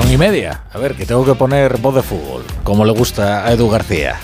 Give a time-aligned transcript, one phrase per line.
[0.00, 0.62] Son y media.
[0.72, 4.16] A ver, que tengo que poner voz de fútbol, como le gusta a Edu García.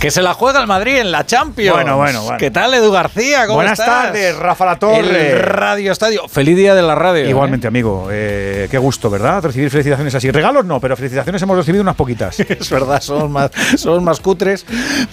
[0.00, 1.74] Que se la juega el Madrid en la Champions.
[1.74, 2.38] Bueno, bueno, bueno.
[2.38, 3.46] ¿Qué tal, Edu García?
[3.46, 4.04] ¿Cómo Buenas estás?
[4.04, 5.32] tardes, Rafa La Torre.
[5.32, 6.28] El Radio Estadio.
[6.28, 7.24] Feliz día de la radio.
[7.24, 7.30] ¿eh?
[7.30, 8.06] Igualmente, amigo.
[8.12, 9.42] Eh, qué gusto, ¿verdad?
[9.42, 10.30] Recibir felicitaciones así.
[10.30, 12.38] Regalos no, pero felicitaciones hemos recibido unas poquitas.
[12.48, 14.64] Es verdad, somos más, somos más cutres.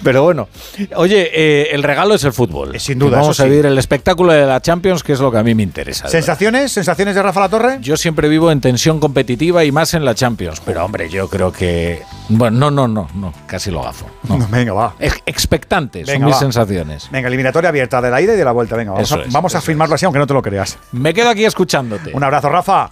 [0.04, 0.48] Pero bueno.
[0.94, 2.76] Oye, eh, el regalo es el fútbol.
[2.76, 5.32] Eh, sin duda, Vamos eso a vivir el espectáculo de la Champions, que es lo
[5.32, 6.04] que a mí me interesa.
[6.04, 6.12] verdad.
[6.12, 6.70] ¿Sensaciones?
[6.70, 7.78] ¿Sensaciones de Rafa La Torre?
[7.80, 10.62] Yo siempre vivo en tensión competitiva y más en la Champions.
[10.64, 12.02] Pero hombre, yo creo que.
[12.28, 13.32] Bueno, no, no, no, no.
[13.48, 14.06] Casi lo gafo.
[14.28, 14.38] No.
[14.48, 14.94] venga, va.
[15.00, 16.38] Ex- Expectantes Venga, son mis va.
[16.38, 17.08] sensaciones.
[17.10, 18.76] Venga, eliminatoria abierta de la ida y de la vuelta.
[18.76, 20.78] Venga, vamos, Eso a, es, vamos a firmarlo así, aunque no te lo creas.
[20.92, 22.12] Me quedo aquí escuchándote.
[22.14, 22.90] Un abrazo, Rafa.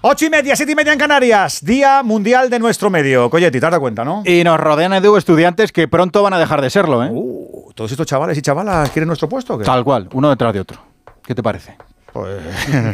[0.00, 1.64] Ocho y media, siete y media en Canarias.
[1.64, 3.28] Día mundial de nuestro medio.
[3.30, 4.22] Coyetti, te has dado cuenta, ¿no?
[4.24, 7.08] Y nos rodean, Edu, estudiantes que pronto van a dejar de serlo, ¿eh?
[7.12, 9.54] Uh, todos estos chavales y chavalas quieren nuestro puesto.
[9.54, 9.64] ¿o qué?
[9.64, 10.80] Tal cual, uno detrás de otro.
[11.26, 11.76] ¿Qué te parece?
[12.12, 12.40] Pues.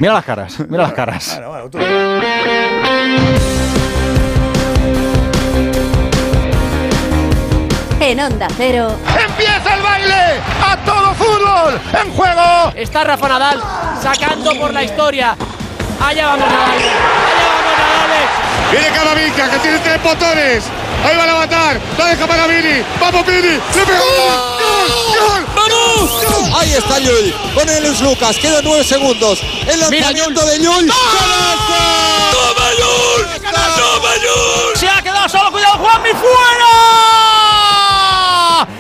[0.01, 1.41] Mira las caras, mira las caras.
[1.47, 1.79] Bueno, bueno, tú-
[8.05, 10.39] En Onda Cero, ¡Empieza el baile!
[10.63, 11.81] ¡A todo fútbol!
[11.91, 12.73] ¡En juego!
[12.77, 13.63] Está Rafa Nadal
[14.03, 15.35] sacando por la historia.
[16.05, 16.71] Allá vamos Nadal.
[16.71, 18.29] Allá vamos Nadal.
[18.71, 20.65] Viene Camavinga, que tiene tres botones.
[21.03, 21.81] Ahí van a matar.
[21.97, 22.85] La deja para Vini.
[23.01, 23.41] ¡Vamos, Vini!
[23.75, 24.05] ¡Le pegó!
[25.19, 25.47] ¡Gol!
[25.57, 26.61] ¡Vamos!
[26.61, 29.43] Ahí está Llull con el Luis Lucas, quedan nueve segundos.
[29.67, 30.89] El Mira, lanzamiento de Llull.
[30.89, 33.41] ¡Toma, Llull!
[33.41, 34.77] ¡Toma, Llull!
[34.77, 35.51] Se ha quedado solo.
[35.51, 36.11] Cuidado, Juanmi.
[36.11, 36.25] ¡Fuera!
[36.27, 37.95] ¡Eh!
[38.25, 38.74] ¡Gol del Villamarín!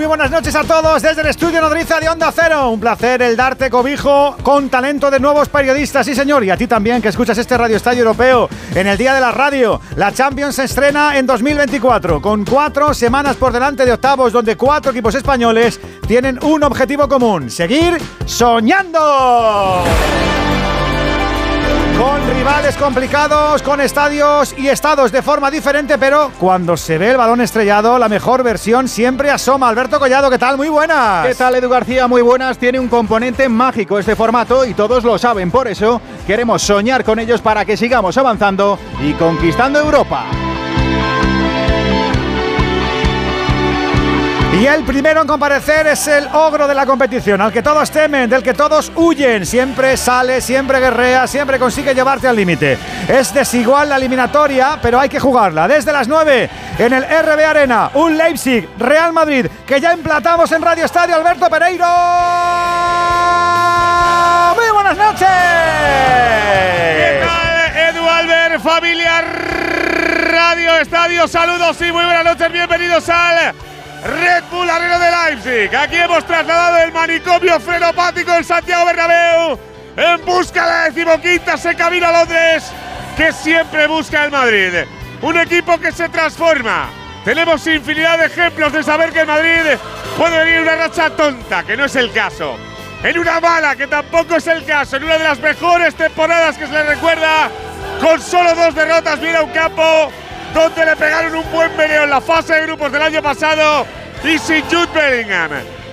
[0.00, 2.70] Muy buenas noches a todos desde el estudio Nodriza de Onda Cero.
[2.70, 6.66] Un placer el darte cobijo con talento de nuevos periodistas, sí señor, y a ti
[6.66, 9.78] también que escuchas este Radio Estadio Europeo en el Día de la Radio.
[9.96, 14.90] La Champions se estrena en 2024 con cuatro semanas por delante de octavos donde cuatro
[14.90, 15.78] equipos españoles
[16.08, 19.84] tienen un objetivo común, seguir soñando.
[22.00, 27.18] Con rivales complicados, con estadios y estados de forma diferente, pero cuando se ve el
[27.18, 29.68] balón estrellado, la mejor versión siempre asoma.
[29.68, 30.56] Alberto Collado, ¿qué tal?
[30.56, 31.26] Muy buenas.
[31.26, 32.08] ¿Qué tal, Edu García?
[32.08, 32.56] Muy buenas.
[32.56, 35.50] Tiene un componente mágico este formato y todos lo saben.
[35.50, 40.24] Por eso queremos soñar con ellos para que sigamos avanzando y conquistando Europa.
[44.60, 48.28] Y el primero en comparecer es el ogro de la competición, al que todos temen,
[48.28, 49.46] del que todos huyen.
[49.46, 52.76] Siempre sale, siempre guerrea, siempre consigue llevarte al límite.
[53.08, 55.66] Es desigual la eliminatoria, pero hay que jugarla.
[55.66, 60.60] Desde las 9 en el RB Arena, un Leipzig, Real Madrid, que ya emplatamos en
[60.60, 61.16] Radio Estadio.
[61.16, 61.86] Alberto Pereiro.
[64.56, 65.28] Muy buenas noches.
[66.98, 71.26] ¿Qué tal, Edu Albert, familia Radio Estadio?
[71.26, 72.52] Saludos y muy buenas noches.
[72.52, 73.69] Bienvenidos al
[74.04, 75.76] Red Bull Arena de Leipzig.
[75.76, 79.58] Aquí hemos trasladado el manicomio frenopático del Santiago Bernabéu
[79.96, 82.72] en busca de la decimoquinta se camino a Londres
[83.16, 84.72] que siempre busca el Madrid.
[85.20, 86.88] Un equipo que se transforma.
[87.24, 89.78] Tenemos infinidad de ejemplos de saber que el Madrid
[90.16, 92.56] puede venir una racha tonta, que no es el caso.
[93.02, 94.96] En una mala, que tampoco es el caso.
[94.96, 97.50] En una de las mejores temporadas que se le recuerda,
[98.00, 100.10] con solo dos derrotas, viene un campo
[100.52, 103.86] donde le pegaron un buen meneo en la fase de grupos del año pasado
[104.24, 105.50] y sin Jude Bellingham.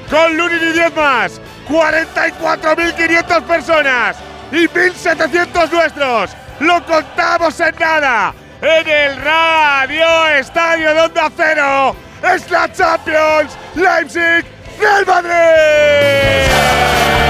[0.09, 4.18] Con Lunin y 10 más, 44.500 personas
[4.51, 6.31] y 1.700 nuestros.
[6.59, 8.34] Lo contamos en nada.
[8.62, 11.95] En el Radio Estadio de Onda Cero
[12.34, 14.44] es la Champions Leipzig
[14.79, 16.51] Real Madrid.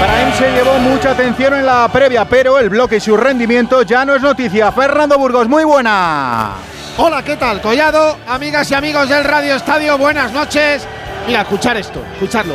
[0.00, 4.06] Prime se llevó mucha atención en la previa, pero el bloque y su rendimiento ya
[4.06, 4.72] no es noticia.
[4.72, 6.52] Fernando Burgos, muy buena.
[7.00, 7.60] Hola, ¿qué tal?
[7.60, 10.84] Collado, amigas y amigos del Radio Estadio, buenas noches.
[11.28, 12.54] Mira, escuchar esto, escuchadlo.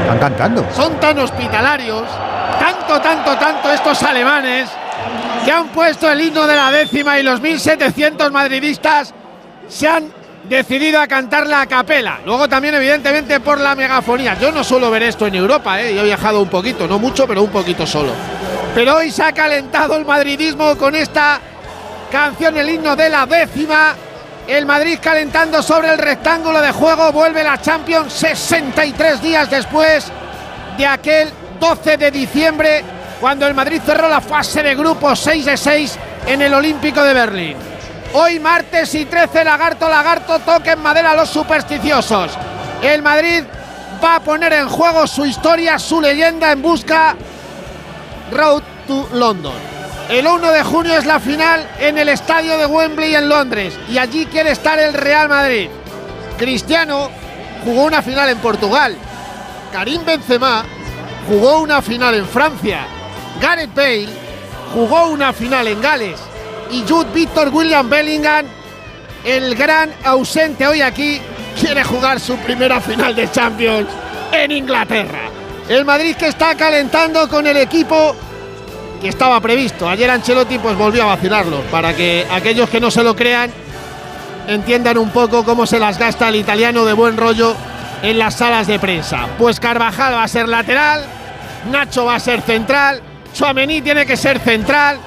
[0.00, 0.66] Están cantando.
[0.74, 2.04] Son tan hospitalarios,
[2.58, 4.70] tanto, tanto, tanto estos alemanes,
[5.44, 9.12] que han puesto el himno de la décima y los 1.700 madridistas
[9.68, 10.10] se han
[10.48, 12.20] decidido a cantarla a capela.
[12.24, 14.38] Luego también, evidentemente, por la megafonía.
[14.40, 15.94] Yo no suelo ver esto en Europa, ¿eh?
[15.94, 18.12] yo he viajado un poquito, no mucho, pero un poquito solo.
[18.74, 21.40] Pero hoy se ha calentado el madridismo con esta
[22.10, 23.94] canción, el himno de la décima.
[24.46, 30.10] El Madrid calentando sobre el rectángulo de juego, vuelve la Champions 63 días después
[30.78, 31.28] de aquel
[31.60, 32.82] 12 de diciembre,
[33.20, 37.12] cuando el Madrid cerró la fase de grupo 6 de 6 en el Olímpico de
[37.12, 37.56] Berlín.
[38.14, 42.30] Hoy martes y 13, lagarto, lagarto, toquen madera a los supersticiosos.
[42.80, 43.44] El Madrid
[44.02, 47.16] va a poner en juego su historia, su leyenda en busca
[48.30, 49.52] Road to London.
[50.08, 53.98] El 1 de junio es la final en el estadio de Wembley en Londres y
[53.98, 55.68] allí quiere estar el Real Madrid.
[56.38, 57.10] Cristiano
[57.64, 58.96] jugó una final en Portugal.
[59.72, 60.64] Karim Benzema
[61.28, 62.86] jugó una final en Francia.
[63.40, 64.08] Gareth Bale
[64.72, 66.18] jugó una final en Gales.
[66.70, 68.46] Y Jude Victor William Bellingham,
[69.24, 71.20] el gran ausente hoy aquí,
[71.60, 73.88] quiere jugar su primera final de Champions
[74.32, 75.27] en Inglaterra.
[75.68, 78.16] El Madrid que está calentando con el equipo
[79.02, 79.86] que estaba previsto.
[79.86, 83.50] Ayer Ancelotti pues volvió a vacilarlo para que aquellos que no se lo crean
[84.46, 87.54] entiendan un poco cómo se las gasta el italiano de buen rollo
[88.02, 89.28] en las salas de prensa.
[89.38, 91.04] Pues Carvajal va a ser lateral,
[91.70, 93.02] Nacho va a ser central,
[93.34, 94.98] Chuamení tiene que ser central,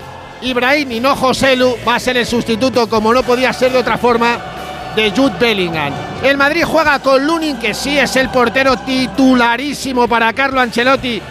[0.43, 3.97] Ibrahim y no Joselu va a ser el sustituto como no podía ser de otra
[3.97, 4.37] forma
[4.95, 5.93] de Jude Bellingham.
[6.23, 11.21] El Madrid juega con Lunin que sí es el portero titularísimo para Carlo Ancelotti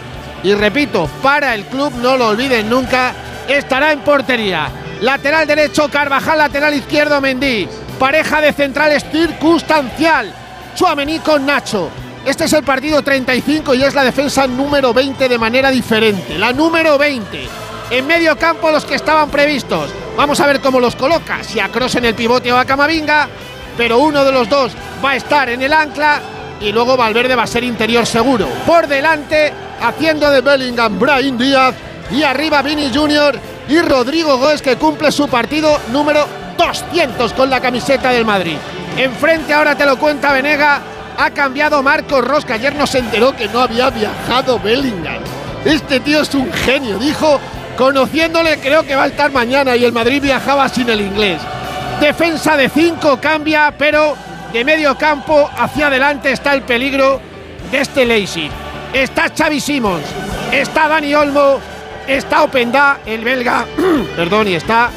[0.43, 3.13] y repito, para el club, no lo olviden nunca,
[3.47, 4.69] estará en portería.
[5.01, 7.67] Lateral derecho Carvajal, lateral izquierdo Mendy.
[7.99, 10.33] Pareja de centrales circunstancial.
[10.75, 11.89] Chuamení con Nacho.
[12.25, 16.37] Este es el partido 35 y es la defensa número 20 de manera diferente.
[16.37, 17.47] La número 20.
[17.91, 19.91] En medio campo los que estaban previstos.
[20.15, 21.43] Vamos a ver cómo los coloca.
[21.43, 23.27] Si a Cross en el pivote o a Camavinga.
[23.77, 24.73] Pero uno de los dos
[25.03, 26.21] va a estar en el ancla.
[26.59, 28.47] Y luego Valverde va a ser interior seguro.
[28.65, 29.51] Por delante,
[29.81, 31.75] haciendo de Bellingham Brian Díaz.
[32.11, 33.39] Y arriba Vini Junior
[33.69, 36.25] y Rodrigo Góez que cumple su partido número
[36.57, 38.57] 200 con la camiseta del Madrid.
[38.97, 40.81] Enfrente ahora te lo cuenta Venega.
[41.17, 42.55] Ha cambiado Marcos Rosca.
[42.55, 45.21] Ayer nos enteró que no había viajado Bellingham.
[45.65, 46.97] Este tío es un genio.
[46.97, 47.39] Dijo,
[47.77, 51.39] conociéndole creo que va a estar mañana y el Madrid viajaba sin el inglés.
[52.01, 54.17] Defensa de 5 cambia, pero
[54.51, 57.21] de medio campo hacia adelante está el peligro
[57.69, 58.49] de este Leipzig.
[58.91, 60.03] Está Xavi Simons,
[60.51, 61.59] está Dani Olmo,
[62.07, 63.67] está Openda, el belga,
[64.15, 64.89] perdón, y está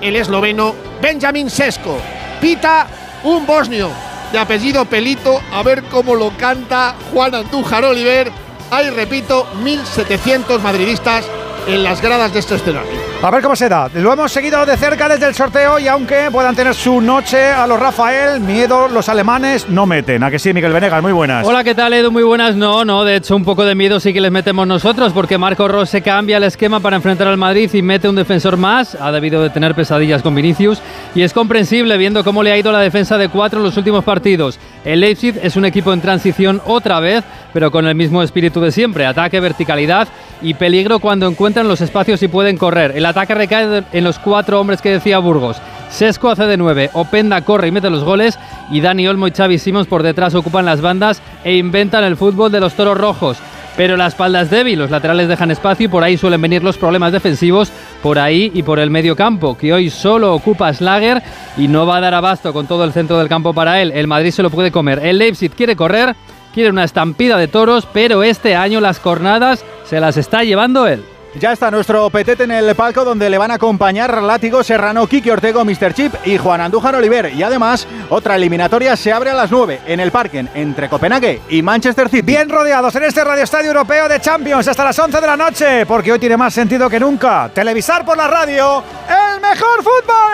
[0.00, 1.98] el esloveno Benjamin Sesko.
[2.40, 2.86] Pita
[3.24, 3.90] un bosnio
[4.30, 8.30] de apellido Pelito, a ver cómo lo canta Juan Andújar Oliver.
[8.70, 11.24] Hay, repito, 1.700 madridistas
[11.66, 12.90] en las gradas de este escenario.
[13.22, 13.90] A ver cómo se da.
[13.94, 17.66] Lo hemos seguido de cerca desde el sorteo y aunque puedan tener su noche a
[17.66, 20.22] los Rafael, miedo los alemanes no meten.
[20.22, 21.02] ¿A que sí, Miguel Venegas?
[21.02, 21.44] Muy buenas.
[21.44, 22.12] Hola, ¿qué tal, Edu?
[22.12, 22.54] Muy buenas.
[22.54, 25.66] No, no, de hecho un poco de miedo sí que les metemos nosotros porque Marco
[25.66, 28.94] Rose cambia el esquema para enfrentar al Madrid y mete un defensor más.
[28.94, 30.80] Ha debido de tener pesadillas con Vinicius
[31.14, 34.04] y es comprensible viendo cómo le ha ido la defensa de cuatro en los últimos
[34.04, 34.60] partidos.
[34.84, 38.70] El Leipzig es un equipo en transición otra vez, pero con el mismo espíritu de
[38.70, 39.06] siempre.
[39.06, 40.06] Ataque, verticalidad
[40.40, 42.92] y peligro cuando encuentran los espacios y pueden correr.
[42.94, 45.56] El ataque recae en los cuatro hombres que decía Burgos.
[45.88, 48.38] Sesco hace de nueve, Openda corre y mete los goles
[48.70, 52.52] y Dani Olmo y Xavi Simons por detrás ocupan las bandas e inventan el fútbol
[52.52, 53.38] de los toros rojos.
[53.78, 56.76] Pero la espalda es débil, los laterales dejan espacio y por ahí suelen venir los
[56.76, 57.72] problemas defensivos,
[58.02, 61.22] por ahí y por el medio campo, que hoy solo ocupa Slager
[61.56, 63.90] y no va a dar abasto con todo el centro del campo para él.
[63.94, 64.98] El Madrid se lo puede comer.
[65.02, 66.14] El Leipzig quiere correr,
[66.52, 71.02] quiere una estampida de toros, pero este año las cornadas se las está llevando él.
[71.38, 75.30] Ya está nuestro petete en el palco donde le van a acompañar Látigo Serrano, Kiki
[75.30, 75.94] Ortego, Mr.
[75.94, 77.32] Chip y Juan Andújar Oliver.
[77.32, 81.62] Y además, otra eliminatoria se abre a las 9 en el Parken entre Copenhague y
[81.62, 82.22] Manchester City.
[82.22, 85.86] Bien rodeados en este Radio Estadio Europeo de Champions hasta las 11 de la noche,
[85.86, 90.32] porque hoy tiene más sentido que nunca televisar por la radio el mejor fútbol.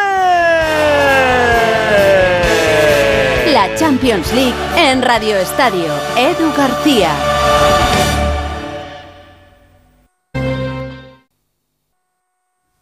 [3.52, 5.92] La Champions League en Radio Estadio.
[6.16, 7.10] Edu García.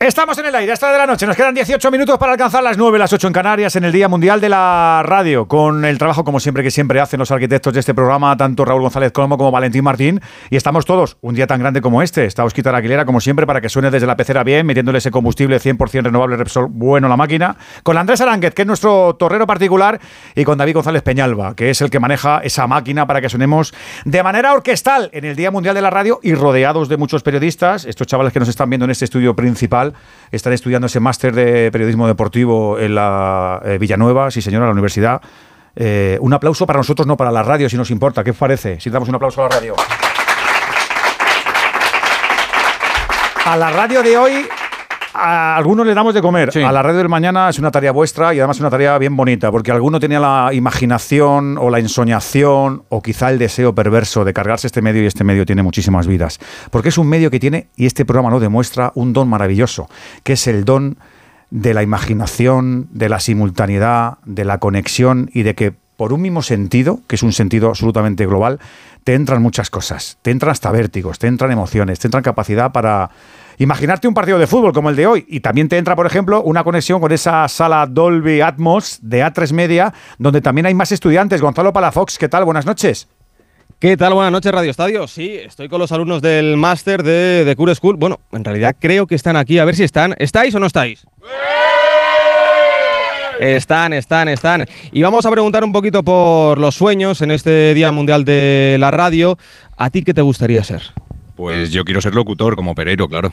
[0.02, 1.28] Estamos en el aire hasta de la noche.
[1.28, 4.08] Nos quedan 18 minutos para alcanzar las 9, las 8 en Canarias, en el Día
[4.08, 7.78] Mundial de la Radio, con el trabajo, como siempre, que siempre hacen los arquitectos de
[7.78, 10.20] este programa, tanto Raúl González Colombo como Valentín Martín.
[10.50, 12.24] Y estamos todos, un día tan grande como este.
[12.24, 15.60] Está Osquita Aguilera, como siempre, para que suene desde la pecera bien, metiéndole ese combustible
[15.60, 17.56] 100% renovable Repsol bueno la máquina.
[17.84, 20.00] Con Andrés Aránguez, que es nuestro torrero particular,
[20.34, 23.72] y con David González Peñalba, que es el que maneja esa máquina para que sonemos
[24.04, 27.84] de manera orquestal en el Día Mundial de la Radio y rodeados de muchos periodistas.
[27.84, 29.91] Estos chavales que nos están viendo en este estudio principal
[30.30, 35.20] están estudiando ese máster de periodismo deportivo en la eh, Villanueva, sí señora, la universidad.
[35.74, 38.22] Eh, un aplauso para nosotros, no para la radio, si nos importa.
[38.22, 38.80] ¿Qué os parece?
[38.80, 39.74] Si damos un aplauso a la radio.
[43.44, 44.48] A la radio de hoy
[45.14, 46.50] a algunos le damos de comer.
[46.64, 49.50] A la red del mañana es una tarea vuestra y además una tarea bien bonita,
[49.50, 54.66] porque alguno tenía la imaginación o la ensoñación o quizá el deseo perverso de cargarse
[54.66, 56.38] este medio y este medio tiene muchísimas vidas.
[56.70, 59.88] Porque es un medio que tiene, y este programa lo demuestra, un don maravilloso,
[60.22, 60.96] que es el don
[61.50, 66.42] de la imaginación, de la simultaneidad, de la conexión y de que por un mismo
[66.42, 68.58] sentido, que es un sentido absolutamente global,
[69.04, 73.10] te entran muchas cosas, te entran hasta vértigos, te entran emociones, te entran capacidad para
[73.58, 75.26] imaginarte un partido de fútbol como el de hoy.
[75.28, 79.52] Y también te entra, por ejemplo, una conexión con esa sala Dolby Atmos de A3
[79.52, 81.40] Media, donde también hay más estudiantes.
[81.40, 82.44] Gonzalo Palafox, ¿qué tal?
[82.44, 83.08] Buenas noches.
[83.78, 84.14] ¿Qué tal?
[84.14, 85.08] Buenas noches, Radio Estadio.
[85.08, 87.96] Sí, estoy con los alumnos del máster de, de Cure School.
[87.96, 89.58] Bueno, en realidad creo que están aquí.
[89.58, 90.14] A ver si están.
[90.18, 91.04] ¿Estáis o no estáis?
[93.40, 94.66] Están, están, están.
[94.92, 98.92] Y vamos a preguntar un poquito por los sueños en este Día Mundial de la
[98.92, 99.36] Radio.
[99.76, 100.82] ¿A ti qué te gustaría ser?
[101.36, 103.32] Pues yo quiero ser locutor, como Pereiro, claro.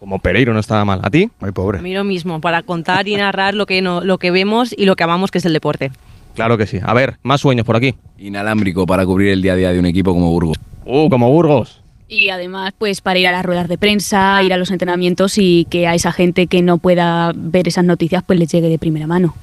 [0.00, 1.00] Como Pereiro no estaba mal.
[1.02, 1.30] ¿A ti?
[1.40, 1.78] Muy pobre.
[1.78, 4.84] A mí lo mismo, para contar y narrar lo que, no, lo que vemos y
[4.84, 5.90] lo que amamos, que es el deporte.
[6.34, 6.78] Claro que sí.
[6.82, 7.94] A ver, más sueños por aquí.
[8.18, 10.58] Inalámbrico para cubrir el día a día de un equipo como Burgos.
[10.84, 11.82] Uh, como Burgos.
[12.08, 15.66] Y además, pues para ir a las ruedas de prensa, ir a los entrenamientos y
[15.70, 19.06] que a esa gente que no pueda ver esas noticias, pues les llegue de primera
[19.06, 19.34] mano.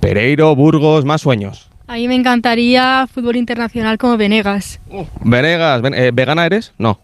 [0.00, 1.70] Pereiro, Burgos, más sueños.
[1.86, 4.80] A mí me encantaría fútbol internacional como Venegas.
[5.22, 6.72] Venegas, ven- eh, ¿vegana eres?
[6.78, 6.98] No.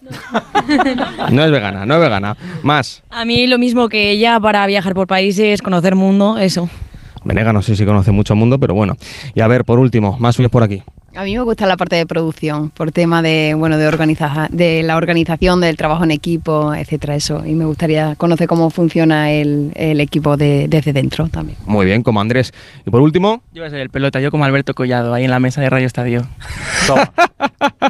[1.30, 2.37] No es vegana, no es vegana.
[2.62, 3.02] Más.
[3.10, 6.70] A mí lo mismo que ella para viajar por países, conocer mundo, eso.
[7.25, 8.96] Venegas no sé si conoce mucho mundo, pero bueno.
[9.34, 10.82] Y a ver, por último, más sueños por aquí.
[11.16, 14.82] A mí me gusta la parte de producción, por tema de, bueno, de, organiza de
[14.84, 17.44] la organización, del trabajo en equipo, etcétera, eso.
[17.44, 21.58] Y me gustaría conocer cómo funciona el, el equipo de- desde dentro también.
[21.66, 22.52] Muy bien, como Andrés.
[22.86, 25.30] Y por último, Yo voy a ser el pelota, yo como Alberto Collado, ahí en
[25.30, 26.26] la mesa de Radio Estadio.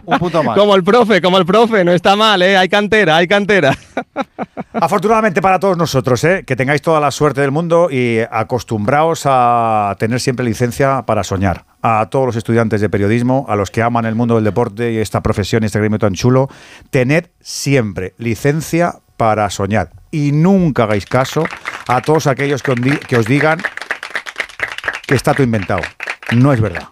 [0.07, 0.57] Un punto más.
[0.59, 2.57] como el profe, como el profe, no está mal, ¿eh?
[2.57, 3.77] Hay cantera, hay cantera.
[4.73, 6.45] Afortunadamente para todos nosotros, ¿eh?
[6.47, 11.65] que tengáis toda la suerte del mundo y acostumbraos a tener siempre licencia para soñar.
[11.83, 14.99] A todos los estudiantes de periodismo, a los que aman el mundo del deporte y
[14.99, 16.49] esta profesión y este gremio tan chulo,
[16.91, 19.91] tened siempre licencia para soñar.
[20.11, 21.45] Y nunca hagáis caso
[21.89, 22.75] a todos aquellos que
[23.07, 23.61] que os digan
[25.07, 25.83] que está todo inventado.
[26.33, 26.89] No es verdad.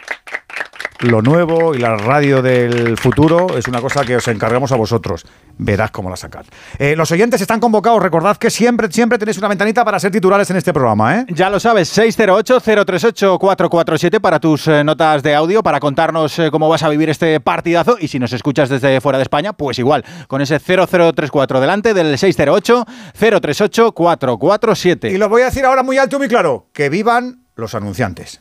[1.00, 5.26] Lo nuevo y la radio del futuro es una cosa que os encargamos a vosotros.
[5.58, 6.46] Verás cómo la sacad.
[6.78, 8.00] Eh, los oyentes están convocados.
[8.00, 11.26] Recordad que siempre, siempre tenéis una ventanita para ser titulares en este programa, ¿eh?
[11.28, 16.84] Ya lo sabes, 608-038-447 para tus eh, notas de audio, para contarnos eh, cómo vas
[16.84, 17.96] a vivir este partidazo.
[17.98, 22.16] Y si nos escuchas desde fuera de España, pues igual, con ese 0034 delante del
[22.16, 25.12] 608-038-447.
[25.12, 26.68] Y lo voy a decir ahora muy alto y muy claro.
[26.72, 28.40] Que vivan los anunciantes.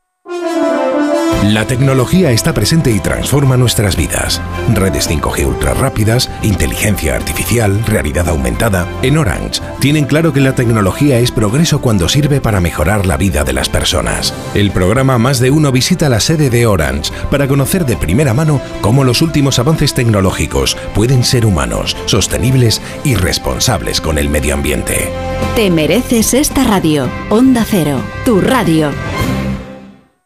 [1.43, 4.39] La tecnología está presente y transforma nuestras vidas.
[4.73, 8.87] Redes 5G ultra rápidas, inteligencia artificial, realidad aumentada.
[9.01, 13.43] En Orange tienen claro que la tecnología es progreso cuando sirve para mejorar la vida
[13.43, 14.33] de las personas.
[14.53, 18.61] El programa Más de Uno visita la sede de Orange para conocer de primera mano
[18.79, 25.11] cómo los últimos avances tecnológicos pueden ser humanos, sostenibles y responsables con el medio ambiente.
[25.55, 27.09] Te mereces esta radio.
[27.29, 28.91] Onda Cero, tu radio.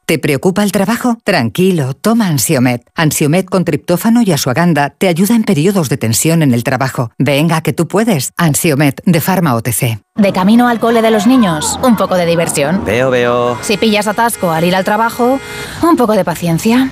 [0.05, 1.17] ¿Te preocupa el trabajo?
[1.23, 2.83] Tranquilo, toma Ansiomet.
[2.93, 7.09] Ansiomet con triptófano y asuaganda te ayuda en periodos de tensión en el trabajo.
[7.17, 8.31] Venga, que tú puedes.
[8.37, 9.99] Ansiomet de Pharma OTC.
[10.15, 12.85] De camino al cole de los niños, un poco de diversión.
[12.85, 13.57] Veo, veo.
[13.63, 15.39] Si pillas atasco al ir al trabajo,
[15.81, 16.91] un poco de paciencia.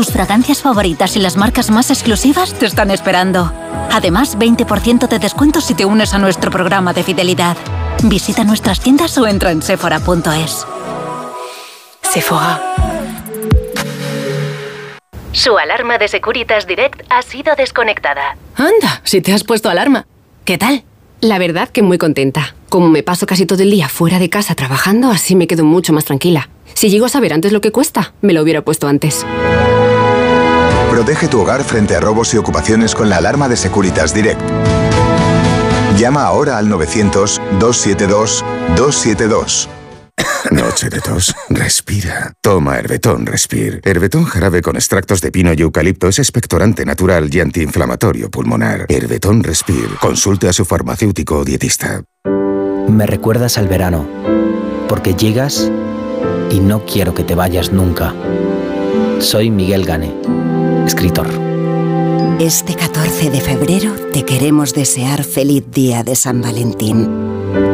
[0.00, 3.52] Tus fragancias favoritas y las marcas más exclusivas te están esperando.
[3.92, 7.54] Además, 20% de descuento si te unes a nuestro programa de fidelidad.
[8.04, 10.66] Visita nuestras tiendas o entra en sephora.es.
[12.00, 12.62] Sephora.
[15.32, 18.38] Su alarma de Securitas Direct ha sido desconectada.
[18.56, 20.06] Anda, si te has puesto alarma.
[20.46, 20.82] ¿Qué tal?
[21.20, 22.54] La verdad que muy contenta.
[22.70, 25.92] Como me paso casi todo el día fuera de casa trabajando, así me quedo mucho
[25.92, 26.48] más tranquila.
[26.72, 29.26] Si llego a saber antes lo que cuesta, me lo hubiera puesto antes.
[31.00, 34.38] Protege tu hogar frente a robos y ocupaciones con la alarma de Securitas Direct.
[35.96, 39.68] Llama ahora al 900-272-272.
[40.50, 41.34] Noche de tos.
[41.48, 42.34] Respira.
[42.42, 43.80] Toma Herbetón Respir.
[43.82, 48.84] Herbetón jarabe con extractos de pino y eucalipto es expectorante natural y antiinflamatorio pulmonar.
[48.90, 49.88] Herbetón Respir.
[50.02, 52.02] Consulte a su farmacéutico o dietista.
[52.88, 54.06] Me recuerdas al verano,
[54.86, 55.72] porque llegas
[56.50, 58.12] y no quiero que te vayas nunca.
[59.20, 60.14] Soy Miguel Gane,
[60.90, 61.28] escritor.
[62.40, 67.08] Este 14 de febrero te queremos desear feliz día de San Valentín.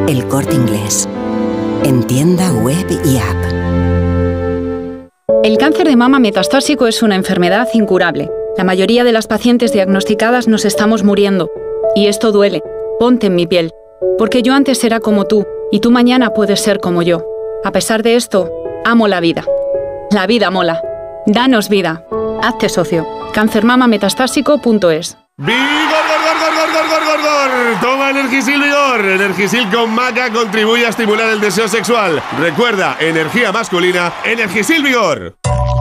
[0.06, 1.08] El corte inglés.
[1.82, 5.00] En tienda web y app.
[5.42, 8.30] El cáncer de mama metastásico es una enfermedad incurable.
[8.58, 11.48] La mayoría de las pacientes diagnosticadas nos estamos muriendo.
[11.94, 12.62] Y esto duele.
[12.98, 13.70] Ponte en mi piel.
[14.18, 17.24] Porque yo antes era como tú, y tú mañana puedes ser como yo.
[17.64, 18.52] A pesar de esto,
[18.84, 19.46] amo la vida.
[20.10, 20.82] La vida mola.
[21.24, 22.04] Danos vida.
[22.46, 23.04] Hazte socio.
[23.32, 27.80] cancermamametastásico.es ¡Vigor, gor, gor, gor, gor, gor, gor, gor!
[27.80, 29.04] Toma Energisil Vigor.
[29.04, 32.22] Energisil con maca contribuye a estimular el deseo sexual.
[32.38, 35.34] Recuerda, energía masculina, Energisil Vigor.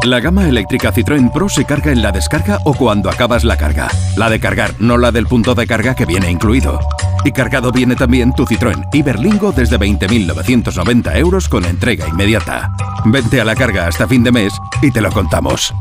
[0.03, 3.88] La gama eléctrica Citroën Pro se carga en la descarga o cuando acabas la carga.
[4.17, 6.79] La de cargar, no la del punto de carga que viene incluido.
[7.24, 12.72] Y cargado viene también tu Citroën Iberlingo desde 20.990 euros con entrega inmediata.
[13.05, 15.72] Vente a la carga hasta fin de mes y te lo contamos.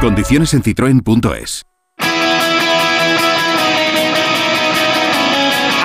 [0.00, 1.73] Condiciones en citroen.es.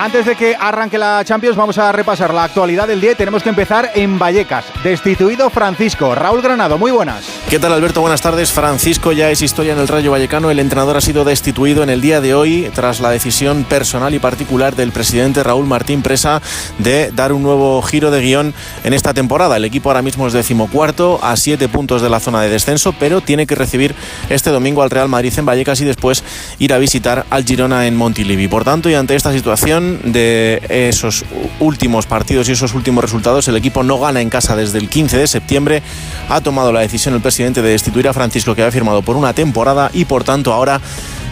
[0.00, 3.42] Antes de que arranque la Champions, vamos a repasar la actualidad del día y tenemos
[3.42, 4.64] que empezar en Vallecas.
[4.82, 6.14] Destituido Francisco.
[6.14, 7.26] Raúl Granado, muy buenas.
[7.50, 8.00] ¿Qué tal Alberto?
[8.00, 8.50] Buenas tardes.
[8.50, 10.50] Francisco ya es historia en el Rayo Vallecano.
[10.50, 14.18] El entrenador ha sido destituido en el día de hoy tras la decisión personal y
[14.18, 16.40] particular del presidente Raúl Martín Presa
[16.78, 18.54] de dar un nuevo giro de guion
[18.84, 19.58] en esta temporada.
[19.58, 23.20] El equipo ahora mismo es decimocuarto a siete puntos de la zona de descenso, pero
[23.20, 23.94] tiene que recibir
[24.30, 26.24] este domingo al Real Madrid en Vallecas y después
[26.58, 28.48] ir a visitar al Girona en Montilivi.
[28.48, 31.24] Por tanto, y ante esta situación de esos
[31.58, 35.18] últimos partidos y esos últimos resultados, el equipo no gana en casa desde el 15
[35.18, 35.82] de septiembre.
[36.28, 39.32] Ha tomado la decisión el presidente de destituir a Francisco, que había firmado por una
[39.32, 40.80] temporada, y por tanto ahora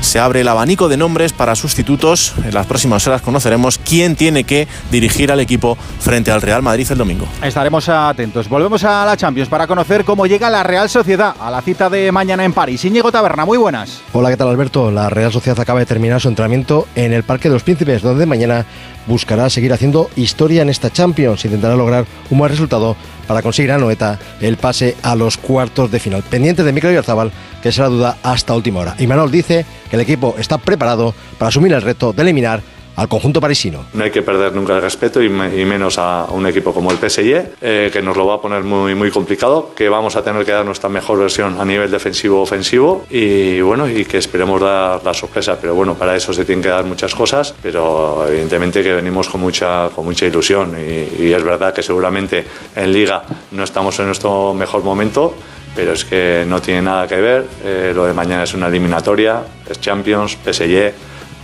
[0.01, 2.35] se abre el abanico de nombres para sustitutos.
[2.45, 6.87] En las próximas horas conoceremos quién tiene que dirigir al equipo frente al Real Madrid
[6.91, 7.27] el domingo.
[7.43, 8.49] Estaremos atentos.
[8.49, 12.13] Volvemos a la Champions para conocer cómo llega la Real Sociedad a la cita de
[12.13, 12.85] mañana en París.
[12.85, 14.01] Íñigo Taberna, muy buenas.
[14.13, 14.91] Hola, ¿qué tal Alberto?
[14.91, 18.27] La Real Sociedad acaba de terminar su entrenamiento en el Parque de los Príncipes, donde
[18.27, 18.67] mañana
[19.07, 21.45] buscará seguir haciendo historia en esta Champions.
[21.45, 22.97] Intentará lograr un buen resultado
[23.29, 26.25] para conseguir a Noeta el pase a los cuartos de final.
[26.25, 27.31] Pendiente de Mikel Oyarzabal,
[27.63, 28.97] que será duda hasta última hora.
[28.99, 32.63] Y Manuel dice que el equipo está preparado para asumir el reto de eliminar
[32.99, 33.85] al conjunto parisino.
[33.95, 36.91] No hay que perder nunca el respeto y, me- y menos a un equipo como
[36.91, 40.23] el PSG, eh, que nos lo va a poner muy, muy complicado, que vamos a
[40.23, 45.03] tener que dar nuestra mejor versión a nivel defensivo-ofensivo y bueno, y que esperemos dar
[45.05, 45.57] la sorpresa.
[45.61, 49.41] Pero bueno, para eso se tienen que dar muchas cosas, pero evidentemente que venimos con
[49.41, 54.07] mucha, con mucha ilusión y, y es verdad que seguramente en liga no estamos en
[54.07, 55.35] nuestro mejor momento.
[55.77, 57.47] Pero es que no tiene nada que ver.
[57.63, 60.93] eh, lo de mañana es una eliminatoria, es Champions, PSG.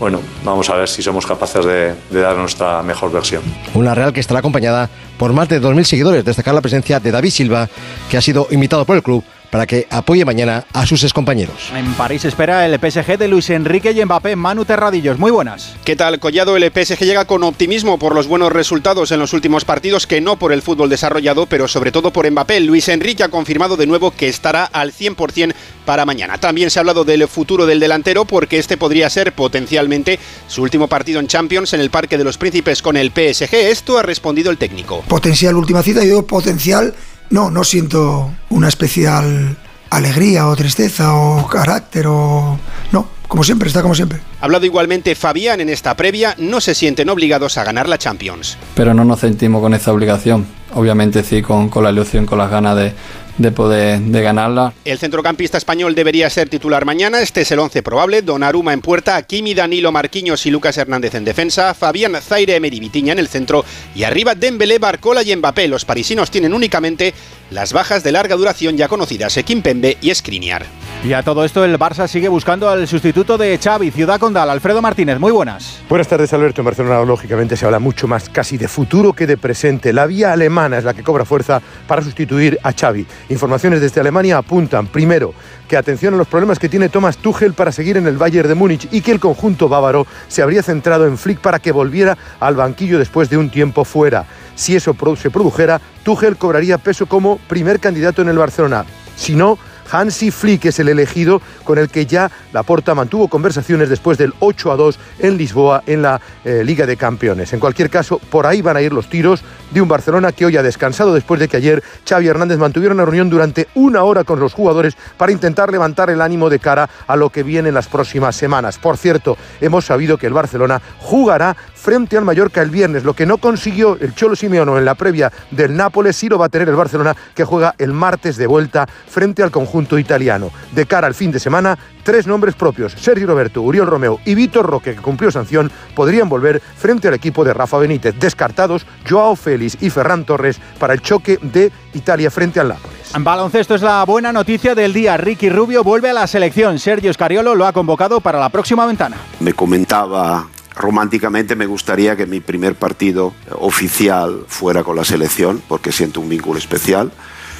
[0.04, 3.42] Bueno, vamos a ver si somos capaces de, dar nuestra mejor versión.
[3.72, 6.22] Una Real que estará acompañada por más de 2.000 seguidores.
[6.26, 7.70] Destacar la presencia de David Silva,
[8.10, 11.70] que ha sido invitado por el club para que apoye mañana a sus excompañeros.
[11.76, 14.34] En París espera el PSG de Luis Enrique y Mbappé.
[14.34, 15.76] Manu Terradillos, muy buenas.
[15.84, 16.56] ¿Qué tal, Collado?
[16.56, 20.40] El PSG llega con optimismo por los buenos resultados en los últimos partidos, que no
[20.40, 22.58] por el fútbol desarrollado, pero sobre todo por Mbappé.
[22.58, 26.38] Luis Enrique ha confirmado de nuevo que estará al 100% para mañana.
[26.38, 30.88] También se ha hablado del futuro del delantero, porque este podría ser potencialmente su último
[30.88, 33.54] partido en Champions en el Parque de los Príncipes con el PSG.
[33.54, 35.04] Esto ha respondido el técnico.
[35.06, 36.92] Potencial última cita, yo digo potencial,
[37.30, 39.56] no, no siento una especial
[39.90, 42.58] alegría o tristeza o carácter o...
[42.92, 44.20] No, como siempre, está como siempre.
[44.40, 48.58] Ha hablado igualmente Fabián en esta previa, no se sienten obligados a ganar la Champions.
[48.74, 50.46] pero no nos sentimos con esa obligación.
[50.74, 52.92] Obviamente sí, con, con la ilusión, con las ganas de,
[53.38, 54.72] de poder de ganarla.
[54.84, 57.20] El centrocampista español debería ser titular mañana.
[57.20, 58.22] Este es el 11 probable.
[58.22, 61.74] Donnarumma en puerta, Kimi, Danilo, Marquinhos y Lucas Hernández en defensa.
[61.74, 63.64] Fabián Zaire, Emery Vitiña en el centro.
[63.94, 65.68] Y arriba Dembélé, Barcola y Mbappé.
[65.68, 67.14] Los parisinos tienen únicamente
[67.50, 70.64] las bajas de larga duración ya conocidas, Kimpembe y Skriniar.
[71.04, 74.80] Y a todo esto el Barça sigue buscando al sustituto de Xavi, Ciudad Condal, Alfredo
[74.80, 75.80] Martínez, muy buenas.
[75.88, 76.62] Buenas tardes, Alberto.
[76.62, 79.92] En Barcelona, lógicamente, se habla mucho más casi de futuro que de presente.
[79.92, 83.06] La vía alemana es la que cobra fuerza para sustituir a Xavi.
[83.28, 85.32] Informaciones desde Alemania apuntan, primero,
[85.66, 88.54] que atención a los problemas que tiene Thomas Tuchel para seguir en el Bayern de
[88.54, 92.54] Múnich y que el conjunto bávaro se habría centrado en Flick para que volviera al
[92.54, 94.26] banquillo después de un tiempo fuera.
[94.54, 98.84] Si eso se produjera, Tuchel cobraría peso como primer candidato en el Barcelona.
[99.16, 99.58] Si no,
[99.94, 104.72] Hansi Flick es el elegido con el que ya Laporta mantuvo conversaciones después del 8
[104.72, 107.52] a 2 en Lisboa en la eh, Liga de Campeones.
[107.52, 110.56] En cualquier caso, por ahí van a ir los tiros de un Barcelona que hoy
[110.56, 114.40] ha descansado después de que ayer Xavi Hernández mantuviera una reunión durante una hora con
[114.40, 117.86] los jugadores para intentar levantar el ánimo de cara a lo que viene en las
[117.86, 118.78] próximas semanas.
[118.78, 123.04] Por cierto, hemos sabido que el Barcelona jugará frente al Mallorca el viernes.
[123.04, 126.46] Lo que no consiguió el Cholo Simeone en la previa del Nápoles sí lo va
[126.46, 130.50] a tener el Barcelona que juega el martes de vuelta frente al conjunto italiano.
[130.72, 134.64] De cara al fin de semana, tres nombres propios, Sergio Roberto, Uriol Romeo y Víctor
[134.64, 138.14] Roque, que cumplió sanción, podrían volver frente al equipo de Rafa Benítez.
[138.18, 143.14] Descartados Joao Félix y Ferran Torres para el choque de Italia frente al Nápoles.
[143.14, 145.18] En baloncesto es la buena noticia del día.
[145.18, 146.78] Ricky Rubio vuelve a la selección.
[146.78, 149.18] Sergio Scariolo lo ha convocado para la próxima ventana.
[149.40, 155.92] Me comentaba románticamente me gustaría que mi primer partido oficial fuera con la selección, porque
[155.92, 157.12] siento un vínculo especial.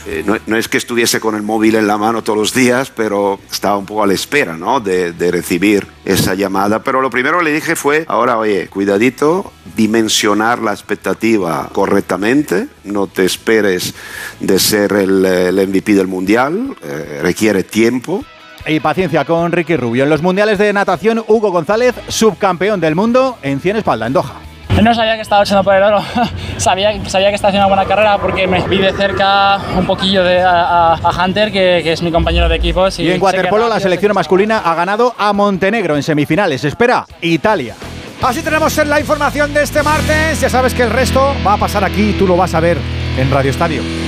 [0.07, 3.41] Eh, no, es que estuviese con el móvil en la mano todos los días, pero
[3.51, 4.81] estaba un poco a la espera ¿no?
[4.81, 6.83] de, recibir esa llamada.
[6.83, 13.07] Pero lo primero que le dije fue, ahora oye, cuidadito, dimensionar la expectativa correctamente, no
[13.07, 13.95] te esperes
[14.41, 18.25] de ser el, el MVP del Mundial, eh, requiere tiempo.
[18.67, 20.05] Y paciencia con Ricky Rubio.
[20.05, 24.35] En los mundiales de natación, Hugo González, subcampeón del mundo en 100 espalda, en Doha.
[24.83, 26.03] No sabía que estaba echando por el oro,
[26.57, 30.25] sabía, sabía que estaba haciendo una buena carrera porque me vi de cerca un poquillo
[30.25, 32.99] de, a, a Hunter, que, que, es mi compañero de equipos.
[32.99, 36.65] Y, y en waterpolo la selección masculina ha ganado a Montenegro en semifinales.
[36.65, 37.77] Espera, Italia.
[38.23, 40.41] Así tenemos la información de este martes.
[40.41, 42.79] Ya sabes que el resto va a pasar aquí, tú lo vas a ver
[43.17, 44.04] en Radio Estadio.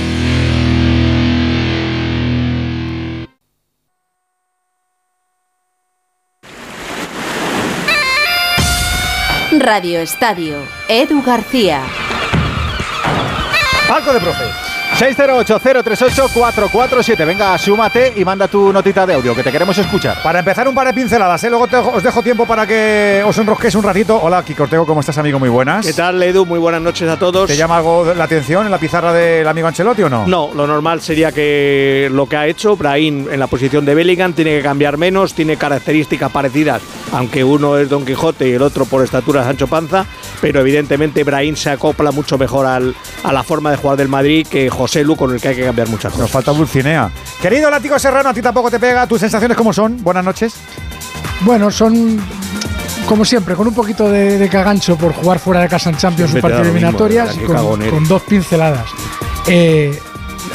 [9.67, 11.83] Radio Estadio, Edu García.
[13.85, 14.66] Palco de profe.
[14.95, 17.25] 608-038-447.
[17.25, 20.23] Venga, súmate y manda tu notita de audio, que te queremos escuchar.
[20.23, 21.49] Para empezar, un par de pinceladas, ¿eh?
[21.49, 24.19] luego te, os dejo tiempo para que os enrosquéis un ratito.
[24.21, 25.37] Hola, Kiko Ortego, ¿cómo estás, amigo?
[25.39, 25.85] Muy buenas.
[25.85, 26.45] ¿Qué tal, Edu?
[26.45, 27.47] Muy buenas noches a todos.
[27.47, 30.25] ¿Te llama algo la atención en la pizarra del amigo Ancelotti o no?
[30.25, 34.33] No, lo normal sería que lo que ha hecho Brahim en la posición de Bellingham
[34.33, 38.85] tiene que cambiar menos, tiene características parecidas, aunque uno es Don Quijote y el otro
[38.85, 40.05] por estatura Sancho Panza,
[40.41, 44.47] pero evidentemente Brahim se acopla mucho mejor al, a la forma de jugar del Madrid
[44.47, 46.21] que José Lu, con el que hay que cambiar muchas cosas.
[46.21, 47.09] Nos falta Dulcinea.
[47.41, 49.07] Querido Látigo Serrano, a ti tampoco te pega.
[49.07, 50.03] ¿Tus sensaciones cómo son?
[50.03, 50.53] Buenas noches.
[51.41, 52.21] Bueno, son
[53.07, 56.33] como siempre, con un poquito de, de cagancho por jugar fuera de casa en Champions,
[56.33, 58.85] un partido de eliminatorias, y con, con, dos pinceladas.
[59.47, 59.97] Eh,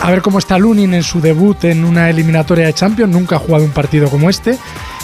[0.02, 3.12] a ver cómo está Lunin en su debut en una eliminatoria de Champions.
[3.12, 4.58] Nunca ha jugado un partido como este.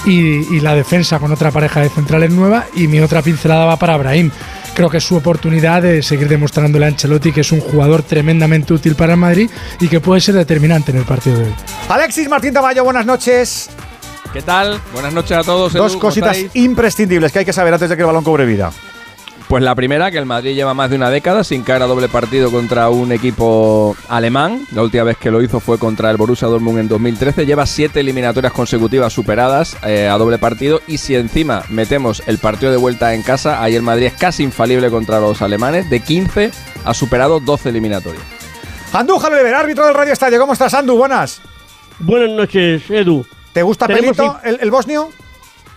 [0.07, 2.67] Y, y la defensa con otra pareja de centrales nueva.
[2.75, 4.31] Y mi otra pincelada va para Brahim
[4.79, 8.73] creo que es su oportunidad de seguir demostrándole a Ancelotti que es un jugador tremendamente
[8.73, 11.55] útil para el Madrid y que puede ser determinante en el partido de hoy.
[11.89, 13.71] Alexis Martín Tamayo, buenas noches.
[14.33, 14.81] ¿Qué tal?
[14.93, 15.73] Buenas noches a todos.
[15.73, 18.71] Dos Edu, cositas imprescindibles que hay que saber antes de que el balón cobre vida.
[19.49, 22.11] Pues la primera, que el Madrid lleva más de una década sin caer a doble
[22.11, 24.67] partido contra un equipo alemán.
[24.73, 27.47] La última vez que lo hizo fue contra el Borussia Dortmund en 2013.
[27.47, 30.83] Lleva siete eliminatorias consecutivas superadas eh, a doble partido.
[30.87, 34.43] Y si encima metemos el partido de vuelta en casa, ahí el Madrid es casi
[34.43, 35.89] infalible contra los alemanes.
[35.89, 36.51] De 15
[36.85, 38.23] ha superado 12 eliminatorias.
[38.93, 40.39] Andújar Oliver, árbitro del Radio Estadio.
[40.39, 40.95] ¿Cómo estás, Andu?
[40.95, 41.41] Buenas.
[42.01, 43.25] Buenas noches, Edu.
[43.55, 45.09] ¿Te gusta Pelito, el, el bosnio?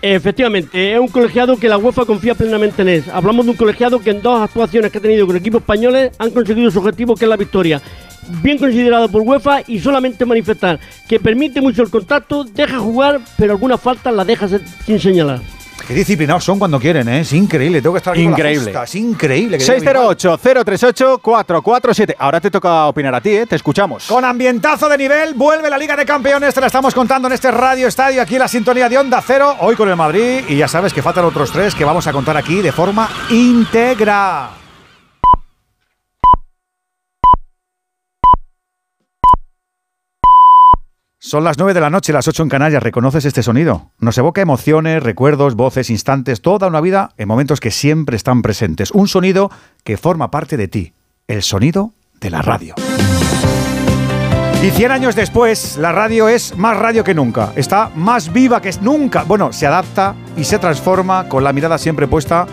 [0.03, 3.03] Efectivamente, es un colegiado que la UEFA confía plenamente en él.
[3.13, 6.31] Hablamos de un colegiado que en dos actuaciones que ha tenido con equipos españoles han
[6.31, 7.81] conseguido su objetivo, que es la victoria.
[8.41, 13.53] Bien considerado por UEFA y solamente manifestar que permite mucho el contacto, deja jugar, pero
[13.53, 14.47] algunas faltas las deja
[14.85, 15.39] sin señalar.
[15.87, 17.21] Qué disciplinados son cuando quieren, ¿eh?
[17.21, 17.81] Es increíble.
[17.81, 18.65] Tengo que estar aquí Increíble.
[18.65, 19.57] Con la es increíble.
[19.57, 22.15] 608-038-447.
[22.17, 23.45] Ahora te toca opinar a ti, ¿eh?
[23.45, 24.07] Te escuchamos.
[24.07, 26.53] Con ambientazo de nivel, vuelve la Liga de Campeones.
[26.53, 29.55] Te la estamos contando en este Radio Estadio, aquí en la sintonía de Onda Cero.
[29.59, 30.43] Hoy con el Madrid.
[30.47, 34.60] Y ya sabes que faltan otros tres que vamos a contar aquí de forma íntegra.
[41.23, 42.81] Son las 9 de la noche, las 8 en Canarias.
[42.81, 43.91] ¿Reconoces este sonido?
[43.99, 48.89] Nos evoca emociones, recuerdos, voces, instantes, toda una vida en momentos que siempre están presentes.
[48.89, 49.51] Un sonido
[49.83, 50.93] que forma parte de ti.
[51.27, 52.73] El sonido de la radio.
[54.63, 57.53] Y 100 años después, la radio es más radio que nunca.
[57.55, 59.21] Está más viva que nunca.
[59.21, 62.47] Bueno, se adapta y se transforma con la mirada siempre puesta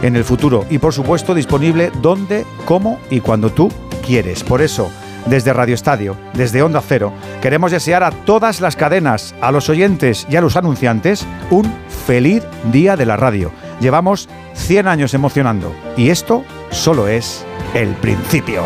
[0.00, 0.64] en el futuro.
[0.70, 3.70] Y por supuesto disponible donde, cómo y cuando tú
[4.02, 4.42] quieres.
[4.42, 4.90] Por eso
[5.26, 10.26] desde Radio Estadio, desde Onda Cero, queremos desear a todas las cadenas, a los oyentes
[10.28, 11.72] y a los anunciantes un
[12.06, 13.50] feliz día de la radio.
[13.80, 18.62] Llevamos 100 años emocionando y esto solo es el principio.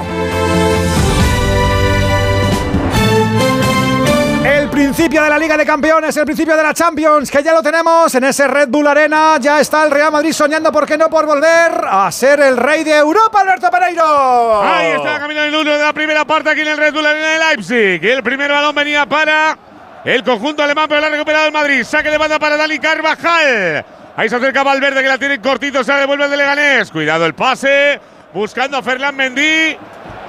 [4.89, 8.15] Principio de la Liga de Campeones, el principio de la Champions, que ya lo tenemos
[8.15, 9.37] en ese Red Bull Arena.
[9.39, 12.85] Ya está el Real Madrid soñando, ¿por qué no?, por volver a ser el rey
[12.85, 14.63] de Europa, Alberto Pereiro.
[14.63, 17.29] Ahí está caminando el uno de la primera parte aquí en el Red Bull Arena
[17.29, 18.03] de Leipzig.
[18.03, 19.59] El primer balón venía para
[20.07, 21.85] el conjunto alemán, pero lo ha recuperado el Madrid.
[21.85, 23.85] Saque de banda para Dani Carvajal.
[24.17, 26.91] Ahí se acerca Valverde, que la tiene cortito, se la devuelve el de Leganés.
[26.91, 28.01] Cuidado el pase,
[28.33, 29.77] buscando a Ferland Mendy.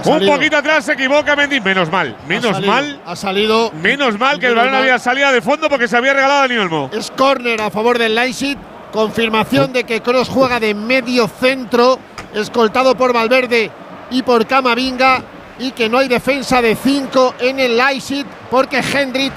[0.06, 1.60] Un poquito atrás se equivoca Mendy.
[1.60, 3.02] Menos mal, menos mal.
[3.06, 3.72] Ha salido.
[3.82, 6.58] Menos mal que el balón había salido de fondo porque se había regalado a Dani
[6.58, 6.90] Olmo.
[6.94, 8.58] Es córner a favor del Leipzig.
[8.92, 12.00] Confirmación de que Cross juega de medio centro,
[12.34, 13.70] escoltado por Valverde
[14.10, 15.22] y por Camavinga.
[15.60, 19.34] Y que no hay defensa de 5 en el Leipzig porque Hendrik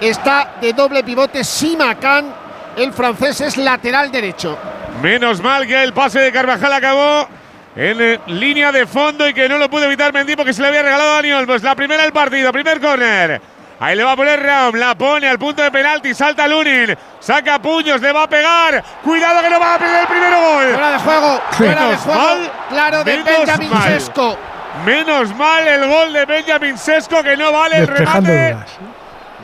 [0.00, 1.44] está de doble pivote.
[1.44, 2.34] Simacan,
[2.76, 4.58] el francés, es lateral derecho.
[5.00, 7.28] Menos mal que el pase de Carvajal acabó
[7.76, 10.68] en eh, línea de fondo y que no lo pudo evitar Mendy porque se le
[10.68, 11.62] había regalado a Dani Olmos.
[11.62, 13.40] La primera del partido, primer córner.
[13.80, 17.58] Ahí le va a poner Raum, la pone al punto de penalti, salta Lunin, saca
[17.60, 18.82] puños, le va a pegar.
[19.02, 20.64] Cuidado que no va a perder el primer gol.
[20.72, 22.20] Fuera de juego, fuera de juego.
[22.20, 24.00] mal, claro, de menos Benjamin mal.
[24.86, 28.64] Menos mal el gol de Benjamin Sesco que no vale el Despejando remate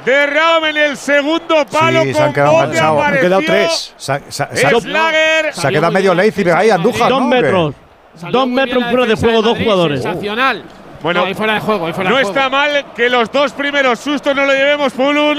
[0.04, 2.80] de Raum en el segundo palo Sí, se han con quedado bote.
[2.80, 3.94] Han quedado tres.
[3.96, 7.10] Se, ha- se ha- se ha- quedado medio Leipzig ahí, Andújar.
[7.10, 7.26] Dos ¿no?
[7.26, 7.89] ¿O qué?
[8.30, 10.02] Dos metros fuera de juego, dos jugadores.
[10.02, 10.64] Sensacional.
[11.02, 12.38] Bueno, No, ahí fuera de juego, ahí fuera no de juego.
[12.38, 15.38] está mal que los dos primeros sustos no lo llevemos Pulun.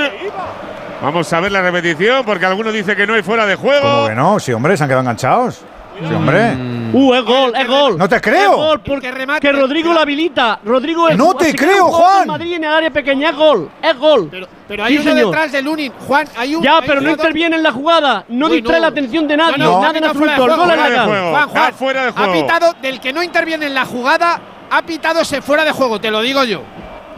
[1.02, 4.08] Vamos a ver la repetición porque alguno dice que no hay fuera de ¿Cómo juego.
[4.08, 4.40] que no?
[4.40, 5.62] Sí, hombre, se han quedado enganchados.
[5.99, 6.56] Sí, hombre.
[6.93, 7.97] Uh, es gol, es gol.
[7.97, 8.56] No te Es creo.
[8.56, 10.60] gol porque que Rodrigo lo habilita.
[10.63, 12.27] Rodrigo es No te creo, Juan.
[12.27, 14.27] Madrid en el área pequeña es gol, es gol.
[14.32, 15.25] Pero, pero hay Sí, uno señor.
[15.27, 15.93] detrás de Lunin.
[16.08, 16.63] Juan, hay un.
[16.63, 19.58] Ya, hay pero un no interviene en la jugada, no distrae la atención de nadie,
[19.58, 20.45] No, no, nada ha en absoluto.
[20.45, 21.30] El gol es legal.
[21.32, 22.34] Juan, Juan, fuera de ha juego.
[22.34, 26.10] pitado del que no interviene en la jugada, ha pitado ese fuera de juego, te
[26.12, 26.62] lo digo yo.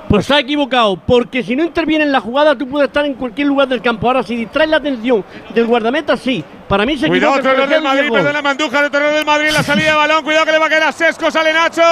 [0.10, 3.16] Pues se ha equivocado, porque si no interviene en la jugada, tú puedes estar en
[3.16, 4.06] cualquier lugar del campo.
[4.06, 5.24] Ahora, si distraes la atención
[5.56, 6.44] del guardameta, sí.
[6.74, 7.52] Para mí se Cuidado, equivoca.
[7.52, 10.24] otro error del Madrid, es perdona Mandújar, otro error del Madrid la salida de balón.
[10.24, 11.84] Cuidado que le va a caer a Sesco, sale Nacho.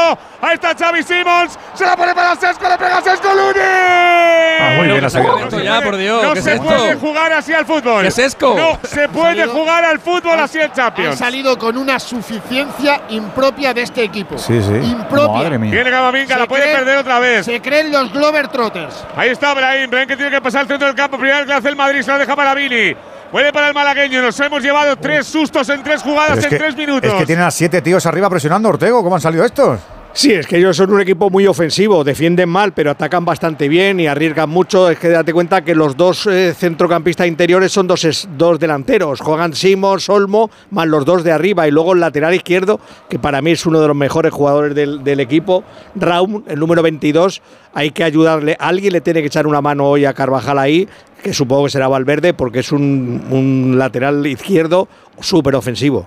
[0.42, 3.62] Ahí está Xavi Simons, se la pone para Sesco, le pega a Sesco Lunin.
[3.62, 5.38] Ah, muy bien, ha sacado.
[5.38, 6.64] esto ya, por Dios, No ¿qué es se esto?
[6.66, 8.02] puede jugar así al fútbol.
[8.02, 8.56] ¿Qué es esto?
[8.56, 11.20] No se puede jugar al fútbol así Han Champions.
[11.20, 14.40] salido con una suficiencia impropia de este equipo.
[14.40, 14.74] Sí, sí.
[14.74, 15.44] Impropia.
[15.44, 15.72] Madre mía.
[15.74, 17.46] Viene Camavinga, la Se puede creen- perder otra vez.
[17.46, 19.06] Se creen los Glover Trotters.
[19.16, 21.20] Ahí está Brahim, Brahim que tiene que pasar al centro del campo.
[21.20, 22.96] Primero que hace el Madrid, se la deja para Vini.
[23.32, 24.22] Puede para el malagueño.
[24.22, 27.12] Nos hemos llevado tres sustos en tres jugadas es en que, tres minutos.
[27.12, 29.04] es que tienen a siete tíos arriba presionando, Ortego.
[29.04, 29.80] ¿Cómo han salido estos?
[30.14, 33.98] Sí, es que ellos son un equipo muy ofensivo, defienden mal, pero atacan bastante bien
[34.02, 34.90] y arriesgan mucho.
[34.90, 39.22] Es que date cuenta que los dos eh, centrocampistas interiores son dos, dos delanteros.
[39.22, 41.66] Juegan Simons, Olmo, más los dos de arriba.
[41.66, 45.02] Y luego el lateral izquierdo, que para mí es uno de los mejores jugadores del,
[45.02, 45.64] del equipo,
[45.96, 47.42] Raum, el número 22.
[47.74, 48.58] Hay que ayudarle.
[48.60, 50.90] Alguien le tiene que echar una mano hoy a Carvajal ahí,
[51.24, 54.90] que supongo que será Valverde, porque es un, un lateral izquierdo
[55.22, 56.06] súper ofensivo.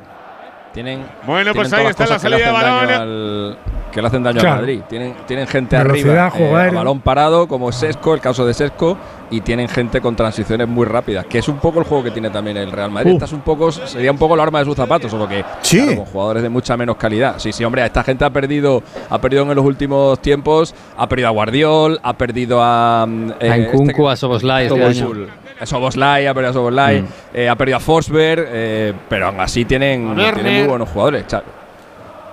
[0.75, 2.91] Tienen, Bueno, tienen pues todas ahí las está la salida de balón.
[2.91, 3.59] al-
[3.93, 4.55] que le hacen daño Claro.
[4.57, 4.81] al Madrid.
[4.89, 8.53] Tienen, tienen gente Velocidad, arriba, juego eh, a balón parado, como Sesco, el caso de
[8.53, 8.99] Sesco,
[9.31, 12.29] y tienen gente con transiciones muy rápidas, que es un poco el juego que tiene
[12.31, 13.13] también el Real Madrid.
[13.13, 13.15] Uh.
[13.15, 15.79] Esta es un poco, sería un poco la arma de sus zapatos, solo que Sí.
[15.81, 17.35] claro, con jugadores de mucha menos calidad.
[17.39, 21.29] Sí, sí, hombre, esta gente ha perdido, ha perdido en los últimos tiempos, ha perdido
[21.29, 25.03] a Guardiol, ha perdido a mm, eh, A Nkunku, este a Soboslai este Soboslai.
[25.25, 25.44] año.
[25.61, 27.07] A Soboslai, ha perdido a Soboslai, Mm.
[27.35, 31.27] eh, ha perdido a Forsberg, eh, pero aún así tienen, tienen muy buenos jugadores.
[31.27, 31.43] Cha-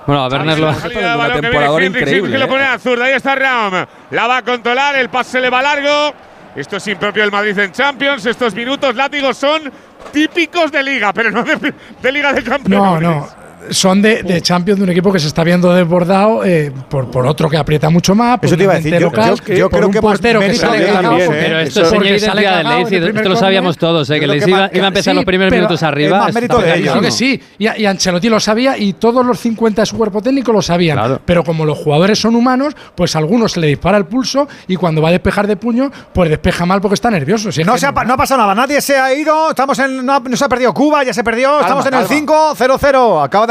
[0.08, 1.26] Bueno, a Werner lo La ha salida de Una
[1.86, 2.48] Hendrix, increíble, lo eh.
[2.48, 3.06] pone a zurda.
[3.06, 3.86] Ahí está Raum.
[4.10, 4.96] La va a controlar.
[4.96, 6.14] El pase le va largo.
[6.56, 8.26] Esto es impropio del Madrid en Champions.
[8.26, 9.72] Estos minutos látigos son
[10.12, 13.02] típicos de liga, pero no de, de liga de No, campeones.
[13.02, 13.41] no.
[13.70, 17.26] Son de, de Champions de un equipo que se está viendo desbordado eh, por, por
[17.28, 18.40] otro que aprieta mucho más.
[18.42, 20.02] Eso te iba a un decir, ente yo- local, yo- yo por creo un que
[20.02, 22.98] por portero que sale cagado, también, porque- Pero esto es señal de Leipzig.
[22.98, 23.38] Esto lo córner.
[23.38, 24.20] sabíamos todos, ¿eh?
[24.20, 26.18] Que que iba, más- iba a empezar Sí, los primeros minutos es arriba.
[26.18, 26.86] más está mérito de ellos.
[26.92, 30.22] Claro que sí, y, y Ancelotti lo sabía y todos los 50 de su cuerpo
[30.22, 30.98] técnico lo sabían.
[30.98, 31.22] Claro.
[31.26, 34.76] Pero como los jugadores son humanos, pues a algunos se le dispara el pulso y
[34.76, 37.52] cuando va a despejar de puño, pues despeja mal porque está nervioso.
[37.52, 40.06] Si es No, se ha, no ha pasado nada, nadie se ha ido, estamos en,
[40.06, 43.24] no, ha- no se ha perdido Cuba, ya se perdió, estamos en el 5-0-0.
[43.24, 43.51] Acaba de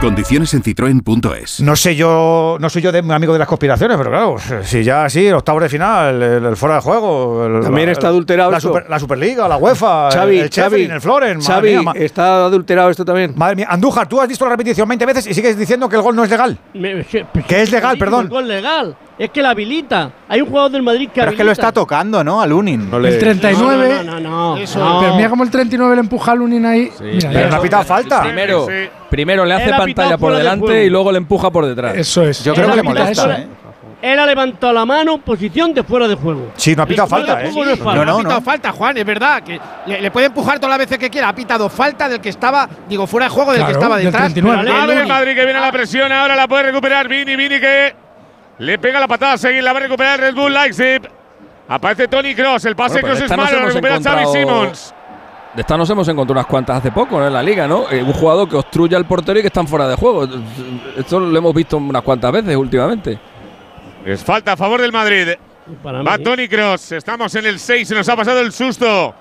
[0.00, 1.60] Condiciones en citroen.es.
[1.60, 5.04] No sé yo, no soy yo de, amigo de las conspiraciones, pero claro, si ya
[5.04, 7.44] así, el octavo de final, el, el fuera de juego.
[7.44, 8.68] el- También la- está adulterado La, esto.
[8.68, 11.36] super- la Superliga, la UEFA, Xavi, el, el el Floren.
[11.38, 13.34] madre Xavi, mía, está adulterado esto también.
[13.36, 16.02] Madre mía, Andújar, tú has visto la repetición 20 veces y sigues diciendo que el
[16.02, 16.56] gol no es legal.
[16.72, 18.28] Me- que- Que es legal, el perdón.
[18.30, 18.96] gol legal.
[19.18, 20.10] Es que la habilita.
[20.28, 22.40] Hay un jugador del Madrid que Pero es que lo está tocando, ¿no?
[22.40, 22.90] A Lunin.
[22.92, 24.02] El 39.
[24.02, 24.54] No, no, no.
[24.54, 24.56] no.
[24.56, 24.78] Eso.
[24.78, 25.00] No.
[25.00, 26.90] Pero mira cómo el 39 le empuja a Lunin ahí.
[27.00, 28.22] Mira, Pero no ha pitado falta.
[28.22, 28.66] Primero,
[29.10, 30.82] primero le hace Él ha pantalla por fuera de delante juego.
[30.82, 31.96] y luego le empuja por detrás.
[31.96, 32.42] Eso es.
[32.42, 33.30] Yo creo que le molesta, eso.
[33.30, 33.46] ¿eh?
[34.02, 36.52] Él ha levantado la mano, posición de fuera de juego.
[36.56, 37.50] Sí, no ha pitado falta, ¿eh?
[37.52, 37.98] juego no es Sí, falta.
[37.98, 38.44] no, no, ha pitado no.
[38.46, 39.42] falta, Juan, es verdad.
[39.42, 41.28] que le, le puede empujar todas las veces que quiera.
[41.28, 44.32] Ha pitado falta del que estaba, digo, fuera de juego del que estaba del detrás.
[44.32, 44.62] 39.
[44.64, 45.12] pero A ver el Lunin.
[45.12, 47.94] Madrid que viene a la presión, ahora la puede recuperar Vini, Vini que
[48.60, 51.00] le pega la patada a seguir, la va a recuperar el Red Bull Leipzig.
[51.66, 54.94] Aparece Tony Cross, el pase Bueno, Cross es malo, recupera Xavi Simons.
[55.54, 57.26] De esta nos hemos encontrado unas cuantas hace poco ¿no?
[57.26, 57.90] en la liga, ¿no?
[57.90, 60.28] Eh, un jugador que obstruye al portero y que están fuera de juego.
[60.96, 63.18] Esto lo hemos visto unas cuantas veces últimamente.
[64.04, 65.28] Es falta a favor del Madrid.
[65.82, 66.24] Para Va mí.
[66.24, 69.14] Tony Cross, estamos en el 6, se nos ha pasado el susto.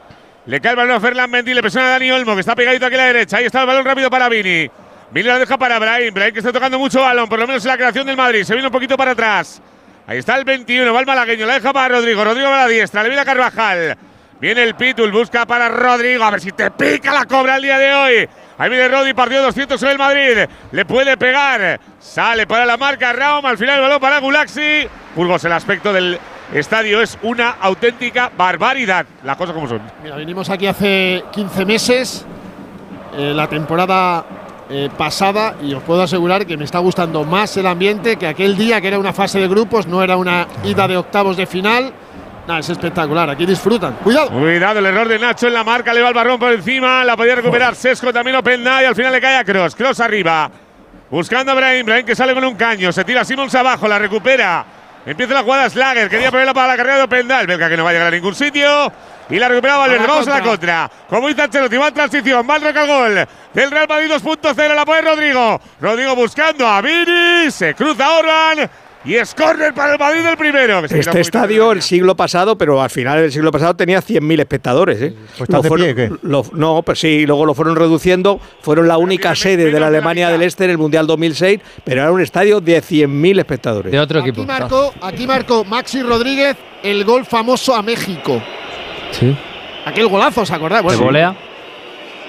[0.45, 2.85] Le cae el balón a Ferland Mendy, le presiona a Dani Olmo, que está pegadito
[2.85, 3.37] aquí a la derecha.
[3.37, 4.69] Ahí está el balón rápido para Vini.
[5.11, 6.13] Vini la deja para Brahim.
[6.13, 8.43] Brahim que está tocando mucho balón, por lo menos en la creación del Madrid.
[8.43, 9.61] Se viene un poquito para atrás.
[10.05, 12.23] Ahí está el 21, va el malagueño, la deja para Rodrigo.
[12.23, 13.97] Rodrigo va a la diestra, le viene a Carvajal.
[14.39, 17.77] Viene el Pitul, busca para Rodrigo, a ver si te pica la cobra el día
[17.77, 18.29] de hoy.
[18.57, 20.49] Ahí viene Rodri, partió 200 sobre el Madrid.
[20.71, 21.79] Le puede pegar.
[21.99, 23.45] Sale para la marca Raum.
[23.45, 24.87] Al final el balón para Gulaxi.
[25.15, 26.19] Burgos, el aspecto del
[26.53, 29.05] estadio es una auténtica barbaridad.
[29.23, 29.81] Las cosas como son.
[30.03, 32.25] Mira, vinimos aquí hace 15 meses,
[33.17, 34.25] eh, la temporada
[34.69, 38.55] eh, pasada, y os puedo asegurar que me está gustando más el ambiente que aquel
[38.55, 41.91] día, que era una fase de grupos, no era una ida de octavos de final.
[42.47, 43.93] Nada, es espectacular, aquí disfrutan.
[44.03, 44.29] ¡Cuidado!
[44.29, 45.93] Cuidado, el error de Nacho en la marca.
[45.93, 47.03] Le va el barrón por encima.
[47.03, 48.81] La podía recuperar Sesco, también Openda.
[48.81, 49.75] Y al final le cae a Cross.
[49.75, 50.49] Cross arriba.
[51.11, 51.85] Buscando a Brahim.
[51.85, 52.91] Brahim que sale con un caño.
[52.91, 53.87] Se tira Simons abajo.
[53.87, 54.65] La recupera.
[55.05, 56.09] Empieza la jugada Slager.
[56.09, 57.41] Quería ponerla para la carrera de Openda.
[57.41, 58.91] El belga que no va a llegar a ningún sitio.
[59.29, 60.07] Y la recupera Valverde.
[60.07, 60.83] Vamos a la contra.
[60.87, 61.07] contra.
[61.09, 62.47] Como dice Ancelotti, va en transición.
[62.49, 63.27] Va el Roca al gol.
[63.53, 64.75] Del Real Madrid 2.0.
[64.75, 65.61] La pone Rodrigo.
[65.79, 67.51] Rodrigo buscando a Vini.
[67.51, 68.69] Se cruza Orban.
[69.09, 70.85] Y es córner para el Madrid del primero.
[70.85, 75.01] Este estadio el siglo pasado, pero al final del siglo pasado tenía 100.000 espectadores.
[75.01, 75.13] ¿eh?
[75.37, 76.11] Pues está Lo fueron- pie, ¿qué?
[76.21, 78.39] lo- no, pues sí, luego lo fueron reduciendo.
[78.61, 82.11] Fueron la única sede de la Alemania del Este en el Mundial 2006, pero era
[82.11, 83.91] un estadio de 100.000 espectadores.
[83.91, 84.41] De otro equipo.
[84.41, 88.39] Aquí marcó, aquí marcó Maxi Rodríguez el gol famoso a México.
[89.11, 89.35] Sí.
[89.85, 90.83] Aquel golazo, ¿os acordáis?
[90.83, 91.35] De Bueno, volea.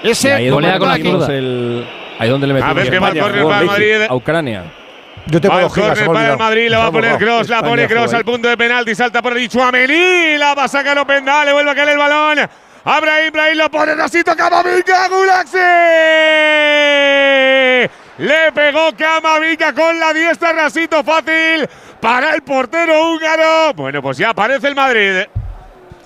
[0.03, 1.85] ese Volea con la marcó el,
[2.17, 3.93] ahí donde le A metimos ver qué va el México, Madrid.
[4.09, 4.63] A Ucrania.
[5.27, 6.37] Yo tengo Va el gigas, para el.
[6.37, 7.17] Madrid, la va a poner.
[7.17, 10.67] Cross, la pone Cross al punto de penalti, salta por el Chuamení, la va a
[10.67, 12.39] sacar Openda, le vuelve a caer el balón.
[12.83, 15.57] Abrahim, Brahim lo pone, Rasito Camavinga, Gulaxi.
[18.17, 21.67] Le pegó Camavinga con la diestra, Rasito fácil
[21.99, 23.73] para el portero húngaro.
[23.75, 25.27] Bueno, pues ya aparece el Madrid.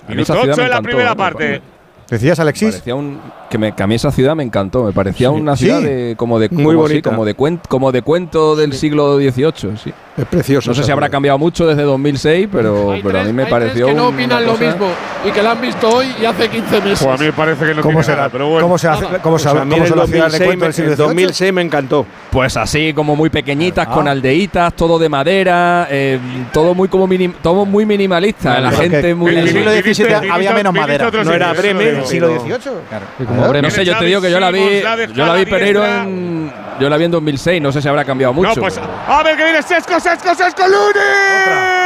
[0.06, 1.16] Minuto ciudad 8 me en la primera ¿eh?
[1.16, 1.62] parte.
[2.08, 2.70] ¿Decías, Alexis?
[2.70, 4.84] Parecía un, que, me, que a mí esa ciudad me encantó.
[4.84, 5.64] Me parecía una Sí.
[5.66, 7.10] ciudad de, como de Muy como, sí, bonita.
[7.10, 9.76] como de cuen- como de cuento del siglo XVIII.
[9.82, 9.92] Sí.
[10.16, 10.70] Es precioso.
[10.70, 13.42] No sé si habrá cambiado mucho desde 2006, pero, Hay pero a tres- mí me
[13.44, 14.86] hay pareció tres que no una opinan lo cosa- mismo
[15.26, 17.04] y que la han visto hoy y hace 15 meses.
[17.06, 18.16] Pues a mí me parece que no ¿Cómo será?
[18.16, 18.62] nada, pero bueno.
[18.62, 19.04] ¿Cómo se hace?
[19.22, 21.06] ¿Cómo O sea, se a mí cómo ciudades de 2006 cuento del siglo en XVIII?
[21.08, 22.06] 2006 me encantó.
[22.30, 23.92] Pues así, como muy pequeñitas, Ah.
[23.94, 26.18] con aldeitas, todo de madera, eh,
[26.52, 28.58] todo muy como minim- todo muy minimalista.
[28.60, 29.32] la gente muy.
[29.32, 31.10] En el siglo XVII había menos madera.
[31.10, 32.28] No era Bremen, ¿Siglo.
[32.40, 32.72] XVIII?
[32.88, 33.04] Claro.
[33.42, 33.62] Bremen.
[33.62, 36.88] No sé, yo te digo que yo la vi, yo la vi Pereiro en, yo
[36.88, 37.60] la vi en 2006.
[37.62, 38.54] No sé si habrá cambiado mucho.
[38.54, 40.94] No, pues a ver que viene Sesco, Sesco, Sesco, dos.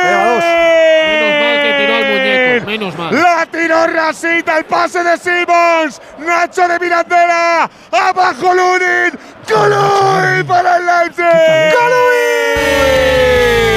[0.00, 3.14] Menos mal que tiró al muñeco, menos mal.
[3.14, 6.00] La tiró Rasita, el pase de Simons.
[6.18, 7.70] Nacho de Mirandela.
[7.90, 9.18] Abajo Lunin.
[9.48, 11.74] Colui para el Leipzig.
[11.74, 13.69] Colui.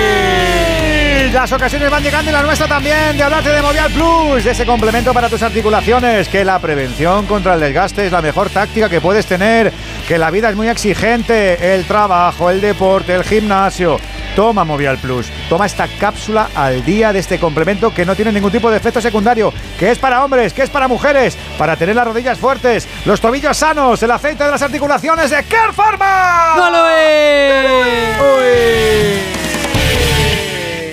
[1.34, 4.68] Las ocasiones van llegando y la nuestra también de hablarte de Movial Plus, de ese
[4.68, 9.02] complemento para tus articulaciones, que la prevención contra el desgaste es la mejor táctica que
[9.02, 9.74] puedes tener,
[10.08, 14.00] que la vida es muy exigente, el trabajo, el deporte, el gimnasio.
[14.36, 18.52] Toma Movial Plus, toma esta cápsula al día de este complemento que no tiene ningún
[18.52, 22.06] tipo de efecto secundario, que es para hombres, que es para mujeres, para tener las
[22.06, 26.54] rodillas fuertes, los tobillos sanos, el aceite de las articulaciones de Care Pharma.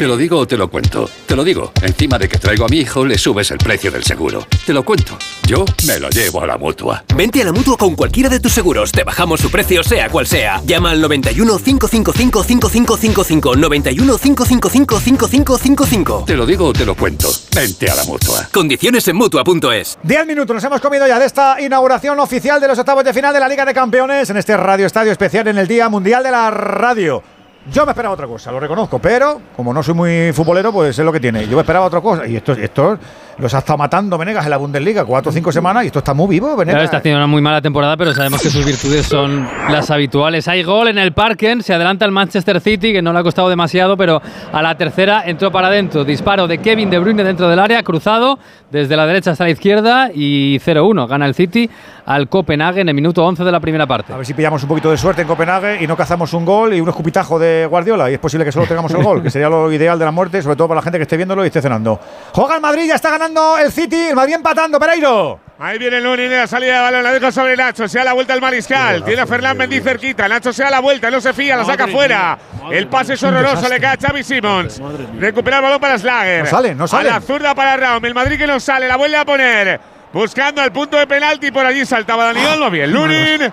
[0.01, 1.11] Te lo digo o te lo cuento.
[1.27, 1.73] Te lo digo.
[1.83, 4.47] Encima de que traigo a mi hijo, le subes el precio del seguro.
[4.65, 5.19] Te lo cuento.
[5.47, 7.05] Yo me lo llevo a la mutua.
[7.15, 8.93] Vente a la mutua con cualquiera de tus seguros.
[8.93, 10.62] Te bajamos su precio, sea cual sea.
[10.64, 13.57] Llama al 91 555 5555.
[13.57, 16.24] 91 555 5555.
[16.27, 17.29] Te lo digo o te lo cuento.
[17.55, 18.49] Vente a la mutua.
[18.51, 19.99] Condiciones en mutua.es.
[20.03, 23.35] 10 minutos nos hemos comido ya de esta inauguración oficial de los octavos de final
[23.35, 26.31] de la Liga de Campeones en este Radio Estadio Especial en el Día Mundial de
[26.31, 27.22] la Radio.
[27.71, 31.05] Yo me esperaba otra cosa, lo reconozco, pero como no soy muy futbolero, pues es
[31.05, 31.47] lo que tiene.
[31.47, 32.27] Yo me esperaba otra cosa.
[32.27, 32.99] Y esto, esto
[33.41, 36.14] los ha estado matando Venegas en la Bundesliga cuatro o cinco semanas y esto está
[36.14, 36.74] muy vivo, Venegas.
[36.74, 40.47] Claro, está haciendo una muy mala temporada, pero sabemos que sus virtudes son las habituales.
[40.49, 43.49] Hay gol en el Parken, se adelanta el Manchester City, que no le ha costado
[43.49, 44.20] demasiado, pero
[44.53, 46.05] a la tercera entró para adentro.
[46.05, 48.38] Disparo de Kevin De Bruyne dentro del área, cruzado
[48.70, 51.09] desde la derecha hasta la izquierda y 0-1.
[51.09, 51.70] Gana el City
[52.07, 54.12] al Copenhague en el minuto 11 de la primera parte.
[54.12, 56.74] A ver si pillamos un poquito de suerte en Copenhague y no cazamos un gol
[56.74, 59.49] y un escupitajo de Guardiola y es posible que solo tengamos el gol, que sería
[59.49, 61.62] lo ideal de la muerte, sobre todo para la gente que esté viéndolo y esté
[61.62, 62.01] cenando.
[62.32, 65.41] Juega el Madrid, ya está ganando el City, el Madrid empatando, Pereiro.
[65.59, 68.33] Ahí viene Lunin, la salida de balón, la deja sobre Nacho, se da la vuelta
[68.33, 71.55] el mariscal, tiene a Fernán Mendy cerquita, Nacho se da la vuelta, no se fía,
[71.55, 72.39] la saca fuera.
[72.70, 74.81] El pase es horroroso, le cae a Xavi Simons.
[75.18, 76.45] Recupera el balón para Slager.
[76.45, 77.11] No sale, no sale.
[77.11, 79.81] A la zurda para Raum, el Madrid que no sale, la vuelve a poner.
[80.12, 83.53] Buscando el punto de penalti, por allí saltaba Dani Olmo, bien Lunin.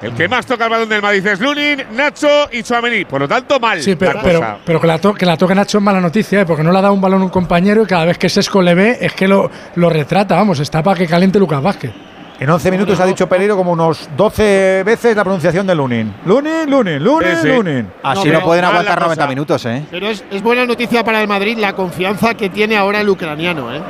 [0.00, 3.04] El que más toca el balón del Madrid es Lunin, Nacho y Chuamení.
[3.04, 3.82] Por lo tanto, mal.
[3.82, 4.58] Sí, pero, la pero, cosa.
[4.64, 6.46] pero que, la que la toque Nacho es mala noticia, ¿eh?
[6.46, 8.62] porque no le ha dado un balón a un compañero y cada vez que Sesco
[8.62, 11.92] le ve es que lo, lo retrata, vamos, está para que caliente Lucas Vázquez.
[12.38, 16.14] En 11 minutos ha dicho Pereiro como unos 12 veces la pronunciación de Lunin.
[16.24, 17.48] Lunin, Lunin, Lunin, Sí, sí.
[17.48, 17.88] Lunin.
[18.00, 19.82] Así no, pueden aguantar 90 minutos, ¿eh?
[19.90, 23.74] Pero es, es buena noticia para el Madrid la confianza que tiene ahora el ucraniano,
[23.74, 23.80] ¿eh?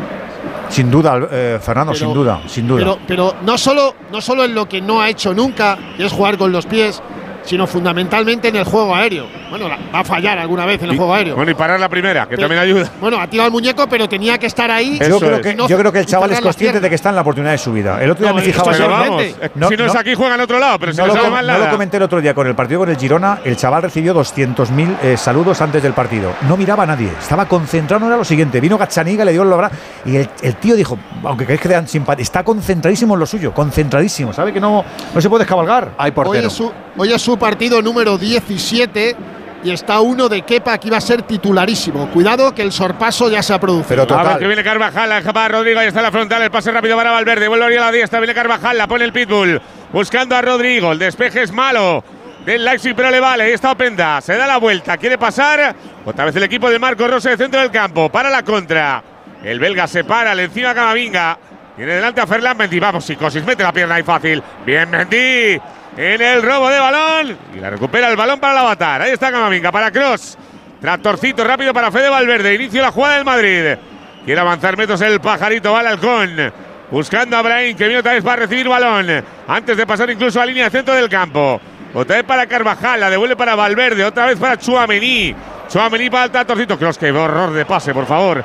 [0.68, 2.78] Sin duda, eh, Fernando, Pero- sin duda, sin duda.
[2.78, 6.12] Pero, pero no, solo, no solo en lo que no ha hecho nunca, que es
[6.12, 7.02] jugar con los pies,
[7.48, 9.26] sino fundamentalmente en el juego aéreo.
[9.48, 11.34] Bueno, va a fallar alguna vez en el juego aéreo.
[11.34, 12.90] Bueno, y parar la primera, que Pero- también ayuda.
[13.00, 14.98] Bueno, ha tirado al muñeco, pero tenía que estar ahí.
[15.08, 17.14] yo, creo que, no- yo creo que el chaval es consciente de que está en
[17.16, 18.02] la oportunidad de su vida.
[18.02, 19.50] El otro día No, me fijaba es yo- evidente.
[19.68, 21.58] si no es aquí, juega en otro lado, pero si no, no, lo, sabe no
[21.58, 23.38] lo comenté el otro día con el partido con el Girona.
[23.44, 26.32] El chaval recibió 200.000 eh, saludos antes del partido.
[26.46, 27.08] No miraba a nadie.
[27.18, 28.00] Estaba concentrado.
[28.00, 28.60] No era lo siguiente.
[28.60, 29.74] Vino Gachaniga, le dio el abrazo.
[30.04, 33.52] Y el, el tío dijo: Aunque creéis que dan simpatía, está concentradísimo en lo suyo.
[33.54, 34.32] Concentradísimo.
[34.32, 34.84] Sabe que no,
[35.14, 35.92] no se puede descabalgar.
[35.96, 39.16] Hay Hoy es, su, hoy es su partido número 17
[39.64, 42.08] y está uno de Kepa que iba a ser titularísimo.
[42.10, 44.06] Cuidado que el sorpaso ya se ha producido.
[44.16, 46.70] A ver que viene Carvajal, la deja para Rodrigo, ahí está la frontal, el pase
[46.70, 49.60] rápido para Valverde, vuelve a la diestra, viene Carvajal, la pone el Pitbull,
[49.92, 52.04] buscando a Rodrigo, el despeje es malo
[52.44, 55.74] del Leipzig, pero le vale, ahí está Openda, se da la vuelta, quiere pasar,
[56.04, 59.02] otra vez el equipo de Marco Rose de centro del campo, para la contra,
[59.42, 61.38] el belga se para, le encima a Camavinga,
[61.76, 65.60] tiene delante a Ferland Mendy, vamos Psicosis, mete la pierna ahí fácil, bien Mendy,
[65.96, 69.30] en el robo de balón, y la recupera el balón para el avatar, ahí está
[69.30, 70.38] Camavinga, para Cross,
[70.80, 72.54] Tractorcito rápido para Fede Valverde.
[72.54, 73.76] Inicio la jugada del Madrid.
[74.24, 75.72] Quiere avanzar metros el pajarito.
[75.72, 76.52] Va al.
[76.90, 79.24] Buscando a Brahim, que viene otra vez para recibir balón.
[79.46, 81.60] Antes de pasar incluso a línea de centro del campo.
[81.94, 83.00] Otra vez para Carvajal.
[83.00, 84.04] La devuelve para Valverde.
[84.04, 85.34] Otra vez para Chuamení.
[85.68, 86.78] Chuamení para el Tractorcito.
[86.78, 88.44] Cross, que horror de pase, por favor.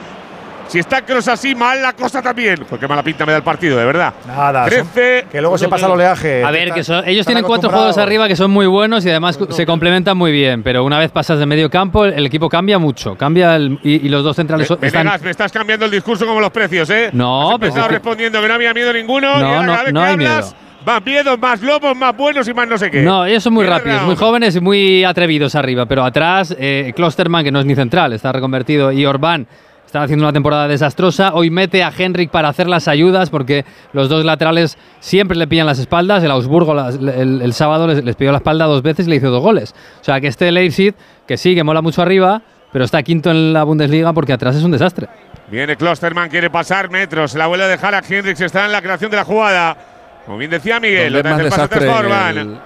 [0.68, 2.58] Si está Cross así, mal la cosa también.
[2.64, 4.14] Joder, qué mala pinta me da el partido, de verdad.
[4.26, 4.64] Nada.
[4.64, 5.26] son- 13.
[5.32, 6.44] que luego se pasa el oleaje.
[6.44, 9.38] A ver, que son- ellos tienen cuatro juegos arriba que son muy buenos y además
[9.50, 13.16] se complementan muy bien, pero una vez pasas de medio campo, el equipo cambia mucho.
[13.16, 15.10] Cambia el- y, y los dos centrales son- están.
[15.24, 17.10] Me estás cambiando el discurso como los precios, ¿eh?
[17.14, 19.32] No, Has pero empezado es que- respondiendo que no había miedo ninguno.
[19.34, 20.56] No, y no, no hay hablas,
[20.86, 23.04] Más miedos, más lobos, más buenos y más no sé qué.
[23.04, 27.44] No, ellos son muy rápidos, muy jóvenes y muy atrevidos arriba, pero atrás, eh, Klosterman,
[27.46, 29.48] que no es ni central, está reconvertido, y Orbán
[29.94, 31.36] están haciendo una temporada desastrosa.
[31.36, 35.68] Hoy mete a Henrik para hacer las ayudas, porque los dos laterales siempre le pillan
[35.68, 36.24] las espaldas.
[36.24, 39.18] El Augsburgo las- el, el sábado les, les pidió la espalda dos veces y le
[39.18, 39.76] hizo dos goles.
[40.02, 40.96] O sea que este Leipzig,
[41.28, 42.42] que sí, que mola mucho arriba,
[42.72, 45.10] pero está quinto en la Bundesliga porque atrás es un desastre.
[45.52, 47.36] Viene Klosterman, quiere pasar metros.
[47.36, 48.42] La vuelve a dejar a Hendricks.
[48.42, 49.78] Está en la creación de la jugada.
[50.26, 52.58] Como bien decía Miguel, otra más desastre el,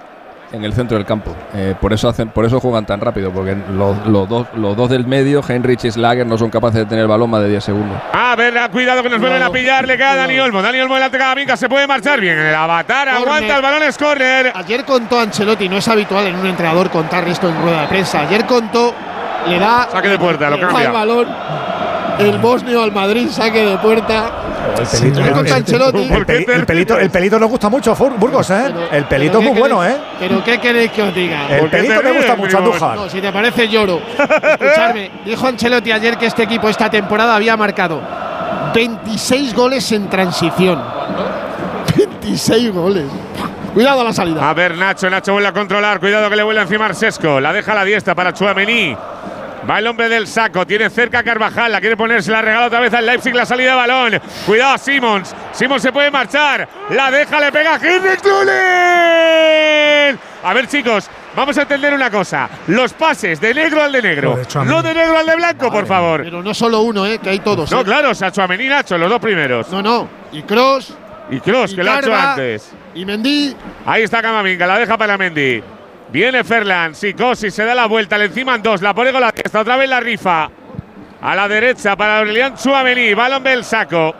[0.52, 1.34] en el centro del campo.
[1.54, 4.90] Eh, por eso hacen, por eso juegan tan rápido, porque los, los dos, los dos
[4.90, 7.64] del medio, Heinrich y Slager, no son capaces de tener el balón más de 10
[7.64, 7.98] segundos.
[8.12, 9.86] A ver, cuidado que nos vuelven a pillar.
[9.86, 10.62] Le queda a Dani Olmo.
[10.62, 11.56] Dani Olmo delante de Camavinga.
[11.56, 12.38] Se puede marchar bien.
[12.38, 13.56] El avatar aguanta.
[13.56, 14.52] El balón es córner.
[14.54, 18.20] Ayer contó Ancelotti, no es habitual en un entrenador contar esto en rueda de prensa.
[18.20, 18.94] Ayer contó,
[19.46, 19.88] le da.
[19.90, 20.86] Saque de puerta, lo le da cambia.
[20.86, 21.28] el balón.
[22.18, 24.30] El bosnio al Madrid, saque de puerta.
[24.78, 25.98] El pelito, Ayer contó Ancelotti.
[26.12, 28.72] el, peli- el pelito, el pelito nos gusta mucho, Burgos, ¿eh?
[28.92, 29.96] el pelito ¿Pero es muy bueno, ¿eh?
[30.18, 31.48] Pero ¿qué queréis que os diga?
[31.48, 32.58] El ¿Por qué pelito me gusta mucho?
[32.58, 32.96] Andújar.
[32.96, 34.00] No, si te parece lloro.
[34.08, 38.00] Escuchadme, dijo Ancelotti ayer que este equipo esta temporada había marcado
[38.74, 40.82] 26 goles en transición.
[41.96, 43.04] 26 goles.
[43.74, 44.48] Cuidado a la salida.
[44.48, 45.08] A ver, Nacho.
[45.08, 46.00] Nacho vuelve a controlar.
[46.00, 47.40] Cuidado que le vuelve encima Arsesco.
[47.40, 48.96] La deja a la diestra para Chuamení.
[49.68, 52.80] Va el hombre del saco, tiene cerca a Carvajal, la quiere ponerse, la regala otra
[52.80, 54.20] vez al Leipzig, la salida de balón.
[54.46, 58.20] Cuidado a Simons, Simons se puede marchar, la deja, le pega a Henrik
[60.42, 64.38] A ver chicos, vamos a entender una cosa, los pases de negro al de negro,
[64.64, 66.22] no de negro al de blanco, por favor.
[66.24, 67.70] Pero no solo uno, eh, que hay todos.
[67.70, 67.84] No, eh.
[67.84, 69.68] claro, Sachuamení y Nacho, los dos primeros.
[69.70, 70.94] No, no, y Cross.
[71.30, 72.72] Y Cross, que lo ha hecho antes.
[72.94, 73.54] Y Mendy.
[73.84, 75.62] Ahí está Camavinga, la deja para Mendy.
[76.10, 79.60] Viene Ferland, Sicosi se da la vuelta, le enciman dos, la pone con la testa,
[79.60, 80.50] otra vez la rifa.
[81.20, 84.14] A la derecha para Aurelian Chuamení, balón del saco.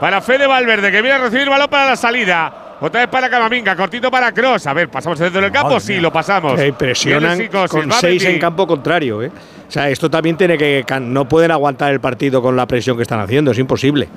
[0.00, 2.76] Para Fede Valverde, que viene a recibir balón para la salida.
[2.80, 4.66] Otra vez para Camavinga, cortito para Cross.
[4.66, 5.78] A ver, ¿pasamos dentro del campo?
[5.80, 6.58] Sí, lo pasamos.
[6.58, 9.30] Que presionan Viene Sicosis, con seis en campo contrario, ¿eh?
[9.68, 10.84] O sea, esto también tiene que.
[11.00, 14.08] No pueden aguantar el partido con la presión que están haciendo, es imposible.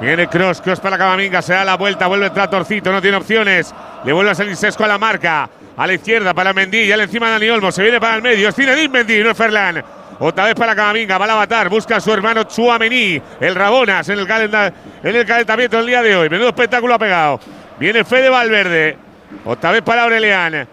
[0.00, 3.16] Viene Cross, Cross para Camavinga, se da la vuelta, vuelve a entrar Torcito, no tiene
[3.16, 3.74] opciones.
[4.04, 5.48] Le vuelve a salir Sesco a la marca.
[5.76, 8.48] A la izquierda para Mendy, ya le encima Dani Olmo, se viene para el medio.
[8.48, 9.82] Es Zinedine Mendy, no es Ferland.
[10.18, 14.18] Otra vez para Camavinga, va a avatar, busca a su hermano Chuamení, el Rabonas en
[14.18, 16.28] el, en el calentamiento del día de hoy.
[16.28, 17.40] Menudo espectáculo ha pegado.
[17.80, 18.96] Viene Fede Valverde,
[19.44, 20.68] otra vez para Aurelian,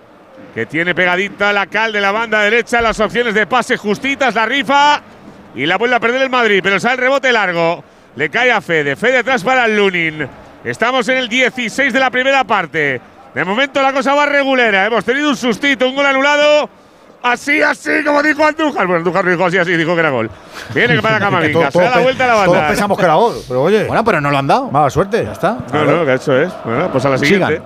[0.54, 4.46] que tiene pegadita la cal de la banda derecha, las opciones de pase justitas, la
[4.46, 5.02] rifa
[5.56, 7.84] y la vuelve a perder el Madrid, pero sale el rebote largo.
[8.16, 10.28] Le cae a Fede, Fede atrás para Lunin.
[10.64, 13.00] Estamos en el 16 de la primera parte.
[13.34, 14.86] De momento la cosa va regulera.
[14.86, 16.70] Hemos tenido un sustito, un gol anulado.
[17.22, 18.88] Así, así, como dijo Andújar.
[18.88, 20.30] Bueno, Andújar no dijo así, así, dijo que era gol.
[20.74, 22.54] Viene para Camavinga, se da la vuelta a la banda.
[22.54, 23.84] Todos pensamos que era gol, pero oye.
[23.86, 24.72] Bueno, pero no lo han dado.
[24.72, 25.58] Mala suerte, ya está.
[25.74, 26.52] No, no, que eso es.
[26.64, 27.62] Bueno, pues a la siguiente.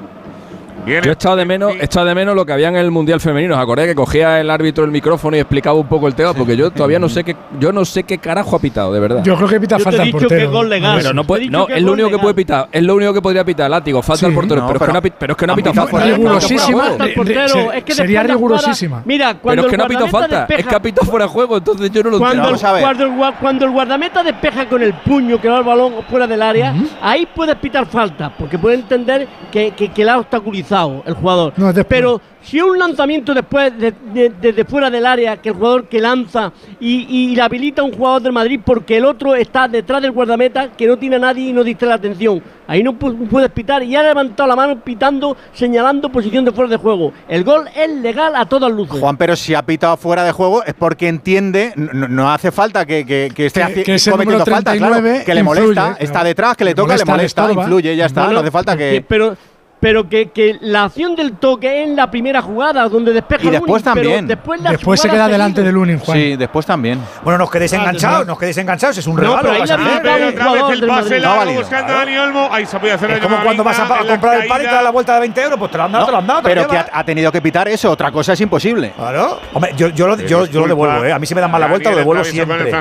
[0.85, 3.19] Yo he echado de menos, he echado de menos lo que había en el Mundial
[3.19, 3.55] Femenino.
[3.55, 6.33] ¿Os acordáis que cogía el árbitro el micrófono y explicaba un poco el tema?
[6.33, 9.23] Porque yo todavía no sé qué, yo no sé qué carajo ha pitado, de verdad.
[9.23, 10.29] Yo creo que pita Yo te falta al portero.
[10.41, 10.97] que gol legal.
[11.01, 12.67] Pero no, Te he puede, dicho no que es lo único que puede pitar.
[12.71, 14.01] Es lo único que podría pitar, látigo.
[14.01, 14.61] Falta Sí, al portero.
[14.61, 16.05] no, pero, es que pero no pero es que no ha pitado falta.
[16.05, 16.83] rigurosísima.
[17.15, 17.71] portero.
[17.87, 19.01] Sería rigurosísima.
[19.05, 20.45] Mira, Pero cuando es que no ha el pitado falta.
[20.49, 21.57] Es que ha pitado fuera de juego.
[21.57, 22.79] Entonces yo no lo Cuando, entiendo.
[22.81, 26.27] Cuando el, gua- cuando el guardameta despeja con el puño que va el balón fuera
[26.27, 30.72] del área, ahí puedes pitar falta, porque puede entender que, que, que la ha obstaculizado
[31.05, 31.53] el jugador.
[31.57, 31.85] No, después.
[31.87, 35.99] Pero si un lanzamiento después de- de- desde fuera del área, que el jugador que
[36.01, 40.01] lanza y, y le habilita a un jugador del Madrid porque el otro está detrás
[40.01, 42.41] del guardameta, que no tiene a nadie y no distrae la atención.
[42.67, 46.69] Ahí no pu- puedes pitar y ha levantado la mano pitando, señalando posición de fuera
[46.69, 47.13] de juego.
[47.27, 48.99] El gol es legal a todas luces.
[48.99, 52.85] Juan, pero si ha pitado fuera de juego es porque entiende, no, no hace falta
[52.85, 55.97] que, que, que esté Que- que cometiendo falta, claro, 39 que le influye, molesta, claro.
[55.99, 58.39] está detrás, que le Le toca, le molesta, le molesta, influye, ya está, Bueno, no
[58.41, 59.01] hace falta que- que…
[59.07, 59.35] pero
[59.83, 63.49] pero que, que la acción del toque es en la primera jugada, donde despeja Y
[63.49, 64.27] después Lunin, pero también.
[64.27, 65.65] Después, la Después se queda delante seguido.
[65.65, 66.17] de Lunin, Juan.
[66.17, 67.01] Sí, después también.
[67.21, 68.25] Bueno, no os quedéis Ah, enganchados, no.
[68.27, 69.41] no os quedéis enganchados, es un No, regalo.
[69.41, 69.59] pero ahí
[70.01, 72.47] Pero otra vez el del pase largo buscando a Dani Olmo.
[72.49, 74.73] Ahí se puede hacer Es como cuando vas a, comprar el par y te caída.
[74.73, 76.41] da la vuelta de 20 euros, pues te lo han dado, te lo han dado.
[76.43, 78.93] Pero que ha, ha tenido que pitar eso, otra cosa es imposible.
[78.95, 79.41] Claro.
[79.53, 81.11] Hombre, yo, yo, lo, yo, yo lo devuelvo, ¿eh?
[81.11, 82.71] A mí si me dan mal la vuelta, lo devuelvo siempre.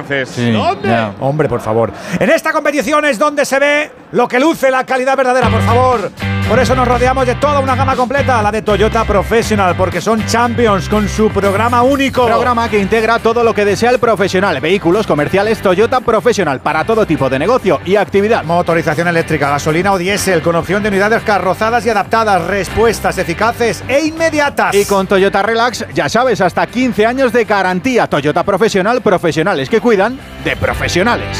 [1.19, 1.91] Hombre, por favor.
[2.21, 6.11] En esta competición es donde se ve lo que luce la calidad verdadera, por favor.
[6.49, 10.27] Por eso nos rodeamos de toda una gama completa, la de Toyota Professional, porque son
[10.27, 12.27] champions con su programa único.
[12.27, 14.61] Programa que integra todo lo que desea el profesional.
[14.61, 18.45] Vehículos comerciales Toyota Professional para todo tipo de negocio y actividad.
[18.45, 24.05] Motorización eléctrica, gasolina o diésel, con opción de unidades carrozadas y adaptadas, respuestas eficaces e
[24.05, 24.75] inmediatas.
[24.75, 28.07] Y con Toyota Relax, ya sabes, hasta 15 años de garantía.
[28.07, 31.39] Toyota Profesional, profesionales que cuidan de profesionales.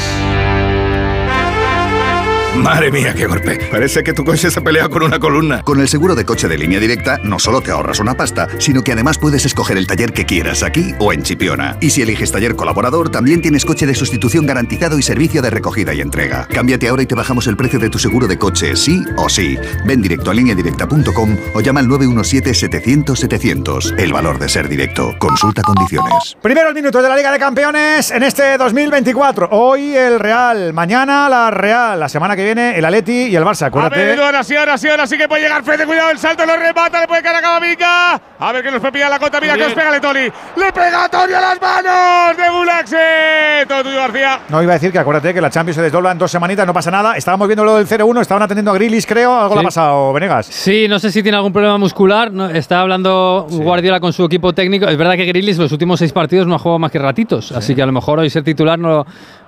[2.55, 3.57] Madre mía, qué golpe.
[3.71, 5.63] Parece que tu coche se pelea con una columna.
[5.63, 8.83] Con el seguro de coche de línea directa no solo te ahorras una pasta, sino
[8.83, 11.77] que además puedes escoger el taller que quieras aquí o en Chipiona.
[11.81, 15.95] Y si eliges taller colaborador, también tienes coche de sustitución garantizado y servicio de recogida
[15.95, 16.47] y entrega.
[16.47, 19.57] Cámbiate ahora y te bajamos el precio de tu seguro de coche, sí o sí.
[19.85, 23.97] Ven directo a lineadirecta.com o llama al 917-700-700.
[23.97, 25.15] El valor de ser directo.
[25.17, 26.37] Consulta condiciones.
[26.41, 29.49] Primeros minutos de la Liga de Campeones en este 2024.
[29.51, 33.63] Hoy el Real, mañana la Real, la semana que viene el Atleti y el Barça.
[33.63, 34.21] A ver, Acuérdate.
[34.23, 35.85] Ahora sí, ahora sí, ahora sí que puede llegar Fede.
[35.85, 38.21] Cuidado, el salto, lo remata, le puede caer a Camavinga.
[38.39, 39.39] A ver que nos puede pillar la cota.
[39.41, 40.19] Mira que os pega le Tony.
[40.21, 43.65] Le pega a Tony a las manos de Gulaxe.
[43.67, 44.39] Todo tuyo, García.
[44.49, 46.73] No iba a decir que acuérdate que la Champions se desdobla en dos semanitas, no
[46.73, 47.15] pasa nada.
[47.17, 49.33] Estábamos viendo lo del 0-1, estaban atendiendo a Grilis, creo.
[49.39, 49.65] Algo le ha Sí.
[49.65, 50.45] pasado, Venegas.
[50.47, 52.31] Sí, no sé si tiene algún problema muscular.
[52.31, 54.85] no- está hablando Guardiola con su equipo técnico.
[54.87, 57.51] Es verdad que Grealish los últimos seis partidos no ha jugado más que ratitos.
[57.51, 59.05] Así que a lo mejor hoy ser titular no,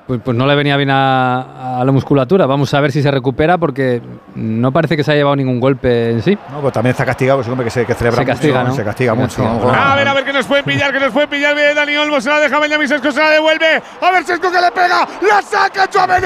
[0.07, 2.45] pues, pues no le venía bien a, a la musculatura.
[2.45, 4.01] Vamos a ver si se recupera porque
[4.35, 6.37] no parece que se haya llevado ningún golpe en sí.
[6.51, 8.69] No, pues también está castigado, pues un hombre que se que celebra Se castiga, mucho,
[8.69, 8.75] ¿no?
[8.75, 9.43] se castiga Se mucho.
[9.43, 9.91] castiga.
[9.91, 11.55] A ver, a ver que nos pueden pillar, que nos pueden pillar.
[11.55, 13.81] Viene Dani Olmo, se la deja Benjamín Sesco, se la devuelve.
[14.01, 15.07] A ver, Sesco que le pega.
[15.27, 16.21] La saca Chouameni.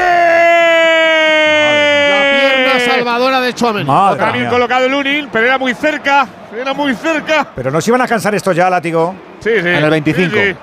[2.10, 3.86] La pierna salvadora de Chouameni.
[3.86, 6.28] Madre Otra bien colocado Lunin, pero era muy cerca.
[6.56, 7.48] Era muy cerca.
[7.56, 9.16] Pero no se iban a cansar estos ya, látigo.
[9.40, 9.68] Sí, sí.
[9.68, 10.36] En el 25.
[10.36, 10.56] Sí, sí.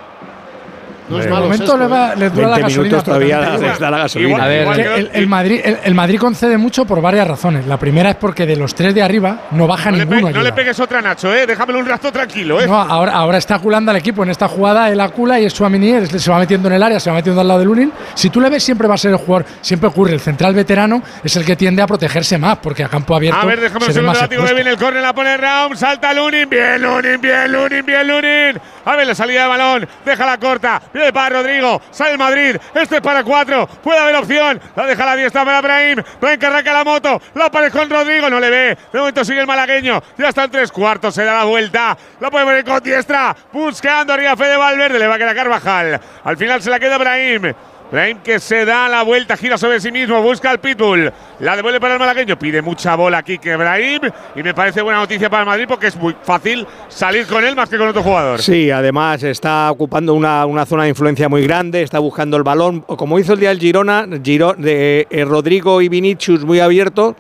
[1.09, 2.17] No es De momento le, va, ¿eh?
[2.17, 2.83] le dura la 20 gasolina.
[2.85, 3.67] minutos todavía totalmente.
[3.69, 4.29] les da la gasolina.
[4.31, 7.01] Igual- A ver, igual Que que el, el Madrid, el, el Madrid concede mucho por
[7.01, 7.67] varias razones.
[7.67, 10.31] La primera es porque de los tres de arriba no baja no, le ninguno.
[10.33, 11.47] no le pegues otra Nacho, ¿eh?
[11.47, 12.67] Déjamelo un rato tranquilo, ¿eh?
[12.67, 14.23] No, ahora, ahora está culando al equipo.
[14.25, 16.99] En esta jugada él acula y es Suamini, él se va metiendo en el área,
[16.99, 17.93] se va metiendo al lado de Lunin.
[18.15, 19.47] Si tú le ves, siempre va a ser el jugador.
[19.61, 20.13] Siempre ocurre.
[20.13, 23.41] El central veterano es el que tiende a protegerse más, porque a campo abierto.
[23.41, 26.81] A ver, déjame un segundo que viene el córner, la pone Raum, salta Lunin, bien
[26.83, 28.61] Lunin, bien Lunin, bien Lunin.
[28.85, 32.97] A ver la salida de balón, deja la corta, viene para Rodrigo, sale Madrid, este
[32.97, 36.85] es para cuatro, puede haber opción, la deja la diestra para Brahim, Brahim que la
[36.85, 40.51] moto, la pone con Rodrigo, no le ve, de momento sigue el malagueño, ya están
[40.51, 44.99] tres cuartos, se da la vuelta, la puede poner con diestra, buscando arriba Fede Valverde,
[44.99, 47.55] le va a quedar Carvajal, al final se la queda Brahim.
[47.91, 51.79] Brahim que se da la vuelta, gira sobre sí mismo, busca al Pitbull, la devuelve
[51.81, 54.01] para el malagueño, pide mucha bola aquí que Brahim
[54.35, 57.55] y me parece buena noticia para el Madrid porque es muy fácil salir con él
[57.55, 58.43] más que con otro jugador.
[58.43, 62.81] Sí, además está ocupando una, una zona de influencia muy grande, está buscando el balón,
[62.81, 67.15] como hizo el día del Girona, Giro- de, eh, Rodrigo y Vinicius muy abiertos.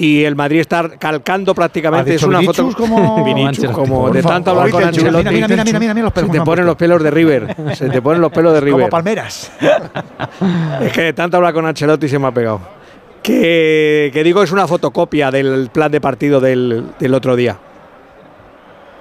[0.00, 2.12] Y el Madrid está calcando prácticamente.
[2.12, 5.28] ¿Ha Es una Vinicius foto como- Vinicius, como de tanto hablar con Ancelotti.
[5.30, 7.56] mira, mira, mira, mira, los pelos Se te ponen los pelos de River.
[7.74, 8.80] Se te ponen los pelos de River.
[8.80, 9.50] Como palmeras.
[10.82, 12.60] Es que de tanto hablar con Ancelotti se me ha pegado.
[13.22, 17.58] Que, que digo, es una fotocopia del plan de partido del, del otro día.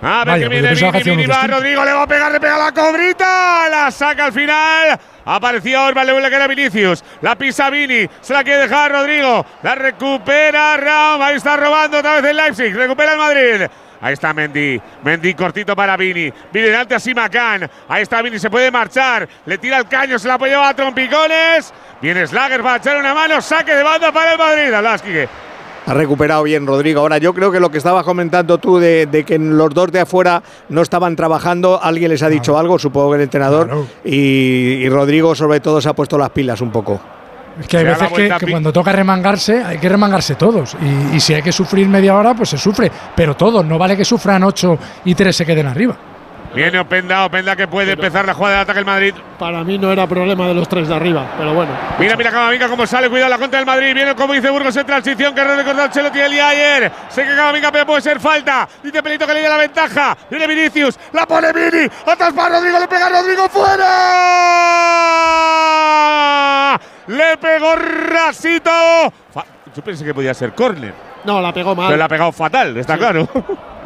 [0.01, 1.47] A ver Vaya, que viene que Vini, Vini va.
[1.47, 4.99] Rodrigo, le va a pegar, le pega la cobrita, la saca al final.
[5.25, 9.45] Apareció Orban, le vuelve a quedar Vinicius, la pisa Vini, se la quiere dejar Rodrigo,
[9.61, 13.67] la recupera Raum, ahí está robando otra vez el Leipzig, recupera el Madrid.
[13.99, 18.49] Ahí está Mendy, Mendy cortito para Vini, Vini delante a Simacán, ahí está Vini, se
[18.49, 22.95] puede marchar, le tira el caño, se la llevar a trompicones, viene Slager para echar
[22.95, 25.27] una mano, saque de banda para el Madrid, Hablas, Quique.
[25.87, 26.99] Ha recuperado bien Rodrigo.
[26.99, 30.01] Ahora yo creo que lo que estabas comentando tú de, de que los dos de
[30.01, 34.89] afuera no estaban trabajando, alguien les ha dicho algo, supongo que el entrenador, y, y
[34.89, 36.99] Rodrigo sobre todo se ha puesto las pilas un poco.
[37.59, 38.09] Es que hay veces
[38.39, 40.75] que, cuando toca remangarse, hay que remangarse todos.
[40.81, 42.91] Y, y si hay que sufrir media hora, pues se sufre.
[43.15, 45.95] Pero todos, no vale que sufran ocho y tres se queden arriba.
[46.57, 49.13] Viene Openda, Openda que puede empezar la jugada de ataque el Madrid.
[49.37, 51.71] Para mí no era problema de los tres de arriba, pero bueno.
[51.99, 53.93] Mira, mira Camavinga cómo sale, cuidado la contra del Madrid.
[53.93, 56.91] Viene como dice Burgos en transición, que recordó Ancelotti el día ayer.
[57.09, 58.67] Sé que Camavinga pero puede ser falta.
[58.81, 60.17] Dice Pelito que le dé la ventaja.
[60.31, 61.85] Viene Vinicius, la pone Vini.
[62.07, 63.85] Atrás para Rodrigo, le pega Rodrigo fuera.
[67.05, 69.13] Le pegó Rasito.
[69.75, 70.95] Yo pensé que podía ser córner.
[71.23, 71.85] No, la pegó mal.
[71.89, 73.29] Pero la ha pegado fatal, está claro.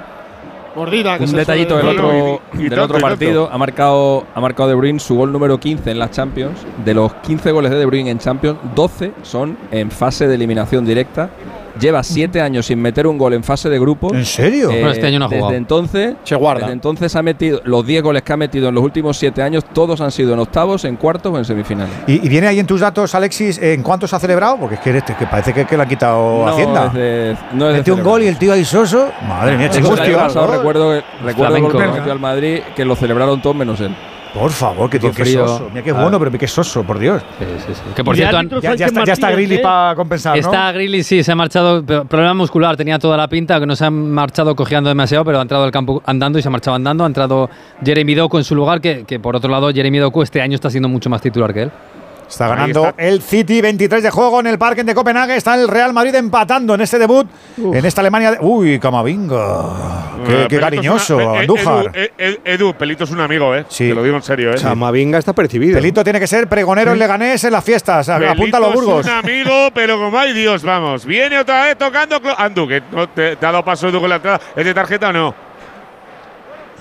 [0.76, 1.18] Mordida.
[1.18, 3.50] que Un detallito del otro, y- y del otro partido.
[3.52, 6.60] Ha marcado, ha marcado De Bruyne su gol número 15 en las Champions.
[6.84, 10.86] De los 15 goles de De Bruyne en Champions, 12 son en fase de eliminación
[10.86, 11.30] directa.
[11.82, 14.14] Lleva 7 años sin meter un gol en fase de grupo.
[14.14, 14.70] ¿En serio?
[14.70, 15.58] Eh, Bueno, este año no ha desde jugado.
[15.58, 16.62] entonces, Se guarda.
[16.62, 19.66] desde entonces ha metido los 10 goles que ha metido en los últimos 7 años,
[19.74, 21.94] todos han sido en octavos, en cuartos o en semifinales.
[22.06, 24.58] ¿Y, y viene ahí en tus datos, Alexis, en cuántos ha celebrado?
[24.58, 26.86] Porque es que, este, que parece que, que le ha quitado No Hacienda.
[26.88, 29.10] es de- no es Mete un gol y el tío ahí soso.
[29.28, 33.56] Madre mía, chicos, recuerdo, recuerdo el gol que metió al Madrid que lo celebraron todos
[33.56, 33.96] menos él.
[34.34, 35.46] Por favor, que tío, qué frío.
[35.48, 35.68] soso.
[35.70, 36.02] Mira qué Ah.
[36.04, 37.22] bueno, pero qué soso, por Dios.
[37.38, 37.82] Sí, sí, sí.
[37.96, 39.60] Que por cierto, han- Ya, está, ya está Grilly ¿eh?
[39.60, 40.40] para compensar, ¿no?
[40.40, 41.84] Está Grilly, sí, se ha marchado.
[41.84, 45.42] Problema muscular, tenía toda la pinta, que no se ha marchado cojeando demasiado, pero ha
[45.42, 47.04] entrado al campo andando y se ha marchado andando.
[47.04, 47.50] Ha entrado
[47.84, 50.70] Jeremy Doku en su lugar, que, que por otro lado, Jeremy Doku este año está
[50.70, 51.72] siendo mucho más titular que él.
[52.32, 53.04] Está ganando está.
[53.04, 55.36] el City, 23 de juego en el Parque de Copenhague.
[55.36, 57.28] Está el Real Madrid empatando en este debut
[57.58, 58.32] en esta Alemania.
[58.32, 60.22] de- Uy, Camavinga.
[60.26, 61.86] Qué, Eh, qué es cariñoso, una- eh, eh, Andújar.
[61.94, 63.66] Edu, eh, Edu, Pelito es un amigo, ¿eh?
[63.68, 63.90] Sí.
[63.90, 64.56] Te lo digo en serio, ¿eh?
[64.56, 65.76] Chamavinga está percibido.
[65.76, 68.08] Pelito tiene que ser pregonero en Leganés en las fiestas.
[68.08, 69.06] Pelito Apunta a los Burgos.
[69.06, 71.06] Es un amigo, pero como ay Dios, vamos.
[71.06, 72.22] Viene otra vez tocando.
[72.38, 74.40] Andu, que no te, te ha dado paso Edu con la entrada.
[74.56, 75.36] ¿Es de tarjeta o no?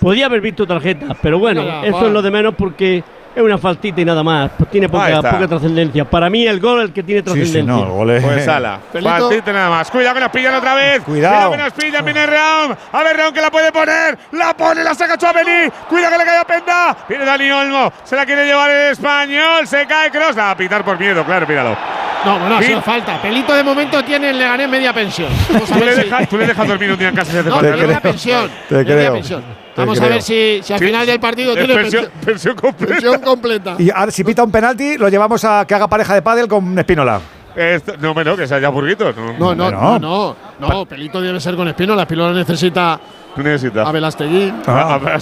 [0.00, 2.06] Podía haber visto tarjeta, pero bueno, Venga, eso va.
[2.06, 3.02] es lo de menos porque
[3.34, 4.50] es una faltita y nada más.
[4.70, 6.04] Tiene poca, poca trascendencia.
[6.04, 7.60] Para mí el gol es el que tiene Sí, trascendencia.
[7.62, 8.78] sí, no, el gol es- Pues ala.
[8.92, 9.10] Pelito.
[9.10, 9.90] Faltita nada más.
[9.90, 11.02] Cuidado que nos pillan otra vez.
[11.02, 11.50] Cuidado.
[11.52, 12.04] que nos pillan.
[12.04, 12.76] Viene Raúl.
[12.92, 14.18] A ver, Raúl que la puede poner.
[14.32, 15.70] La pone, la saca Chouameni.
[15.88, 16.96] Cuidado que le cae a Penda.
[17.08, 17.92] Viene Dani Olmo.
[18.04, 19.66] Se la quiere llevar el español.
[19.66, 20.36] Se cae Cross.
[20.36, 21.76] La va a pitar por miedo, claro, míralo.
[22.24, 22.66] No, bueno, ha Sí.
[22.66, 23.20] sido falta.
[23.22, 25.28] Pelito de momento tiene el Leganés media pensión.
[25.50, 27.32] Vamos a Tú le, ver si- dejas, tú le dejas dormir un día en casa
[27.32, 28.00] si hace No, falta, media ¿no?
[28.00, 28.50] pensión.
[28.68, 29.12] Te media creo.
[29.14, 29.44] pensión.
[29.76, 30.12] Vamos a creo.
[30.14, 30.86] ver si, si al Sí.
[30.86, 32.92] final del partido tiene pensión, pensión, completa.
[32.92, 33.74] pensión completa.
[33.78, 36.78] Y ahora, si pita un penalti, lo llevamos a que haga pareja de pádel con
[36.78, 37.20] Espínola.
[37.56, 39.14] Esto- no, bueno, que sea ya burguitos.
[39.16, 39.98] No, No, no, Bueno.
[39.98, 40.86] no, no, no.
[40.86, 42.02] Pelito debe ser con Espinola.
[42.02, 42.98] Espinola necesita
[43.34, 43.86] Tú necesitas.
[43.88, 44.52] a Velastegui.
[44.66, 45.18] Ah, a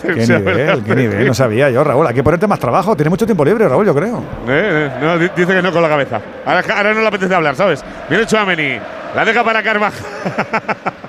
[0.00, 1.26] Qué nivel, qué nivel.
[1.26, 2.06] No sabía yo, Raúl.
[2.06, 2.94] Hay que ponerte más trabajo.
[2.94, 4.18] Tiene mucho tiempo libre, Raúl, yo creo.
[4.48, 6.20] Eh, eh, no, di- dice que no con la cabeza.
[6.46, 7.84] Ahora, ahora no le apetece hablar, ¿sabes?
[8.08, 8.78] Viene Chuameni.
[9.16, 10.04] La deja para Carvajal.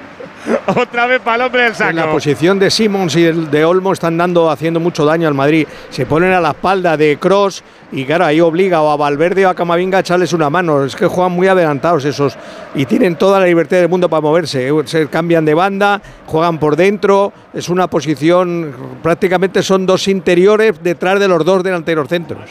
[0.67, 1.89] Otra vez para el hombre del saco.
[1.89, 5.33] En la posición de Simons y el de Olmo están dando, haciendo mucho daño al
[5.33, 5.67] Madrid.
[5.89, 9.49] Se ponen a la espalda de Cross y claro, ahí obliga o a Valverde o
[9.49, 10.83] a Camavinga a echarles una mano.
[10.83, 12.37] Es que juegan muy adelantados esos
[12.73, 14.71] y tienen toda la libertad del mundo para moverse.
[14.85, 17.33] Se cambian de banda, juegan por dentro.
[17.53, 22.49] Es una posición, prácticamente son dos interiores detrás de los dos delanteros centros.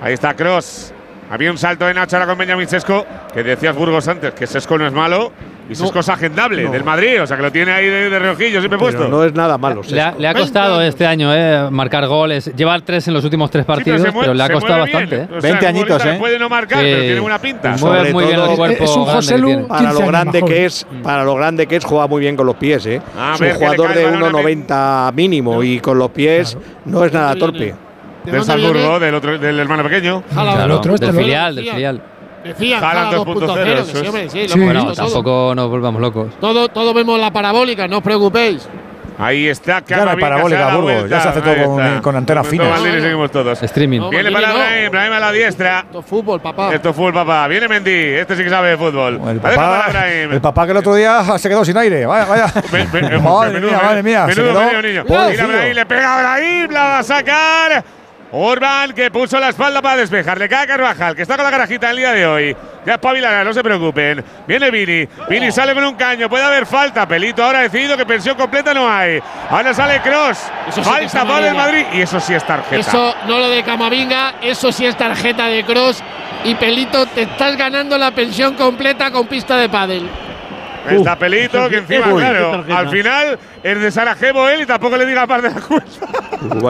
[0.00, 0.92] Ahí está Cross.
[1.30, 3.04] Había un salto de Nacho ahora con Benjamín Sesco,
[3.34, 5.32] que decías Burgos antes, que Sesco no es malo.
[5.68, 8.60] Y Sesco es agendable del Madrid, o sea que lo tiene ahí de, de reojillo
[8.60, 9.08] siempre Pero puesto.
[9.08, 9.82] no es nada malo.
[9.88, 12.52] Le ha, le ha costado este año eh, marcar goles.
[12.54, 15.16] Llevar tres en los últimos tres partidos, se mueve- pero le ha costado bastante.
[15.16, 15.28] ¿eh?
[15.36, 16.16] O sea, 20 añitos, ¿eh?
[16.18, 17.76] Puede no marcar, pero tiene buena pinta.
[17.80, 18.84] Mueve Sobre muy bien todo- el cuerpo.
[18.84, 22.06] Es un José Lu para lo grande que es, para lo grande que es, juega
[22.06, 23.02] muy bien con los pies, ¿eh?
[23.18, 27.04] A es un jugador de el balón a 1.90 mínimo y con los pies no
[27.04, 27.74] es nada torpe.
[28.24, 30.22] Del Salzburgo, del, otro, del hermano pequeño.
[30.32, 32.02] Claro, del filial, del filial.
[32.48, 34.60] Decían Haaland Jala 2.0, 2.0, que eso sí, hombre, sí, Sí.
[34.60, 35.12] Bueno, visto todo.
[35.12, 36.28] tampoco nos volvamos locos.
[36.40, 38.68] Todo, todo vemos la parabólica, no os preocupéis.
[39.18, 42.44] Ahí está Ya no hay Camavinga, parabólica, Burgos, ya se hace todo con- con antena
[42.44, 42.68] fina.
[42.68, 43.62] Maldini, seguimos todos.
[43.62, 43.98] Streaming.
[44.00, 44.52] No, Viene para.
[44.52, 45.80] Brahim, Brahim a la diestra.
[45.86, 46.74] Esto es fútbol, papá.
[46.74, 47.48] Esto es fútbol, papá.
[47.48, 49.18] Viene Mendy, este sí que sabe de fútbol.
[49.26, 49.86] El papá,
[50.30, 52.04] el papá que el otro día se quedó sin aire.
[52.04, 52.46] Vaya, vaya.
[53.22, 54.26] Madre menudo mía, madre mía.
[54.28, 55.04] Se Menudo quedó menú, niño.
[55.08, 57.84] Mira Brahim, le pega a Brahim, la va a sacar.
[58.32, 60.36] Orban que puso la espalda para despejar.
[60.38, 62.56] Le cae a Carvajal, que está con la carajita el día de hoy.
[62.84, 64.24] Ya espabilará, no se preocupen.
[64.46, 65.08] Viene Vini.
[65.28, 66.28] Vini sale con un caño.
[66.28, 67.06] Puede haber falta.
[67.06, 69.20] Pelito ahora ha decidido que pensión completa no hay.
[69.48, 70.38] Ahora sale Cross.
[70.68, 71.54] Eso sí falta para el.
[71.54, 71.86] Madrid.
[71.92, 72.76] Y eso sí es tarjeta.
[72.80, 76.02] Eso, no lo de Camavinga, eso sí es tarjeta de cross.
[76.44, 80.08] Y Pelito, te estás ganando la pensión completa con pista de pádel.
[80.88, 83.38] Está Pelito, que sí- encima, sí claro, al final
[83.72, 85.86] es de Sarajevo él y tampoco le diga parte de la culpa.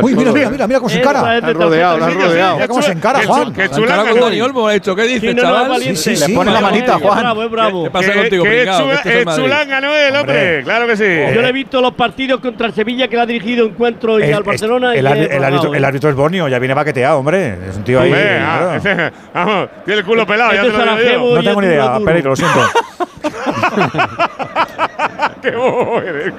[0.03, 1.36] Uy, mira, mira, mira, mira cómo se Esa encara.
[1.36, 2.55] Han rodeado, han rodeado.
[2.55, 3.53] Mira cómo se encara, Qué Juan.
[3.53, 4.26] qué La encara chulanga, con ¿no?
[4.26, 4.97] Dani Olmo, ha hecho.
[4.97, 5.82] ¿Qué dices, chaval?
[5.82, 7.36] Sí, sí, Le pone la manita, Juan.
[7.84, 9.94] ¿Qué pasa contigo, el eh, chulanga, ¿no?
[9.94, 11.34] El hombre, claro que sí.
[11.34, 14.24] Yo le he visto los partidos contra el Sevilla que le ha dirigido encuentro y
[14.24, 14.94] El, al Barcelona.
[14.94, 15.76] el, y árbitro- es el ¿eh?
[15.76, 17.59] el árbitro es Bonio, ya viene baqueteado, hombre.
[17.68, 18.12] Es un tío ahí.
[18.14, 18.78] Ah,
[19.34, 21.34] vamos, tiene el culo pelado, ya Este te lo digo.
[21.36, 22.57] No tengo ni y idea, Perico, lo siento.
[25.51, 26.32] Qué bobo eres.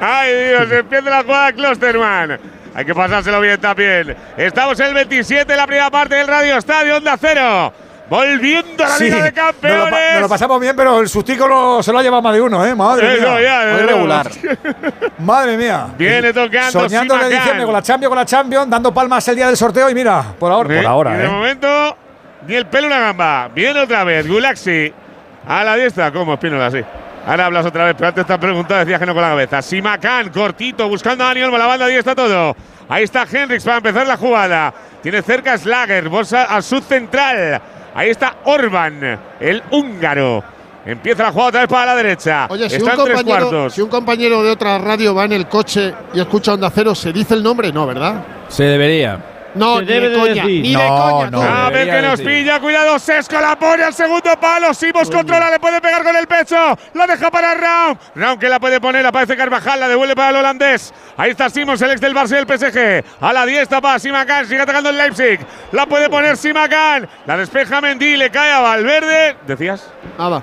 [0.00, 2.38] Ay, Dios, empieza la jugada Klosterman.
[2.74, 4.14] Hay que pasárselo bien también.
[4.36, 7.72] Estamos en el 27, la primera parte del Radio Estadio Onda Cero.
[8.08, 10.12] Volviendo a la Sí, Liga de nos lo, pa- Campeones.
[10.12, 12.64] nos lo pasamos bien, pero el sustico lo- se lo ha llevado más de uno,
[12.64, 12.72] ¿eh?
[12.74, 13.42] Madre Eso mía.
[13.42, 14.30] ya, Muy regular.
[15.18, 15.86] Madre mía.
[15.98, 17.30] Viene tocando Soñando Simakan.
[17.30, 20.22] diciembre con la Champions, con la Champions, dando palmas el día del sorteo y mira,
[20.38, 21.28] por ahora, Sí, por ahora, y de ¿eh?
[21.28, 21.96] momento,
[22.46, 23.48] ni el pelo una gamba.
[23.52, 24.92] Viene otra vez, Gulaxi.
[25.46, 26.70] A la diestra, ¿cómo Espínola?
[26.70, 26.80] Sí.
[27.26, 29.62] Ahora hablas otra vez, pero antes te han preguntado, decías que no con la cabeza.
[29.62, 32.54] Simacan, cortito, buscando a Dani Olmo, la banda, ahí está todo.
[32.88, 34.72] Ahí está Henrix para empezar la jugada.
[35.02, 37.60] Tiene cerca Slager, bolsa al sud central.
[37.94, 40.42] Ahí está Orban, el húngaro.
[40.84, 42.46] Empieza la jugada otra vez para la derecha.
[42.48, 43.74] Oye, si un, Están tres compañero, cuartos.
[43.74, 47.12] si un compañero de otra radio va en el coche y escucha Onda Cero, ¿se
[47.12, 47.72] dice el nombre?
[47.72, 48.22] No, ¿verdad?
[48.48, 49.18] Se debería.
[49.56, 50.62] No, Se ni debe de de coña, decir.
[50.62, 51.30] ni de No, coña.
[51.30, 51.42] no.
[51.42, 52.26] A ver que nos decir.
[52.44, 56.26] pilla, cuidado, Sesco la pone al segundo palo, Simos controla, le puede pegar con el
[56.26, 60.30] pecho, la deja para Raum, Raum que la puede poner, aparece Carvajal, la devuelve para
[60.30, 63.80] el holandés, ahí está Simons, el ex del Barça y del PSG, a la diestra
[63.80, 65.40] para Simacan, sigue atacando el Leipzig,
[65.72, 69.90] la puede poner Simacan, la despeja Mendy, le cae a Valverde, ¿decías?
[70.18, 70.42] Nada.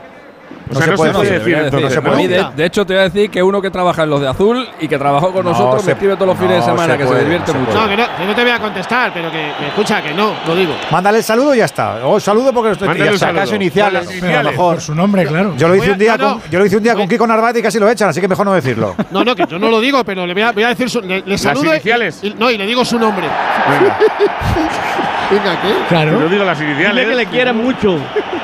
[0.70, 2.04] O No sea, se no puede se puede decir, decir, Debería entonces, decir.
[2.04, 4.22] no se de, de hecho, te voy a decir que uno que trabaja en los
[4.22, 6.62] de azul y que trabajó con No nosotros se- me escribe todos los fines de
[6.64, 7.74] semana se que puede, se divierte se mucho.
[7.74, 10.34] No, que no, que no te voy a contestar, pero que, que escucha, que no,
[10.48, 10.74] lo digo.
[10.92, 12.06] Mándale el saludo y ya está.
[12.06, 13.28] O saludo porque estoy Mándale ya un está.
[13.28, 14.10] saludo.
[14.22, 14.74] pero a lo mejor.
[14.76, 15.54] Por su nombre, claro.
[15.58, 17.58] Yo lo hice un día no, con, yo lo hice un día con Kiko Narváez
[17.58, 18.96] y casi lo echan, así que mejor no decirlo.
[19.12, 21.02] No, no, que yo no lo digo, pero le voy a, voy a decir su.
[21.02, 22.20] Le, le saludo y- iniciales.
[22.24, 23.28] y- no, y le digo su nombre.
[23.28, 23.98] Venga,
[25.30, 25.36] ¿qué?
[25.70, 26.30] Yo Claro.
[26.30, 27.08] digo las Dile iniciales.
[27.08, 27.98] que le quieren mucho.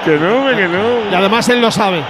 [0.06, 1.12] Que no, que no.
[1.12, 2.02] Y además él lo sabe.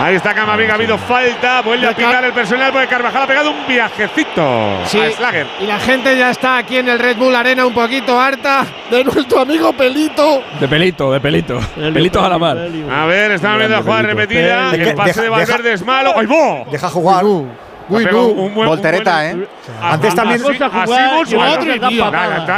[0.00, 3.52] Ahí está Camavinga, ha habido falta, vuelve a picar el personal porque Carvajal ha pegado
[3.52, 5.46] un viajecito Sí, a Slager.
[5.60, 9.04] y la gente ya está aquí en el Red Bull Arena un poquito harta de
[9.04, 10.42] nuestro amigo Pelito.
[10.58, 11.60] De pelito, de pelito.
[11.76, 12.58] Pelitos a la mar.
[12.90, 14.70] A ver, estamos viendo la jugada repetida.
[14.72, 14.90] Pelito.
[14.90, 16.12] El pase Deja- de Valverde deja- es malo.
[16.16, 16.66] ¡Ay, bo!
[16.72, 17.24] Deja jugar.
[17.88, 19.48] Voltereta, un buen- ¿eh?
[19.80, 20.42] Antes también-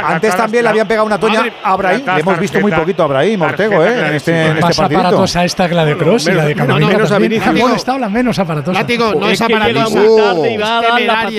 [0.03, 2.05] Antes también le habían pegado una toña a Brahim.
[2.05, 4.07] la- Le hemos visto muy poquito a Brahim, Ortego, ¿eh?
[4.07, 6.93] En este, en este aparatosa esta que la de Cross y la de menos- Camavinga
[6.93, 7.29] menos a también.
[7.31, 7.53] Vinicius.
[7.53, 8.79] Me ha molestado la menos aparatosa.
[8.79, 9.99] Látigo, no es, Es aparatosa.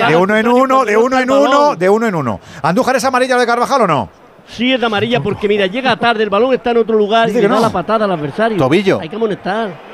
[0.07, 2.39] De uno en uno, de uno en uno, de uno en uno.
[2.61, 4.09] ¿Andújar es amarilla lo de Carvajal o no?
[4.47, 7.33] Sí, es de amarilla porque mira, llega tarde, el balón está en otro lugar y
[7.33, 7.59] le da no.
[7.59, 8.57] la patada al adversario.
[8.57, 8.99] Tobillo.
[8.99, 9.88] Hay que amonestar.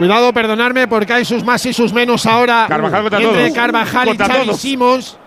[0.00, 2.64] Cuidado, perdonadme, porque hay sus más y sus menos ahora.
[2.68, 3.54] Carvajal contra entre todos.
[3.54, 4.60] Carvajal Contra y Xavi todos.
[4.60, 5.18] Simons.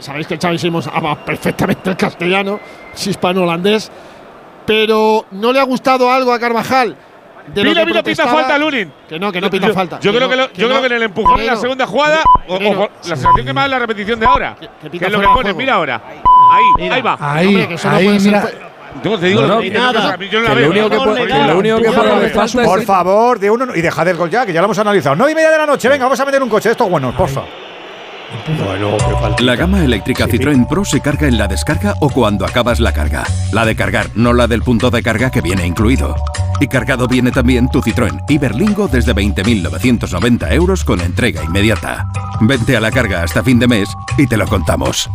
[0.00, 2.58] Sabéis que Xavi Simons habla perfectamente el castellano,
[2.92, 3.88] es hispano-holandés.
[4.66, 6.96] Pero no le ha gustado algo a Carvajal.
[7.54, 8.92] de lo Mira, que mira, pita falta Lunin.
[9.08, 10.00] Que no, que no pita Yo- falta.
[10.00, 10.70] Yo Que creo no, que, lo- que yo no.
[10.74, 13.64] creo que en el empujón en la segunda jugada, o- la sensación que me da
[13.66, 14.56] es la repetición de ahora.
[14.82, 16.02] Que, pita es lo que pone, mira ahora.
[16.04, 17.16] Ahí, ahí va.
[17.20, 18.48] Ahí, Hombre, que eso no ahí, puede mira.
[19.04, 20.16] Yo te digo, No, no, que nada.
[20.18, 21.78] Que lo único que, lo único
[22.64, 22.86] Por es.
[22.86, 25.16] favor, de uno y dejad el gol ya, que ya lo hemos analizado.
[25.16, 27.42] 9 y media de la noche, venga, vamos a meter un coche, estos buenos, porfa.
[28.64, 29.42] Bueno, qué falta.
[29.42, 33.24] La gama eléctrica Citroën Pro se carga en la descarga o cuando acabas la carga.
[33.52, 36.16] La de cargar, no la del punto de carga que viene incluido.
[36.60, 42.08] Y cargado viene también tu Citroën Iberlingo desde 20.990 euros con entrega inmediata.
[42.40, 43.88] Vente a la carga hasta fin de mes
[44.18, 45.08] y te lo contamos.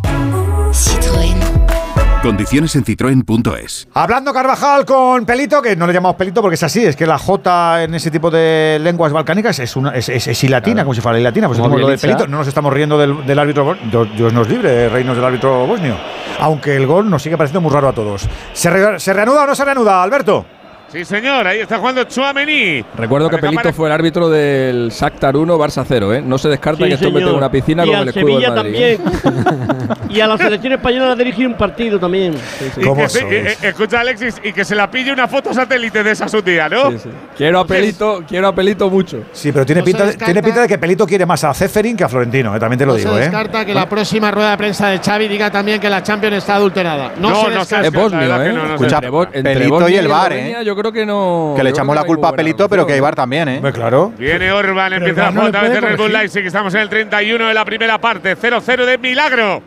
[2.22, 3.88] Condiciones en citroen.es.
[3.96, 7.18] Hablando Carvajal con Pelito, que no le llamamos Pelito porque es así, es que la
[7.18, 11.02] J en ese tipo de lenguas balcánicas es una es, es, es ilatina, como si
[11.02, 11.98] fuera latina, pues lo de.
[11.98, 12.28] Pelito.
[12.28, 15.98] No nos estamos riendo del, del árbitro, Dios, Dios nos libre, reinos del árbitro bosnio.
[16.40, 18.30] Aunque el gol nos sigue pareciendo muy raro a todos.
[18.54, 20.46] ¿Se, re- ¿se reanuda o no se reanuda, Alberto?
[20.92, 22.84] Sí, señor, ahí está jugando Chouameni.
[22.98, 26.22] Recuerdo que Pelito fue el árbitro del Shakhtar 1 Barça 0, ¿eh?
[26.22, 28.26] No se descarta Sí, que esto mete en una piscina y con al el escudo
[28.26, 28.76] del Sevilla Madrid.
[28.76, 29.00] ¿eh?
[29.00, 29.98] también.
[30.10, 32.34] y a la selección española dirigir un partido también.
[32.76, 36.04] Y que se- eh, eh, escucha Alexis y que se la pille una foto satélite
[36.04, 36.92] de esa su tía, ¿no?
[36.92, 37.10] Sí, sí.
[37.38, 39.24] Quiero a Pelito, quiero a Pelito mucho.
[39.32, 41.96] Sí, pero tiene, No pinta, descarta- tiene pinta de que Pelito quiere más a Ceferin
[41.96, 43.22] que a Florentino, eh, también te lo No digo, se ¿eh?
[43.22, 46.56] descarta que la próxima rueda de prensa de Xavi diga también que la Champions está
[46.56, 47.14] adulterada.
[47.18, 47.88] No, No, se descarta.
[47.88, 48.54] Es bosnio, ¿eh?
[48.74, 50.58] Escucha, entre Bo- entre Pelito Bosnia y el VAR, ¿eh?
[50.82, 51.54] Creo que no.
[51.56, 53.00] Que le echamos la culpa a Pelito, pero que.
[53.00, 53.56] VAR también, ¿eh?
[53.58, 54.12] Hombre, claro.
[54.18, 56.12] Viene Orban, empieza la jugada de Red Bull.
[56.12, 56.46] Leipzig.
[56.46, 58.36] Estamos en el 31 de la primera parte.
[58.36, 59.62] 0-0 de milagro.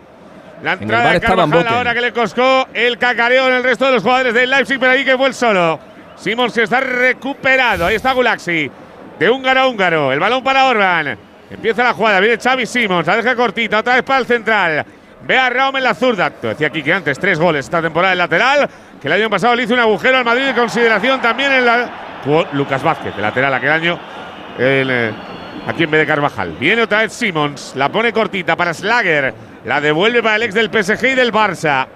[0.64, 3.92] La entrada VAR de Carvajal ahora que le coscó el cacareo en el resto de
[3.92, 5.78] los jugadores del Leipzig, pero ahí que fue el solo.
[6.16, 7.86] Simons que está recuperado.
[7.86, 8.68] Ahí está Gulaxi.
[9.18, 10.12] De húngaro a húngaro.
[10.12, 11.16] El balón para Orban.
[11.48, 12.18] Empieza la jugada.
[12.18, 13.06] Viene Xavi Simons.
[13.06, 13.78] La deja cortita.
[13.78, 14.84] Otra vez para el central.
[15.26, 16.30] Ve a Raum en la zurda.
[16.30, 18.68] Te decía aquí que antes tres goles esta temporada en lateral.
[19.04, 21.90] Que el año pasado le hizo un agujero al Madrid de consideración también en la.
[22.54, 23.98] Lucas Vázquez, de lateral aquel año.
[24.58, 25.12] eh,
[25.66, 26.52] aquí en vez de Carvajal.
[26.58, 27.74] Viene otra vez Simons.
[27.76, 29.34] La pone cortita para Slager.
[29.66, 31.86] La devuelve para el ex del PSG y del Barça.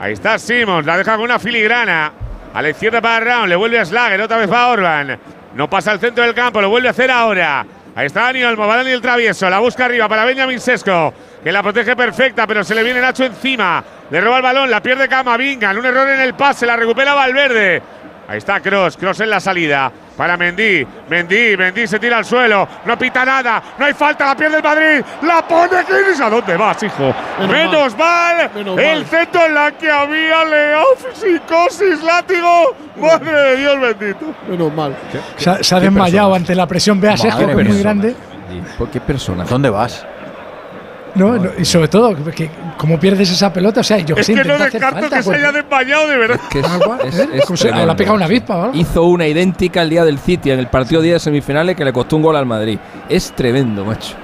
[0.00, 0.86] Ahí está Simons.
[0.86, 2.10] La deja con una filigrana.
[2.54, 3.50] A la izquierda para Raum.
[3.50, 4.22] Le vuelve a Slager.
[4.22, 5.18] Otra vez para Orban.
[5.56, 6.62] No pasa al centro del campo.
[6.62, 7.66] Lo vuelve a hacer ahora.
[7.94, 8.66] Ahí está Dani Olmo.
[8.66, 9.50] Va Dani el travieso.
[9.50, 11.12] La busca arriba para Benjamin Sesco.
[11.46, 12.44] Que la protege perfecta.
[12.44, 13.80] Pero se le viene Nacho encima.
[14.10, 14.68] Le roba el balón.
[14.68, 15.70] La pierde Camavinga.
[15.70, 16.66] Un error en el pase.
[16.66, 17.80] La recupera Valverde.
[18.26, 19.92] Ahí está Cross, Cross en la salida.
[20.16, 22.66] Para Mendy, Mendy, Mendy se tira al suelo.
[22.84, 25.04] No pita nada, no hay falta, la pierde el Madrid.
[25.22, 26.20] La pone Kiris.
[26.20, 27.14] ¿A dónde vas, hijo?
[27.38, 28.50] Menos Menos, mal.
[28.52, 32.74] Menos el centro en la que había Leao, psicosis, látigo.
[32.96, 34.34] Madre de Dios bendito.
[34.48, 34.96] Menos mal.
[35.36, 37.00] Se ha, se ha desmayado ante la presión.
[37.00, 38.16] Ve a Sesco, que es muy grande.
[38.52, 39.44] Y, ¿por ¿Qué persona?
[39.44, 40.04] ¿Dónde vas?
[41.16, 44.34] No, no, y sobre todo, que como pierdes esa pelota, o sea, yo Es que
[44.44, 46.40] no descarto falta, que se pues, haya desmayado de verdad.
[46.50, 47.28] Que es, Agua, es- ¿eh?
[47.32, 47.96] es o ha tremendo.
[47.96, 48.70] pegado una avispa.
[48.74, 51.92] Hizo una idéntica el día del City en el partido día de semifinales que le
[51.92, 52.78] costó un gol al Madrid.
[53.08, 54.14] Es tremendo, macho.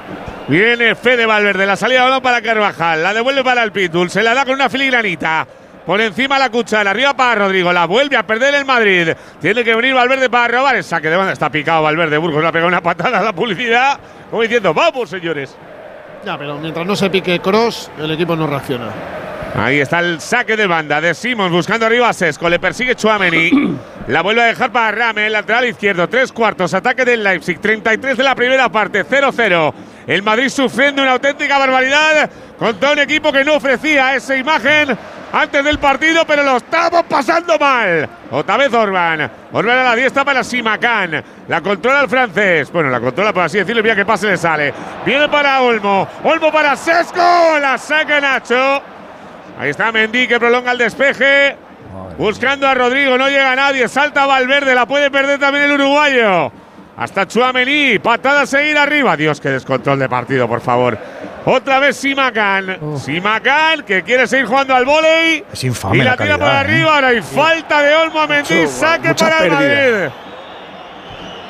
[0.49, 4.23] Viene Fede Valverde, la salida de balón para Carvajal, la devuelve para el Pitbull, se
[4.23, 5.47] la da con una filigranita.
[5.87, 9.09] Por encima la cuchara, arriba para Rodrigo, la vuelve a perder el Madrid.
[9.41, 11.33] Tiene que venir Valverde para robar el saque de banda.
[11.33, 13.99] Está picado Valverde, Burgos le ha pegado una patada a la publicidad.
[14.31, 15.57] Como diciendo, vamos señores.
[16.25, 18.91] Ya, pero mientras no se pique Cross, el equipo no reacciona.
[19.55, 22.49] Ahí está el saque de banda de Simons buscando arriba a Sesco.
[22.49, 23.77] Le persigue Chuameni.
[24.07, 26.09] la vuelve a dejar para Rame, lateral izquierdo.
[26.09, 27.59] Tres cuartos, ataque del Leipzig.
[27.61, 29.75] 33 de la primera parte, 0-0.
[30.07, 34.97] El Madrid sufriendo una auténtica barbaridad contra un equipo que no ofrecía esa imagen
[35.33, 38.09] antes del partido, pero lo estamos pasando mal.
[38.31, 39.31] Otra vez Orban.
[39.53, 41.25] Orban a la diestra para Simacan.
[41.49, 42.71] La controla el francés.
[42.71, 43.83] Bueno, la controla por así decirlo.
[43.83, 44.73] Mira qué pase le sale.
[45.05, 46.07] Viene para Olmo.
[46.25, 47.59] Olmo para Sesco.
[47.61, 48.83] La saca Nacho.
[49.59, 51.57] Ahí está Mendy que prolonga el despeje.
[52.19, 53.89] Buscando a Rodrigo, no llega nadie.
[53.89, 56.53] Salta Valverde, la puede perder también el uruguayo.
[56.97, 59.17] Hasta Chuamení, patada seguida arriba.
[59.17, 60.99] Dios, qué descontrol de partido, por favor.
[61.45, 62.79] Otra vez Simacan.
[62.99, 65.45] Simacan que quiere seguir jugando al volei.
[65.53, 66.59] Es infame Y la, la tira por calidad, ¿eh?
[66.75, 66.95] arriba.
[66.95, 68.55] Ahora hay falta de Olmo a Mendy.
[68.55, 69.51] Mucho, Saque mucha para el.
[69.51, 70.13] Madrid.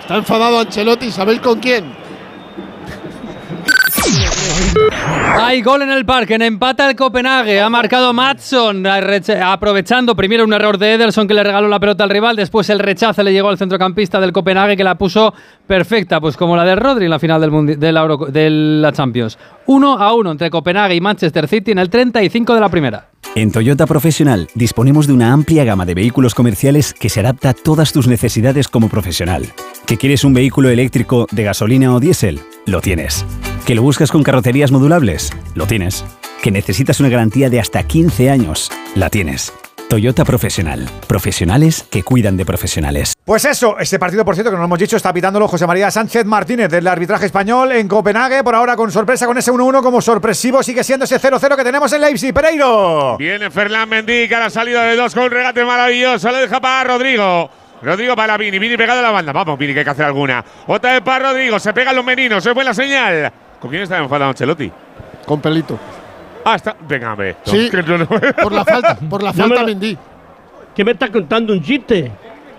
[0.01, 1.93] Está enfadado Ancelotti, ¿sabéis con quién?
[5.34, 7.61] Hay gol en el parque, en empata el Copenhague.
[7.61, 12.11] Ha marcado Matson, aprovechando primero un error de Ederson que le regaló la pelota al
[12.11, 12.36] rival.
[12.36, 15.34] Después el rechazo le llegó al centrocampista del Copenhague que la puso
[15.66, 19.38] perfecta, pues como la de Rodri en la final del de, la de la Champions.
[19.66, 23.09] 1 a 1 entre Copenhague y Manchester City en el 35 de la primera.
[23.34, 27.55] En Toyota Profesional disponemos de una amplia gama de vehículos comerciales que se adapta a
[27.55, 29.46] todas tus necesidades como profesional.
[29.86, 32.40] ¿Que quieres un vehículo eléctrico de gasolina o diésel?
[32.66, 33.24] Lo tienes.
[33.64, 34.70] ¿Que lo buscas con carrocerías
[35.55, 36.05] Lo tienes.
[36.43, 38.70] ¿Que necesitas una garantía de hasta 15 años?
[38.95, 39.51] La tienes.
[39.88, 40.86] Toyota Profesional.
[41.07, 43.14] Profesionales que cuidan de profesionales.
[43.24, 45.90] Pues eso, este partido, por cierto, que no lo hemos dicho, está pitándolo José María
[45.90, 48.45] Sánchez Martínez del arbitraje español en Copenhague.
[48.45, 51.90] Por ahora, con sorpresa, con ese 1-1 como sorpresivo, sigue siendo ese 0-0 que tenemos
[51.95, 52.34] en Leipzig.
[52.34, 53.16] Pereiro.
[53.16, 56.30] Viene Fernán Mendy, a la salida de dos con un regate maravilloso.
[56.30, 57.51] Lo deja para Rodrigo.
[57.80, 59.32] Rodrigo para Vini, Vini pegado a la banda.
[59.32, 60.45] Vamos, Vini, que hay que hacer alguna.
[60.66, 63.32] Otra vez para Rodrigo, se pegan los meninos, es buena señal.
[63.62, 64.72] ¿Con quién está enfadado Ancelotti?
[65.24, 65.78] Con Pelito.
[66.44, 66.74] Ah, está.
[66.80, 67.36] Venga, ve.
[67.44, 67.70] Sí,
[68.42, 69.96] por la falta, por la falta Mendy.
[70.74, 71.52] ¿Qué me estás contando?
[71.52, 72.10] ¿Un chiste?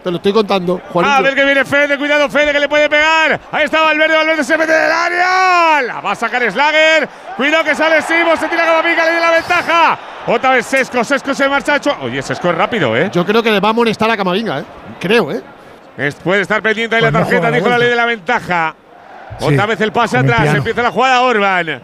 [0.01, 1.13] Te lo estoy contando, Juanito.
[1.13, 3.37] A ver que viene Fede, cuidado Fede que le puede pegar.
[3.51, 5.81] Ahí está Valverde, Valverde se mete del área.
[5.81, 7.09] La va a sacar Slager.
[7.35, 9.99] Cuidado que sale Simo, se tira Camavinga, le dio la ventaja.
[10.27, 11.81] Otra vez Sesco, Sesco se marcha.
[12.01, 13.09] Oye, Sesco es rápido, ¿eh?
[13.13, 14.65] Yo creo que le va a molestar a Camavinga, ¿eh?
[15.01, 15.41] Creo, ¿eh?
[16.23, 18.75] puede estar pendiente ahí la pues tarjeta, dijo la ley de la ventaja.
[19.39, 21.81] Otra vez el pase atrás, empieza la jugada Orban.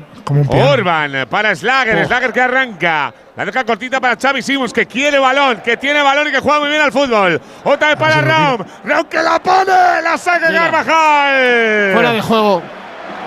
[0.49, 2.05] Orban para Slager, oh.
[2.05, 3.13] Slager que arranca.
[3.35, 6.59] La deja cortita para Xavi Simons, que quiere balón, que tiene balón y que juega
[6.59, 7.39] muy bien al fútbol.
[7.63, 8.63] Otra vez para Raum.
[8.83, 11.93] Raum que la pone, la saca Carvajal.
[11.93, 12.61] Fuera de juego.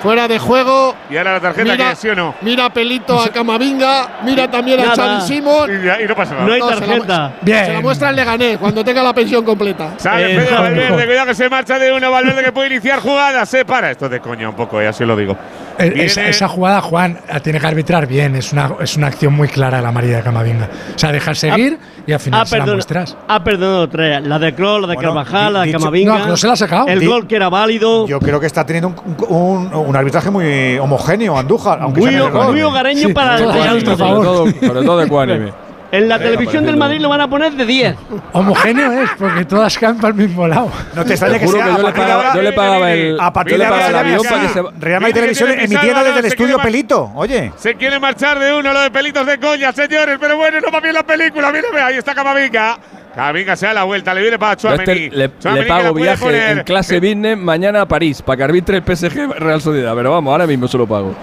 [0.03, 0.96] Fuera de juego.
[1.09, 2.34] Y ahora la tarjeta mira, que sí o no.
[2.40, 5.70] Mira pelito a Camavinga, mira también a Xavi Simons.
[5.70, 6.46] Y, no pasa nada.
[6.46, 7.32] No hay tarjeta.
[7.44, 9.94] Se la, Se la muestra el Leganés cuando tenga la pensión completa.
[9.98, 12.11] Sale Pedro Valverde, cuidado que se marcha de uno.
[12.11, 13.48] Valverde que puede iniciar jugadas.
[13.48, 13.90] Se para.
[13.90, 15.36] Esto de coña un poco, ya eh, se lo digo.
[15.79, 18.37] Esa, jugada, Juan, tiene que arbitrar bien.
[18.37, 20.68] Es una, es una acción muy clara de la María de Camavinga.
[20.95, 23.16] O sea, dejar seguir y al final se la muestras.
[23.29, 24.23] Ha perdonado tres.
[24.27, 26.27] La de Kroos, la de Carvajal, la de Camavinga.
[26.27, 26.89] No, se la ha sacado.
[26.89, 28.07] El gol que era válido.
[28.07, 28.95] Yo creo que está teniendo
[29.29, 31.81] un, un arbitraje muy homogéneo, Andújar.
[31.81, 34.55] Aunque muy, muy hogareño para el por favor.
[34.61, 35.53] Sobre todo de
[35.93, 37.97] En la televisión del Madrid lo van a poner de 10.
[38.32, 40.72] Homogéneo es, porque todas caen para el mismo lado.
[40.97, 41.76] No te extraña que sea.
[41.76, 44.49] yo, le pagaba, yo le pagaba el, a partir de ahora el avión para que
[44.49, 44.62] se.
[44.80, 47.12] Real Madrid Televisión emitiendo desde el estudio Pelito.
[47.14, 47.53] Oye.
[47.57, 50.16] Se quiere marchar de uno, lo de pelitos de coña, señores.
[50.18, 51.53] Pero bueno, no va bien la película.
[51.53, 52.78] Mírame, ahí está Camavinga.
[53.14, 55.05] Camavinga se da la vuelta, le viene para Chuamení.
[55.05, 58.82] Este le, le, pago viaje en clase business mañana a París para que arbitre el
[58.82, 59.95] PSG Real Sociedad.
[59.95, 61.14] Pero vamos, ahora mismo se lo pago.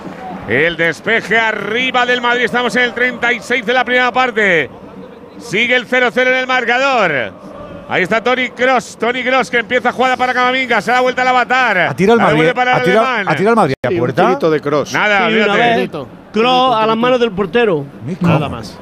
[0.49, 2.45] El despeje arriba del Madrid.
[2.45, 4.67] Estamos en el 36 de la primera parte.
[5.37, 7.33] Sigue el 0-0 en el marcador.
[7.87, 8.97] Ahí está Tony Cross.
[8.99, 10.81] Tony Cross que empieza jugada para Camavinga.
[10.81, 11.77] Se da vuelta al avatar.
[11.77, 12.49] Atira el Madrid.
[13.27, 14.39] Atira el Madrid a puerta.
[14.41, 14.91] Un de Cross.
[14.91, 15.89] Nada, sí,
[16.33, 17.85] Cross a las manos del portero.
[18.19, 18.79] Nada más.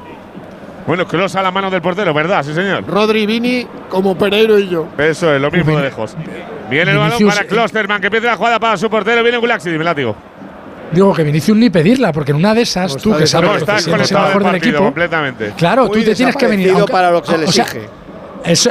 [0.86, 2.42] Bueno, Cross a la mano del portero, ¿verdad?
[2.44, 2.86] Sí, señor.
[2.86, 4.86] Rodri Vini como Pereiro y yo.
[4.96, 6.16] Eso es, lo mismo de lejos.
[6.70, 9.22] Viene el balón para Klosterman, que empieza la jugada para su portero.
[9.22, 10.16] Viene Gulaxi, dime látigo.
[10.92, 13.86] Digo que Vinicius ni pedirla, porque en una de esas, tú que sabes que es
[13.86, 14.78] el mejor del equipo.
[14.78, 15.52] Completamente.
[15.56, 16.74] Claro, tú te tienes que venir.
[16.90, 17.88] para lo que se le exige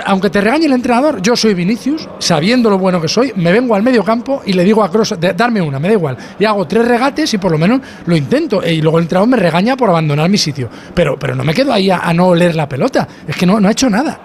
[0.06, 3.76] aunque te regañe el entrenador, yo soy Vinicius, sabiendo lo bueno que soy, me vengo
[3.76, 6.18] al medio campo y le digo a Cross, darme una, me da igual.
[6.40, 8.66] Y hago tres regates y por lo menos lo intento.
[8.66, 10.70] Y luego el entrenador me regaña por abandonar mi sitio.
[10.94, 13.08] Pero, pero no me quedo ahí a, no oler la pelota.
[13.28, 14.20] Es que no, no ha hecho nada.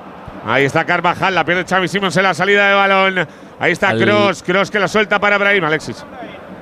[0.44, 3.28] Ahí está Carvajal, la pierde Xavi Simons en la salida de balón.
[3.60, 6.04] Ahí está Cross, Cross que la suelta para Brahim, Alexis.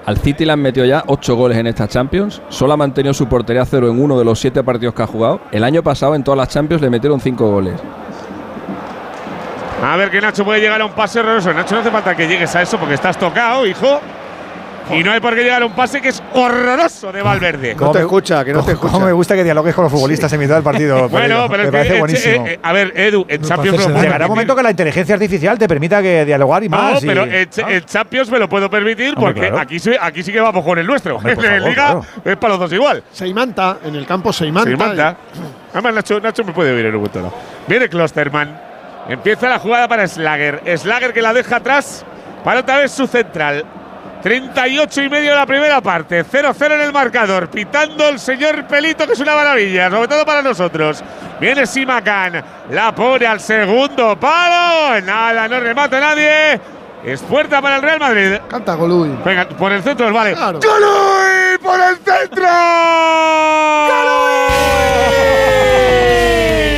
[0.06, 2.40] Al City le han metido ya ocho goles en esta Champions.
[2.48, 5.40] Solo ha mantenido su portería cero en uno de los siete partidos que ha jugado.
[5.52, 7.74] El año pasado en todas las Champions le metieron cinco goles.
[9.82, 11.52] A ver que Nacho puede llegar a un pase horroroso.
[11.52, 14.00] Nacho, no hace falta que llegues a eso porque estás tocado, hijo.
[14.92, 17.74] Y no hay por qué llegar a un pase que es horroroso de Valverde.
[17.74, 18.92] No te escucha, que no te escucha.
[18.92, 21.08] Cómo me gusta que dialogues con los futbolistas en mitad del partido.
[21.10, 22.46] bueno, pero me parece buenísimo.
[22.46, 25.68] Eh, a ver, Edu, en Champions lo Llegará un momento que la inteligencia artificial te
[25.68, 26.94] permita que dialogar y más.
[26.94, 30.78] No, pero en, Champions me lo puedo permitir porque aquí, aquí sí que vamos con
[30.78, 31.18] el nuestro.
[31.24, 33.02] en Liga es para los dos igual.
[33.12, 34.70] Seimanta, en el campo Seimanta.
[34.70, 35.16] Seimanta.
[35.72, 37.32] Además, Nacho, Nacho me puede oír en un momento.
[37.66, 38.60] Viene Klosterman.
[39.08, 40.62] Empieza la jugada para Slager.
[40.76, 42.04] Slager que la deja atrás
[42.44, 43.64] para otra vez su central.
[44.22, 46.24] 38 y medio de la primera parte.
[46.24, 47.48] 0-0 en el marcador.
[47.48, 51.02] Pitando el señor Pelito, que es una maravilla, sobre todo para nosotros.
[51.40, 52.44] Viene Simacan.
[52.70, 55.00] La pone al segundo palo.
[55.00, 56.60] Nada, no remata nadie.
[57.04, 58.36] Es puerta para el Real Madrid.
[58.48, 59.10] Canta Golui.
[59.24, 60.34] Venga, por el centro, vale.
[60.34, 60.60] Claro.
[60.60, 61.58] ¡Golui!
[61.62, 62.46] ¡Por el centro!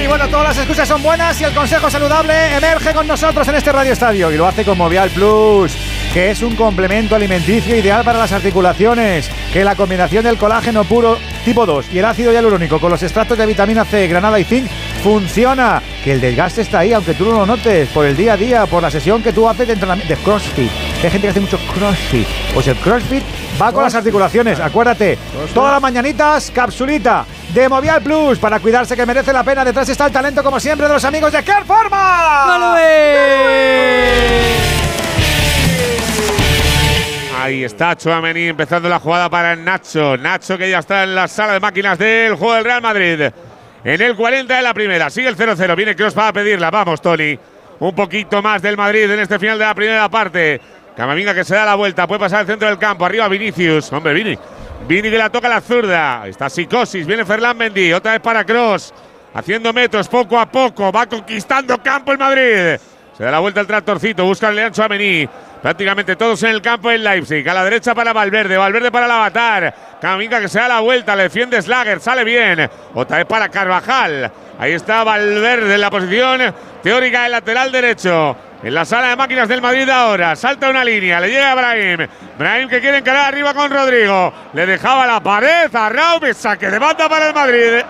[0.09, 3.72] bueno, todas las excusas son buenas y el consejo saludable emerge con nosotros en este
[3.72, 8.18] Radio Estadio y lo hace con Movial Plus que es un complemento alimenticio ideal para
[8.18, 12.90] las articulaciones, que la combinación del colágeno puro tipo 2 y el ácido hialurónico con
[12.90, 14.68] los extractos de vitamina C, granada y zinc
[15.02, 18.36] funciona, que el desgaste está ahí, aunque tú no lo notes, por el día a
[18.36, 20.70] día, por la sesión que tú haces de entrenamiento de CrossFit.
[21.02, 22.28] Hay gente que hace mucho CrossFit.
[22.52, 23.24] Pues el CrossFit
[23.60, 25.18] va con las articulaciones, acuérdate.
[25.54, 29.64] Todas las mañanitas, capsulita de Movial Plus para cuidarse que merece la pena.
[29.64, 32.76] Detrás está el talento, como siempre, de los amigos de Care Forma.
[37.43, 40.16] Ahí está Chuamení empezando la jugada para Nacho.
[40.16, 43.20] Nacho que ya está en la sala de máquinas del juego del Real Madrid.
[43.82, 45.11] En el 40 de la primera.
[45.11, 45.74] Sigue el 0-0.
[45.74, 46.70] Viene Cross para pedirla.
[46.70, 47.36] Vamos, Tony.
[47.80, 50.61] un poquito más del Madrid en este final de la primera parte.
[50.97, 53.93] Camavinga que se da la vuelta, puede pasar al centro del campo, arriba Vinicius.
[53.93, 54.38] Hombre, Vini.
[54.86, 56.28] Vini que la toca la zurda.
[56.28, 58.95] Está psicosis, viene Ferland Mendy, otra vez para Cross.
[59.34, 62.78] Haciendo metros poco a poco, va conquistando campo el Madrid.
[63.16, 65.28] Se da la vuelta el tractorcito, busca el Leancho Amení.
[65.60, 67.48] Prácticamente todos en el campo en Leipzig.
[67.48, 69.74] A la derecha para Valverde, Valverde para el Avatar.
[70.00, 72.68] Camavinga que se da la vuelta, le defiende Slager, sale bien.
[72.94, 74.32] Otra vez para Carvajal.
[74.58, 78.36] Ahí está Valverde en la posición teórica del lateral derecho.
[78.62, 80.34] En la sala de máquinas del Madrid ahora.
[80.34, 81.20] Salta una línea.
[81.20, 82.06] Le llega a Brahim.
[82.38, 84.32] Brahim que quiere encarar arriba con Rodrigo.
[84.52, 86.34] Le dejaba la pared a Raúl.
[86.34, 87.84] Saque de banda para el Madrid.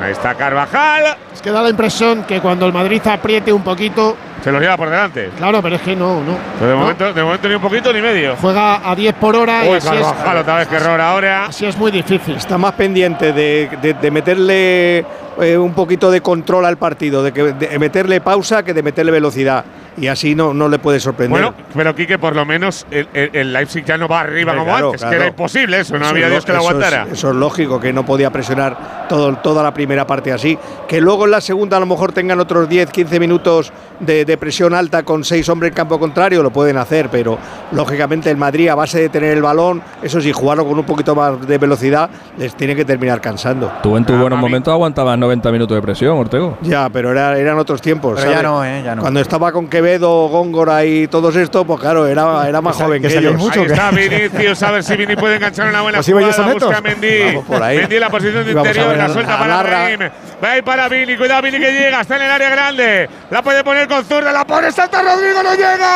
[0.00, 1.16] Ahí está Carvajal.
[1.32, 4.16] Es que da la impresión que cuando el Madrid apriete un poquito.
[4.42, 5.30] Se lo lleva por delante.
[5.36, 6.66] Claro, pero es que no, no.
[6.66, 8.36] de, Momento, de momento ni un poquito ni medio.
[8.40, 9.62] Juega a 10 por hora.
[9.64, 11.46] Uy, y Carvajal, otra vez que error ahora.
[11.46, 12.36] Así es muy difícil.
[12.36, 15.04] Está más pendiente de, de, meterle
[15.40, 19.12] eh, un poquito de control al partido, de, que, de meterle pausa que de meterle
[19.12, 19.64] velocidad
[19.96, 21.42] y así no, no le puede sorprender.
[21.42, 25.14] Bueno, pero Quique, por lo menos el, Leipzig ya no va arriba como antes, que
[25.14, 27.06] era imposible eso, no había Dios que lo aguantara.
[27.10, 30.58] eso es lógico, que no podía presionar todo, toda la primera parte así.
[30.88, 34.74] Que luego en la segunda a lo mejor tengan otros 10, 15 minutos de, presión
[34.74, 37.38] alta con seis hombres en campo contrario, lo pueden hacer, pero
[37.72, 41.14] lógicamente el Madrid, a base de tener el balón, eso sí, jugarlo con un poquito
[41.14, 43.70] más de velocidad, les tiene que terminar cansando.
[43.82, 46.58] Tú en tu buenos momentos aguantabas 90 minutos de presión, Ortego.
[46.62, 48.18] Ya, pero era, eran otros tiempos.
[48.20, 48.82] Pero ya no, ¿eh?
[48.84, 49.02] Ya no.
[49.02, 53.08] Cuando estaba con Quevedo, Góngora y todos esto, pues claro, era, era más joven que,
[53.08, 53.34] que ellos.
[53.34, 56.52] Mucho, Ahí está Vinicius, a ver si Vini puede enganchar una buena jugada.
[56.52, 57.42] Busca Mendy.
[57.50, 60.00] Mendy en la posición de interior, la suelta para Brahim.
[60.42, 63.10] Va ahí para Vini, cuidado Vini que llega, está en el área grande.
[63.28, 65.92] La puede poner con zurda, la pone, salta Rodrigo, no llega.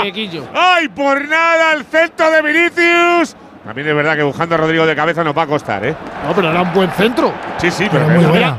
[0.00, 1.74] Por el, por ¡Ay, por nada!
[1.74, 3.36] El centro de Vinicius.
[3.64, 5.94] También es verdad que buscando a Rodrigo de cabeza nos va a costar, ¿eh?
[6.26, 7.32] No, pero era un buen centro.
[7.58, 8.56] Sí, sí, pero, muy buena.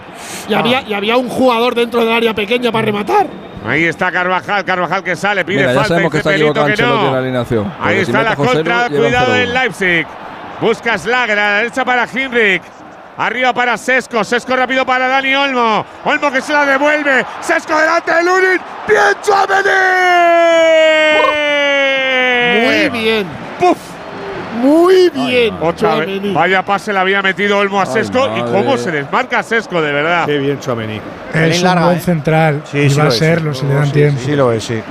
[0.47, 3.27] Y, había, y había un jugador dentro del área pequeña para rematar.
[3.65, 5.87] Ahí está Carvajal, Carvajal que sale, pide Mira, falta.
[5.89, 7.11] sabemos que está que no.
[7.11, 7.73] la alineación.
[7.79, 10.07] Ahí está la contra, cuidado en Leipzig.
[10.59, 12.63] Busca Slager a la derecha para Hinrich.
[13.17, 15.85] Arriba para Sesco, Sesco rápido para Dani Olmo.
[16.05, 17.25] Olmo que se la devuelve.
[17.41, 18.61] Sesco delante de Lunin.
[18.87, 19.03] ¡Bien,
[22.65, 23.27] Muy bien.
[23.59, 23.77] ¡Puf!
[24.61, 25.57] Muy bien.
[25.61, 26.33] Otra vez.
[26.33, 28.29] Vaya pase le había metido Olmo a Sesco.
[28.37, 30.25] y cómo se desmarca Sesco, de verdad.
[30.25, 30.99] Qué bien, Chouameni.
[31.33, 32.61] Es un buen central.
[32.69, 34.21] Sí, sí va a serlo, si le dan tiempo.
[34.23, 34.81] Sí, lo es, sí.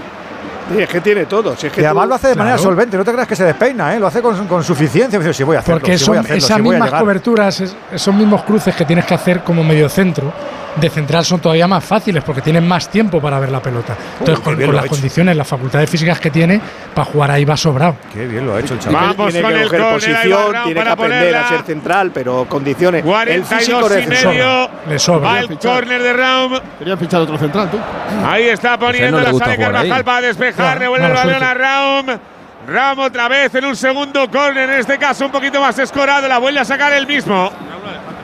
[0.78, 1.56] es que tiene todo.
[1.56, 3.44] Si es que y además lo hace de manera solvente, no te creas que se
[3.44, 4.00] despeina, ¿eh?
[4.00, 5.20] lo hace con, con suficiencia.
[5.32, 8.14] Si voy a hacerlo, Porque si son voy a hacerlo, esas si mismas coberturas, esos
[8.14, 10.32] mismos cruces que tienes que hacer como medio centro
[10.76, 13.96] de central son todavía más fáciles porque tienen más tiempo para ver la pelota.
[14.18, 16.60] Entonces, con, las condiciones, las facultades físicas que tiene,
[16.94, 17.96] para jugar ahí va sobrado.
[18.12, 19.16] Qué bien lo ha hecho el chaval.
[19.16, 23.04] Vamos tiene con que el coger posición, tiene que aprender a ser central, pero condiciones.
[23.26, 24.70] el físico y medio.
[24.88, 25.30] Le sobra.
[25.30, 26.52] Va el córner de Raum.
[26.78, 27.78] Quería fichar otro central, tú.
[28.24, 30.78] Ahí está poniendo no la sale Carvajal para despejar.
[30.78, 32.06] Revuelve el balón a Raum.
[32.68, 36.28] Raum otra vez en un segundo córner, en este caso un poquito más escorado.
[36.28, 37.50] La vuelve a sacar el mismo.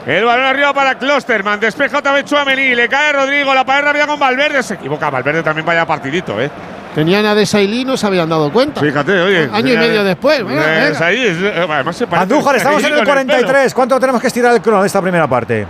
[0.07, 1.59] El balón arriba para Klosterman.
[1.59, 2.77] Despeja otra vez Chuamení.
[2.77, 3.53] Le cae Rodrigo.
[3.53, 4.63] La pared rápida con Valverde.
[4.63, 5.11] Se equivoca.
[5.11, 6.49] Valverde también vaya partidito, ¿eh?
[6.95, 8.81] Tenían a Desailly no se habían dado cuenta.
[8.81, 9.51] Fíjate, oye.
[9.53, 10.43] Año y medio después.
[10.43, 13.75] Venga, es ahí, es, además se parece Andújar, estamos en el 43.
[13.75, 15.67] ¿Cuánto tenemos que estirar el crono de esta primera parte?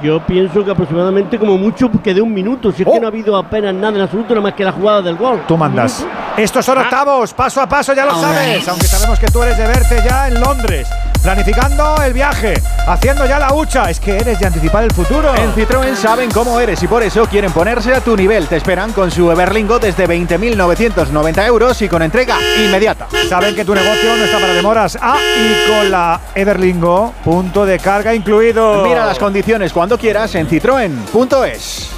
[0.00, 2.70] Yo pienso que aproximadamente como mucho quede un minuto.
[2.70, 5.02] Si es que no ha habido apenas nada en absoluto, nada más que la jugada
[5.02, 5.42] del gol.
[5.48, 6.06] Tú mandas.
[6.36, 8.68] Estos son octavos, paso a paso, ya lo sabes.
[8.68, 10.88] Aunque sabemos que tú eres de verte ya en Londres.
[11.28, 12.54] Planificando el viaje,
[12.86, 13.90] haciendo ya la hucha.
[13.90, 15.34] Es que eres de anticipar el futuro.
[15.34, 18.46] En Citroën saben cómo eres y por eso quieren ponerse a tu nivel.
[18.46, 23.08] Te esperan con su Everlingo desde 20.990 euros y con entrega inmediata.
[23.28, 24.96] Saben que tu negocio no está para demoras.
[25.02, 28.82] Ah, y con la Everlingo, punto de carga incluido.
[28.82, 31.90] Mira las condiciones cuando quieras en citroen.es.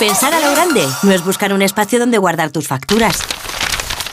[0.00, 3.20] Pensar a lo grande no es buscar un espacio donde guardar tus facturas.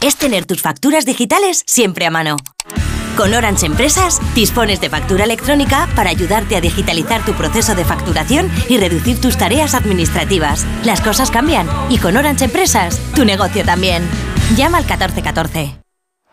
[0.01, 2.37] Es tener tus facturas digitales siempre a mano.
[3.17, 8.51] Con Orange Empresas dispones de factura electrónica para ayudarte a digitalizar tu proceso de facturación
[8.69, 10.67] y reducir tus tareas administrativas.
[10.83, 14.07] Las cosas cambian y con Orange Empresas tu negocio también.
[14.55, 15.79] Llama al 1414.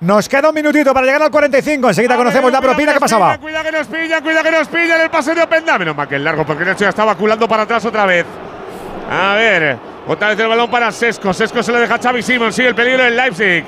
[0.00, 1.88] Nos queda un minutito para llegar al 45.
[1.88, 2.92] Enseguida conocemos la propina.
[2.92, 3.38] ¿Qué pasaba?
[3.38, 5.78] Cuida que nos pilla, cuida que nos pilla en el pase de Openda.
[5.78, 8.26] Menos mal que el largo, porque Nacho ya estaba culando para atrás otra vez.
[9.10, 11.32] A ver, otra vez el balón para Sesco.
[11.32, 12.52] Sesco se le deja a Xavi Simon.
[12.52, 13.64] Sigue el peligro en Leipzig.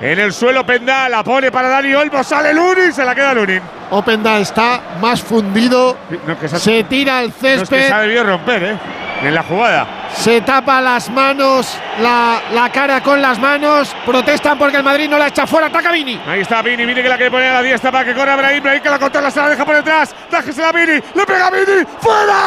[0.00, 2.22] En el suelo Openda la pone para Dani Olmo.
[2.24, 3.60] Sale Lunin, se la queda Lunin.
[3.90, 5.96] Openda está más fundido.
[6.26, 7.86] No, que se, se tira al no, es que césped.
[7.86, 8.76] se ha debido romper, ¿eh?
[9.22, 9.86] En la jugada.
[10.14, 13.94] Se tapa las manos, la, la, cara con las manos.
[14.04, 15.68] Protestan porque el Madrid no la echa fuera.
[15.68, 16.20] Ataca Vini.
[16.26, 16.84] Ahí está Vini.
[16.84, 18.62] Vini que la quiere poner a la diestra para que corra Brahim.
[18.62, 20.14] Brahim que la controla, se la deja por detrás.
[20.30, 21.00] Déjese la Vini.
[21.14, 21.84] Le pega a Vini.
[22.00, 22.44] ¡Fuera!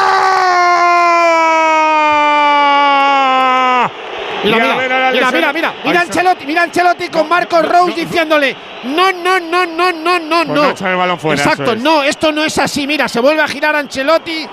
[4.44, 9.40] Mira, mira, mira, mira, mira, mira, Ancelotti, mira Ancelotti con Marcos Rose diciéndole no, no,
[9.40, 10.88] no, no, no, no, pues no.
[10.88, 12.86] el balón fuera, Exacto, no, esto no es así.
[12.86, 14.46] Mira, se vuelve a girar Ancelotti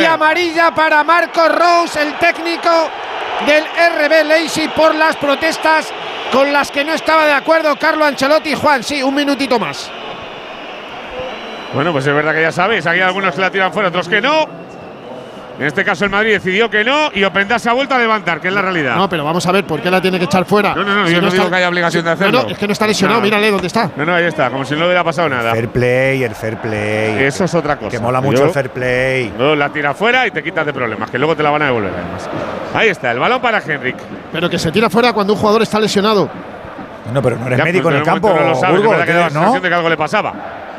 [0.00, 2.90] y amarilla para Marcos Rose, el técnico
[3.46, 5.92] del RB Leipzig por las protestas
[6.32, 8.54] con las que no estaba de acuerdo Carlo Ancelotti.
[8.54, 9.90] Juan, sí, un minutito más.
[11.74, 14.08] Bueno, pues es verdad que ya sabéis, aquí hay algunos que la tiran fuera, otros
[14.08, 14.65] que no.
[15.58, 18.40] En este caso el Madrid decidió que no y Openda se ha vuelto a levantar,
[18.40, 18.94] que es la realidad.
[18.96, 20.74] No, pero vamos a ver por qué la tiene que echar fuera.
[20.74, 22.38] No, no, no, yo no, digo que haya obligación de hacerlo.
[22.38, 23.90] No, no, es que no está lesionado, mírale dónde está.
[23.96, 25.52] No, no, ahí está, como si no le hubiera pasado nada.
[25.52, 27.24] Fair play, el fair play.
[27.24, 27.90] Eso es otra cosa.
[27.90, 29.32] Que mola mucho el fair play.
[29.38, 31.66] No, la tira fuera y te quitas de problemas, que luego te la van a
[31.66, 32.28] devolver además.
[32.74, 33.96] Ahí está, el balón para Henrik.
[34.32, 36.28] Pero que se tira fuera cuando un jugador está lesionado.
[37.12, 38.28] No, pero no eres médico en el campo.
[38.28, 39.58] No lo sabes, Burgos, que da ¿no?
[39.58, 40.34] de que algo le pasaba.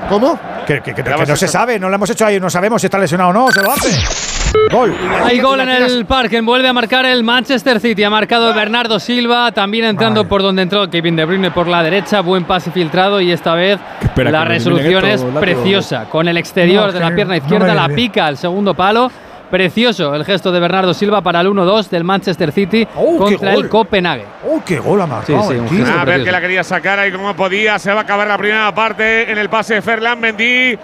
[0.09, 0.39] ¿Cómo?
[0.67, 2.87] Que, que, que, que no se sabe, no lo hemos hecho ahí, no sabemos si
[2.87, 4.36] está lesionado o no, se lo hace.
[4.71, 4.93] Gol.
[5.23, 6.41] Hay gol en el parque.
[6.41, 8.03] Vuelve a marcar el Manchester City.
[8.03, 9.51] Ha marcado Bernardo Silva.
[9.51, 12.21] También entrando por donde entró Kevin De Bruyne por la derecha.
[12.21, 13.21] Buen pase filtrado.
[13.21, 13.79] Y esta vez
[14.15, 16.05] la resolución es preciosa.
[16.09, 19.11] Con el exterior de la pierna izquierda la pica al segundo palo.
[19.49, 23.69] Precioso el gesto de Bernardo Silva para el 1-2 del Manchester City oh, contra el
[23.69, 24.25] Copenhague.
[24.45, 25.49] ¡Oh, qué gol ha marcado!
[25.49, 27.79] Sí, sí, a ver que la quería sacar ahí como podía.
[27.79, 30.77] Se va a acabar la primera parte en el pase de Ferland Mendy.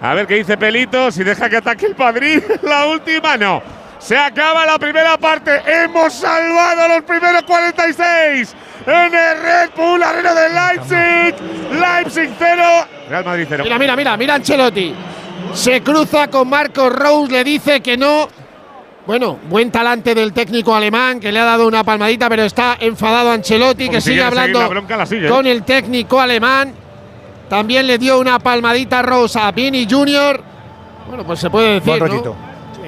[0.00, 1.10] A ver qué dice Pelito.
[1.10, 2.42] Si deja que ataque el Madrid.
[2.62, 3.62] la última no.
[3.98, 5.60] Se acaba la primera parte.
[5.66, 8.54] Hemos salvado los primeros 46
[8.86, 11.34] en el Red Bull Arena de Leipzig.
[11.72, 12.62] Leipzig 0.
[13.10, 13.64] Real Madrid 0.
[13.64, 14.94] Mira, mira, mira, mira Ancelotti.
[15.52, 18.28] Se cruza con Marcos Rose, le dice que no.
[19.06, 23.30] Bueno, buen talante del técnico alemán que le ha dado una palmadita, pero está enfadado
[23.30, 25.28] Ancelotti, que sigue hablando ¿eh?
[25.28, 26.74] con el técnico alemán.
[27.48, 30.42] También le dio una palmadita Rose a Vini Junior.
[31.08, 32.36] Bueno, pues se puede decir, ¿no?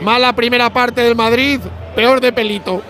[0.02, 1.60] Mala primera parte del Madrid,
[1.94, 2.82] peor de pelito.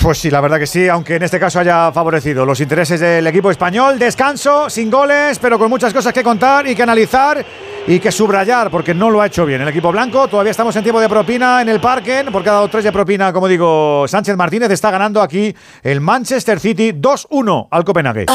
[0.00, 3.26] Pues sí, la verdad que sí, aunque en este caso haya favorecido los intereses del
[3.26, 3.98] equipo español.
[3.98, 7.44] Descanso, sin goles, pero con muchas cosas que contar y que analizar
[7.86, 10.28] y que subrayar, porque no lo ha hecho bien el equipo blanco.
[10.28, 13.32] Todavía estamos en tiempo de propina en el parque, porque ha dado tres de propina,
[13.32, 14.70] como digo, Sánchez Martínez.
[14.70, 18.26] Está ganando aquí el Manchester City 2-1 al Copenhague.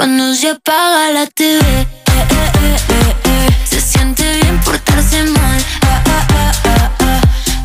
[0.00, 1.60] Cuando se apaga la TV,
[3.68, 5.62] se siente bien portarse mal.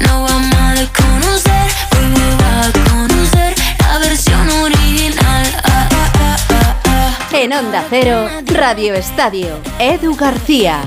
[0.02, 5.45] No vamos a desconocer, hoy va a conocer la versión original.
[7.32, 10.82] En Onda Cero, Radio Estadio, Edu García.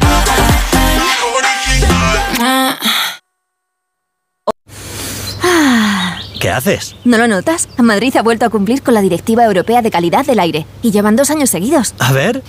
[6.39, 6.95] ¿Qué haces?
[7.05, 7.69] ¿No lo notas?
[7.79, 11.17] Madrid ha vuelto a cumplir con la Directiva Europea de Calidad del Aire y llevan
[11.17, 11.97] dos años seguidos.
[11.99, 12.45] A ver.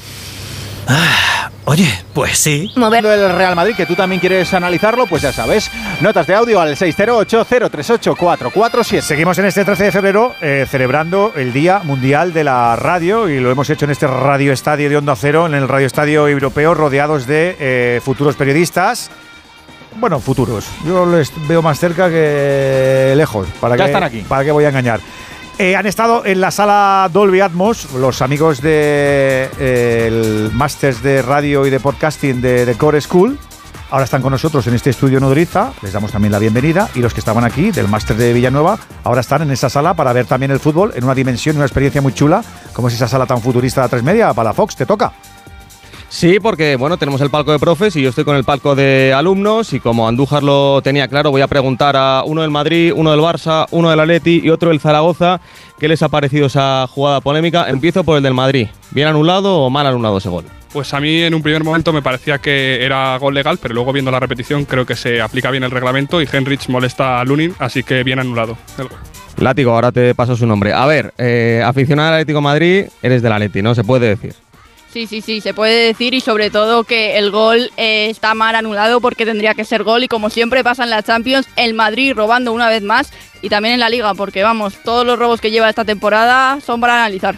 [0.88, 2.72] Ah, oye, pues sí.
[2.76, 5.72] Moviendo el Real Madrid, que tú también quieres analizarlo, pues ya sabes.
[6.02, 9.02] Notas de audio al 608-038-447.
[9.02, 13.40] Seguimos en este 13 de febrero eh, celebrando el Día Mundial de la Radio y
[13.40, 16.74] lo hemos hecho en este Radio Estadio de Onda Cero, en el Radio Estadio Europeo,
[16.74, 19.12] rodeados de eh, futuros periodistas
[19.96, 20.66] bueno, futuros.
[20.86, 23.48] Yo les veo más cerca que lejos.
[23.60, 24.22] ¿Para ya qué, están aquí.
[24.28, 25.00] ¿Para qué voy a engañar?
[25.58, 31.66] Eh, han estado en la sala Dolby Atmos, los amigos del de, Masters de Radio
[31.66, 33.38] y de Podcasting de, de, Core School.
[33.92, 36.90] Ahora están con nosotros en este estudio Nodriza, les damos también la bienvenida.
[36.96, 40.14] Y los que estaban aquí del Máster de Villanueva, ahora están en esa sala para
[40.14, 43.08] ver también el fútbol en una dimensión y una experiencia muy chula, como es esa
[43.08, 44.34] sala tan futurista de tres media.
[44.34, 45.12] Para la Fox, te toca.
[46.10, 49.14] Sí, porque bueno, tenemos el palco de profes y yo estoy con el palco de
[49.16, 53.12] alumnos y como Andújar lo tenía claro, voy a preguntar a uno del Madrid, uno
[53.12, 55.40] del Barça, uno del Atleti y otro del Zaragoza
[55.80, 57.70] qué les ha parecido esa jugada polémica.
[57.70, 58.68] Empiezo por el del Madrid.
[58.92, 60.46] ¿Bien anulado o mal anulado ese gol?
[60.74, 63.92] Pues a mí en un primer momento me parecía que era gol legal, pero luego
[63.92, 67.56] viendo la repetición creo que se aplica bien el reglamento y Henrich molesta a Lunin,
[67.58, 69.00] así que bien anulado el gol.
[69.38, 70.74] Látigo, ahora te paso su nombre.
[70.74, 73.74] A ver, eh, aficionado al Atlético Madrid, eres del Atleti, ¿no?
[73.74, 74.36] Se puede decir.
[74.92, 78.56] Sí, sí, sí, se puede decir y sobre todo que el gol eh, está mal
[78.56, 82.14] anulado porque tendría que ser gol y como siempre pasa en la Champions, el Madrid
[82.16, 83.12] robando una vez más
[83.44, 86.82] y también en la Liga porque vamos, todos los robos que lleva esta temporada son
[86.82, 87.36] para analizar.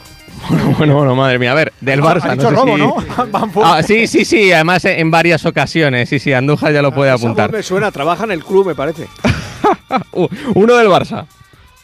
[0.50, 1.52] Bueno, bueno, bueno, madre mía.
[1.52, 2.36] A ver, del Barça.
[2.36, 2.82] no sé robo, si...
[2.82, 3.64] ¿no?
[3.64, 4.52] ah, sí, sí, sí.
[4.52, 6.10] Además, en varias ocasiones.
[6.10, 7.52] Sí, sí, Andújar ya lo puede apuntar.
[7.52, 9.08] me suena, trabaja en el club, me parece.
[10.12, 11.26] Uno del Barça.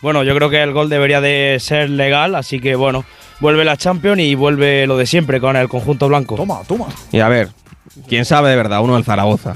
[0.02, 3.03] Bueno, yo creo que el gol debería de ser legal, así que bueno,
[3.39, 6.35] vuelve la Champions y vuelve lo de siempre con el conjunto blanco.
[6.35, 6.88] Toma, toma.
[7.11, 7.49] Y a ver,
[8.07, 9.55] quién sabe de verdad, uno del Zaragoza.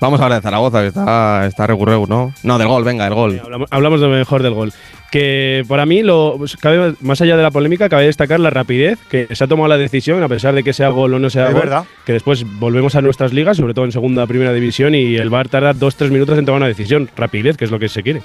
[0.00, 2.34] Vamos a hablar de Zaragoza, que está, está recurreu, ¿no?
[2.42, 3.40] No, del gol, venga, del gol.
[3.42, 4.72] Hablamos, hablamos de lo mejor del gol.
[5.10, 9.28] Que para mí, lo, cabe- más allá de la polémica, cabe destacar la rapidez que
[9.34, 11.52] se ha tomado la decisión, a pesar de que sea gol o no sea Es
[11.52, 11.62] gol.
[11.62, 11.84] verdad.
[12.04, 15.48] Que después volvemos a nuestras ligas, sobre todo en segunda primera división, y el VAR
[15.48, 17.08] tarda dos tres minutos en tomar una decisión.
[17.16, 18.22] Rapidez, que es lo que se quiere.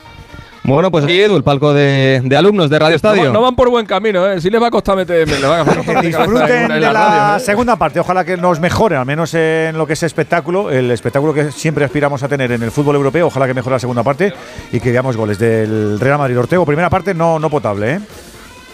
[0.64, 3.24] Bueno, pues aquí Edu, el palco de, de alumnos de Radio No, Estadio.
[3.24, 4.40] van- no van por buen camino, ¿eh?
[4.40, 5.28] Sí les va a costar meter.
[5.28, 7.40] le van a costar meter cabeza en Disfruten de la, radio, ¿eh?
[7.40, 8.00] segunda parte.
[8.00, 11.86] Ojalá que nos mejore, al menos en lo que es espectáculo, el espectáculo que siempre
[11.86, 13.28] aspiramos a tener en el fútbol europeo.
[13.28, 14.32] Ojalá que mejore la segunda parte
[14.72, 16.66] y que veamos goles del Real Madrid Ortego.
[16.66, 18.00] Primera parte no, no potable, ¿eh?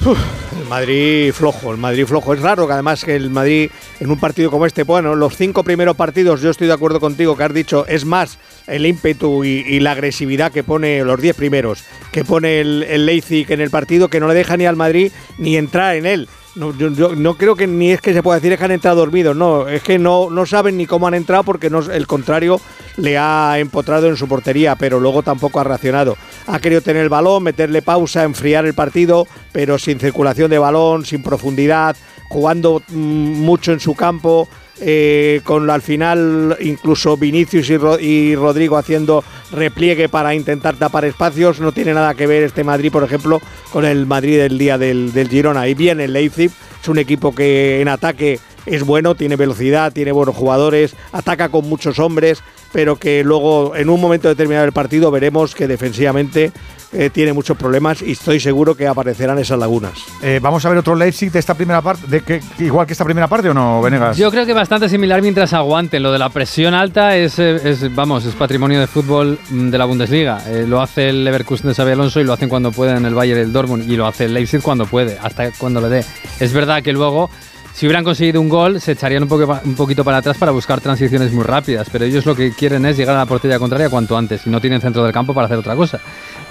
[0.05, 2.33] El Madrid flojo, el Madrid flojo.
[2.33, 5.63] Es raro que además que el Madrid en un partido como este, bueno, los cinco
[5.63, 8.37] primeros partidos, yo estoy de acuerdo contigo que has dicho, es más
[8.67, 13.51] el ímpetu y, la agresividad que pone los diez primeros, que pone el, el Leipzig
[13.51, 16.27] en el partido, que no le deja ni al Madrid ni entrar en él.
[16.55, 19.35] No, yo, no creo que ni es que se pueda decir que han entrado dormidos,
[19.35, 22.61] no, es que no, no saben ni cómo han entrado porque no, el contrario
[22.95, 26.15] le ha empotrado en su portería, pero luego tampoco ha reaccionado.
[26.47, 31.05] Ha querido tener el balón, meterle pausa, enfriar el partido, pero sin circulación de balón,
[31.05, 31.97] sin profundidad,
[32.29, 34.47] jugando mm, mucho en su campo.
[34.79, 41.59] Eh, con al final incluso Vinicius y, y Rodrigo haciendo repliegue para intentar tapar espacios.
[41.59, 43.41] No tiene nada que ver este Madrid, por ejemplo,
[43.71, 45.67] con el Madrid del día del, del Girona.
[45.67, 50.11] Y bien el Leipzig, es un equipo que en ataque es bueno, tiene velocidad, tiene
[50.11, 52.41] buenos jugadores, ataca con muchos hombres,
[52.75, 56.51] pero que luego en un momento determinado del partido veremos que defensivamente
[56.91, 59.93] eh, tiene muchos problemas y estoy seguro que aparecerán esas lagunas.
[60.21, 63.05] Eh, Vamos a ver otro Leipzig de esta primera parte, de que, igual que esta
[63.05, 64.17] primera parte o no, Venegas.
[64.17, 66.03] Yo creo que bastante similar mientras aguanten.
[66.03, 69.77] Lo de la presión alta es, eh, es, vamos, es patrimonio de fútbol mm, de
[69.77, 70.43] la Bundesliga.
[70.45, 73.15] Eh, lo hace el Leverkusen de Xabi Alonso y lo hacen cuando puede en el
[73.15, 76.05] Bayern y el Dortmund y lo hace el Leipzig cuando puede, hasta cuando le dé.
[76.41, 77.29] Es verdad que luego
[77.75, 80.79] si hubieran conseguido un gol, se echarían un, poco, un poquito para atrás para buscar
[80.79, 84.17] transiciones muy rápidas, pero ellos lo que quieren es llegar a la portería contraria cuanto
[84.17, 85.99] antes y no tienen centro del campo para hacer otra cosa.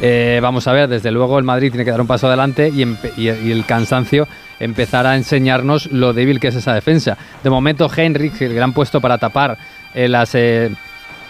[0.03, 2.83] Eh, vamos a ver, desde luego el Madrid tiene que dar un paso adelante y,
[3.27, 4.29] el cansancio
[4.61, 7.17] empezar a enseñarnos lo débil que es esa defensa.
[7.43, 9.57] De momento, Henrik, el gran puesto para tapar
[9.95, 10.71] eh, eh,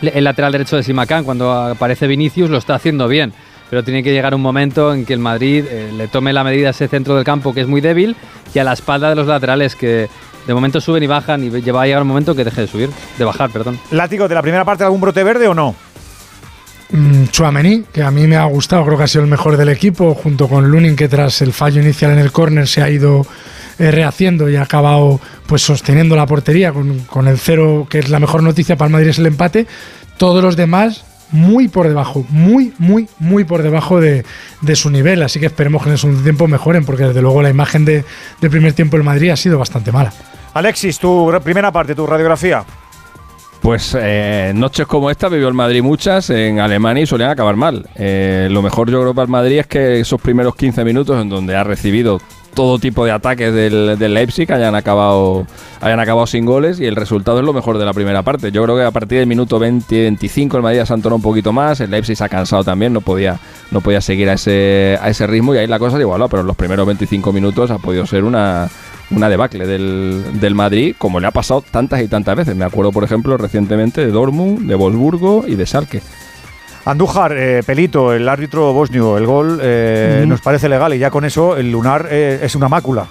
[0.02, 3.32] el lateral derecho de Simacán cuando aparece Vinicius, lo está haciendo bien.
[3.74, 6.68] Pero tiene que llegar un momento en que el Madrid eh, le tome la medida
[6.68, 8.14] a ese centro del campo que es muy débil
[8.54, 10.08] y a la espalda de los laterales que
[10.46, 12.90] de momento suben y bajan y va a llegar un momento que deje de subir,
[13.18, 13.80] de bajar, perdón.
[13.90, 15.74] Látigo, de la primera parte, ¿algún brote verde o no?
[16.90, 19.70] Mm, Tchouaméni, que a mí me ha gustado, creo que ha sido el mejor del
[19.70, 23.26] equipo, junto con Lunin, que tras el fallo inicial en el córner se ha ido
[23.80, 28.08] eh, rehaciendo y ha acabado pues sosteniendo la portería con, con el cero, que es
[28.08, 29.66] la mejor noticia para el Madrid, es el empate.
[30.16, 34.24] Todos los demás muy por debajo, muy, muy, muy por debajo de,
[34.60, 35.22] de su nivel.
[35.22, 38.04] Así que esperemos que en el segundo tiempo mejoren, porque desde luego la imagen de,
[38.40, 40.12] del primer tiempo del Madrid ha sido bastante mala.
[40.54, 42.64] Alexis, tu ra- primera parte, tu radiografía.
[43.60, 47.88] Pues eh, noches como esta vivió el Madrid muchas en Alemania y solían acabar mal.
[47.94, 51.30] Eh, lo mejor yo creo para el Madrid es que esos primeros 15 minutos en
[51.30, 52.20] donde ha recibido
[52.54, 55.46] todo tipo de ataques del, del Leipzig hayan acabado,
[55.80, 58.50] hayan acabado sin goles y el resultado es lo mejor de la primera parte.
[58.52, 61.80] Yo creo que a partir del minuto 20-25 el Madrid se entonado un poquito más,
[61.80, 63.38] el Leipzig se ha cansado también, no podía,
[63.70, 66.40] no podía seguir a ese, a ese ritmo y ahí la cosa se igualó, pero
[66.40, 68.68] en los primeros 25 minutos ha podido ser una,
[69.10, 72.56] una debacle del, del Madrid, como le ha pasado tantas y tantas veces.
[72.56, 76.02] Me acuerdo, por ejemplo, recientemente de Dortmund, de Wolfsburgo y de Schalke.
[76.86, 81.24] Andújar, eh, Pelito, el árbitro bosnio, el gol eh, nos parece legal y ya con
[81.24, 83.06] eso el lunar eh, es una mácula.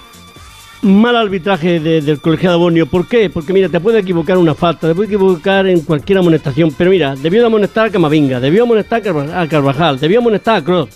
[0.84, 2.86] Mal arbitraje de- del colegiado Borneo.
[2.86, 3.30] ¿Por qué?
[3.30, 6.72] Porque mira, te puede equivocar una falta, te puede equivocar en cualquier amonestación.
[6.78, 10.58] Pero mira, debió de amonestar a Camavinga, debió amonestar a Carva- a Carvajal, debió amonestar
[10.58, 10.90] a Kroos.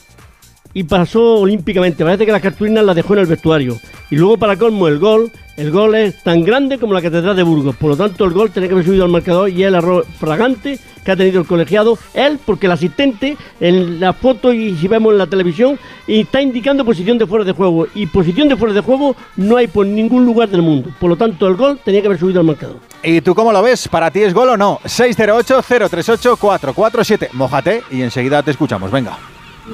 [0.74, 2.04] Y pasó olímpicamente.
[2.04, 3.78] Parece que las cartulinas las dejó en el vestuario.
[4.12, 5.32] Y luego, para colmo, el gol.
[5.58, 7.76] El gol es tan grande como la Catedral de Burgos.
[7.76, 10.78] Por lo tanto, el gol tiene que haber subido al marcador y el error fragante
[11.04, 11.98] que ha tenido el colegiado.
[12.14, 16.86] Él, porque el asistente, en la foto y si vemos en la televisión, está indicando
[16.86, 17.88] posición de fuera de juego.
[17.96, 20.92] Y posición de fuera de juego no hay por ningún lugar del mundo.
[21.00, 22.76] Por lo tanto, el gol tenía que haber subido al marcador.
[23.02, 23.88] ¿Y tú cómo lo ves?
[23.88, 24.80] ¿Para ti es gol o no?
[24.84, 27.30] 608-038-447.
[27.34, 28.92] Mójate y enseguida te escuchamos.
[28.92, 29.18] Venga.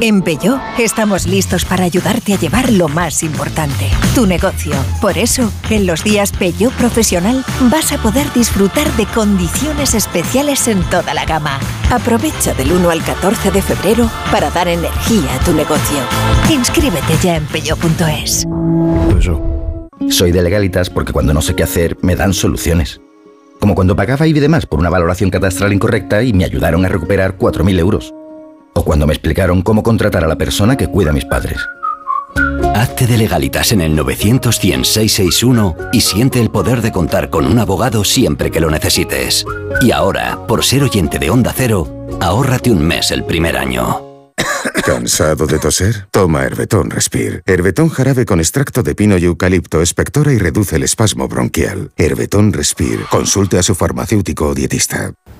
[0.01, 4.73] En Peugeot estamos listos para ayudarte a llevar lo más importante, tu negocio.
[5.01, 10.81] Por eso, en los días Peugeot Profesional vas a poder disfrutar de condiciones especiales en
[10.89, 11.59] toda la gama.
[11.91, 15.99] Aprovecha del 1 al 14 de febrero para dar energía a tu negocio.
[16.49, 18.45] Inscríbete ya en peugeot.es.
[20.09, 22.99] Soy de legalitas porque cuando no sé qué hacer me dan soluciones.
[23.59, 26.89] Como cuando pagaba IBI de más por una valoración catastral incorrecta y me ayudaron a
[26.89, 28.13] recuperar 4.000 euros.
[28.73, 31.59] O cuando me explicaron cómo contratar a la persona que cuida a mis padres.
[32.75, 37.59] Hazte de legalitas en el 900 661 y siente el poder de contar con un
[37.59, 39.45] abogado siempre que lo necesites.
[39.81, 41.87] Y ahora, por ser oyente de Onda Cero,
[42.19, 44.01] ahórrate un mes el primer año.
[44.85, 46.07] ¿Cansado de toser?
[46.11, 47.41] Toma Herbetón Respire.
[47.45, 51.91] Herbetón jarabe con extracto de pino y eucalipto espectora y reduce el espasmo bronquial.
[51.97, 53.05] Herbetón Respire.
[53.09, 55.13] Consulte a su farmacéutico o dietista.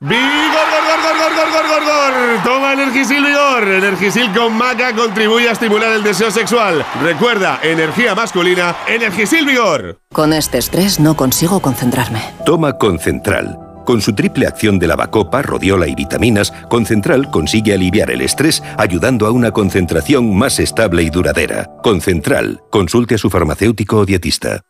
[0.00, 2.44] ¡Vigor, gor, gor, gor, gor, gor, gor, gor!
[2.44, 3.66] Toma Energisil Vigor.
[3.66, 6.86] Energisil con maca contribuye a estimular el deseo sexual.
[7.02, 9.98] Recuerda, energía masculina, Energisil Vigor.
[10.12, 12.22] Con este estrés no consigo concentrarme.
[12.46, 13.58] Toma Concentral.
[13.84, 19.26] Con su triple acción de lavacopa, rodiola y vitaminas, Concentral consigue aliviar el estrés ayudando
[19.26, 21.68] a una concentración más estable y duradera.
[21.82, 22.60] Concentral.
[22.70, 24.60] Consulte a su farmacéutico o dietista.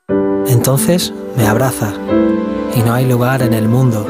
[0.46, 1.92] Entonces me abraza
[2.74, 4.06] y no hay lugar en el mundo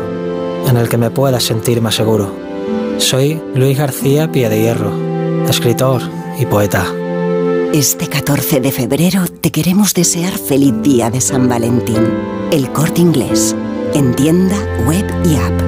[0.66, 2.30] en el que me pueda sentir más seguro.
[2.98, 4.93] Soy Luis García Pie de Hierro,
[5.48, 6.02] escritor
[6.39, 6.86] y poeta.
[7.72, 12.09] Este 14 de febrero te queremos desear feliz día de San Valentín.
[12.51, 13.55] El corte inglés.
[13.94, 14.56] En tienda,
[14.86, 15.68] web y app.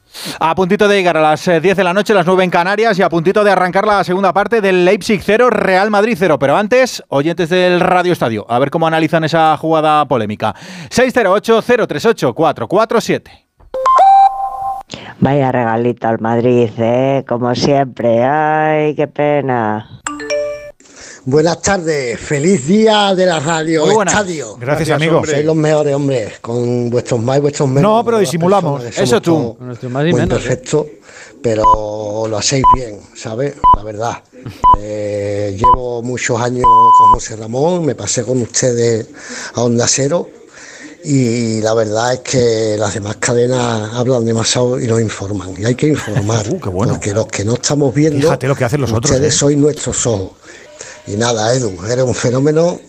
[0.39, 2.97] A puntito de llegar a las eh, 10 de la noche, las 9 en Canarias,
[2.99, 6.37] y a puntito de arrancar la segunda parte del Leipzig 0, Real Madrid 0.
[6.39, 10.53] Pero antes, oyentes del Radio Estadio, a ver cómo analizan esa jugada polémica.
[10.89, 13.21] 608-038-447.
[15.19, 17.25] Vaya regalito al Madrid, ¿eh?
[17.27, 18.23] Como siempre.
[18.23, 20.00] Ay, qué pena.
[21.23, 24.57] Buenas tardes, feliz día de la radio estadio.
[24.59, 25.17] Gracias, amigo.
[25.17, 25.31] hombre.
[25.31, 27.83] Sois los mejores, hombre, con vuestros más y vuestros menos.
[27.83, 28.83] No, pero disimulamos.
[28.85, 29.31] Eso tú.
[29.31, 30.41] todos Con nuestros más y muy menos, ¿eh?
[30.47, 30.87] perfecto,
[31.43, 33.53] pero lo hacéis bien, ¿sabes?
[33.77, 34.23] La verdad.
[34.83, 39.05] Eh, llevo muchos años con José Ramón, me pasé con ustedes
[39.53, 40.27] a Onda Cero.
[41.03, 45.53] Y la verdad es que las demás cadenas hablan demasiado y nos informan.
[45.57, 46.47] Y hay que informar.
[46.59, 49.37] Porque los que no estamos viendo, Uh, Fíjate lo que hacen los otros, ustedes ¿eh?
[49.37, 50.31] sois nuestros ojos.
[51.07, 52.79] Y nada, Edu, eres un fenómeno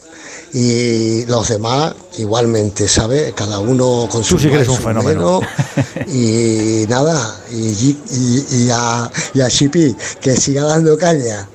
[0.54, 3.32] y los demás igualmente, ¿sabes?
[3.32, 5.40] Cada uno con su sí que eres un fenómeno.
[6.06, 9.48] y nada, y, y, y a, y a
[10.20, 11.48] que siga dando caña.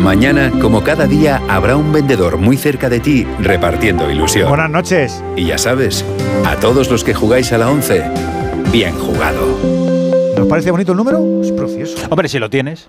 [0.00, 4.48] Mañana, como cada día, habrá un vendedor muy cerca de ti repartiendo ilusión.
[4.48, 5.20] Buenas noches.
[5.34, 6.04] Y ya sabes,
[6.44, 8.04] a todos los que jugáis a la 11,
[8.70, 9.40] bien jugado.
[10.36, 11.42] ¿Nos parece bonito el número?
[11.42, 11.96] Es precioso.
[12.08, 12.88] Hombre, si lo tienes.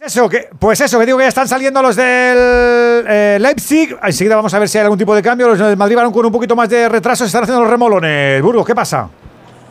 [0.00, 3.94] Eso, que, pues eso, que digo que ya están saliendo los del eh, Leipzig.
[4.02, 5.48] Enseguida vamos a ver si hay algún tipo de cambio.
[5.48, 7.24] Los del Madrid van con un poquito más de retraso.
[7.24, 8.40] Se están haciendo los remolones.
[8.42, 9.10] Burgos, ¿qué pasa?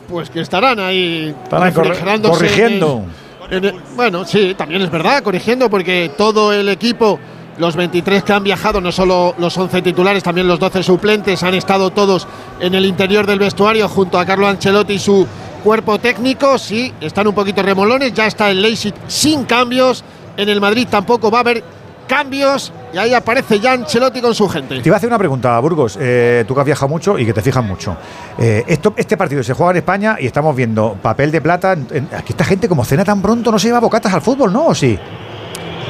[0.08, 3.02] Pues que estarán ahí, refrigerándose corrigiendo.
[3.50, 7.18] en el- en el- bueno, sí, también es verdad, corrigiendo, porque todo el equipo,
[7.58, 11.54] los 23 que han viajado, no solo los 11 titulares, también los 12 suplentes, han
[11.54, 12.28] estado todos
[12.60, 15.26] en el interior del vestuario junto a Carlo Ancelotti y su
[15.64, 20.02] cuerpo técnico, sí, están un poquito remolones, ya está el Leipzig sin cambios,
[20.40, 21.62] en el Madrid tampoco va a haber
[22.08, 24.80] cambios y ahí aparece ya Ancelotti con su gente.
[24.80, 27.32] Te iba a hacer una pregunta, Burgos, eh, tú que has viajado mucho y que
[27.32, 27.96] te fijas mucho.
[28.36, 31.72] Eh, esto, este partido se juega en España y estamos viendo papel de plata.
[31.74, 34.52] en- en- aquí esta gente como cena tan pronto no se lleva bocatas al fútbol,
[34.52, 34.66] ¿no?
[34.66, 34.98] ¿O sí?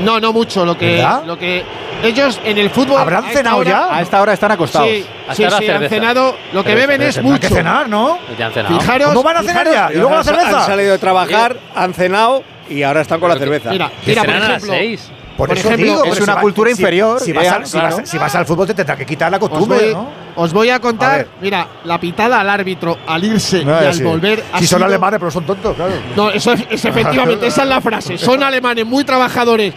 [0.05, 1.25] No, no mucho, lo que, ¿Verdad?
[1.27, 1.63] lo que
[2.03, 2.99] ellos en el fútbol...
[3.01, 3.97] ¿Habrán cenado hora- ya?
[3.97, 4.89] A esta hora están acostados.
[4.89, 7.55] Sí, sí, sí, han cenado, lo que Cerveza, beben es Tendrán que mucho.
[7.57, 8.19] cenar, ¿no?
[8.39, 8.79] Ya han cenado.
[8.81, 9.89] Fijaros, ¿Cómo van a cenar ya?
[9.93, 10.61] ¿Y luego la cerveza?
[10.61, 13.71] Han salido de trabajar, han cenado y ahora están con la cerveza.
[13.71, 15.11] Mira, mira, por a ejemplo, seis.
[15.37, 17.55] Por, Por eso ejemplo, digo, es una si va- cultura si- inferior, Si, vas, ya,
[17.55, 17.97] al, si, claro.
[17.97, 20.09] vas, si vas al fútbol te tendrá que quitar la os costumbre, voy, ¿no?
[20.37, 21.29] os voy a A contar, ver.
[21.41, 24.03] mira, la pitada al árbitro al irse No, y al sí.
[24.03, 25.93] volver Si son sido- alemanes, pero son tontos, claro.
[26.15, 28.19] No, eso es, es efectivamente, esa es la frase.
[28.19, 29.73] Son alemanes muy trabajadores,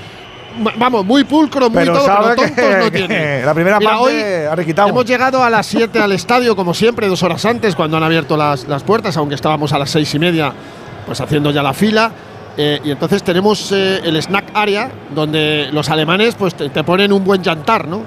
[0.76, 3.46] vamos, muy pulcros, muy Pero todo, pero tontos que- no tienen.
[3.46, 4.90] la primera Mira, parte hoy.
[4.90, 8.36] Hemos llegado a las 7 al estadio, como siempre, dos horas antes, cuando han abierto
[8.36, 10.52] las, las puertas, aunque estábamos a las seis y media,
[11.06, 12.12] pues haciendo ya la fila.
[12.56, 17.12] Eh, y entonces tenemos eh, el snack area, donde los alemanes pues te, te ponen
[17.12, 18.02] un buen jantar, ¿no?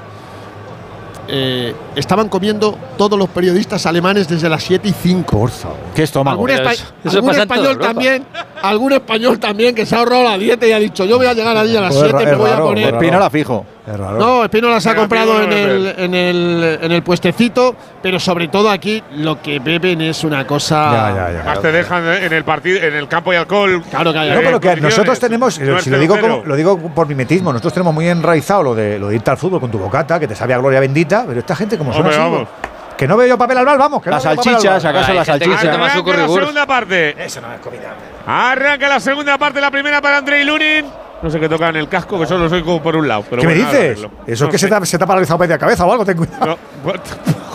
[1.29, 5.37] Eh, estaban comiendo todos los periodistas alemanes desde las 7 y 5.
[5.37, 5.77] Por favor.
[5.93, 6.47] ¿Qué estómago?
[6.47, 6.73] Algún, espa-
[7.05, 8.25] eso- español también,
[8.63, 11.35] algún español también que se ha ahorrado la dieta y ha dicho yo voy a
[11.35, 12.95] llegar allí a las Pues 7 es me voy raro, a poner.
[12.95, 13.67] Espinola fijo.
[13.87, 14.19] Es raro.
[14.19, 18.69] No, Espinola se ha comprado en el, en, el, en el puestecito, pero sobre todo
[18.69, 20.91] aquí lo que beben es una cosa.
[20.91, 21.45] Ya, ya, ya.
[21.45, 23.83] Más te dejan en el partido, en el campo y alcohol.
[23.89, 24.31] Claro que hay.
[24.31, 27.53] No, pero que nosotros tenemos, No es si lo digo, como- lo digo por mimetismo,
[27.53, 30.27] nosotros tenemos muy enraizado lo de, lo de irte al fútbol con tu bocata, que
[30.27, 32.49] te sabe a gloria bendita, pero esta gente como son así, vamos.
[32.97, 34.03] que no veo yo papel al bar, vamos.
[34.03, 34.97] Que Las no salchichas, bar.
[34.97, 35.65] acaso las salchichas.
[35.65, 35.79] Arranca
[36.17, 37.25] la segunda parte.
[37.25, 37.95] Eso no es comida.
[38.27, 40.87] Arranca la segunda parte, la primera para Andrei Lunin.
[41.23, 43.25] No sé qué toca en el casco, que solo soy como por un lado.
[43.29, 43.99] Pero ¿Qué me bueno, dices?
[44.27, 46.05] Eso No es que se te, ha- se te ha paralizado media cabeza o algo,
[46.05, 46.59] ten cuidado.
[46.85, 46.93] No,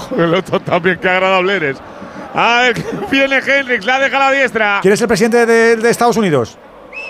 [0.10, 1.78] joder, otro también, qué agradable eres.
[2.34, 2.76] A ver,
[3.12, 4.80] viene Henrix, la deja a la diestra.
[4.82, 6.58] ¿Quién es el presidente de, de Estados Unidos?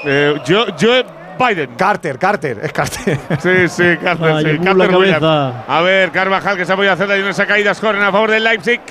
[0.03, 1.05] Eh, yo, Joe
[1.39, 1.75] Biden.
[1.77, 3.17] Carter, Carter, es Carter.
[3.41, 5.23] Sí, sí, Carter, Ay, sí, Carter Williams.
[5.67, 8.43] A ver, Carvajal que se ha podido hacer de unas caídas, corren a favor del
[8.43, 8.81] Leipzig.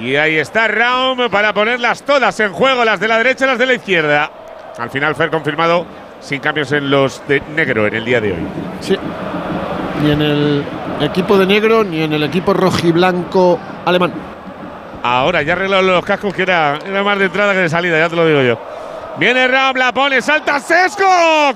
[0.00, 3.58] Y ahí está Raum para ponerlas todas en juego, las de la derecha y las
[3.58, 4.30] de la izquierda.
[4.78, 5.84] Al final, Fer confirmado
[6.22, 8.46] sin cambios en los de negro en el día de hoy.
[8.80, 8.96] Sí.
[10.02, 10.64] Ni en el
[11.00, 14.12] equipo de negro ni en el equipo rojiblanco alemán.
[15.02, 18.08] Ahora ya arreglado los cascos que era, era más de entrada que de salida, ya
[18.08, 18.58] te lo digo yo.
[19.18, 21.04] Viene Raum, la pone, salta Sesco.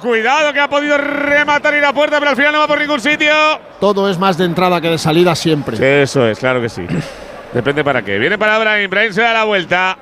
[0.02, 3.00] Cuidado que ha podido rematar y la puerta, pero al final no va por ningún
[3.00, 3.32] sitio.
[3.80, 6.02] Todo es más de entrada que de salida siempre.
[6.02, 6.86] Eso es, claro que sí.
[7.54, 8.18] Depende para qué.
[8.18, 8.90] Viene para Brahim.
[8.90, 9.96] Brahim se da la vuelta.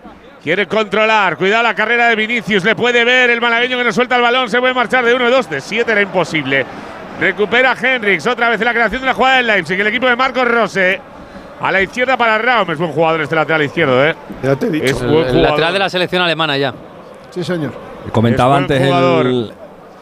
[0.45, 1.37] Quiere controlar.
[1.39, 2.63] Cuidado la carrera de Vinicius.
[2.65, 4.51] Le puede ver el malagueño que no suelta el balón.
[4.51, 5.91] Se puede marchar de uno, de dos, de siete.
[5.93, 6.67] Era imposible.
[7.19, 8.27] Recupera Henrix.
[8.27, 9.81] Otra vez en la creación de la jugada del Leipzig.
[9.81, 11.01] El equipo de Marcos Rose.
[11.61, 12.71] A la izquierda para Raum.
[12.71, 14.15] Es buen jugador este lateral izquierdo, ¿eh?
[14.43, 14.85] Ya te he dicho.
[14.85, 15.51] Es El, buen el jugador.
[15.51, 16.75] lateral de la selección alemana ya.
[17.31, 17.73] Sí, señor.
[18.13, 19.27] Comentaba antes jugador.
[19.27, 19.53] el,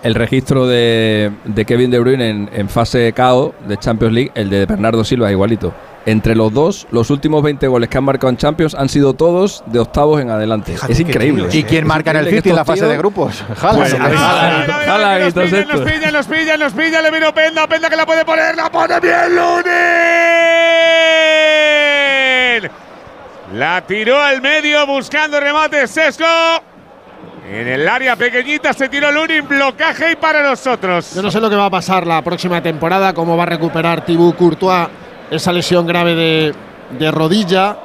[0.03, 4.51] el registro de, de Kevin De Bruyne en, en fase KO de Champions League, el
[4.51, 5.73] de Bernardo Silva, igualito.
[6.05, 9.63] Entre los dos, los últimos 20 goles que han marcado en Champions han sido todos
[9.67, 10.73] de octavos en adelante.
[10.73, 11.47] Fíjate es increíble.
[11.53, 13.45] ¿Y quién marca en el City en la fase de grupos?
[13.47, 13.93] Pues.
[13.93, 17.03] Los Haaland y todos pillan, los pillan, los pillan, los pillan.
[17.05, 17.69] Le vino Penda.
[17.69, 18.57] Penda que la puede poner.
[18.57, 19.63] La pone bien Lunin.
[23.55, 26.25] La tiró al medio buscando remate Sesco.
[27.49, 29.47] En el área pequeñita se tiró Lunin.
[29.47, 31.15] Blocaje y para nosotros.
[31.15, 34.05] Yo no sé lo que va a pasar la próxima temporada, cómo va a recuperar
[34.05, 34.89] Thibaut Courtois
[35.33, 36.55] esa lesión grave de,
[36.99, 37.77] de rodilla.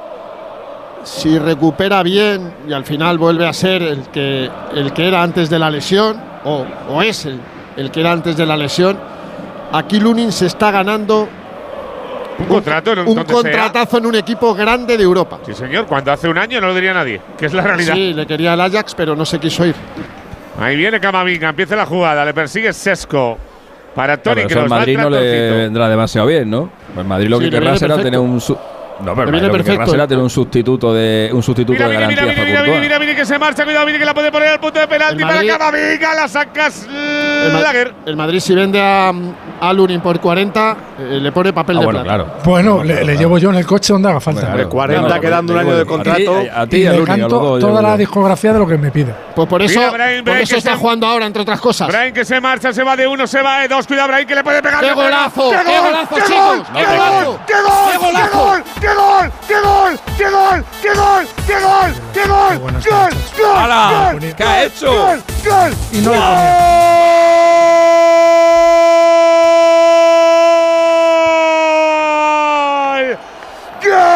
[1.04, 5.50] Si recupera bien y al final vuelve a ser el que, el que era antes
[5.50, 7.40] de la lesión, o, o es el,
[7.78, 8.98] el que era antes de la lesión,
[9.72, 11.30] aquí Lunin se está ganando
[12.40, 13.24] Un contrato en un sea.
[13.26, 15.40] contratazo en un equipo grande de Europa.
[15.46, 15.86] Sí, señor.
[15.86, 17.22] Cuando hace un año no lo diría nadie.
[17.38, 17.94] Que es la realidad.
[17.94, 19.76] Sí, le quería el Ajax, pero no se quiso ir.
[20.60, 21.50] Ahí viene Camavinga.
[21.50, 22.26] Empieza la jugada.
[22.26, 23.38] Le persigue Sesco.
[23.98, 24.72] Para Tony Claro, al Kroos.
[24.72, 26.70] Va Madrid no le vendrá demasiado bien, ¿no?
[26.98, 28.04] El Madrid lo Sí, que le querrá será perfecto.
[28.04, 28.40] tener un.
[29.02, 29.92] No, pero viene Madrid perfecto.
[29.92, 33.00] será tener un sustituto de un sustituto Mira, de mira, mira, garantía mira, mira, mira,
[33.00, 33.64] mira, que se marcha.
[33.64, 36.14] Cuidado, mira que la puede poner al punto de penalti El para Madrid- Camavinga.
[36.16, 37.94] La sacas El, Ma- Lager.
[38.06, 39.12] el Madrid si vende a,
[39.62, 42.16] a Lunin por 40, eh, le pone papel Ah, de bueno, plata.
[42.24, 42.34] claro.
[42.44, 44.42] Bueno, le, le llevo yo en el coche donde haga falta.
[44.42, 46.38] Claro, 40 claro, quedando un año de contrato.
[46.56, 49.16] A ti, y a canto dos, toda la discografía de lo que me pida.
[49.36, 51.60] Pues por eso, Mira, Brian, por Brian, eso que está se- jugando ahora, entre otras
[51.62, 51.88] cosas.
[51.88, 53.86] Brian que se marcha, se va de uno, se va de dos.
[53.86, 54.84] Cuidado, Brian que le puede pegar.
[54.84, 55.52] ¡Qué golazo!
[55.52, 55.88] ¡Qué ¡Qué gol!
[55.92, 56.40] golazo, ¡Qué chicos!
[56.40, 56.64] gol!
[56.74, 56.98] ¡Qué ¡Qué gol!
[56.98, 57.40] golazo!
[57.48, 57.92] ¡Qué gol!
[57.92, 58.38] ¡Qué golazo!
[58.46, 58.64] gol!
[58.88, 59.30] ¡Qué gol!
[59.46, 60.00] ¡Qué gol!
[60.18, 60.66] ¡Qué gol!
[60.82, 61.28] ¡Qué gol!
[61.46, 61.94] ¡Qué gol!
[62.14, 62.58] ¡Qué gol!
[62.58, 62.80] ¡Gol!
[62.88, 63.70] ¡Gol!
[64.14, 64.34] ¡Gol!
[64.34, 64.88] ¿Qué ha hecho?
[64.88, 65.22] ¡Gol!
[65.44, 65.74] ¡Gol!
[65.92, 66.20] Y no ¡Gol!
[73.84, 74.08] ¡Gol!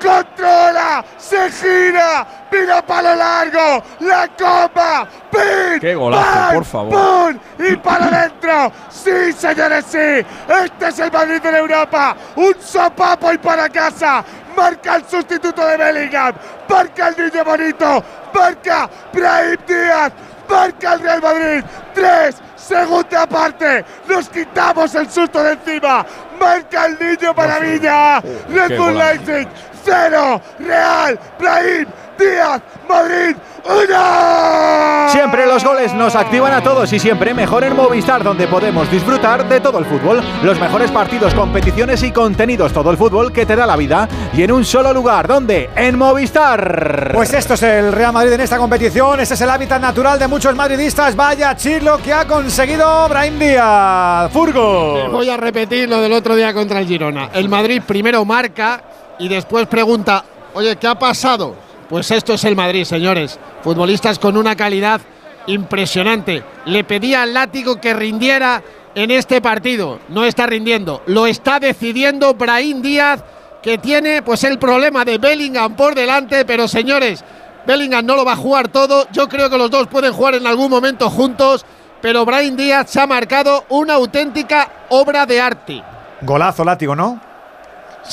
[0.00, 1.04] ¡Controla!
[1.18, 2.41] ¡Se gira!
[2.52, 6.92] Tira palo largo, la copa, pin, Qué golazo, por favor.
[6.92, 7.38] ¡pum!
[7.58, 8.72] y para adentro.
[8.90, 9.98] Sí, señores, sí.
[9.98, 12.14] Este es el Madrid de Europa.
[12.36, 14.22] Un sopapo y para casa.
[14.54, 16.34] Marca el sustituto de Bellingham.
[16.68, 18.04] Marca el niño bonito.
[18.34, 20.12] Marca Brahim Díaz.
[20.48, 21.64] Marca el Real Madrid.
[21.94, 22.36] Tres.
[22.56, 23.84] Segunda parte.
[24.06, 26.04] Nos quitamos el susto de encima.
[26.38, 28.20] Marca el niño maravilla.
[28.20, 28.98] Red Qué Bull.
[28.98, 29.48] Leipzig.
[29.84, 30.40] Cero.
[30.60, 31.18] Real.
[31.38, 31.86] Brahim
[32.18, 32.62] Díaz.
[32.88, 33.36] Madrid.
[33.64, 35.08] ¡Uno!
[35.10, 39.48] Siempre los goles nos activan a todos y siempre mejor en Movistar, donde podemos disfrutar
[39.48, 40.20] de todo el fútbol.
[40.42, 44.08] Los mejores partidos, competiciones y contenidos, todo el fútbol que te da la vida.
[44.32, 45.70] Y en un solo lugar, ¿dónde?
[45.76, 47.12] En Movistar.
[47.14, 49.20] Pues esto es el Real Madrid en esta competición.
[49.20, 51.14] Este es el hábitat natural de muchos madridistas.
[51.14, 54.32] Vaya chilo que ha conseguido Brahim Díaz.
[54.32, 55.08] Furgo.
[55.10, 57.30] Voy a repetir lo del otro día contra el Girona.
[57.32, 58.82] El Madrid primero marca
[59.18, 60.24] y después pregunta,
[60.54, 61.61] oye, ¿qué ha pasado?
[61.92, 63.38] Pues esto es el Madrid, señores.
[63.62, 65.02] Futbolistas con una calidad
[65.46, 66.42] impresionante.
[66.64, 68.62] Le pedía al látigo que rindiera
[68.94, 69.98] en este partido.
[70.08, 71.02] No está rindiendo.
[71.04, 73.22] Lo está decidiendo Brahim Díaz,
[73.62, 76.46] que tiene pues el problema de Bellingham por delante.
[76.46, 77.22] Pero señores,
[77.66, 79.06] Bellingham no lo va a jugar todo.
[79.12, 81.66] Yo creo que los dos pueden jugar en algún momento juntos.
[82.00, 85.82] Pero Brahim Díaz se ha marcado una auténtica obra de arte.
[86.22, 87.31] Golazo, látigo, ¿no?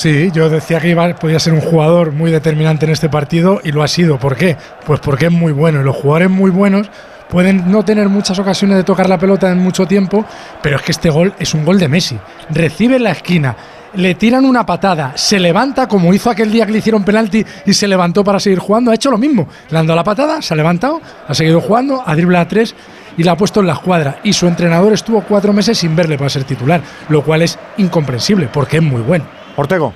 [0.00, 3.70] Sí, yo decía que iba, podía ser un jugador muy determinante en este partido y
[3.70, 4.18] lo ha sido.
[4.18, 4.56] ¿Por qué?
[4.86, 6.88] Pues porque es muy bueno y los jugadores muy buenos
[7.28, 10.24] pueden no tener muchas ocasiones de tocar la pelota en mucho tiempo,
[10.62, 12.18] pero es que este gol es un gol de Messi.
[12.48, 13.54] Recibe en la esquina,
[13.92, 17.74] le tiran una patada, se levanta como hizo aquel día que le hicieron penalti y
[17.74, 18.92] se levantó para seguir jugando.
[18.92, 19.48] Ha hecho lo mismo.
[19.68, 22.74] Le han dado la patada, se ha levantado, ha seguido jugando, a dribla a tres
[23.18, 24.20] y la ha puesto en la escuadra.
[24.24, 28.48] Y su entrenador estuvo cuatro meses sin verle para ser titular, lo cual es incomprensible
[28.50, 29.39] porque es muy bueno.
[29.56, 29.94] Ortego.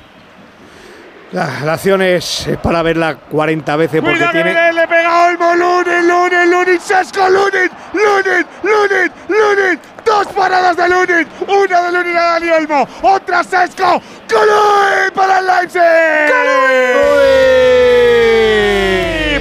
[1.32, 4.50] La, la acción es, es para verla 40 veces porque Cuidado tiene.
[4.52, 9.80] viene, le pega Olmo, Lunin, Lunin, Lunin, Sesco, Lunin, Lunin, Lunin, Lunin.
[10.04, 15.46] Dos paradas de Lunin, una de Lunin a Dani Olmo, otra Sesco, Colui para el
[15.46, 15.80] Leipzig.
[16.28, 16.34] Sí,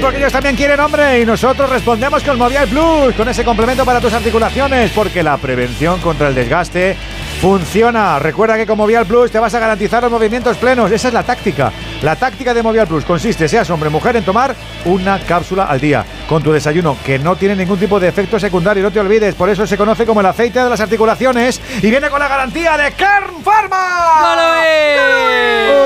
[0.03, 4.01] porque ellos también quieren hombre y nosotros respondemos con Movial Plus, con ese complemento para
[4.01, 6.97] tus articulaciones, porque la prevención contra el desgaste
[7.39, 8.19] funciona.
[8.19, 10.91] Recuerda que con Movial Plus te vas a garantizar los movimientos plenos.
[10.91, 11.71] Esa es la táctica.
[12.01, 14.53] La táctica de Movial Plus consiste, seas hombre o mujer, en tomar
[14.84, 18.84] una cápsula al día con tu desayuno, que no tiene ningún tipo de efecto secundario.
[18.84, 22.09] No te olvides, por eso se conoce como el aceite de las articulaciones y viene
[22.09, 24.35] con la garantía de Kern Pharma.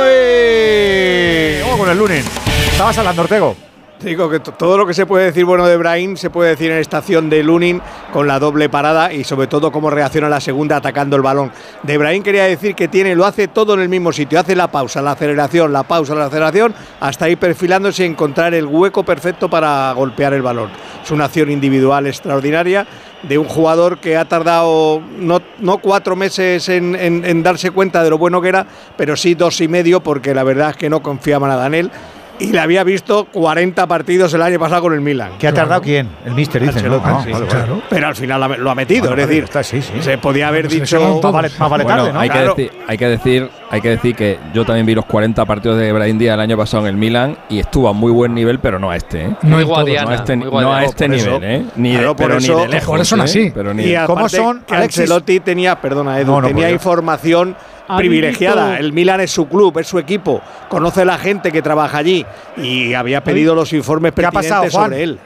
[0.01, 1.61] ¡Uy!
[1.61, 2.25] Vamos con el lunes.
[2.71, 3.67] Estabas hablando, Ortego.
[3.99, 6.69] Digo que to- todo lo que se puede decir bueno de Brahim se puede decir
[6.71, 7.81] en estación de Lunin
[8.13, 11.51] con la doble parada y sobre todo cómo reacciona la segunda atacando el balón.
[11.81, 14.67] De Brahim quería decir que tiene, lo hace todo en el mismo sitio, hace la
[14.67, 19.49] pausa, la aceleración, la pausa, la aceleración, hasta ir perfilándose y encontrar el hueco perfecto
[19.49, 20.69] para golpear el balón.
[21.03, 22.85] Es una acción individual extraordinaria
[23.23, 28.03] de un jugador que ha tardado no, no cuatro meses en, en- en darse cuenta
[28.03, 30.87] de lo bueno que era, pero sí dos y medio porque la verdad es que
[30.87, 31.91] no confiaba nada en él.
[32.39, 35.31] Y le había visto 40 partidos el año pasado con el Milan.
[35.39, 36.07] ¿Qué ha tardado quién?
[36.23, 37.01] El Mister dice, ¿no?
[37.03, 37.81] Ah, sí, vale, claro.
[37.89, 39.91] Pero al final lo ha metido, Bueno, es decir, está, sí, sí.
[40.01, 41.19] se podía haber Se dicho.
[41.23, 42.19] Más vale, más vale Bueno, tarde, ¿no?
[42.19, 42.53] hay, Claro.
[42.55, 45.79] que decir, hay que decir, hay que decir que yo también vi los 40 partidos
[45.79, 48.59] de Brahim Díaz el año pasado en el Milan y estuvo a muy buen nivel,
[48.59, 49.35] pero no a este, ¿eh?
[49.41, 51.39] No guadiana, no a este, no a este Por eso.
[51.39, 51.65] nivel, ¿eh?
[51.75, 52.85] Ni de, Claro, por pero eso- ni de lejos.
[52.85, 53.23] jugadores son ¿eh?
[53.23, 53.51] así.
[53.53, 54.99] Pero ni Y de- ¿Cómo son, Alexis?
[55.01, 57.55] Ancelotti tenía, perdona Edu, tenía por información
[57.95, 58.77] privilegiada.
[58.77, 62.25] El Milan es su club, es su equipo, conoce la gente que trabaja allí
[62.57, 65.19] y había pedido los informes ¿Qué ha pertinentes pasado, sobre él.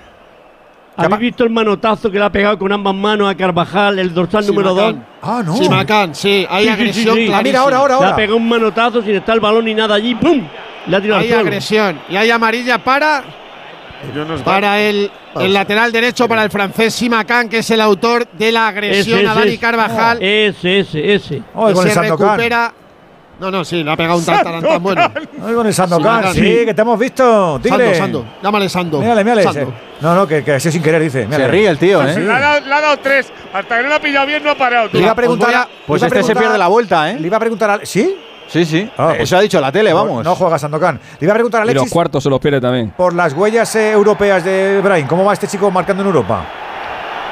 [0.97, 4.45] ¿Habéis visto el manotazo que le ha pegado con ambas manos a Carvajal, el dorsal
[4.45, 4.93] número 2?
[4.93, 5.07] Simacán.
[5.21, 5.55] Ah, no.
[5.55, 9.35] Simacán, sí, hay agresión Ah, mira, ahora, ahora, Le ha pegado un manotazo sin estar
[9.35, 10.41] el balón ni nada allí, ¡pum!
[10.87, 13.23] Le ha tirado al Hay agresión y hay amarilla para
[14.43, 18.67] para el, el lateral derecho para el francés Simacán, que es el autor de la
[18.67, 19.57] agresión Ese, a Dani.
[19.57, 20.21] Carvajal.
[20.21, 21.41] Ese, ese, ese.
[21.53, 22.73] Con el se recupera.
[23.39, 25.01] No, no, sí, le ha pegado un tartarán tan bueno.
[25.43, 27.59] Ay, con el Sandokan, Sí, sí, que te hemos visto.
[27.61, 27.95] Tigre.
[27.95, 28.99] Sando, Sando, llámale Sando.
[28.99, 29.41] Mírale, mírale.
[29.43, 29.73] Sando.
[29.99, 31.21] No, no, que, que así sin querer, dice.
[31.23, 31.47] Se Mírale.
[31.47, 32.29] ríe el tío, Le, ¿eh?
[32.31, 33.33] ha dado, le ha dado tres.
[33.51, 34.89] Hasta que no lo ha pillado bien, no ha parado.
[34.93, 35.47] Le iba a preguntar.
[35.49, 37.21] voy a- Pues le este se pierde la vuelta, Le ¿eh?
[37.23, 37.79] iba a preguntar a.
[37.83, 38.15] ¿Sí?
[38.51, 38.89] Sí, sí.
[38.97, 40.23] Ah, pues- Eso ha dicho la tele, vamos.
[40.25, 40.99] No juega Sandokan.
[41.19, 42.91] Le iba a preguntar a y los Alexis cuartos se los pierde también.
[42.97, 45.07] por las huellas eh, europeas de Brain.
[45.07, 46.45] ¿Cómo va este chico marcando en Europa?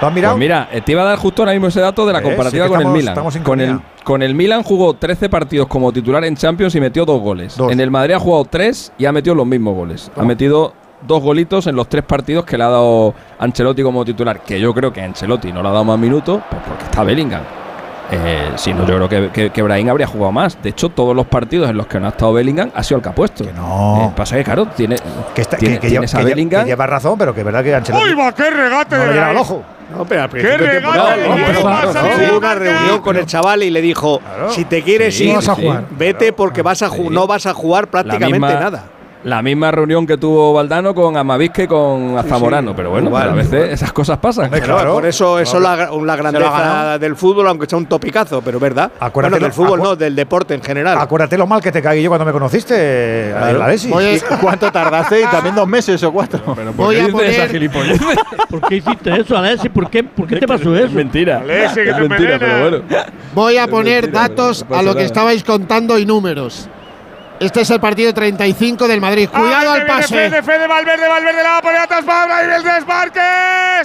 [0.01, 0.35] ¿Lo han mirado?
[0.35, 2.65] Pues mira, eh, te iba a dar justo ahora mismo ese dato de la comparativa
[2.65, 3.01] sí con estamos- el
[3.41, 3.43] Milan.
[3.43, 7.19] Con el, con el Milan jugó 13 partidos como titular en Champions y metió dos
[7.19, 7.57] goles.
[7.57, 7.69] Dos.
[7.69, 10.09] En el Madrid ha jugado tres y ha metido los mismos goles.
[10.15, 14.39] Ha metido dos golitos en los tres partidos que le ha dado Ancelotti como titular.
[14.41, 17.41] Que yo creo que Ancelotti no le ha dado más minutos pues porque está Bellingham.
[18.11, 20.61] Eh, si no, yo creo que, que, que Brahim habría jugado más.
[20.61, 23.03] De hecho, todos los partidos en los que no ha estado Bellingham ha sido el
[23.03, 23.43] que ha puesto.
[23.55, 24.05] no.
[24.09, 24.95] Eh, pasa que, claro, tiene,
[25.35, 26.61] Que, está- tiene, que- que tienes lleva, a que Bellingham.
[26.63, 28.31] que lleva razón, pero que es verdad que Ancelotti ¡Uy, va!
[28.33, 29.37] ¡Qué regate no de le Brahim!
[29.37, 29.63] ojo.
[29.95, 34.21] No, pero al no, claro, no, hubo una reunión con el chaval y le dijo,
[34.49, 35.85] si te quieres Sí, ir, jugar.
[35.89, 38.83] vete porque vas a ju- no vas a jugar prácticamente misma- nada.
[39.25, 42.73] La misma reunión que tuvo Valdano con Amavisque y con Zamorano.
[42.73, 43.69] pero bueno, Igual, a veces igual.
[43.71, 44.49] esas cosas pasan.
[44.49, 48.57] Claro, por eso, eso es la, la grandeza del fútbol, aunque sea un topicazo, pero
[48.57, 48.89] es verdad.
[48.97, 50.97] Acuérdate bueno, del lo- fútbol no, del deporte en general.
[50.97, 53.61] Acuérdate lo mal que te caí yo cuando me conociste, Claro.
[53.63, 53.91] Alexis.
[53.93, 55.19] Oye, ¿cuánto tardaste?
[55.21, 56.39] Y también dos meses o cuatro.
[56.77, 57.49] Voy a poner-
[58.49, 59.69] ¿Por qué hiciste eso, Alexis?
[59.69, 60.85] ¿Por qué, ¿Por qué te pasó eso?
[60.85, 61.39] Es mentira.
[61.39, 62.83] Alexis, que es mentira, pero bueno.
[63.35, 66.69] Voy a poner mentira, pero datos a lo que estabais contando y números.
[67.39, 69.29] Este es el partido 35 del Madrid.
[69.29, 70.13] Cuidado al pase.
[70.13, 73.19] Fede, Fede, Valverde, Valverde la va a poner atrás para Brahim, el desmarque.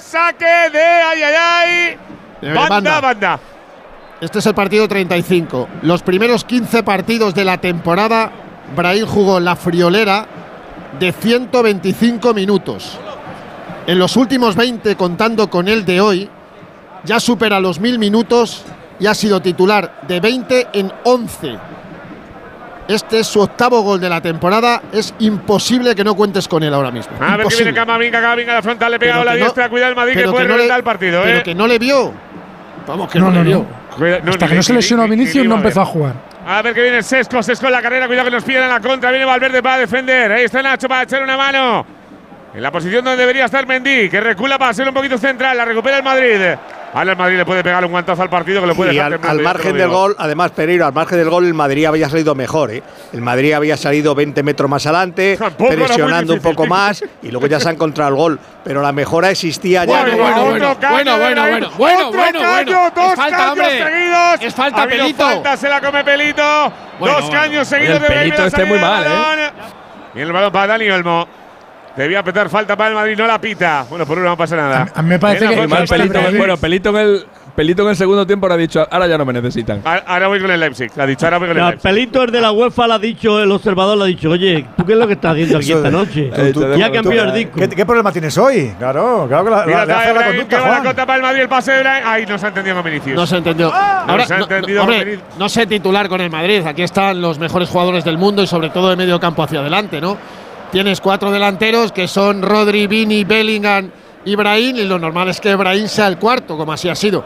[0.00, 1.98] Saque de ay, ay, ay.
[2.52, 3.00] Banda, banda.
[3.00, 3.40] banda.
[4.20, 5.68] Este es el partido 35.
[5.82, 8.32] Los primeros 15 partidos de la temporada,
[8.74, 10.26] Brahim jugó la friolera
[10.98, 12.98] de 125 minutos.
[13.86, 16.30] En los últimos 20, contando con el de hoy,
[17.04, 18.64] ya supera los 1000 minutos
[18.98, 21.58] y ha sido titular de 20 en 11.
[22.86, 24.82] Este es su octavo gol de la temporada.
[24.92, 27.12] Es imposible que no cuentes con él ahora mismo.
[27.20, 29.36] A ver que viene Camavinga, Camavinga a la frontal, le pega Pero a la no-
[29.38, 31.42] diestra, cuida el Madrid que puede que no le- reventar el partido, Pero eh.
[31.42, 32.12] que no le vio.
[32.86, 33.66] Vamos, que no, No, le vio.
[33.96, 35.86] Cuida- Hasta ni- que no se lesionó ni- ni- Vinicius ni no a empezó a
[35.86, 36.12] jugar.
[36.46, 38.80] A ver que viene Sesco, Sesco en la carrera, cuidado que nos piden en la
[38.80, 41.86] contra, viene Valverde para defender, ahí está Nacho para echar una mano.
[42.54, 45.64] En la posición donde debería estar Mendy, que recula para ser un poquito central, la
[45.64, 46.36] recupera el Madrid.
[46.94, 49.20] Ahora el Madrid le puede pegar un guantazo al partido que lo puede dejar al,
[49.24, 52.70] al margen del gol, además Pereiro, al margen del gol, el Madrid había salido mejor.
[52.70, 52.84] ¿eh?
[53.12, 57.48] El Madrid había salido 20 metros más adelante, Tampoco presionando un poco más y luego
[57.48, 58.40] ya se ha encontrado el gol.
[58.62, 60.02] Pero la mejora existía ya.
[60.02, 62.92] Bueno, bueno, bueno, bueno, bueno, bueno, bueno, otro bueno, caño, bueno.
[62.94, 63.78] dos Es falta, caños hombre.
[63.84, 64.40] seguidos.
[64.40, 65.24] Es falta, Ha Pelito.
[65.24, 66.72] falta, se la come Pelito.
[67.00, 67.40] Bueno, dos bueno.
[67.42, 69.50] caños seguidos el de Pelito la este muy mal, ¿eh?
[70.14, 71.26] Y el balón para Dani Olmo.
[71.96, 73.86] Debía petar falta para el Madrid, no la pita.
[73.88, 74.88] Bueno, por uno no pasa nada.
[74.94, 76.20] A mí me parece que- la mal el pelito.
[76.36, 77.26] Bueno, pelito en el.
[77.54, 79.80] Pelito en el segundo tiempo ahora ha dicho, ahora ya no me necesitan.
[79.84, 80.90] Ahora- Ahora voy con el Leipzig.
[80.96, 81.82] La ha dicho, ahora voy con el Leipzig.
[81.82, 84.84] pelito el de la UEFA le ha dicho, el observador le ha dicho, oye, ¿tú
[84.84, 86.30] qué es lo que estás haciendo aquí esta noche?
[86.34, 87.60] Eh, ya tú- el disco.
[87.60, 88.72] ¿Qué, qué problema tienes hoy?
[88.76, 90.84] Claro, claro que la, Mira, la- la Brahim, conducta, que va la Juan.
[90.84, 92.04] contra para el Madrid, el pase de Brahim.
[92.04, 93.14] Ay, no se ha entendido con Vinicius.
[93.14, 93.72] No se entendió.
[93.72, 95.20] Ahora, se ha no, no, entendido hombre, venir.
[95.38, 96.66] no sé titular con el Madrid.
[96.66, 100.00] Aquí están los mejores jugadores del mundo y sobre todo de medio campo hacia adelante,
[100.00, 100.18] ¿no?
[100.72, 103.90] Tienes cuatro delanteros que son Rodri, Vini, Bellingham
[104.24, 107.24] y Brahim y lo normal es que Brahim sea el cuarto, como así ha sido.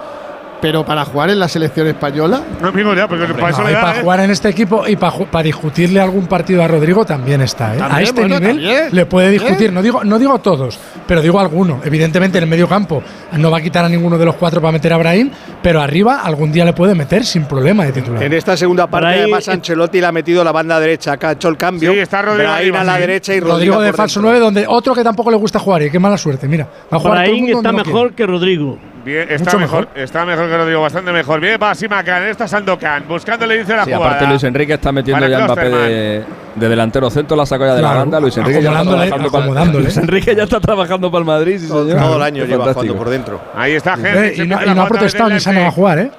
[0.60, 3.72] Pero para jugar en la selección española, No, amigo, ya, porque para eso No, le
[3.72, 4.00] y para ¿eh?
[4.02, 7.76] jugar en este equipo y para discutirle algún partido a Rodrigo también está.
[7.76, 7.78] ¿eh?
[7.80, 9.72] a este bueno, nivel también, le puede discutir.
[9.72, 11.80] No digo, no digo todos, pero digo alguno.
[11.84, 13.02] Evidentemente en el medio campo
[13.32, 15.30] no va a quitar a ninguno de los cuatro para meter a Brahim,
[15.62, 18.22] pero arriba algún día le puede meter sin problema de titular.
[18.22, 21.12] En esta segunda parte, Brahim- además, Ancelotti le ha metido la banda derecha.
[21.12, 21.92] Acá ha hecho el cambio.
[21.92, 23.00] Sí, está Rodrigo Brahim a la sí.
[23.00, 24.30] derecha y Rodrigo, Rodrigo de falso dentro.
[24.32, 26.48] 9, donde otro que tampoco le gusta jugar y qué mala suerte.
[26.48, 28.14] Mira, va a jugar todo el Brahim mundo está no mejor quiere.
[28.16, 28.78] que Rodrigo.
[29.08, 29.98] Bien, está Mucho mejor, mejor.
[29.98, 31.40] está mejor que lo digo, bastante mejor.
[31.40, 34.06] Viene para Simacan, esta Sandokan, buscando el inicio de la Sí, jugada.
[34.12, 36.24] aparte Luis Enrique está metiendo Para ya Mbappé de,
[36.56, 38.20] de delantero centro, la sacó ya de la banda.
[38.20, 39.64] Luis Enrique ya está para.
[39.64, 41.96] Luis Enrique ya está trabajando para el Madrid, sí, señor.
[41.98, 42.94] todo el año Qué lleva fantástico.
[42.94, 43.40] jugando por dentro.
[43.56, 43.98] Ahí está Eh,
[44.34, 44.42] Henry.
[44.42, 46.10] y, no, y no ha protestado ni se no va a jugar, ¿eh?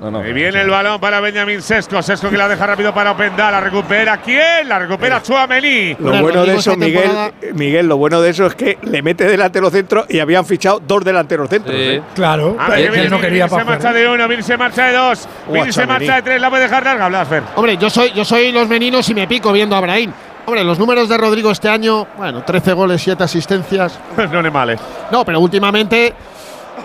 [0.00, 0.26] No, no.
[0.26, 2.00] Y viene el balón para Benjamín Sesco.
[2.02, 3.50] Sesco que la deja rápido para Openda.
[3.50, 4.18] La recupera.
[4.18, 4.68] ¿Quién?
[4.68, 5.94] La recupera Chouameni.
[5.98, 7.10] Lo Hombre, bueno de eso, Miguel,
[7.54, 11.04] Miguel, lo bueno de eso es que le mete delantero centro y habían fichado dos
[11.04, 11.48] delanteros.
[11.50, 11.56] Sí.
[11.66, 12.02] ¿eh?
[12.14, 15.72] Claro, que él no quería se marcha de uno, Vini se marcha de dos, Vini
[15.72, 16.40] se marcha de tres.
[16.40, 17.42] La puede dejar larga, hablas, Fer.
[17.56, 20.12] Hombre, yo soy, yo soy los meninos y me pico viendo a Brahim.
[20.46, 23.98] Hombre, los números de Rodrigo este año, bueno, 13 goles, 7 asistencias.
[24.32, 24.78] no le male.
[25.10, 26.14] No, pero últimamente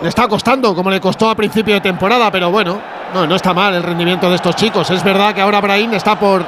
[0.02, 2.80] le está costando, como le costó a principio de temporada, pero bueno,
[3.12, 4.90] no, no está mal el rendimiento de estos chicos.
[4.90, 6.44] Es verdad que ahora Brahim está por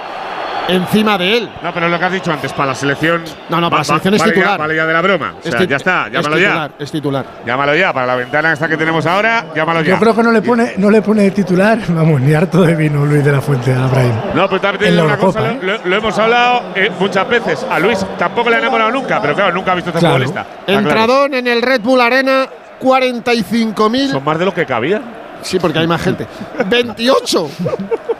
[0.68, 1.48] encima de él.
[1.62, 3.22] No, pero lo que has dicho antes, para la selección.
[3.48, 4.52] No, no, para la selección es vale titular.
[4.54, 5.34] Ya, vale ya de la broma.
[5.38, 6.84] O sea, Es ya está, es llámalo titular, ya.
[6.84, 7.26] Es titular.
[7.46, 9.90] Llámalo ya, para la ventana esta que tenemos ahora, llámalo ya.
[9.94, 12.74] Yo creo que no le pone, no le pone de titular, vamos, ni harto de
[12.74, 14.12] vino Luis de la Fuente a Brahim.
[14.34, 17.64] No, pero también En la una cosa, Eurocopa, lo, lo hemos hablado eh, muchas veces.
[17.70, 20.14] A Luis tampoco le ha enamorado nunca, pero claro, nunca ha visto este Claro.
[20.16, 20.40] futbolista.
[20.40, 20.80] Está claro.
[20.80, 22.48] Entradón en el Red Bull Arena,
[22.80, 24.10] 45.000.
[24.12, 25.02] Son más de los que cabía.
[25.42, 26.26] Sí, porque hay más gente.
[26.66, 27.48] 28.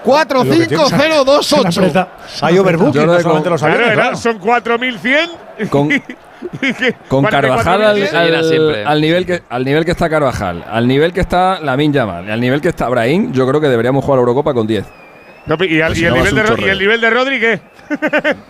[0.04, 1.80] 4, Lo que 5, tienes a- 0, 2, Se han 8.
[1.80, 2.08] apretado.
[2.42, 3.92] Hay overbooking, no solamente con- los Claro, aviones.
[3.94, 4.16] era- claro.
[4.16, 5.30] son 4.100.
[5.70, 5.88] Con,
[7.08, 8.26] con Carvajal al, 44.100.
[8.28, 11.92] era al- al nivel que, al nivel que está Carvajal, al nivel que está Lamin
[11.92, 14.84] Yamal, al nivel que está Brahim, yo creo que deberíamos jugar la Eurocopa con 10.
[15.46, 17.00] No, y, al- Pues y si el nivel vas de, un Ro- y el nivel
[17.00, 17.60] de Rodri, ¿qué?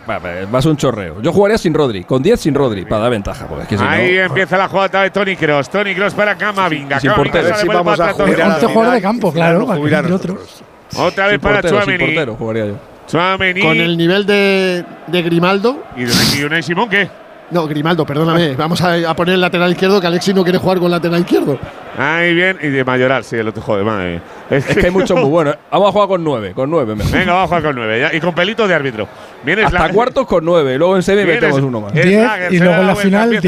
[0.08, 1.20] Va, va, Va a ser un chorreo.
[1.20, 3.46] Yo jugaría sin Rodri, con 10 sin Rodri, para dar ventaja.
[3.46, 5.68] Porque es que si Ahí no, empieza la jugada de Tony Cross.
[5.70, 6.98] Tony Cross para Camavinga.
[7.00, 7.48] Sin portero.
[7.48, 9.66] el vamos a jugar de a la 11 jugadores de campo, claro,
[10.14, 10.62] otros.
[10.96, 12.04] Otra vez sin para portero, sin Chouameni.
[12.14, 12.74] portero jugaría yo.
[13.08, 13.60] Chouameni.
[13.60, 15.82] Con el nivel de, de Grimaldo.
[15.96, 17.08] ¿Y de y Unai Simón qué?
[17.50, 18.54] No, Grimaldo, perdóname.
[18.56, 21.58] Vamos a, a poner el lateral izquierdo, que Alexis no quiere jugar con lateral izquierdo.
[21.96, 22.58] Ahí bien.
[22.60, 24.22] Y de Mayoral, sí, el otro joder, madre mía.
[24.50, 25.56] Es que hay muchos muy buenos.
[25.70, 27.12] Vamos a jugar con 9, con 9 mejor.
[27.12, 28.00] Venga, vamos a jugar con nueve.
[28.00, 29.06] ya, Y con pelitos de árbitro.
[29.44, 29.94] Viene Hasta Slager.
[29.94, 31.92] cuartos con 9, luego en semi metemos uno más.
[31.92, 33.42] Diez, y luego en la vuelta, final, diez.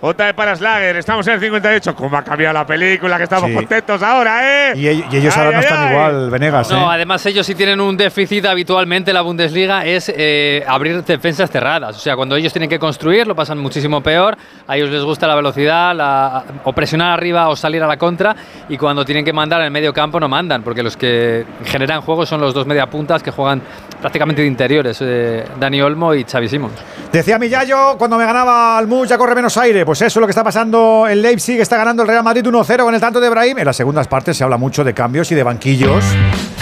[0.00, 0.96] Otra vez para Slager.
[0.96, 1.92] Estamos en el 58.
[1.96, 3.16] ¿Cómo ha cambiado la película?
[3.16, 3.54] Que estamos Sí.
[3.56, 4.72] contentos ahora, ¿eh?
[4.76, 5.92] Y, ellos- y ellos ahora Ay, no están ay.
[5.92, 6.70] igual, Venegas.
[6.70, 6.94] No, ¿eh?
[6.94, 11.96] además ellos sí tienen un déficit habitualmente en la Bundesliga, es eh, abrir defensas cerradas.
[11.96, 14.36] O sea, cuando ellos tienen que construir lo pasan muchísimo peor,
[14.68, 18.36] a ellos les gusta la velocidad, la- o presionar arriba o salir a la contra,
[18.68, 22.02] y cuando tienen que mandar en el medio campo no mandan, porque los que generan
[22.02, 23.60] juego son los dos mediapuntas que juegan
[24.00, 26.74] prácticamente de interiores, eh, Dani Olmo y Xavi Simons.
[27.10, 29.84] Decía mi Yayo cuando me ganaba al Mus ya corre menos aire.
[29.88, 31.58] Pues eso es lo que está pasando en Leipzig.
[31.58, 33.56] Está ganando el Real Madrid 1-0 con el tanto de Brahim.
[33.56, 36.04] En las segundas partes se habla mucho de cambios y de banquillos.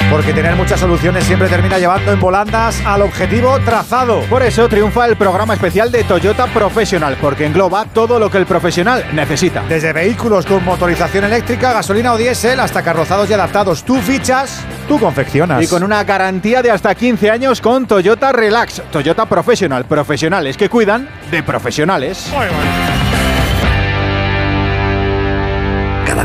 [0.08, 4.20] Porque tener muchas soluciones siempre termina llevando en volandas al objetivo trazado.
[4.30, 8.46] Por eso triunfa el programa especial de Toyota Professional, porque engloba todo lo que el
[8.46, 9.64] profesional necesita.
[9.68, 13.82] Desde vehículos con motorización eléctrica, gasolina o diésel, hasta carrozados y adaptados.
[13.82, 15.64] Tú fichas, tú confeccionas.
[15.64, 18.82] Y con una garantía de hasta 15 años con Toyota Relax.
[18.92, 22.30] Toyota Professional, profesionales que cuidan de profesionales.
[22.30, 23.15] Cada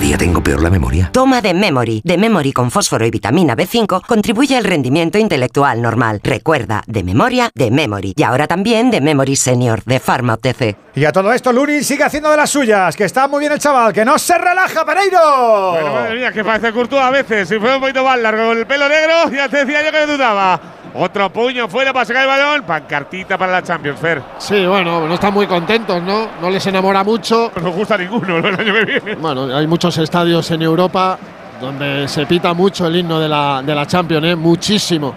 [0.01, 1.11] día tengo peor la memoria.
[1.13, 2.01] Toma de Memory.
[2.03, 6.19] De Memory con fósforo y vitamina B5 contribuye al rendimiento intelectual normal.
[6.23, 8.13] Recuerda, de memoria, de Memory.
[8.17, 10.75] Y ahora también de Memory Senior, de Pharma OTC.
[10.95, 13.59] Y a todo esto, Lunin sigue haciendo de las suyas, que está muy bien el
[13.59, 15.71] chaval, que no se relaja, Pereiro.
[15.73, 17.47] Bueno, madre mía, que parece Courtois a veces.
[17.47, 20.11] Si fue un poquito más largo con el pelo negro, ya te decía yo que
[20.11, 20.59] dudaba.
[20.93, 22.63] Otro puño fuera para sacar el balón.
[22.63, 24.21] Pancartita para la Champions, Fer.
[24.37, 26.27] Sí, bueno, no están muy contentos, ¿no?
[26.41, 27.51] No les enamora mucho.
[27.61, 29.15] No gusta ninguno el año que viene.
[29.15, 31.17] Bueno, hay muchos estadios en Europa
[31.61, 34.35] donde se pita mucho el himno de la, de la Champions, ¿eh?
[34.35, 35.13] muchísimo.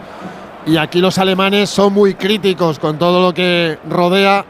[0.67, 4.45] Y aquí los alemanes son muy críticos con todo lo que rodea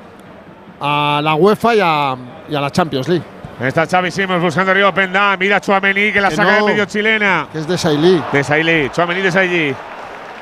[0.80, 2.16] a la UEFA y a,
[2.48, 3.24] y a la Champions League.
[3.60, 5.36] Está Xavi Simons buscando arriba Pendá.
[5.36, 7.46] Mira a Chouameni que la Que saca no, de medio chilena.
[7.52, 8.22] Que es de Sailly.
[8.32, 8.90] De Sailly.
[8.90, 9.74] Chouameni de Sailly.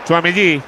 [0.07, 0.63] Chouameni.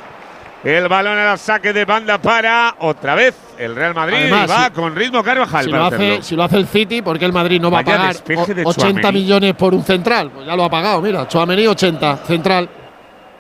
[0.65, 4.17] El balón al saque de banda para otra vez el Real Madrid.
[4.17, 6.23] Además, y va si- con ritmo Carvajal Si lo, hace, hacerlo.
[6.23, 8.69] si lo hace el City, porque el Madrid no va a pagar despeje de o-
[8.69, 9.21] 80 Tchouaméni.
[9.25, 10.31] millones por un central.
[10.31, 11.29] Pues ya lo ha pagado, mira.
[11.29, 12.69] Chouameni 80, central.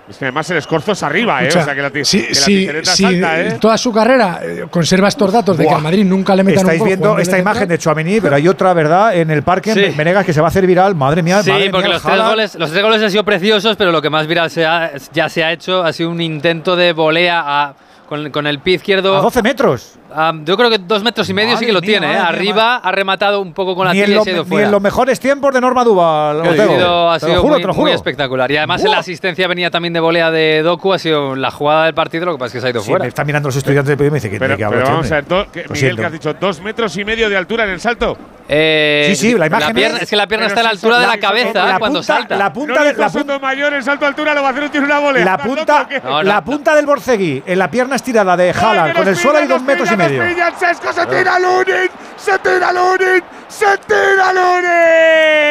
[0.08, 1.48] Es que además el escorzo es arriba, ¿eh?
[1.48, 3.58] O sea que la, si, que la si- salta, ¿eh?
[3.58, 6.84] toda su carrera eh, conserva estos datos de que al Madrid nunca le metan Estáis
[6.84, 9.16] viendo esta de imagen de Chouameni, pero hay otra, ¿verdad?
[9.16, 9.84] En el parque, Sí.
[9.84, 10.94] en Venegas, que se va a hacer viral.
[10.94, 13.76] Madre mía, Sí, madre porque mía, los tres, goles, los tres goles han sido preciosos,
[13.76, 16.76] pero lo que más viral se ha- ya se ha hecho ha sido un intento
[16.76, 17.74] de volea a-
[18.06, 19.16] con, con el pie izquierdo.
[19.16, 19.94] A 12 metros.
[20.16, 22.12] Ah, yo creo que dos metros y medio sí que lo mía, tiene.
[22.12, 22.16] ¿eh?
[22.16, 24.66] Arriba ha rematado un poco con la Ni tibia y ha ido ni fuera.
[24.66, 26.40] en los mejores tiempos de Norma Duval.
[26.46, 28.50] Ha sido, ha sido juro, muy, espectacular.
[28.50, 28.92] Y además Buah.
[28.92, 32.32] la asistencia venía también de volea de Doku, ha sido la jugada del partido, lo
[32.32, 33.02] que pasa es que se ha ido Sí, fuera.
[33.04, 34.88] me están mirando los estudiantes de periodismo y me dice que Pero, tiene que pero
[34.90, 37.64] vamos a ver, do- que- Miguel, que has dicho dos metros y medio de altura
[37.64, 38.16] en el salto.
[38.48, 40.98] Eh, Sí, sí, la imagen pierna, es- es que la pierna está a la altura
[41.00, 42.36] de la cabeza la cuando punta- salta.
[42.36, 44.62] la punta no de- la punta- Sotomayor en salto de altura, lo va a hacer
[44.64, 45.24] un tiro una volea.
[45.24, 45.88] La ¿Estás punta,
[46.22, 46.44] la no.
[46.44, 49.46] punta del Borcegui en la pierna estirada de Haaland ¡Ay, que con el suelo hay
[49.46, 50.03] dos metros y medio.
[50.08, 50.58] Pillan!
[50.58, 54.32] Sesco se tira Lunin, se tira Lunin, se tira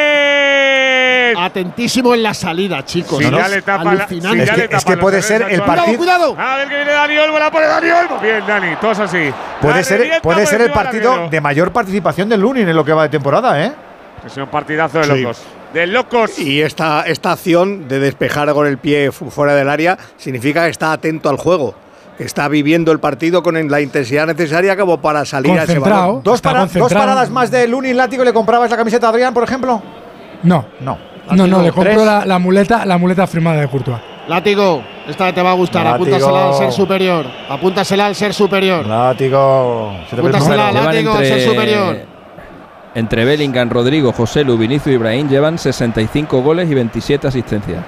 [0.04, 1.36] Lunin.
[1.36, 3.18] Atentísimo en la salida, chicos.
[3.18, 3.38] Si ¿no?
[3.38, 4.36] ya le tapa la- Alucinante.
[4.36, 7.18] si Es que- le es puede ser el partido- Cuidado, A ver que viene Dani
[7.18, 8.18] Olmo, la pone Dani Olmo.
[8.20, 9.30] Bien, Dani, todos así.
[9.60, 12.92] Puede La ser, puede ser el partido de mayor participación del Lunin en lo que
[12.92, 13.72] va de temporada, ¿eh?
[14.28, 15.20] Sido un partidazo de Sí.
[15.22, 15.42] locos.
[15.74, 16.38] De locos.
[16.38, 20.70] Y esta, esta acción de despejar con el pie fu- fuera del área significa que
[20.70, 21.74] está atento al juego.
[22.18, 26.00] Está viviendo el partido con la intensidad necesaria como para salir a ese Concentrado.
[26.06, 26.22] balón.
[26.22, 29.42] Dos, para- paradas más de Lunin Látigo y le comprabas la camiseta a Adrián, por
[29.42, 29.82] ejemplo.
[30.44, 30.96] No, No.
[31.32, 33.98] no, no, le compro la, la muleta, la muleta firmada de Courtois.
[34.28, 35.84] Látigo, esta te va a gustar.
[35.84, 36.04] Látigo.
[36.06, 37.26] Apúntasela al ser superior.
[37.48, 38.86] Apúntasela al ser superior.
[38.86, 39.92] Látigo.
[40.08, 40.72] Se Apúntasela.
[40.72, 41.96] Látigo, al ser superior.
[42.94, 47.84] entre Bellingham, Rodrigo, José Lu, Vinicio y Ibrahim llevan 65 goles y 27 asistencias.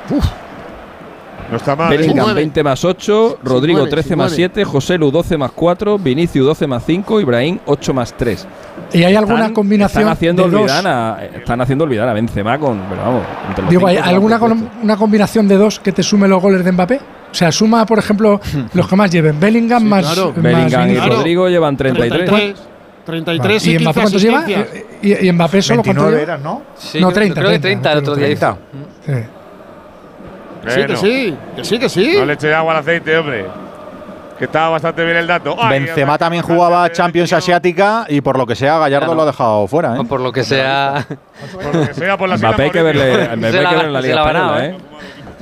[1.50, 1.92] No está mal.
[1.92, 1.96] ¿eh?
[1.96, 2.40] Bellingham nueve.
[2.40, 4.36] 20 más 8, Rodrigo nueve, 13 sí, más nueve.
[4.36, 8.46] 7, José Lu 12 más 4, Vinicius 12 más 5, Ibrahim 8 más 3.
[8.92, 10.60] ¿Y hay alguna Están- combinación Están haciendo, de dos?
[10.62, 12.80] olvidar a, están haciendo olvidar a Benzema con.
[12.88, 16.26] Pero vamos, entre los Digo, ¿hay alguna con- una combinación de dos que te sume
[16.28, 17.00] los goles de Mbappé?
[17.30, 18.40] O sea, suma, por ejemplo,
[18.74, 19.38] los que más lleven.
[19.38, 20.32] Bellingham Sí, más, claro.
[20.32, 21.16] más Bellingham y Vinicius.
[21.16, 22.24] Rodrigo llevan 33.
[22.30, 22.68] 33.
[23.04, 23.54] 33 Vale.
[23.54, 24.44] y, ¿Y 15 Mbappé cuántos lleva?
[24.48, 26.32] Eh, ¿Y, y Mbappé solo cuántos 29 lleva?
[26.34, 26.62] eran, ¿no?
[26.76, 28.56] Sí, No, creo- 30, Creo que 30, 30 el otro día 30.
[28.56, 28.58] hizo.
[29.20, 29.26] Sí.
[30.66, 30.98] Que sí, que Bueno.
[31.00, 32.14] sí, que sí, que sí.
[32.18, 33.46] No le eché agua al aceite, hombre.
[34.38, 35.56] Que estaba bastante bien el dato.
[35.58, 39.66] Ay, Benzema también jugaba Champions Asiática y por lo que sea Gallardo lo ha dejado
[39.66, 39.96] fuera.
[39.96, 40.04] ¿eh?
[40.06, 41.06] Por lo que sea.
[41.62, 43.92] Por lo que sea, por la Mbappé hay que verle, hay que la- verle en
[43.94, 44.76] la se Liga Española, ¿eh?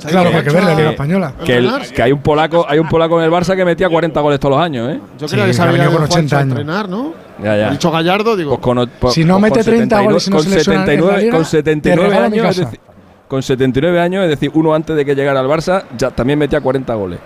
[0.09, 1.33] Claro, hay que ver la Liga Española.
[1.45, 4.21] Que, el- que hay un polaco, hay un polaco en el Barça que metía 40
[4.21, 5.01] goles todos los años, ¿eh?
[5.19, 7.15] Yo creo que se había ido Juancho a entrenar, ¿no?
[7.43, 7.69] Ya, ya.
[7.69, 8.51] Ha dicho Gallardo, digo.
[8.51, 10.87] Pues con, po- Si no pues mete con 30 goles no con se lesiona en
[10.87, 12.61] la 79, Liga, con te 79 regalo mi años,
[13.29, 16.61] con 79 años, es decir, uno antes de que llegara al Barça, ya también metía
[16.61, 17.21] 40 goles.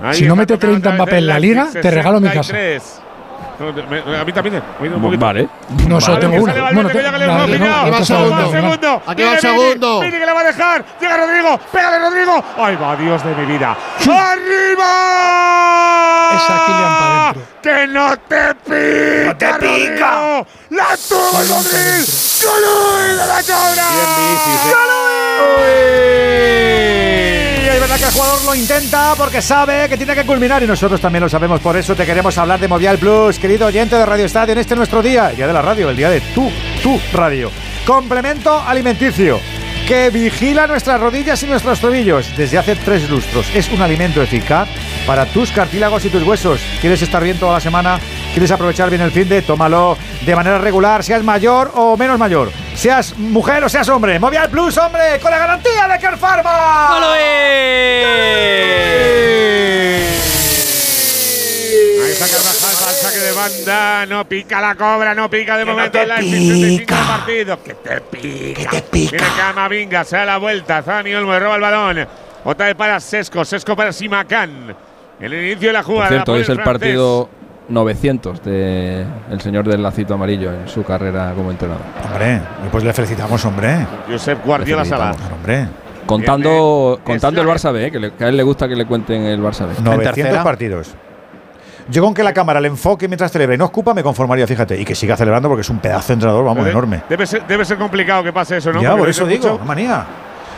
[0.00, 2.28] Ahí Si no mete tocando 30 otra Mbappé vez en la liga, te regalo mi
[2.28, 2.54] casa.
[3.58, 4.04] 63.
[4.06, 4.62] No, me- a mí también.
[4.80, 5.24] un poquito.
[5.26, 5.48] Vale.
[5.88, 6.52] No, solo Vale, tengo uno.
[6.72, 9.02] Bueno, te- va el Segundo.
[9.06, 10.00] Aquí va el segundo.
[10.00, 10.84] Vini que le va a dejar.
[11.00, 11.58] Llega Rodrigo.
[11.72, 12.44] Pégale, Rodrigo.
[12.58, 13.76] Ay, va, Dios de mi vida.
[14.00, 14.92] ¡Arriba!
[16.36, 17.42] Esa Kylian pa' dentro.
[17.62, 19.24] ¡Que no te pica!
[19.26, 20.44] ¡No te pica!
[20.70, 22.04] ¡La tuvo el Madrid!
[22.44, 23.86] ¡Gol de la cabra!
[27.04, 27.37] Y
[27.78, 31.00] es verdad que el jugador lo intenta porque sabe que tiene que culminar y nosotros
[31.00, 31.60] también lo sabemos.
[31.60, 34.74] Por eso te queremos hablar de Movial Plus, querido oyente de Radio Estadio, en este
[34.74, 36.50] nuestro día, el día de la radio, el día de tu,
[36.82, 37.52] tu radio.
[37.86, 39.38] Complemento alimenticio
[39.88, 43.50] que vigila nuestras rodillas y nuestros tobillos desde hace tres lustros.
[43.54, 44.68] Es un alimento eficaz
[45.06, 46.60] para tus cartílagos y tus huesos.
[46.82, 47.98] ¿Quieres estar bien toda la semana?
[48.34, 49.40] ¿Quieres aprovechar bien el fin de?
[49.40, 49.96] Tómalo
[50.26, 52.52] de manera regular, seas mayor o menos mayor.
[52.74, 54.20] Seas mujer o seas hombre.
[54.20, 56.90] Movial Plus, hombre, con la garantía de Care Pharma.
[62.04, 64.06] Ahí está Carvajal para el saque de banda.
[64.06, 66.86] No pica la cobra, no pica de momento el Leipzig.
[66.86, 67.62] 35 de partido.
[67.62, 68.60] Que te pica.
[68.70, 69.10] Que te pica.
[69.16, 70.82] Viene Camavinga, se da la vuelta.
[70.82, 72.06] Zani Olmo le roba el balón.
[72.44, 73.44] Otra vez para Sesco.
[73.44, 74.74] Sesco para Simacán.
[75.20, 76.08] El inicio de la Por jugada.
[76.10, 76.72] cierto, hoy la es el francés.
[76.80, 77.28] partido
[77.68, 81.82] 900 de el señor del lacito amarillo en su carrera como entrenador.
[82.04, 83.86] Hombre, pues le felicitamos, hombre.
[84.10, 85.14] Josep Guardiola Sala.
[85.34, 85.66] Hombre.
[86.06, 87.48] Contando, Viene contando el.
[87.48, 89.66] Barça B, eh, que, le- que a él le gusta que le cuenten el Barça
[89.66, 89.74] B.
[89.82, 90.42] 900 tercera?
[90.44, 90.94] partidos.
[91.90, 94.78] Yo con que la cámara le enfoque mientras celebra y no escupa me conformaría, fíjate.
[94.78, 97.02] Y que siga celebrando porque es un pedazo de entrenador, vamos, Debe- enorme.
[97.08, 98.80] Debe ser, debe ser complicado que pase eso, ¿no?
[98.82, 99.64] ya, Porque por eso digo, mucho.
[99.64, 100.04] manía.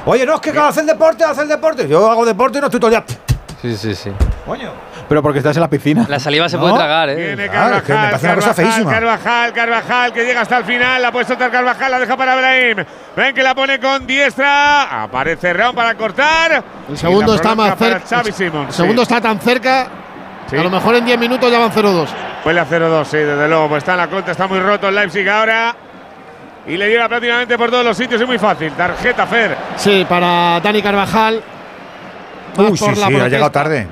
[0.06, 1.86] Oye, no, es que hace el deporte, hace el deporte.
[1.86, 3.16] Yo hago deporte y no estoy todo el día.
[3.62, 4.10] Sí, sí, sí.
[4.46, 4.72] Coño.
[5.06, 6.06] Pero porque estás en la piscina.
[6.08, 6.62] La saliva se No.
[6.62, 7.32] puede tragar, ¿eh?
[7.32, 8.90] Es que me Carvajal, parece una cosa Carvajal, feísima.
[8.90, 11.02] Carvajal, Carvajal, que llega hasta el final.
[11.02, 12.76] La puede soltar Carvajal, la deja para Brahim.
[13.16, 15.02] Ven que la pone con diestra.
[15.02, 16.64] Aparece Raúl para cortar.
[16.88, 18.20] El segundo está más cerca.
[18.24, 19.12] El segundo sí.
[19.14, 19.86] está tan cerca.
[20.50, 20.56] Sí.
[20.56, 22.08] A lo mejor en 10 minutos ya van 0-2.
[22.44, 23.68] Huele a 0-2, sí, desde luego.
[23.68, 25.74] Pues está en la contra, está muy roto el Leipzig ahora.
[26.66, 28.72] Y le llega prácticamente por todos los sitios, es muy fácil.
[28.72, 29.56] Tarjeta Fer.
[29.76, 31.40] Sí, para Dani Carvajal.
[32.56, 33.86] Más Uy, sí, sí, ha llegado tarde.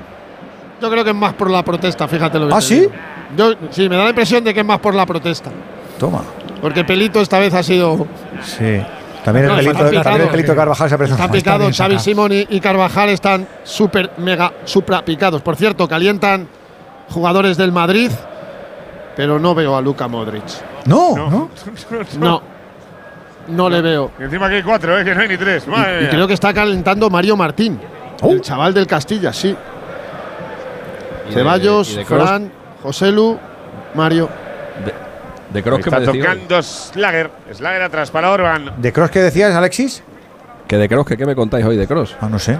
[0.81, 2.79] Yo creo que es más por la protesta, fíjate lo que ¿Ah, te sí?
[2.81, 2.91] digo.
[3.35, 5.49] Yo, sí, me da la impresión de que es más por la protesta.
[5.97, 6.21] Toma.
[6.61, 8.07] Porque Pelito esta vez ha sido.
[8.43, 8.81] Sí.
[9.23, 10.31] También el No, pelito, está también el picado.
[10.31, 11.13] pelito de Carvajal se aprecia.
[11.15, 11.59] Está picado.
[11.59, 11.99] bien Xavi.
[11.99, 15.41] Simón y, y Carvajal están súper, mega, supra picados.
[15.41, 16.47] Por cierto, calientan
[17.09, 18.11] jugadores del Madrid,
[19.15, 20.43] pero no veo a Luka Modric.
[20.85, 21.49] No, no.
[22.19, 22.41] No.
[23.49, 24.11] No le veo.
[24.19, 25.03] Y encima que hay cuatro, ¿eh?
[25.03, 25.65] que no hay ni tres.
[25.65, 27.79] Y creo que está calentando Mario Martín,
[28.21, 28.31] Oh.
[28.31, 29.55] el chaval del Castilla, sí.
[31.33, 32.51] Ceballos, Fran,
[32.83, 33.37] Joselu,
[33.95, 34.29] Mario.
[34.85, 34.93] De
[35.63, 36.23] Kroos que me Está decía.
[36.23, 37.31] tocando Slager.
[37.53, 38.73] Slager atrás para Orban.
[38.77, 40.03] ¿De Cross que decías, Alexis?
[40.67, 42.15] Que de Kroos, que qué me contáis hoy de Kroos.
[42.21, 42.57] Ah, no sé.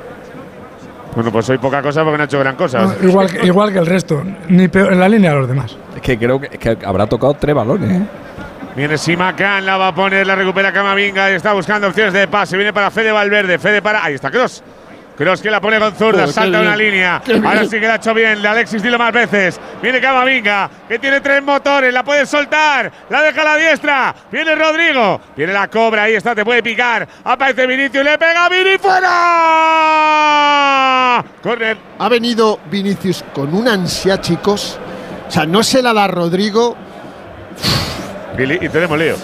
[1.16, 2.82] Bueno, pues hoy poca cosa porque no ha hecho gran cosa.
[2.82, 5.76] No, igual, que- igual que el resto, ni peor, en la línea de los demás.
[5.96, 7.92] Es que creo que, que habrá tocado tres balones.
[7.92, 8.02] ¿eh?
[8.76, 12.56] Viene Simacan, la va a poner, la recupera Camavinga y está buscando opciones de pase.
[12.58, 14.04] Viene para Fede Valverde, Fede para.
[14.06, 14.64] Ahí está Cross.
[15.20, 17.22] Cross que la pone con zurda, Joder, qué salta una bien, línea.
[17.26, 17.70] qué Ahora bien.
[17.70, 18.42] sí que la ha hecho bien.
[18.42, 19.60] La Alexis dilo más veces.
[19.82, 22.90] Viene Camavinga, que tiene tres motores, la puede soltar.
[23.10, 24.16] La deja a la diestra.
[24.32, 25.20] Viene Rodrigo.
[25.36, 27.06] Viene la cobra, ahí está, te puede picar.
[27.26, 29.10] Aparece Vinicius, le pega a Vini fuera.
[31.44, 31.78] Corner.
[32.00, 34.80] Ha venido Vinicius con una ansia, chicos.
[35.28, 36.78] O sea, no se la da Rodrigo.
[38.38, 39.16] Y tenemos lío.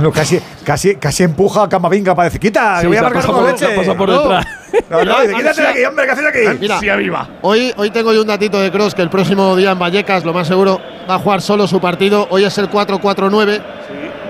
[0.00, 3.26] No, casi, casi, casi empuja a Camavinga para decir, quita, que Sí, voy a marcar
[3.26, 3.66] con por- leche.
[3.76, 4.46] pasado por detrás.
[4.90, 6.38] No, no, dice, quítate de aquí, hombre, ¿qué haces aquí?
[6.60, 7.28] Mira, Ansia viva.
[7.42, 10.32] Hoy, hoy tengo yo un datito de Cross que el próximo día en Vallecas, lo
[10.32, 12.26] más seguro, va a jugar solo su partido.
[12.30, 13.60] Hoy es el 4-4-9.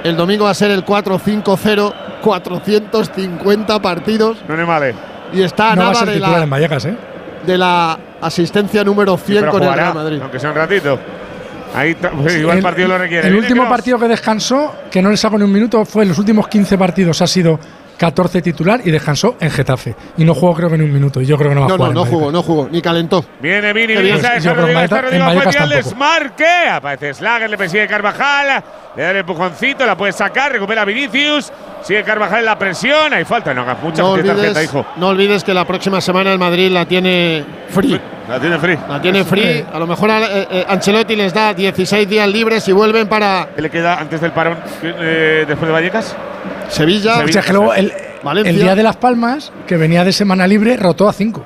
[0.04, 1.92] El domingo va a ser el 4-5-0.
[2.22, 4.38] 450 partidos.
[4.48, 4.94] No es male.
[5.32, 6.96] Y está a no va a nada ser de titular la, en Vallecas, ¿eh?
[7.46, 10.18] de la asistencia número 100 Pero con el jugará, Real Madrid.
[10.22, 10.98] Aunque sea un ratito.
[11.74, 13.28] Ahí ta- igual el El- partido lo requiere.
[13.28, 16.18] El último partido que descansó, que no le sacó ni un minuto, fue en los
[16.18, 17.20] últimos 15 partidos.
[17.22, 17.58] Ha sido
[17.98, 19.94] 14 titular y descansó en Getafe.
[20.16, 21.20] Y no jugó creo que ni un minuto.
[21.20, 21.92] Y yo creo que no va a No, jugar.
[21.94, 23.24] no, en no jugó, no jugó, ni calentó.
[23.40, 24.16] Viene Vini, Vini, bien.
[24.16, 26.46] está Yo creo en Vallecas- en desmarque.
[26.70, 28.62] Aparece Slager, le persigue Carvajal.
[28.96, 31.52] Le da el empujoncito, la puede sacar, recupera Vinicius.
[31.82, 33.12] Sigue Carvajal en la presión.
[33.12, 34.86] Hay falta, no hagas mucha No olvides, tarjeta, hijo.
[34.96, 38.00] no olvides que la próxima semana el Madrid la tiene free.
[38.28, 38.78] La tiene free.
[38.88, 39.64] La tiene free.
[39.72, 43.62] A lo mejor eh, eh, Ancelotti les da 16 días libres y vuelven para ¿Qué
[43.62, 46.14] le queda antes del parón eh, después de Vallecas?
[46.68, 47.18] Sevilla.
[47.24, 47.92] O sea, que luego el,
[48.22, 48.50] Valencia.
[48.50, 51.44] el día de Las Palmas, que venía de semana libre, rotó a 5.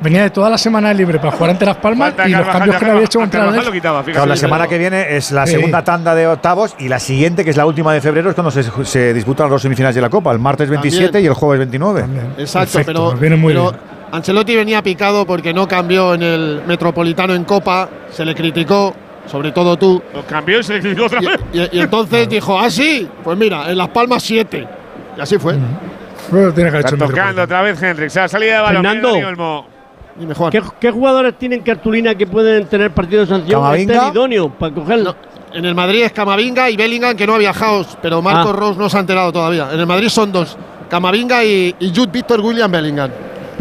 [0.00, 2.58] Venía de toda la semana libre para jugar ante Las Palmas Falta y los Carvajal,
[2.60, 4.02] cambios que le había hecho contra el quitaba.
[4.02, 5.52] Claro, la semana que viene es la Sí.
[5.52, 8.50] segunda tanda de octavos y la siguiente, que es la última de febrero, es cuando
[8.50, 11.24] se, se disputan las dos semifinales de la Copa, el martes 27 También.
[11.24, 12.04] y el jueves 29.
[12.38, 14.01] Exacto, Perfecto, pero, viene muy pero bien.
[14.12, 18.94] Ancelotti venía picado porque no cambió en el Metropolitano en Copa, se le criticó,
[19.26, 20.00] sobre todo tú.
[20.14, 21.40] Lo cambió y se le criticó otra vez.
[21.52, 24.68] Y, y- y entonces dijo, ah, sí, pues mira, en Las Palmas 7.
[25.16, 25.56] Y así fue.
[26.30, 28.10] Bueno, tiene que haber Está tocando otra vez Henrik.
[28.10, 28.82] Se ha salido de balón.
[28.84, 29.66] Fernando.
[30.14, 30.50] Dime, Juan.
[30.50, 33.60] ¿Qué, qué jugadores tienen cartulina que pueden tener partido de sanción?
[33.62, 33.94] Camavinga.
[33.94, 35.16] Este es idóneo para cogerlo.
[35.54, 38.58] En el Madrid es Camavinga y Bellingham, que no ha viajado, pero Marcos Ah.
[38.58, 39.68] Rose no se ha enterado todavía.
[39.72, 40.56] En el Madrid son dos,
[40.90, 43.10] Camavinga y, y Jude Víctor William Bellingham.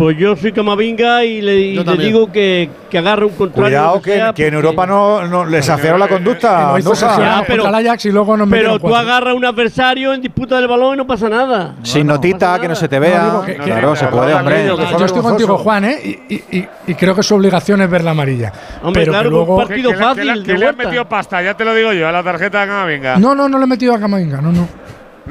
[0.02, 3.68] Pues yo soy Camavinga y le, y le digo que, que agarre un contrario.
[3.70, 6.72] Cuidado que, sea, que en Europa no, no les afiaron la conducta.
[6.84, 10.56] No Ya, pero- Ajax y luego nos Pero tú agarras a un adversario en disputa
[10.56, 11.76] del balón y no pasa nada.
[11.84, 13.42] Sin notita, que no se te No, vea.
[13.46, 14.66] que- que- claro, se puede, hombre.
[14.98, 16.00] Yo estoy contigo, Juan, ¿eh?
[16.04, 18.52] Y, y- y- y creo que su obligación es ver la amarilla.
[18.82, 19.58] Hombre, pero claro, que un luego.
[19.58, 21.94] partido Que- que le- fácil que le- le han metido pasta, ya te lo digo
[21.94, 23.18] yo, a la tarjeta de Camavinga.
[23.20, 24.68] No, no, no le he metido a Camavinga, no, no.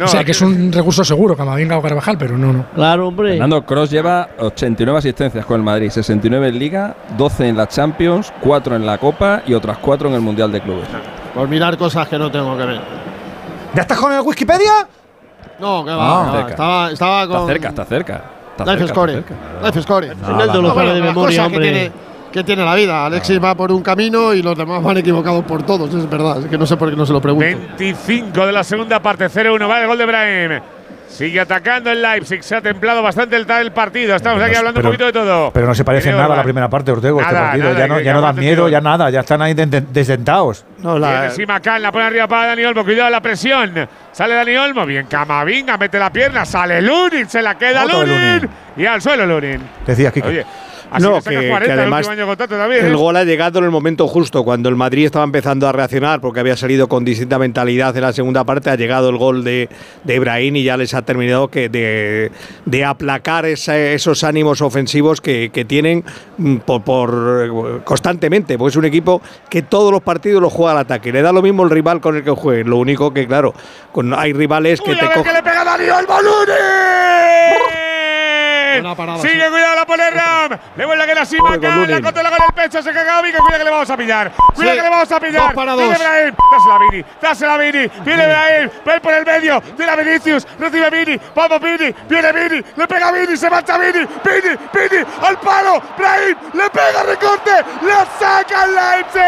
[0.00, 2.64] No, o sea, que es un recurso seguro, Camavinga o Carvajal, pero no, no.
[2.74, 3.32] Claro, hombre.
[3.32, 8.32] Fernando Cross lleva 89 asistencias con el Madrid, 69 en Liga, 12 en la Champions,
[8.40, 10.88] 4 en la Copa y otras 4 en el Mundial de Clubes.
[11.34, 12.80] Por mirar cosas que no tengo que ver.
[13.74, 14.88] ¿Ya estás con el Wikipedia?
[15.60, 16.50] No, que va, Ah, cerca.
[16.50, 17.36] Estaba, estaba con.
[17.36, 18.22] Está cerca, está cerca.
[18.52, 19.10] Está Life cerca, Score.
[19.10, 19.66] está cerca.
[19.66, 20.06] Life Score.
[20.16, 21.92] Fernando lo No, sabe bueno, de memoria, hombre.
[22.32, 23.06] Que tiene la vida.
[23.06, 26.38] Alexis va por un camino y los demás van equivocados por todos, es verdad.
[26.40, 27.44] Es que no sé por qué no se lo pregunto.
[27.78, 29.68] 25 de la segunda parte, 0-1.
[29.68, 30.60] Va el gol de Brahim.
[31.08, 32.40] Sigue atacando el Leipzig.
[32.44, 34.14] Se ha templado bastante el, el partido.
[34.14, 35.50] Estamos aquí hablando pero- un poquito de todo.
[35.50, 37.68] Pero no se parece nada a la primera parte, Ortego, este Nada, partido.
[37.70, 40.64] nada, ya no, ya no da miedo, ya nada, ya están ahí de- de- desdentados.
[40.78, 42.84] No, Viene la, Simacan, la pone arriba para Dani Olmo.
[42.84, 43.88] Cuidado la presión.
[44.12, 44.86] Sale Dani Olmo.
[44.86, 46.44] Bien, Camavinga, mete la pierna.
[46.44, 47.28] Sale Lunin.
[47.28, 48.08] Se la queda Lunin.
[48.38, 48.50] Lunin.
[48.76, 49.60] Y al suelo Lunin.
[49.84, 50.28] Decías, Kike.
[50.28, 50.46] Oye,
[50.90, 52.86] así No, que- 40 que el además contrato también.
[52.86, 52.96] El ¿eh?
[52.96, 56.40] gol ha llegado en el momento justo, cuando el Madrid estaba empezando a reaccionar porque
[56.40, 59.68] había salido con distinta mentalidad en la segunda parte, ha llegado el gol de,
[60.04, 62.30] de Ibrahim y ya les ha terminado que de,
[62.64, 66.04] de aplacar esa- esos ánimos ofensivos que, que tienen
[66.38, 70.78] mm, por, por- constantemente, porque es un equipo que todos los partidos lo juega al
[70.78, 73.54] ataque, le da lo mismo el rival con el que juegue, lo único que claro,
[73.92, 75.34] con, hay rivales que te ver que cogen...
[75.34, 77.89] le pega Dani Olmo Lunin.
[79.20, 79.50] Sigue, sí.
[79.50, 80.58] cuidado, la pone Ram.
[80.76, 81.24] Le vuelve con La
[82.00, 82.82] contra la con el pecho.
[82.82, 83.38] Se caga Vica.
[83.38, 84.30] Cuida que le vamos a pillar.
[84.54, 85.42] Cuida Sí, que le vamos a pillar.
[85.42, 85.96] dos para Viene.
[85.98, 86.34] Brahim.
[86.52, 87.04] Dásela a Vini.
[87.20, 87.90] Dásela a Vini.
[88.04, 88.70] Viene Brahim.
[88.88, 89.60] Va por el medio.
[89.76, 90.46] Tira Vinicius.
[90.58, 91.20] Recibe Vini.
[91.34, 91.94] Vamos Vini.
[92.08, 92.62] Viene Vini.
[92.76, 93.36] Le pega Vini.
[93.36, 94.06] Se marcha Vini.
[94.24, 94.56] Vini.
[94.72, 95.04] Vini.
[95.22, 95.82] Al palo.
[95.96, 96.36] Brahim.
[96.54, 97.50] Le pega recorte.
[97.82, 99.20] La saca el Leipzig.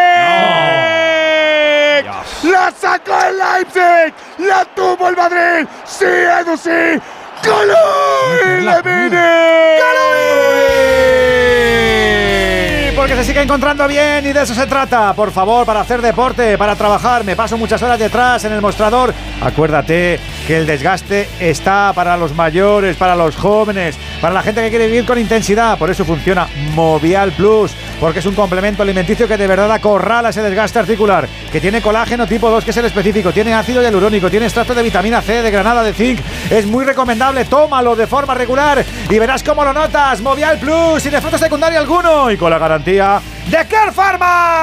[2.50, 4.14] La sacó el Leipzig.
[4.38, 5.66] La tuvo el Madrid.
[5.84, 7.00] Sí, Edu, sí.
[7.44, 8.64] ¡Golui!
[8.64, 9.42] ¡Le Vini!
[12.96, 15.12] Porque se sigue encontrando bien y de eso se trata.
[15.14, 19.12] Por favor, para hacer deporte, para trabajar, me paso muchas horas detrás en el mostrador.
[19.40, 24.70] Acuérdate que el desgaste está para los mayores, para los jóvenes, para la gente que
[24.70, 25.78] quiere vivir con intensidad.
[25.78, 30.42] Por eso funciona Movial Plus, porque es un complemento alimenticio que de verdad acorrala ese
[30.42, 34.46] desgaste articular, que tiene colágeno tipo 2, que es el específico, tiene ácido hialurónico, tiene
[34.46, 36.20] extracto de vitamina C, de granada, de zinc.
[36.50, 40.20] Es muy recomendable, tómalo de forma regular y verás cómo lo notas.
[40.20, 44.62] Movial Plus, sin efecto secundario alguno y con la garantía de Care Pharma.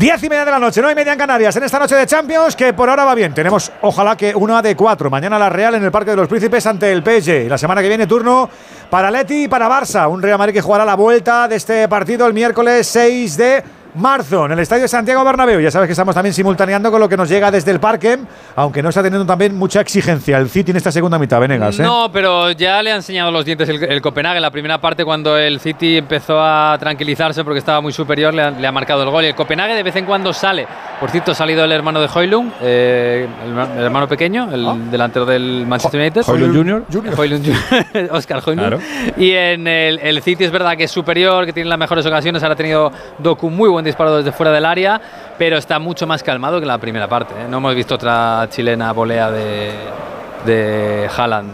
[0.00, 2.06] Diez y media de la noche, nueve y media en Canarias, en esta noche de
[2.06, 3.34] Champions, que por ahora va bien.
[3.34, 5.10] Tenemos, ojalá que una de cuatro.
[5.10, 7.50] Mañana la Real en el Parque de los Príncipes ante el PSG.
[7.50, 8.48] La semana que viene turno
[8.88, 10.10] para Leti y para Barça.
[10.10, 13.62] Un Real Madrid que jugará la vuelta de este partido el miércoles 6 de
[13.94, 15.60] marzo en el Estadio Santiago Bernabéu.
[15.60, 18.18] Ya sabes que estamos también simultaneando con lo que nos llega desde el parque,
[18.56, 21.78] aunque no está teniendo también mucha exigencia el City en esta segunda mitad, Venegas.
[21.78, 21.82] ¿eh?
[21.82, 24.36] No, pero ya le ha enseñado los dientes el, el Copenhague.
[24.36, 28.42] En la primera parte, cuando el City empezó a tranquilizarse porque estaba muy superior, le
[28.42, 29.24] ha, le ha marcado el gol.
[29.24, 30.66] Y el Copenhague de vez en cuando sale.
[30.98, 35.24] Por cierto, ha salido el hermano de Hoylund, eh, el, el hermano pequeño, el delantero
[35.24, 36.22] del Manchester United.
[36.26, 37.16] Højlund Jr..
[37.16, 38.08] Højlund Jr.
[38.12, 38.58] Oscar Højlund.
[38.58, 38.78] Claro.
[39.16, 42.42] Y en el, el City es verdad que es superior, que tiene las mejores ocasiones.
[42.42, 45.00] Ahora ha tenido Doku muy buen disparo desde fuera del área,
[45.38, 47.34] pero está mucho más calmado que la primera parte.
[47.34, 47.46] ¿eh?
[47.48, 49.72] No hemos visto otra chilena volea de,
[50.44, 51.52] de Haaland.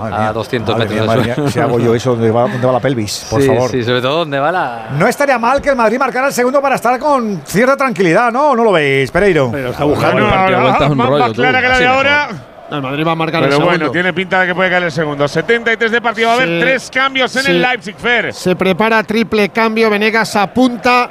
[0.00, 2.72] a 200 Madre metros mía, madre mía, si hago yo eso, ¿dónde va, dónde va
[2.72, 3.26] la pelvis?
[3.30, 3.70] Por Sí, favor.
[3.70, 4.88] Sí, sobre todo dónde va la.
[4.98, 8.50] No estaría mal que el Madrid marcara el segundo para estar con cierta tranquilidad, ¿no?
[8.50, 9.50] ¿O ¿No lo veis, Pereiro?
[9.52, 12.28] Pero está Bueno, ahora, más, más clara que la de ahora.
[12.70, 13.92] El Madrid va a marcar Pero el bueno, segundo.
[13.92, 15.28] tiene pinta de que puede caer el segundo.
[15.28, 16.28] 73 de partido.
[16.28, 16.60] Va a haber Sí.
[16.60, 17.50] tres cambios en Sí.
[17.52, 18.32] el Leipzig Fair.
[18.32, 19.90] Se prepara triple cambio.
[19.90, 21.08] Venegas apunta.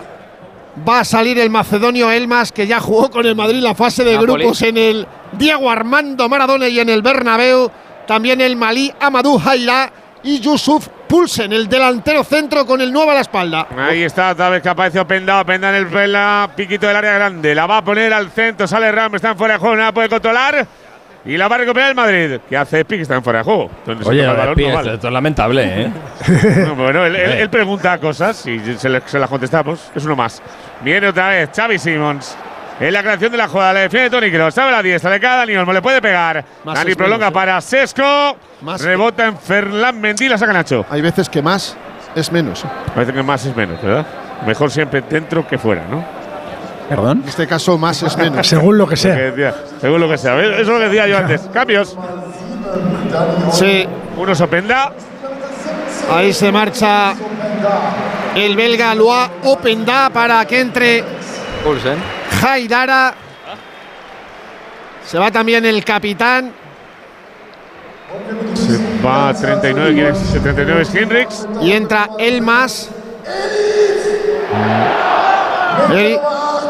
[0.87, 4.13] Va a salir el macedonio Elmas, que ya jugó con el Madrid la fase de
[4.13, 4.43] Napoli.
[4.43, 7.69] grupos en el Diego Armando Maradona y en el Bernabéu.
[8.07, 9.91] También el Malí Amadou Jaira
[10.23, 13.67] y Yusuf Pulsen, el delantero centro con el nuevo a la espalda.
[13.77, 15.41] Ahí está, otra vez que aparece Openda.
[15.41, 17.53] Openda en el pela, piquito del área grande.
[17.53, 18.67] La va a poner al centro.
[18.67, 20.67] Sale Ram, está en fuera de juego, no la puede controlar.
[21.25, 22.39] Y la va a recuperar el Madrid.
[22.49, 22.83] ¿Qué hace
[23.15, 23.69] en fuera de juego.
[23.85, 24.93] Donde se Oye, toca el no esto, vale.
[24.95, 25.91] esto es lamentable, ¿eh?
[26.67, 29.89] No, bueno, él, él- él pregunta cosas y se, le- se las contestamos.
[29.95, 30.41] Es uno más.
[30.81, 32.35] Viene otra vez Xavi Simons.
[32.79, 34.53] En la creación de la jugada le defiende Tony Kroos.
[34.53, 35.71] Sabe la diestra de cada Dani Olmo.
[35.71, 36.43] Le puede pegar.
[36.65, 37.33] Más Dani prolonga menos, ¿eh?
[37.33, 38.37] para Sesco.
[38.61, 40.27] Más- Rebota en Ferland Mendy.
[40.27, 40.85] La saca Nacho.
[40.89, 41.77] Hay veces que más
[42.15, 42.65] es menos.
[42.93, 44.05] Parece que más es menos, ¿verdad?
[44.45, 46.03] Mejor siempre dentro que fuera, ¿no?
[46.89, 47.21] Perdón.
[47.23, 48.45] En este caso, más es menos.
[48.47, 49.15] Según lo que Lo que sea.
[49.15, 50.39] decía, según lo que sea.
[50.41, 51.41] Eso es lo que decía yo antes.
[51.53, 51.97] Cambios.
[53.51, 53.87] Sí,
[54.17, 54.93] Uno Sopenda.
[56.11, 57.13] ahí se marcha
[58.35, 61.03] el belga Loa Openda para que entre
[61.63, 61.97] Pulsen.
[62.43, 63.13] Haidara.
[65.05, 66.51] Se va también el capitán.
[68.53, 69.93] Se va a 39.
[69.93, 70.41] ¿Quién es?
[70.43, 71.47] 39 es Henrix.
[71.61, 72.89] Y entra Elmas.
[75.91, 76.19] El,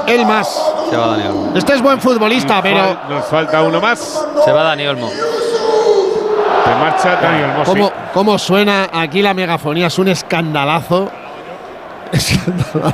[0.07, 0.73] Elmas.
[0.89, 1.53] Se va Dani Olmo.
[1.55, 4.25] Este es buen futbolista, pero Fal- Nos falta uno más.
[4.45, 5.09] Se va Dani Olmo.
[5.09, 7.65] Se marcha Dani Olmo.
[7.65, 7.71] sí.
[7.71, 9.87] ¿cómo, cómo suena aquí la megafonía?
[9.87, 11.09] Es un escandalazo.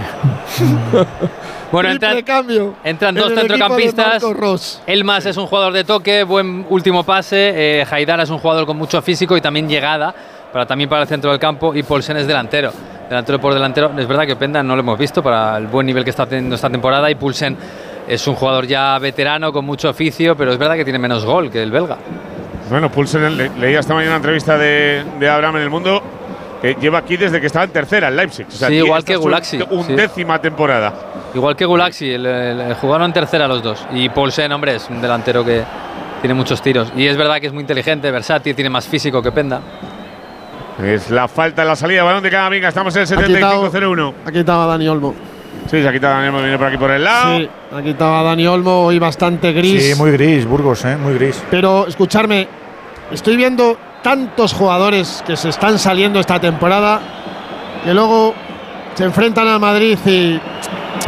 [1.71, 2.73] Bueno, entran, cambio.
[2.83, 4.23] entran en dos el centrocampistas.
[4.23, 4.81] Ross.
[4.87, 7.51] Elmas es un jugador de toque, buen último pase.
[7.81, 10.11] Eh, Haidara es un jugador con mucho físico y también llegada,
[10.51, 11.75] para, también para el centro del campo.
[11.75, 12.71] Y Paulsen es delantero.
[13.09, 13.91] Delantero por delantero.
[13.97, 16.55] Es verdad que Penda no lo hemos visto para el buen nivel que está teniendo
[16.55, 17.09] esta temporada.
[17.09, 17.57] Y Pulsen
[18.07, 21.49] es un jugador ya veterano, con mucho oficio, pero es verdad que tiene menos gol
[21.49, 21.97] que el belga.
[22.69, 26.03] Bueno, Pulsen, le- leía esta mañana una entrevista de, de Abraham en El Mundo.
[26.61, 28.45] Que lleva aquí desde que estaba en tercera, en Leipzig.
[28.45, 29.63] O sea, Sí, igual que Gulaxi, sí.
[29.71, 30.93] Undécima temporada.
[31.33, 33.85] Igual que Gulaxi, el- el- jugaron en tercera los dos.
[33.93, 35.63] Y Paulsen, hombre, es un delantero que
[36.21, 36.91] tiene muchos tiros.
[36.97, 39.61] Y es verdad que es muy inteligente, versátil, tiene más físico que Penda.
[40.83, 42.69] Es la falta en la salida, balón de Camavinga.
[42.69, 44.13] Estamos en el Ha quitado- 75-01.
[44.25, 45.13] Ha quitado a Dani Olmo.
[45.69, 47.37] Sí, se ha quitado Daniel, viene por aquí por el lado.
[47.37, 49.83] Sí, ha quitado a Dani Olmo, hoy bastante gris.
[49.85, 50.95] Sí, muy gris, Burgos, ¿eh?
[50.97, 51.43] Muy gris.
[51.51, 52.47] Pero escucharme,
[53.11, 56.99] estoy viendo tantos jugadores que se están saliendo esta temporada
[57.83, 58.33] que luego
[58.95, 60.39] se enfrentan al Madrid y.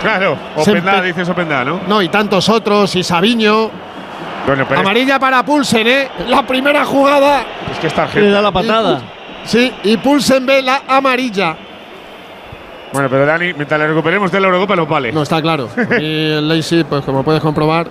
[0.02, 1.80] Claro, Openda, dices Openda, ¿no?
[1.88, 3.70] No, y tantos otros, y Sabiño.
[4.46, 6.10] Bueno, Amarilla para Pulsen, ¿eh?
[6.28, 7.44] La primera jugada.
[7.72, 9.02] es que está Le da la patada.
[9.46, 11.58] Sí, y Pulsen ve la amarilla.
[12.94, 15.12] Bueno, pero Dani, mientras le recuperemos de la Eurocopa, lo vale.
[15.12, 15.70] No, está claro.
[16.00, 17.88] Y el Leipzig, pues como puedes comprobar,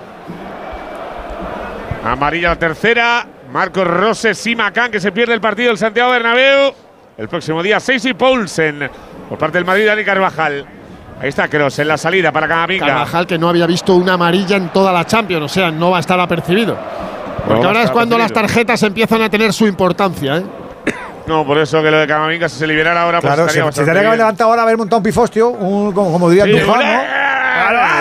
[2.05, 3.27] Amarilla la tercera.
[3.52, 6.72] Marcos Rose, Simacan, que se pierde el partido del Santiago Bernabéu.
[7.18, 8.89] El próximo día, Seisi Poulsen.
[9.28, 10.66] Por parte del Madrid, Dani Carvajal.
[11.20, 12.86] Ahí está Kroos en la salida para Camavinga.
[12.86, 15.98] Carvajal que no había visto una amarilla en toda la Champions, o sea, no va
[15.98, 16.78] a estar apercibido.
[17.47, 20.44] Porque ahora es cuando las tarjetas empiezan a tener su importancia, ¿eh?
[21.31, 23.62] No, por eso que lo de Camavinga, si se liberara ahora, pues Claro, se, estaría
[23.62, 26.28] se bastante tendría que haber levantado ahora a haber montado un pifostio, un, como, como
[26.28, 26.65] diría Sí, ¡olé!
[26.66, 27.02] ¿no?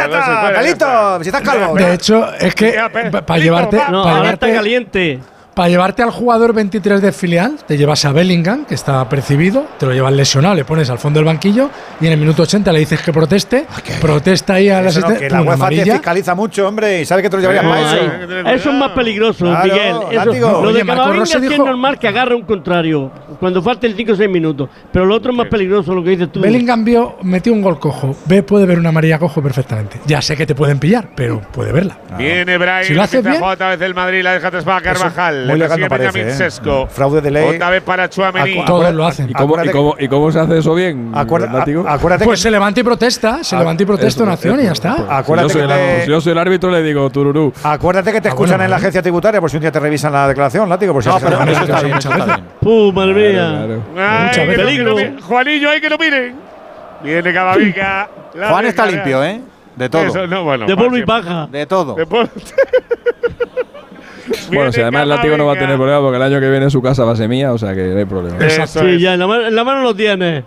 [0.10, 1.23] Claro, se ¡Calito!
[1.23, 1.76] Si estás calvo.
[1.76, 2.76] De hecho, es que
[3.23, 3.89] para llevarte, va.
[3.89, 5.19] No, pa' está llevarte, caliente.
[5.53, 9.85] Pa' llevarte al jugador 23 de filial, te llevas a Bellingham, que está percibido, te
[9.85, 11.69] lo llevas lesionado, le pones al fondo del banquillo
[11.99, 13.65] y en el minuto 80 le dices que proteste,
[13.99, 17.21] protesta ahí al Eso no, asistente, que la UEFA te fiscaliza mucho, hombre, y sabe
[17.23, 18.49] que te lo llevarías No, para eso.
[18.55, 19.95] Eso es más peligroso, Claro, Miguel.
[20.11, 24.13] Eso- lo de Camavinga sí es dijo- normal que agarre un contrario cuando falten 5
[24.13, 24.69] o 6 minutos.
[24.91, 26.39] Pero lo otro es más peligroso, lo que dices tú.
[26.41, 28.15] Bellingham vio, metió un gol cojo.
[28.26, 29.99] Ve, puede ver una amarilla cojo perfectamente.
[30.05, 31.97] Ya sé que te pueden pillar, pero puede verla.
[32.17, 35.38] Viene Brian, Si lo haces a bien- otra vez el Madrid, la deja para Carvajal.
[35.43, 35.47] Vidal.
[35.47, 36.31] Muy legal no parece, ¿eh?
[36.31, 36.87] Sesco.
[36.87, 37.55] Fraude de ley.
[37.55, 38.65] Otra vez para Chuamení.
[38.65, 39.29] Todos lo hacen.
[39.29, 41.11] ¿Y cómo, y, cómo, ¿Y cómo, se hace eso bien?
[41.13, 43.43] Acuérdate, acuérdate pues se levanta y protesta.
[43.43, 44.95] Se levanta y protesta una acción y ya está.
[44.95, 47.53] Pues, acuérdate yo, que yo soy el árbitro le digo tururú.
[47.63, 50.11] Acuérdate que te ah, escuchan en la agencia tributaria por si un día te revisan
[50.11, 50.93] la declaración, látigo.
[50.93, 51.97] Por si no, pero eso está bien.
[52.59, 54.31] ¡Pum, madre mía!
[54.33, 54.95] ¡Peligro!
[55.21, 56.35] Juanillo, ahí que lo miren.
[57.03, 58.09] Viene Cabavica.
[58.33, 59.41] Juan está limpio, ¿eh?
[59.75, 60.03] De todo.
[60.03, 61.47] Eso, no, bueno, de polvo y paja.
[61.49, 61.95] De todo.
[61.95, 62.05] De
[64.51, 66.69] Bueno, si además el látigo no va a tener problema porque el año que viene
[66.69, 68.38] su casa va a ser mía, o sea que no hay problema.
[68.43, 68.81] Exacto.
[68.81, 70.43] Sí, ya, en la, mano, en lo tiene.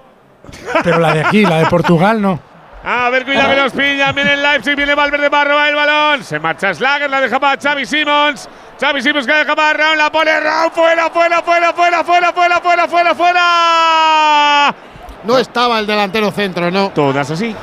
[0.83, 2.39] Pero la de aquí, la de Portugal, no.
[2.85, 4.15] A ver, cuidado que los pillan.
[4.15, 6.25] Viene el Leipzig, viene Valverde para el balón.
[6.25, 8.49] Se marcha Slager, la deja para Xavi Simons.
[8.81, 10.73] Xavi Simons que deja para Raúl, la pone Raúl.
[10.73, 14.75] Fuera, fuera, fuera, fuera, fuera, fuera, fuera, fuera, fuera.
[15.23, 16.91] No estaba el delantero centro, ¿no?
[16.91, 17.55] Todas así.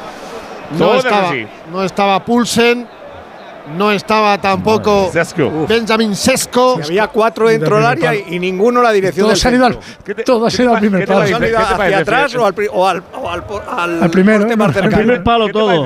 [0.77, 1.47] No estaba, así.
[1.71, 2.87] No estaba Pulsen.
[3.75, 5.11] No estaba tampoco
[5.67, 6.79] Benjamin Sesco.
[6.83, 9.27] Había cuatro dentro del área y, y ninguno la dirección
[10.25, 11.37] todos del al, primer palo.
[11.37, 13.03] Hacia atrás o al,
[14.11, 14.47] primero?
[14.47, 14.55] ¿eh?
[14.59, 15.85] Al primer palo todo.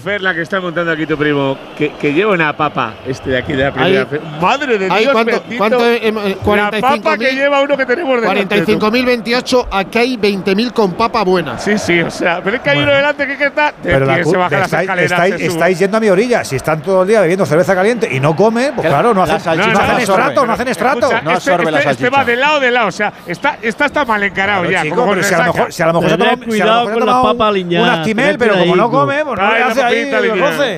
[0.00, 3.38] Fer, la que está montando aquí tu primo, que, que lleva una papa este de
[3.38, 4.06] aquí de la primera.
[4.10, 7.86] Hay, Madre de Dios, cuánto, cuánto eh, 45 la papa 000, que lleva uno que
[7.86, 8.64] tenemos delante.
[8.64, 11.58] 45.028, aquí hay 20.000 con papa buena.
[11.58, 12.90] Sí, sí, o sea, pero es que hay bueno.
[12.90, 13.74] uno delante que, que está.
[13.82, 15.12] Pero la, se baja estáis, las escaleras.
[15.12, 16.44] Estáis, estáis, yendo a mi orilla.
[16.44, 19.38] Si están todo el día bebiendo cerveza caliente y no come, pues claro, no, hacen,
[19.58, 21.06] no, no, no hacen estrato, no hacen estrato.
[21.06, 22.88] Escucha, no absorbe este, este, este, va de lado, de lado.
[22.88, 24.82] O sea, está, está, está mal encarado claro, ya.
[24.82, 28.76] Chico, pero si, a lo mejor, se ha tomado, cuidado con Una timel, pero como
[28.76, 29.82] no come, pues no le hace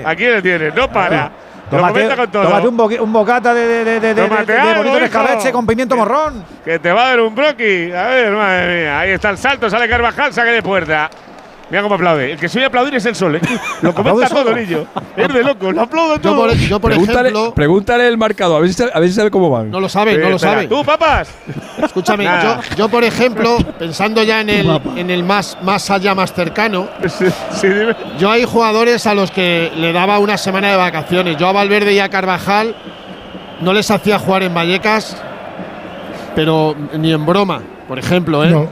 [0.04, 1.30] Aquí le tienes, no para.
[1.70, 2.68] Lo tómate, con todo.
[3.02, 6.44] un, bocata de, de, escabeche con pimiento morrón.
[6.62, 7.90] Que te va a dar un broqui.
[7.92, 8.90] A ver, madre.
[8.90, 11.08] Ahí está el salto, sale Carvajal, saque de puerta.
[11.72, 12.32] Mira cómo aplaude.
[12.32, 13.40] El que se oye aplaudir es el sol, ¿eh?
[13.80, 14.84] Lo comenta todo, Lillo.
[15.16, 16.52] Es de loco, lo aplaudo todo.
[16.52, 17.54] Yo por, pregúntale, ejemplo…
[17.54, 19.70] Pregúntale el marcador, a ver si sabe, a ver cómo van.
[19.70, 20.66] No lo sabe, no lo sabe.
[20.66, 21.34] ¡Tú, papas!
[21.82, 22.28] Escúchame,
[22.76, 26.88] yo, por ejemplo, pensando ya en el, en el más, más allá, más cercano…
[28.18, 31.38] Yo hay jugadores a los que le daba una semana de vacaciones.
[31.38, 32.76] Yo a Valverde y a Carvajal
[33.62, 35.16] no les hacía jugar en Vallecas,
[36.36, 38.50] pero ni en broma, por ejemplo, ¿eh?
[38.50, 38.68] No.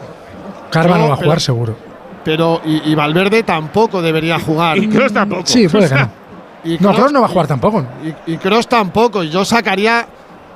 [0.71, 1.90] Carva no va a jugar seguro
[2.25, 4.79] pero y, y Valverde tampoco debería jugar.
[4.79, 5.43] Y, y Kroos tampoco.
[5.47, 5.95] Sí, puede que
[6.81, 6.93] no.
[6.93, 7.85] Kroos, no, no va a jugar tampoco.
[8.27, 9.23] Y, Kroos tampoco.
[9.23, 10.07] Yo sacaría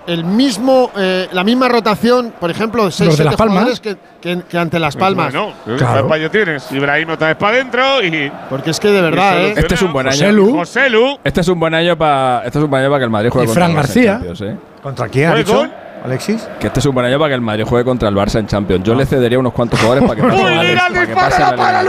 [0.06, 3.80] el mismo, eh, la misma rotación, por ejemplo, seis de las palmas.
[3.80, 5.32] Que, que, que, ante Las pues Palmas.
[5.32, 6.08] Bueno, eh, claro.
[6.08, 6.70] Palma tienes.
[6.72, 8.30] Ibrahim otra vez para adentro y.
[8.50, 9.54] Porque es que de verdad, ¿eh?
[9.56, 10.52] Este es un buen año.
[10.52, 11.18] José Lu.
[11.24, 13.74] Este es un buen año para este es para que el Madrid juegue y Fran
[13.74, 14.20] García.
[14.22, 14.56] ¿eh?
[14.82, 15.30] ¿Contra quién?
[15.30, 15.66] ¿Ha dicho?
[16.04, 16.46] Alexis.
[16.60, 18.84] Que este es un año para que el Madrid juegue contra el Barça en Champions.
[18.84, 20.26] Yo le cedería unos cuantos jugadores para que
[21.14, 21.14] pasen.
[21.14, 21.82] para, para!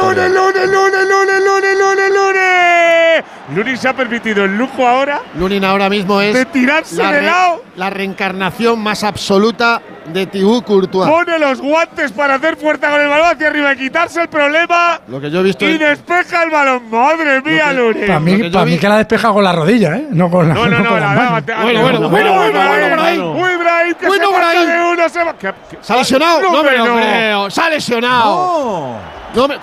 [3.53, 5.21] Lunin se ha permitido el lujo ahora.
[5.37, 6.33] Lunin ahora mismo es.
[6.33, 7.63] De tirarse de lado.
[7.75, 11.09] La reencarnación más absoluta de Tibú Courtois.
[11.09, 14.99] Pone los guantes para hacer fuerza con el balón hacia arriba y quitarse el problema.
[15.07, 15.67] Lo que yo he visto.
[15.67, 16.89] Y despeja el balón.
[16.89, 18.07] Madre mía, Lunin.
[18.07, 20.07] Para mí, pa mí que la despeja con la rodilla, ¿eh?
[20.09, 20.55] No con la.
[20.55, 20.89] No, no, no.
[20.89, 25.09] Bueno, bueno, bueno, bueno, Uy, que bueno, se uno.
[25.09, 25.35] Se va.
[25.81, 26.41] Se ha lesionado.
[26.41, 27.49] No, me lo creo.
[27.51, 28.99] Se ha lesionado.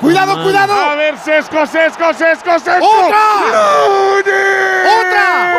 [0.00, 0.74] Cuidado, cuidado.
[0.74, 2.86] A ver, sesco, sesco, sesco, sesco.
[5.00, 5.54] ¡Otra!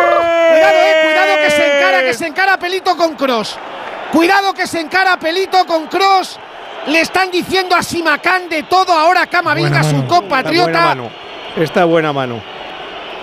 [0.52, 3.57] Cuidado, eh, cuidado que se encara, que se encara Pelito con Cross.
[4.11, 6.40] Cuidado que se encara Pelito con Cross.
[6.88, 10.72] Le están diciendo a Simacán de todo ahora Camavinga, su compatriota.
[10.72, 11.11] Está buena mano.
[11.56, 12.53] Está buena mano.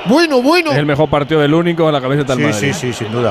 [0.07, 0.73] Bueno, bueno.
[0.73, 2.75] El mejor partido del único en la cabeza de tal sí, Sí, ¿eh?
[2.75, 3.31] sí, sin duda.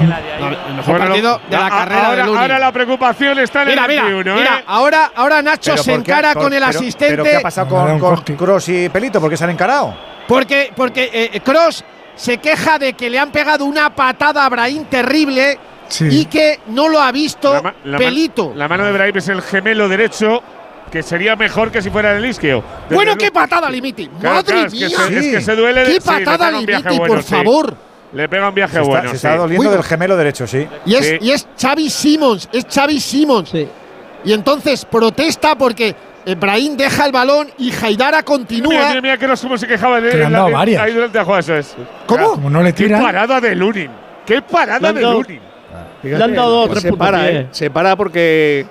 [0.67, 4.63] El mejor partido de la carrera ahora, la preocupación está en el 21, mira, ¿eh?
[4.67, 7.23] ahora, ahora Nacho se encara con, el asistente.
[7.23, 9.19] ¿qué ha pasado con, con, Cross y Pelito?
[9.19, 9.93] ¿Por qué se han encarado?
[10.29, 11.83] Porque, porque eh, eh, Cross
[12.15, 15.57] se queja de que le han pegado una patada a Brahim terrible
[16.01, 17.59] y que no lo ha visto
[17.97, 18.53] Pelito.
[18.55, 20.43] La mano de Brahim es el gemelo derecho
[20.91, 22.63] que sería mejor que si fuera el isquio.
[22.91, 24.07] Bueno, qué patada Limiti.
[24.21, 24.87] Madre es mía.
[25.09, 27.75] Que se, duele Qué patada Limiti, por favor.
[28.13, 29.09] Le pega un viaje bueno.
[29.09, 30.67] Se está doliendo del gemelo derecho, sí.
[30.85, 33.51] Y es, y es Xavi Simons, es Xavi Simons.
[34.23, 38.69] Y entonces protesta porque Ebrahim deja el balón y Haidara continúa.
[38.69, 40.35] Mira, mira, mira que no cómo se quejaba de él.
[40.35, 41.75] Ahí durante la jugada, ¿sabes?
[42.05, 42.31] ¿Cómo?
[42.31, 42.99] Como no le tiran.
[42.99, 43.91] Qué parada de Lunin.
[44.25, 45.39] Qué parada de Lunin.
[46.03, 47.07] Le han dado tres puntos.
[47.07, 47.47] Se para, eh.
[47.51, 48.65] se para porque.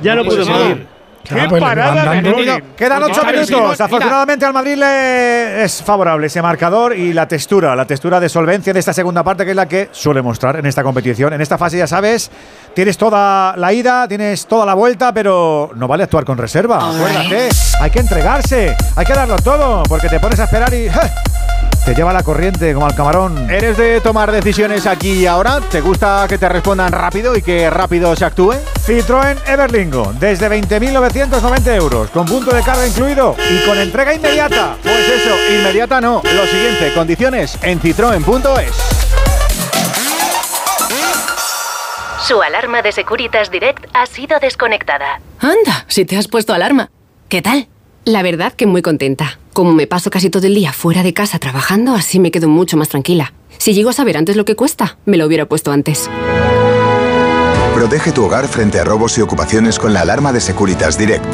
[0.00, 0.95] Ya no puede seguir.
[1.28, 3.80] ¡Qué parada de Quedan ocho minutos.
[3.80, 8.72] Afortunadamente al Madrid le es favorable ese marcador y la textura, la textura de solvencia
[8.72, 11.32] de esta segunda parte que es la que suele mostrar en esta competición.
[11.32, 12.30] En esta fase ya sabes,
[12.74, 16.78] tienes toda la ida, tienes toda la vuelta, pero no vale actuar con reserva.
[16.78, 17.48] Acuérdate,
[17.80, 20.88] hay que entregarse, hay que darlo todo, porque te pones a esperar y...
[21.86, 23.48] Te lleva la corriente como al camarón.
[23.48, 25.60] ¿Eres de tomar decisiones aquí y ahora?
[25.60, 28.54] ¿Te gusta que te respondan rápido y que rápido se actúe?
[28.84, 34.76] Citroën Everlingo, desde 20.990 euros, con punto de carga incluido y con entrega inmediata.
[34.82, 36.22] Pues eso, inmediata no.
[36.24, 38.72] Lo siguiente, condiciones en citroen.es.
[42.26, 45.20] Su alarma de Securitas Direct ha sido desconectada.
[45.38, 46.90] Anda, si te has puesto alarma.
[47.28, 47.68] ¿Qué tal?
[48.06, 49.40] La verdad que muy contenta.
[49.52, 52.76] Como me paso casi todo el día fuera de casa trabajando, así me quedo mucho
[52.76, 53.32] más tranquila.
[53.58, 56.08] Si llego a saber antes lo que cuesta, me lo hubiera puesto antes.
[57.74, 61.24] Protege tu hogar frente a robos y ocupaciones con la alarma de Securitas Direct.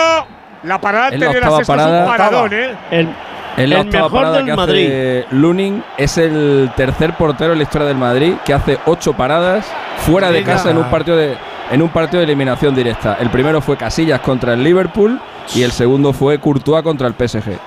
[0.63, 2.73] La parada anterior a es un paradón, ¿eh?
[2.91, 3.13] El,
[3.57, 4.85] Es la el octava mejor parada del que Madrid.
[4.87, 5.83] hace Lunin.
[5.97, 9.65] Es el tercer portero en la historia del Madrid que hace ocho paradas
[9.99, 10.53] fuera de Venga.
[10.53, 11.35] casa en un partido de
[11.71, 13.17] en un partido de eliminación directa.
[13.19, 15.19] El primero fue Casillas contra el Liverpool
[15.55, 17.57] y el segundo fue Courtois contra el PSG.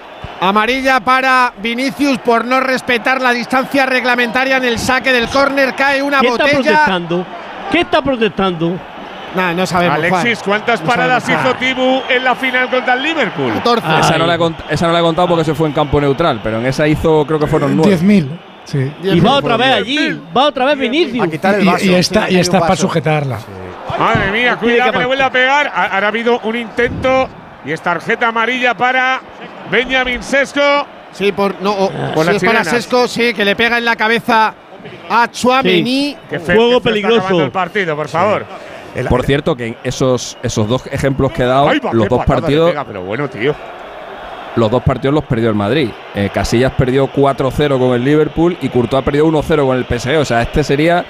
[0.40, 5.74] Amarilla para Vinicius por no respetar la distancia reglamentaria en el saque del córner.
[5.74, 6.62] Cae una ¿Qué está botella.
[6.62, 7.26] protestando?
[7.72, 8.78] ¿Qué está protestando?
[9.36, 9.96] Nah, no sabemos.
[9.96, 10.38] Alexis.
[10.44, 11.44] ¿cuántas No paradas sabemos.
[11.46, 13.52] hizo Tibu en la final contra el Liverpool?
[13.54, 13.86] 14.
[13.88, 14.00] Ah.
[14.00, 14.38] Esa no, la
[14.70, 17.24] esa no la he contado porque se fue en campo neutral, pero en esa hizo
[17.26, 17.96] creo que fueron nueve.
[17.98, 18.28] 10.000.
[18.64, 18.92] Sí.
[19.04, 20.20] Y va otra vez allí.
[20.36, 21.24] Va otra vez Vinicius.
[21.24, 21.84] A quitar el Y, vaso.
[21.84, 23.38] y está, y está para sujetarla.
[23.98, 25.68] Madre mía, cuidado que le vuelve a pegar.
[25.72, 27.28] Ha- Ahora ha habido un intento
[27.64, 29.20] y es tarjeta amarilla para
[29.70, 30.60] Benjamin Sesco.
[31.12, 32.64] Sí, por, no, o- Por si las es para.
[32.64, 34.52] Sesco, sí, que le pega en la cabeza
[35.08, 36.16] a Chouameni.
[36.28, 37.40] Que Juego peligroso.
[37.44, 38.44] el partido, por favor.
[38.96, 42.24] El- Por cierto, que en esos, esos dos ejemplos que he dado, va, los dos
[42.24, 43.54] partidos, pega, pero bueno, tío.
[44.56, 45.90] los dos partidos los perdió el Madrid.
[46.14, 50.16] Eh, Casillas perdió 4-0 con el Liverpool y Courtois perdió 1-0 con el PSG.
[50.18, 51.04] O sea, este sería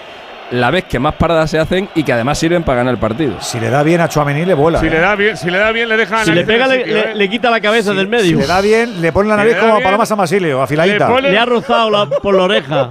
[0.50, 3.40] la vez que más paradas se hacen y que además sirven para ganar el partido.
[3.40, 4.78] Si le da bien a Chuamení, le vuela.
[4.80, 4.90] Si ¿eh?
[4.90, 7.14] le da bien, si le da bien, le deja Si le pega, le, ¿eh?
[7.14, 8.38] le quita la cabeza del Si medio.
[8.38, 11.08] le da bien, le pone la Si nariz como a bien, Paloma San Basilio, afiladita.
[11.20, 12.90] le Le ha rozado la- por la oreja.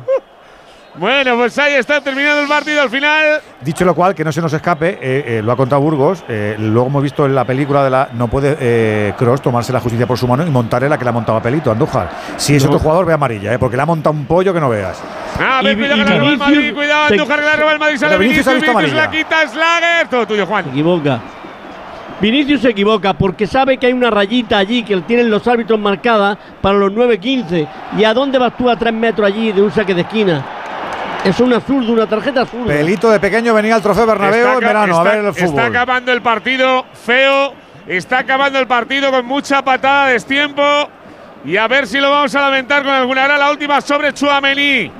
[0.98, 3.42] Bueno, pues ahí está terminando el partido al final.
[3.60, 6.56] Dicho lo cual, que no se nos escape, eh, eh, lo ha contado Burgos, eh,
[6.58, 8.10] luego hemos visto en la película de la.
[8.14, 11.10] No puede eh, Cross tomarse la justicia por su mano y montarle la que le
[11.10, 12.10] ha montado a Pelito, Andújar.
[12.38, 12.70] Si es No.
[12.70, 15.02] otro jugador, ve amarilla, eh, porque le ha montado un pollo que no veas.
[15.38, 17.74] A ver, Y- cuidado que la roba el Madrid, cuidado, se- Andújar que la roba
[17.74, 20.08] el Madrid, sale Vinicius Vinicius, la quita Slager.
[20.10, 20.64] Todo tuyo, Juan.
[20.64, 21.20] Se equivoca.
[22.22, 26.38] Vinicius se equivoca porque sabe que hay una rayita allí que tienen los árbitros marcada
[26.62, 27.68] para los 9-15.
[27.98, 30.46] ¿Y a dónde vas tú a 3 metros allí de un saque de esquina?
[31.26, 32.68] Es un absurdo, una tarjeta absurda.
[32.68, 35.46] Pelito de pequeño venía al trofeo Bernabéu en aca- verano a está- ver el Está
[35.48, 35.60] fútbol.
[35.64, 37.54] acabando el partido feo.
[37.88, 40.64] Está acabando el partido con mucha patada de destiempo.
[41.44, 43.24] Y a ver si lo vamos a lamentar con alguna.
[43.24, 44.92] Ahora la última sobre Chuamení.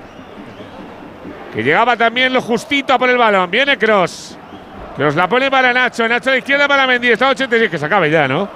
[1.54, 3.50] Que llegaba también lo justito a por el balón.
[3.50, 4.38] Viene Cross.
[4.98, 6.08] Cross la pone para Nacho.
[6.08, 7.10] Nacho a la izquierda para Mendy.
[7.10, 7.70] Está 86.
[7.72, 8.48] Que se acabe ya, ¿no?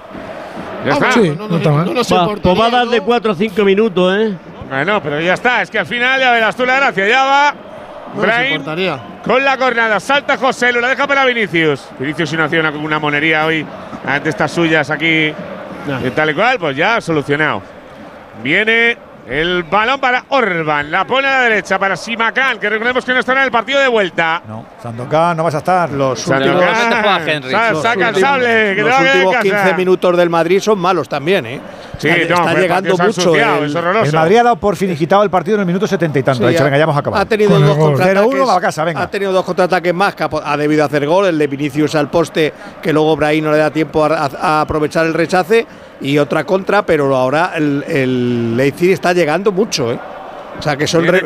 [0.86, 1.12] Ya está.
[1.12, 1.86] Sí, no está mal.
[1.86, 3.04] No nos Va, importaría, pues va a dar de ¿no?
[4.70, 4.86] 4 a 5 minutos, ¿eh?
[4.86, 5.62] Bueno, pero ya está.
[5.62, 7.08] Es que al final ya verás tú la gracia.
[7.08, 7.56] Ya va.
[8.16, 9.00] No importaría.
[9.24, 10.00] con la cornada.
[10.00, 11.90] Salta José, lo la deja para Vinicius.
[12.00, 13.66] Vinicius si no hacía una, una monería hoy
[14.06, 15.34] ante estas suyas aquí.
[16.06, 17.62] Y tal y cual, pues ya solucionado.
[18.44, 18.98] Viene
[19.30, 20.90] el balón para Orban.
[20.92, 23.80] La pone a la derecha para Simacan, que recordemos que no estará en el partido
[23.80, 24.42] de vuelta.
[24.48, 25.92] No, Sandokan no vas a estar.
[25.92, 27.52] Los últimos, juega Henry.
[27.52, 29.64] sa- los saca el últimos- sable, que te los va a quedar en últimos casa.
[29.64, 31.62] 15 minutos del Madrid son malos también, ¿eh?
[31.98, 33.36] Sí, está, no, está llegando mucho.
[33.36, 34.06] el- es horroroso.
[34.06, 36.40] El Madrid ha dado por finiquitado el partido en el minuto setenta y tanto.
[36.40, 37.22] Sí, ha dicho, venga, ya hemos acabado.
[37.22, 38.22] Ha tenido Con dos contraataques.
[38.24, 39.02] 0-1 va a casa, venga.
[39.04, 41.26] Ha tenido dos contraataques más que ha, ha debido hacer gol.
[41.28, 44.62] El de Vinicius al poste, que luego Brahim no le da tiempo a, a- a
[44.62, 45.68] aprovechar el rechace.
[46.02, 50.00] Y otra contra, pero ahora el, el Leipzig está llegando llegando mucho, ¿eh?
[50.58, 51.20] O sea, que son todas,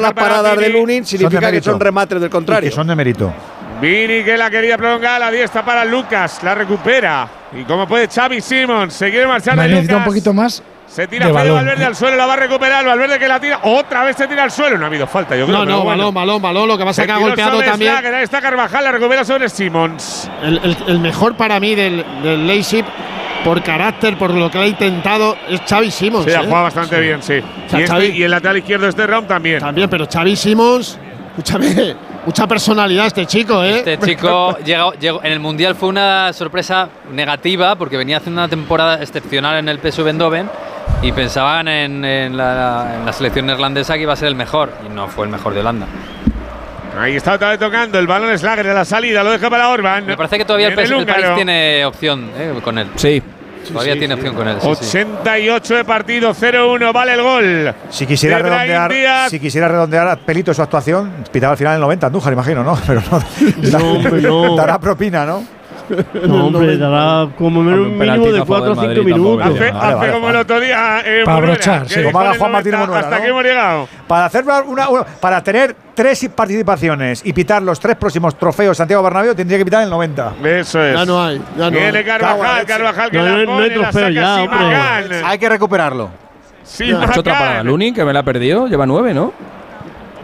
[0.00, 2.70] las, paradas de Lunin significa que son remates del contrario.
[2.70, 3.32] Que son de mérito.
[3.80, 7.28] Vini que la quería prolongar, la diestra para Lucas, la recupera.
[7.52, 9.96] Y como puede Xavi Simons, se quiere marchar de Lucas.
[9.96, 10.62] un poquito más.
[10.86, 14.14] Se tira Valverde al suelo, la va a recuperar, Valverde que la tira, otra vez
[14.14, 15.58] se tira al suelo, no ha habido falta, yo creo.
[15.58, 16.12] No, no, malo, bueno.
[16.12, 17.94] malo, malo, lo que pasa es que ha golpeado también.
[18.20, 20.30] Está Carvajal, la recupera sobre Simons.
[20.42, 22.84] El, mejor para mí del, del Leipzig
[23.44, 26.38] por carácter, por lo que ha intentado, es Xavi Sí, ha ¿eh?
[26.44, 27.40] jugado bastante bien, sí.
[27.72, 29.60] Este y, el lateral izquierdo de este round también.
[29.60, 30.98] También, pero Xavi Simons,
[31.30, 31.96] escúchame,
[32.26, 33.78] mucha personalidad este chico, ¿eh?
[33.78, 38.48] Este chico llegó, llegó, en el Mundial fue una sorpresa negativa porque venía haciendo una
[38.48, 40.48] temporada excepcional en el PSV Eindhoven
[41.02, 44.72] y pensaban en, en, la, en la selección neerlandesa que iba a ser el mejor
[44.86, 45.86] y no fue el mejor de Holanda.
[46.98, 50.06] Ahí está otra vez tocando el balón Slager de la salida, lo deja para Orban.
[50.06, 52.30] Me parece que todavía el, el, país tiene eh, opción
[52.62, 52.88] con él.
[52.96, 53.22] Sí.
[53.68, 54.58] Todavía tiene opción con él.
[54.60, 57.74] 88 de partido, 0-1, vale el gol.
[57.90, 62.08] Si quisiera, redondear, si quisiera redondear a pelito su actuación, pitaba al final el 90,
[62.08, 62.78] Andújar, imagino, ¿no?
[62.86, 63.02] Pero
[64.20, 64.56] no.
[64.56, 65.44] dará propina, ¿no?
[66.26, 69.46] No, hombre, dará como menos un mínimo de 4 o 5 minutos.
[69.46, 71.02] Hace, hace vale, vale, como el otro día.
[71.04, 72.02] Eh, para abrochar, sí.
[72.02, 73.00] como haga Juan Martín Manuela.
[73.00, 73.16] Hasta ¿no?
[73.16, 73.88] aquí hemos llegado.
[74.06, 79.02] Para, hacer una, una, para tener tres participaciones y pitar los tres próximos trofeos Santiago
[79.02, 80.32] Bernabéu, tendría que pitar el 90.
[80.44, 80.94] Eso es.
[80.94, 81.40] Ya no hay.
[81.56, 82.04] Ya no Viene hay.
[82.04, 85.22] Carvajal, Carvajal, que no, la pone, no hay trofeo ya, hombre.
[85.24, 86.10] Hay que recuperarlo.
[86.64, 88.66] Sí, ha hecho otra para Lunin, que me la ha perdido.
[88.66, 89.32] Lleva 9, ¿no?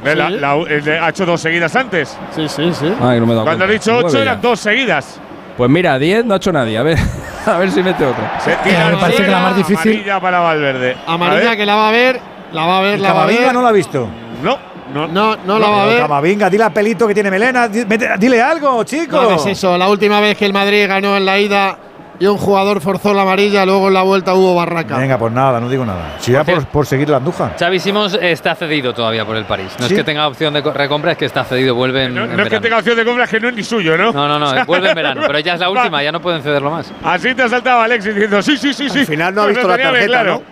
[0.04, 0.16] Eh, sí.
[0.16, 2.16] La, la, la, ha hecho dos seguidas antes.
[2.34, 2.92] Sí, sí, sí.
[3.00, 5.20] Ay, no me he dado Cuando ha dicho 8 eran dos seguidas.
[5.58, 6.78] Pues mira, 10 no ha hecho nadie.
[6.78, 6.96] A ver,
[7.46, 8.38] a ver si mete otra.
[8.64, 9.90] Me parece que la más difícil.
[9.90, 10.96] Amarilla para Valverde.
[11.04, 12.20] Amarilla que la va a ver.
[12.52, 13.52] La va a ver, la va a ver.
[13.52, 14.08] no la ha visto.
[14.40, 14.56] No.
[14.94, 15.98] No, no, no, la va a ver.
[15.98, 17.68] Camavinga, dile al pelito que tiene melena.
[17.68, 19.20] Dile algo, chico.
[19.20, 19.76] No, es eso.
[19.76, 21.76] La última vez que el Madrid ganó en la ida
[22.20, 24.96] y un jugador forzó la amarilla, luego en la vuelta hubo Barraca.
[24.98, 26.16] Venga, pues nada, no digo nada.
[26.18, 27.52] Si ya por, por seguir la anduja.
[27.58, 27.80] Xavi
[28.20, 29.76] está cedido todavía por el París.
[29.78, 32.42] No es que tenga opción de recompra, es que está cedido, vuelve en, No, no
[32.42, 34.12] es que tenga opción de compra, que no es ni suyo, ¿no?
[34.12, 36.70] No, no, no, vuelve en verano, pero ya es la última, ya no pueden cederlo
[36.70, 36.92] más.
[37.04, 39.00] Así te ha saltado Alex diciendo, sí, sí, sí, sí.
[39.00, 40.42] Al final no ha visto no la tarjeta, claro.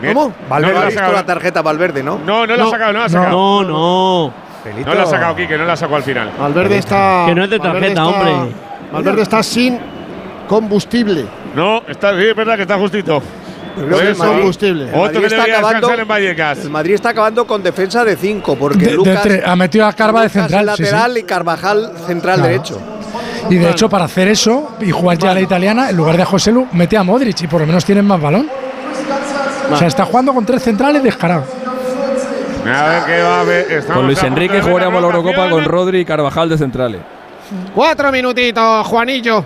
[0.00, 0.14] ¿no?
[0.14, 0.34] ¿Cómo?
[0.48, 2.18] Valverde no, no ha visto la tarjeta Valverde, ¿no?
[2.24, 3.30] No, no la ha sacado, no la ha sacado.
[3.30, 4.34] No, no.
[4.64, 4.88] Felito.
[4.88, 6.30] No la ha sacado Quique, no la sacó al final.
[6.38, 7.24] Valverde está…
[7.26, 8.54] Que no es de tarjeta, hombre.
[8.90, 9.91] Valverde está sin
[10.48, 11.26] combustible.
[11.54, 13.22] No, está, sí, es verdad que está justito.
[13.74, 14.90] Pues combustible.
[14.94, 16.64] Otro que está acabando, en Vallecas.
[16.66, 20.66] Madrid está acabando con defensa de 5 porque Lucas ha metido a Carva de central
[20.66, 22.80] lateral y Carvajal central derecho.
[23.50, 26.22] Y de hecho para hacer eso y jugar ya a la italiana en lugar de
[26.22, 28.48] a José Lu mete a Modric y por lo menos tienen más balón.
[28.48, 29.74] Bueno.
[29.74, 31.44] O sea, está jugando con tres centrales descarado.
[32.66, 33.44] A.
[33.92, 37.00] Con Luis Enrique jugaríamos la Eurocopa con Rodri y Carvajal de centrales.
[37.74, 39.44] Cuatro minutitos, Juanillo.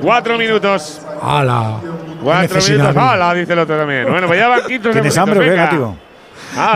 [0.00, 1.00] Cuatro minutos.
[1.22, 1.76] ¡Hala!
[2.22, 2.96] Cuatro minutos.
[2.96, 3.34] ¡Hala!
[3.34, 4.10] Dice el otro también.
[4.10, 5.96] Bueno, pues ya van 15 ¿Tienes hambre o qué, Gativo?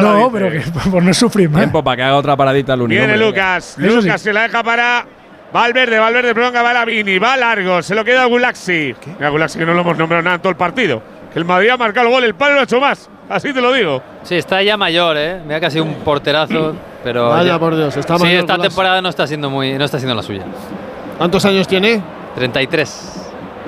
[0.00, 0.60] no, pero que,
[0.90, 1.60] por no sufrir más.
[1.60, 3.76] Tiempo para que haga otra paradita al Viene Lucas.
[3.78, 4.24] Lucas sí.
[4.24, 5.06] se la deja para
[5.52, 5.98] Valverde.
[5.98, 7.18] Valverde prolonga, va Lavini.
[7.18, 7.82] Va largo.
[7.82, 8.94] Se lo queda a Gulaxi.
[9.20, 11.02] A Gulaxi que no lo hemos nombrado nada en todo el partido.
[11.32, 12.24] Que el Madrid ha marcado el gol.
[12.24, 13.08] El palo lo ha hecho más.
[13.28, 14.02] Así te lo digo.
[14.22, 15.40] Sí, está ya mayor, ¿eh?
[15.44, 16.74] Mira que ha sido un porterazo.
[17.04, 17.58] pero Vaya ya.
[17.58, 17.96] por Dios.
[17.96, 20.44] Está mayor, sí, esta temporada no está, siendo muy, no está siendo la suya.
[21.16, 22.02] ¿Cuántos años tiene?
[22.40, 23.26] 33.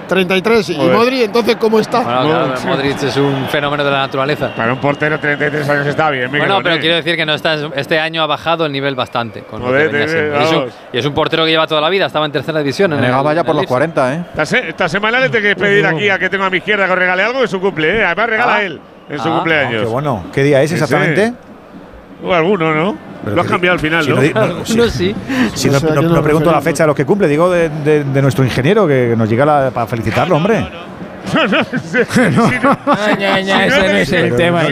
[0.08, 0.70] 33.
[0.70, 2.00] ¿Y Modri entonces cómo está?
[2.00, 4.54] Bueno, claro, Modric es un fenómeno de la naturaleza.
[4.54, 6.30] Para un portero 33 años está bien.
[6.30, 9.44] Miguel bueno, pero quiero decir que no está, este año ha bajado el nivel bastante.
[9.50, 10.32] Joder, eh,
[10.92, 12.98] y, es un, portero que lleva toda la vida, estaba en tercera división.
[12.98, 14.24] Negaba ya por los 40, ¿eh?
[14.68, 17.22] Esta, semana le tengo que pedir aquí a que tengo a mi izquierda que regale
[17.22, 18.04] algo, que su cumple, ¿eh?
[18.04, 18.62] Además regala ah.
[18.62, 18.80] él
[19.10, 19.82] en su ah, cumpleaños.
[19.82, 20.24] Qué bueno.
[20.32, 21.34] ¿Qué día es exactamente?
[22.22, 22.96] O alguno, ¿no?
[23.26, 24.16] Lo has cambiado al final, si ¿no?
[24.16, 25.14] no, sí.
[25.54, 29.14] Si no, no, pregunto la fecha de los que cumple, digo de, nuestro ingeniero que
[29.16, 30.68] nos llega para felicitarlo, ah, hombre.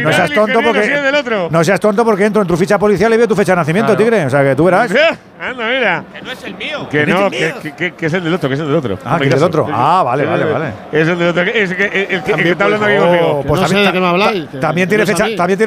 [0.02, 1.48] No seas tonto porque.
[1.50, 3.96] No seas tonto porque entro en tu ficha policial y veo tu fecha de nacimiento,
[3.96, 4.26] tigre.
[4.26, 4.90] O sea que tú verás.
[4.90, 4.96] ¿Eh?
[5.40, 6.04] Anda, mira.
[6.12, 6.88] Que no es el mío.
[6.90, 8.98] Que no, que, que, es el del otro, que es el del otro.
[9.04, 9.66] Ah, que es el otro.
[9.72, 10.72] Ah, vale, vale, vale.
[10.92, 11.42] Es el del otro.
[11.42, 13.44] Es el que está hablando conmigo.
[13.46, 15.06] Pues también tiene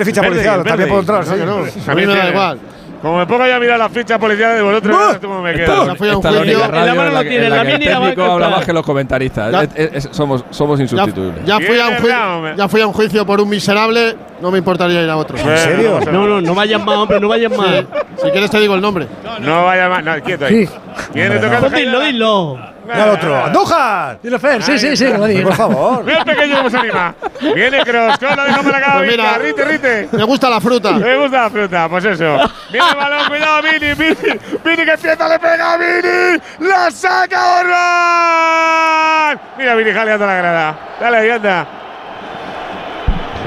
[0.06, 1.24] ficha policial, también por entrar.
[1.24, 2.60] A mí me da igual.
[3.04, 5.54] Como me pongo ya a mirar la ficha policial de vosotros, no sé cómo me
[5.54, 5.88] quedo.
[5.88, 6.24] No fui a un.
[6.24, 9.68] La, mano no tiene, la, mía ni la va habla más que los comentaristas.
[10.12, 11.44] Somos, somos insustituibles.
[11.44, 14.60] Ya, fui a un juicio, ya fui a un juicio por un miserable, no me
[14.60, 15.38] importaría ir a otro.
[15.38, 16.00] ¿En serio?
[16.14, 17.84] No, no, no vayas más, hombre, no vayas más.
[18.24, 19.06] Si quieres te digo el nombre.
[19.22, 20.02] No, no vayas más.
[20.06, 20.70] No, quieto ahí.
[21.12, 21.70] ¿Quién te toca?
[21.76, 23.46] Dilo, dilo al otro.
[23.46, 24.20] ¡Andújar!
[24.22, 25.44] Dilo, Fer, sí, sí, sí, lo.
[25.44, 26.04] Por favor.
[26.06, 27.16] Ve el pequeño cómo se anima.
[27.54, 30.10] Viene Cross, Cross la deja para pues mira, Rite, Rite.
[30.12, 30.92] Me gusta la fruta.
[30.94, 32.38] Me gusta la fruta, pues eso.
[32.72, 34.40] Viene el balón, cuidado, Vini, Vini.
[34.64, 36.42] Vini que empieza, le pega a Vini.
[36.60, 39.42] ¡La saca Orban!
[39.58, 40.76] Mira, Vini jaleando la grada.
[41.00, 41.68] Dale, ahí anda.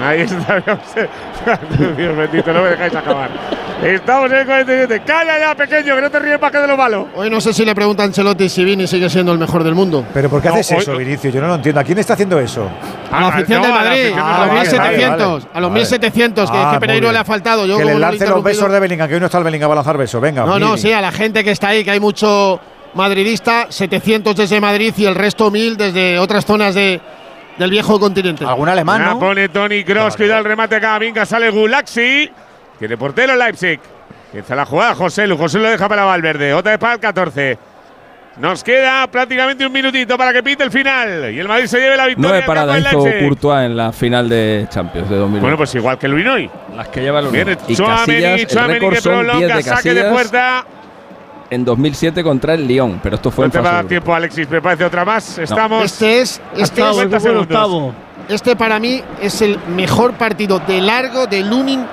[0.02, 0.60] Ahí está.
[1.96, 3.30] Dios bendito, no me dejáis acabar.
[3.82, 5.02] Estamos en el 47.
[5.06, 7.08] Calla ya, pequeño, que no te ríes más que de lo malo.
[7.14, 9.74] Hoy no sé si le pregunta a Ancelotti si Vini sigue siendo el mejor del
[9.74, 10.04] mundo.
[10.14, 11.30] Pero ¿por qué No, haces hoy- eso, Vinicio?
[11.30, 11.80] Yo no lo entiendo.
[11.80, 12.68] ¿A quién está haciendo eso?
[13.10, 15.80] A la afición no, a la Madrid, a los Madrid, 1700, vale, a los vale.
[15.80, 17.66] 1700, que, Ah, que muy Pereiro le ha faltado.
[17.66, 19.76] Yo que le lance los besos de Bellingham, que hoy no está el Bellingham para
[19.76, 20.20] lanzar besos.
[20.20, 20.44] Venga.
[20.44, 22.58] No, no, sí, a la gente que está ahí, que hay mucho
[22.94, 26.98] madridista, 700 desde Madrid y el resto 1000 desde otras zonas de,
[27.58, 28.44] del viejo continente.
[28.44, 29.18] Algún alemán, ¿no?
[29.18, 30.98] pone Tony Cross, cuidado el remate acá.
[30.98, 32.30] Vinga, sale Gulaxi.
[32.78, 33.80] Tiene portero Leipzig.
[34.26, 35.36] Empieza la jugada José Lu.
[35.36, 36.52] José lo deja para Valverde.
[36.52, 37.58] Otra vez para el 14.
[38.38, 41.32] Nos queda prácticamente un minutito para que pite el final.
[41.32, 42.28] Y el Madrid se lleve la victoria.
[42.28, 43.22] Nueve campo paradas hizo Leipzig.
[43.26, 45.40] Courtois en la final de Champions de 2001.
[45.40, 46.50] Bueno, pues igual que el Luinoy.
[46.76, 49.56] las que lleva el Viene Y Chouameni, Casillas, el Chouameni récord que son 10 prolonga,
[49.56, 50.66] de saque de Casillas puerta.
[51.50, 54.14] En 2007 contra el Lyon, pero esto fue No en te va a dar tiempo,
[54.14, 54.48] Alexis.
[54.50, 55.38] Me parece otra más.
[55.38, 55.84] Estamos.
[55.84, 57.94] Este es, este, Octavo, es- el octavo.
[58.28, 61.84] este para mí es el mejor partido de largo de Lunin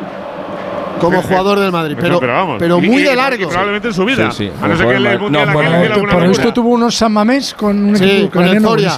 [1.00, 2.56] como jugador del Madrid, pero, pero vamos.
[2.60, 3.48] pero muy y- de y largo.
[3.50, 4.32] probablemente en su vida.
[4.32, 4.52] Sí, sí.
[4.62, 7.84] A no ser que el mundial no, bueno, Por, esto tuvo unos San Mamés con
[7.90, 8.92] un Sí, equipo con el Zoria.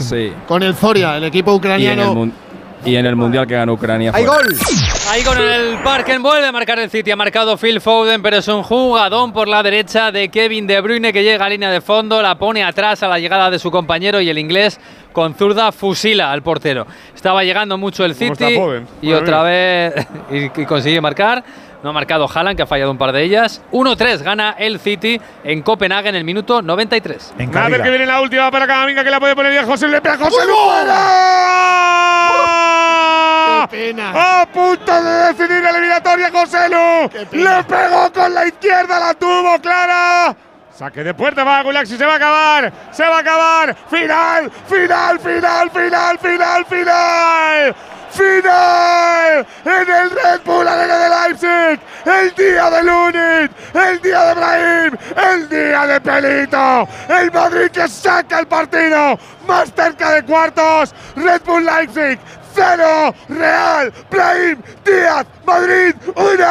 [0.47, 1.57] Con el Zoria, el equipo Y en, el,
[2.05, 2.31] ucraniano.
[2.85, 4.11] Y en el Mundial que ganó Ucrania.
[4.13, 4.55] ¡Hay gol!
[5.09, 7.11] Ahí con el Parken vuelve a marcar el City.
[7.11, 11.11] Ha marcado Phil Foden, pero es un jugadón por la derecha de Kevin De Bruyne
[11.11, 14.21] que llega a línea de fondo, la pone atrás a la llegada de su compañero
[14.21, 14.79] y el inglés
[15.11, 16.85] con zurda fusila al portero.
[17.15, 18.59] Estaba llegando mucho el ¿Cómo City
[19.01, 21.43] y otra vez y, y consigue marcar.
[21.85, 23.61] No ha marcado Haaland, que ha fallado un par de ellas.
[23.71, 27.35] 1-3 gana el City en Copenhague en el minuto 93.
[27.37, 29.87] En A ver que viene la última para Camavinga que la puede poner bien José.
[29.87, 30.97] Le pega José fuera.
[33.69, 34.13] ¡Qué pena!
[34.15, 37.07] A punto de decidir la eliminatoria José Lu.
[37.33, 40.35] Le pegó con la izquierda, la tuvo clara.
[40.75, 43.75] Saque de puerta para Gulaxi, se va a acabar, se va a acabar.
[43.91, 47.75] Final, final, final, final, final, final.
[48.15, 51.79] Final en el Red Bull Arena de Leipzig.
[52.05, 56.87] El día de Lunin, el día de Brahim, el día de Pelito.
[57.09, 60.93] El Madrid que saca el partido más cerca de cuartos.
[61.15, 62.19] Red Bull Leipzig.
[62.55, 66.45] Cero, Real, Brahim, Díaz, Madrid, uno.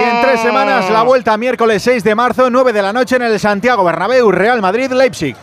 [0.00, 3.22] Y en tres semanas la vuelta miércoles 6 de marzo, 9 de la noche en
[3.22, 5.36] el Santiago Bernabéu, Real Madrid-Leipzig.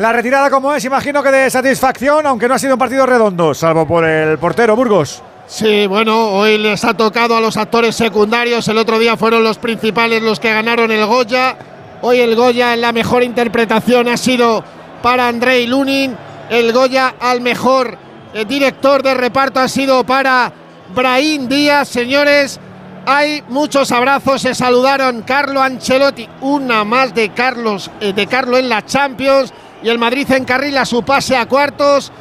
[0.00, 3.52] La retirada como es, imagino que de satisfacción, aunque no ha sido un partido redondo,
[3.52, 5.22] salvo por el portero Burgos.
[5.46, 8.66] Sí, bueno, hoy les ha tocado a los actores secundarios.
[8.68, 11.54] El otro día fueron los principales los que ganaron el Goya.
[12.00, 14.64] Hoy el Goya en la mejor interpretación ha sido
[15.02, 16.16] para Andrei Lunin.
[16.48, 17.98] El Goya al mejor
[18.32, 20.50] eh, director de reparto ha sido para
[20.94, 21.88] Brahim Díaz.
[21.88, 22.58] Señores,
[23.04, 24.40] hay muchos abrazos.
[24.40, 29.52] Se saludaron Carlo Ancelotti, una más de Carlos eh, de Carlo en la Champions.
[29.82, 32.12] Y el Madrid encarrila su pase a cuartos.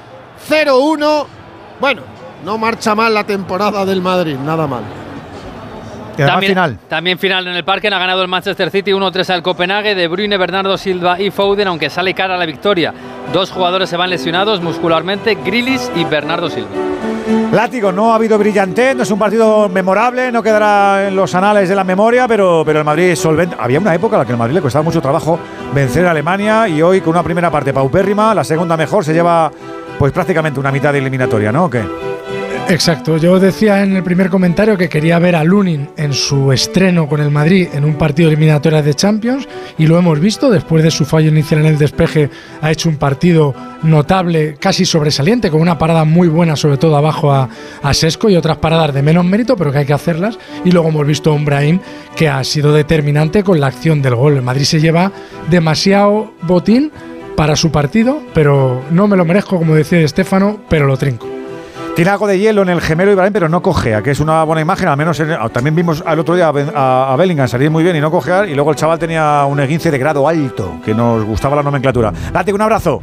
[0.50, 1.26] 0-1.
[1.80, 2.02] Bueno,
[2.44, 4.84] no marcha mal la temporada del Madrid, nada mal.
[6.18, 6.80] También final.
[6.90, 10.38] también final en el parque ha ganado el Manchester City 1-3 al Copenhague de Bruyne,
[10.38, 12.94] Bernardo Silva y Foden, aunque sale cara a la victoria.
[13.32, 16.70] Dos jugadores se van lesionados muscularmente, Grilis y Bernardo Silva.
[17.52, 21.68] Látigo, no ha habido brillante, no es un partido memorable, no quedará en los anales
[21.68, 23.56] de la memoria, pero, pero el Madrid solvente.
[23.60, 25.40] Había una época en la que el Madrid le costaba mucho trabajo
[25.74, 29.52] vencer a Alemania y hoy con una primera parte paupérrima, la segunda mejor, se lleva
[29.98, 31.66] pues prácticamente una mitad de eliminatoria, ¿no?
[31.66, 32.09] ¿O qué?
[32.70, 37.10] Exacto, yo decía en el primer comentario que quería ver a Lunin en su estreno
[37.10, 39.48] con el Madrid en un partido eliminatorio de Champions
[39.80, 42.30] y lo hemos visto, después de su fallo inicial en el despeje
[42.62, 47.32] ha hecho un partido notable, casi sobresaliente, con una parada muy buena sobre todo abajo
[47.32, 47.50] a,
[47.82, 50.90] a Sesco y otras paradas de menos mérito, pero que hay que hacerlas y luego
[50.90, 51.80] hemos visto a un Brahim
[52.16, 54.36] que ha sido determinante con la acción del gol.
[54.36, 55.12] El Madrid se lleva
[55.50, 56.92] demasiado botín
[57.36, 61.39] para su partido, pero no me lo merezco, como decía Estefano, pero lo trinco.
[62.00, 64.62] Tiene algo de hielo en el gemelo Ibrahim, pero no cojea, que es una buena
[64.62, 64.88] imagen.
[64.88, 67.84] Al menos en- también vimos al otro día a, Ben- a- a Bellingham salir muy
[67.84, 68.48] bien y no cojear.
[68.48, 72.14] Y luego el chaval tenía un esguince de grado alto, que nos gustaba la nomenclatura.
[72.34, 73.02] Látigo, un abrazo.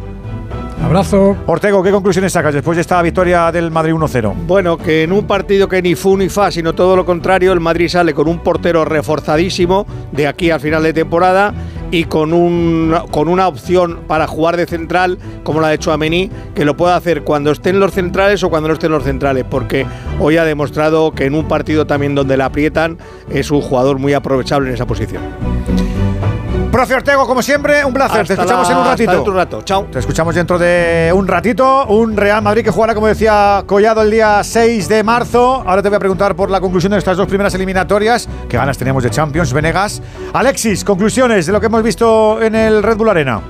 [0.82, 1.36] Abrazo.
[1.44, 4.32] Ortego, ¿qué conclusiones sacas después de esta victoria del Madrid 1-0?
[4.46, 7.60] Bueno, que en un partido que ni fu ni fa, sino todo lo contrario, el
[7.60, 11.52] Madrid sale con un portero reforzadísimo de aquí al final de temporada
[11.90, 16.64] y con, un, con una opción para jugar de central como la de Chouameni, que
[16.64, 19.86] lo puede hacer cuando estén los centrales o cuando no estén los centrales, porque
[20.20, 22.98] hoy ha demostrado que en un partido también donde le aprietan
[23.30, 25.55] es un jugador muy aprovechable en esa posición.
[26.76, 28.26] Profe Ortego, como siempre, un placer.
[28.26, 29.10] Te Hasta escuchamos la- en un hasta ratito.
[29.12, 29.62] dentro de un rato.
[29.62, 29.84] Chao.
[29.90, 31.86] Te escuchamos dentro de un ratito.
[31.86, 35.64] Un Real Madrid que jugará, como decía Collado, el día 6 de marzo.
[35.66, 38.28] Ahora te voy a preguntar por la conclusión de estas dos primeras eliminatorias.
[38.46, 40.02] ¿Qué ganas teníamos de Champions, Venegas?
[40.34, 43.40] Alexis, conclusiones de lo que hemos visto en el Red Bull Arena.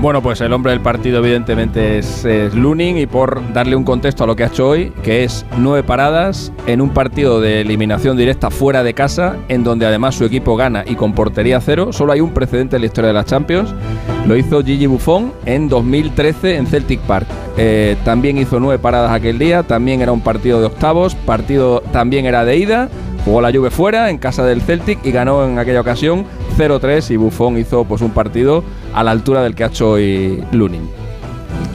[0.00, 4.22] Bueno, pues el hombre del partido evidentemente es, es Lunin y por darle un contexto
[4.22, 8.16] a lo que ha hecho hoy, que es nueve paradas en un partido de eliminación
[8.16, 12.12] directa fuera de casa, en donde además su equipo gana y con portería cero, solo
[12.12, 13.74] hay un precedente en la historia de las Champions,
[14.28, 17.26] lo hizo Gigi Buffon en 2013 en Celtic Park.
[17.56, 22.24] Eh, también hizo nueve paradas aquel día, también era un partido de octavos, partido también
[22.24, 22.88] era de ida,
[23.28, 26.24] jugó la Juve fuera en casa del Celtic y ganó en aquella ocasión
[26.56, 30.42] 0-3 y Buffon hizo pues un partido a la altura del que ha hecho hoy
[30.52, 30.88] Lunin.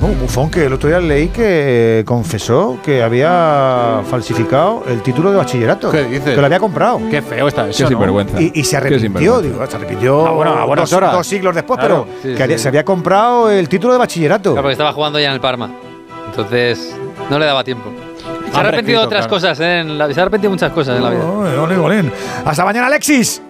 [0.02, 5.38] No, Bufón, que el otro día leí que confesó que había falsificado el título de
[5.38, 5.92] bachillerato.
[5.92, 6.34] ¿Qué dices?
[6.36, 7.00] Que lo había comprado.
[7.10, 8.42] Qué feo está eso, Qué sinvergüenza.
[8.42, 11.14] Y, y se arrepintió, digo, se arrepintió Ah, bueno, a buenas dos, horas.
[11.14, 12.64] dos siglos después, Claro, pero sí, que había- sí.
[12.64, 14.52] se había comprado el título de bachillerato.
[14.52, 15.70] Claro, porque estaba jugando ya en el Parma.
[16.32, 16.94] Entonces,
[17.30, 17.90] no le daba tiempo.
[18.54, 19.36] Se ha arrepentido de otras claro.
[19.36, 19.80] cosas, ¿eh?
[19.80, 21.24] En la- se ha arrepentido muchas cosas en la vida.
[21.26, 22.12] Ole.
[22.46, 23.42] Hasta mañana, Alexis.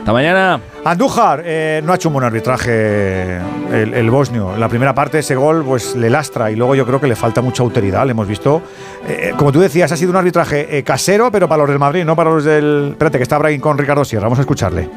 [0.00, 0.60] Hasta mañana.
[0.84, 3.36] Andújar eh, no ha hecho un buen arbitraje
[3.70, 4.54] el, el bosnio.
[4.54, 7.16] En la primera parte ese gol pues le lastra y luego yo creo que le
[7.16, 8.04] falta mucha autoridad.
[8.06, 8.62] Le hemos visto,
[9.06, 12.04] eh, como tú decías, ha sido un arbitraje eh, casero, pero para los del Madrid,
[12.04, 12.88] no para los del...
[12.92, 14.24] Espérate, que está Brahim con Ricardo Sierra.
[14.24, 14.88] Vamos a escucharle.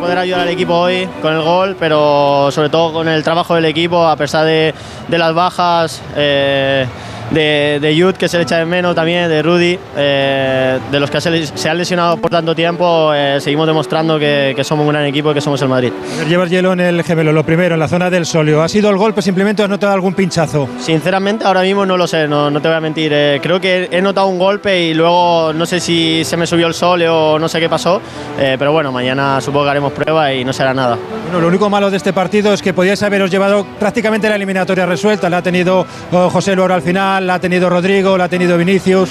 [0.00, 3.66] poder ayudar al equipo hoy con el gol, pero sobre todo con el trabajo del
[3.66, 4.74] equipo, a pesar de,
[5.08, 6.86] de las bajas, eh,
[7.32, 11.10] de, de Jude, que se le echa de menos también, de Rudy, eh, de los
[11.10, 14.92] que se, se han lesionado por tanto tiempo, eh, seguimos demostrando que, que somos un
[14.92, 15.92] gran equipo y que somos el Madrid.
[16.28, 18.62] Llevas hielo en el gemelo, lo primero, en la zona del solio.
[18.62, 20.68] ¿Ha sido el golpe simplemente o has notado algún pinchazo?
[20.78, 23.12] Sinceramente, ahora mismo no lo sé, no, no te voy a mentir.
[23.14, 26.66] Eh, creo que he notado un golpe y luego no sé si se me subió
[26.66, 28.00] el sol o no sé qué pasó,
[28.38, 30.98] eh, pero bueno, mañana supongo que haremos prueba y no será nada.
[31.24, 34.86] Bueno, lo único malo de este partido es que podíais haberos llevado prácticamente la eliminatoria
[34.86, 35.28] resuelta.
[35.30, 38.56] La ha tenido oh, José Luis al final, la ha tenido Rodrigo, la ha tenido
[38.58, 39.10] Vinicius.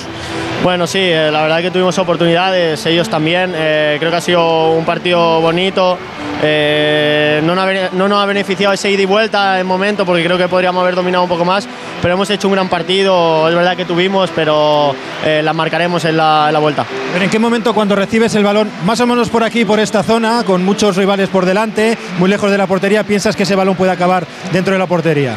[0.63, 3.53] Bueno, sí, eh, la verdad que tuvimos oportunidades, ellos también.
[3.55, 5.97] eh, creo que ha sido un partido bonito.
[6.43, 10.47] eh, no, nos ha, no beneficiado ese ida y vuelta en momento porque creo que
[10.47, 11.67] podríamos haber dominado un poco más,
[12.01, 16.45] pero hemos hecho un gran partido, es verdad que tuvimos, pero la marcaremos en la,
[16.47, 16.85] en la vuelta.
[17.13, 20.01] Pero ¿en qué momento cuando recibes el balón, más o menos por aquí, por esta
[20.01, 23.75] zona, con muchos rivales por delante, muy lejos de la portería, piensas que ese balón
[23.75, 25.35] puede acabar dentro de la portería?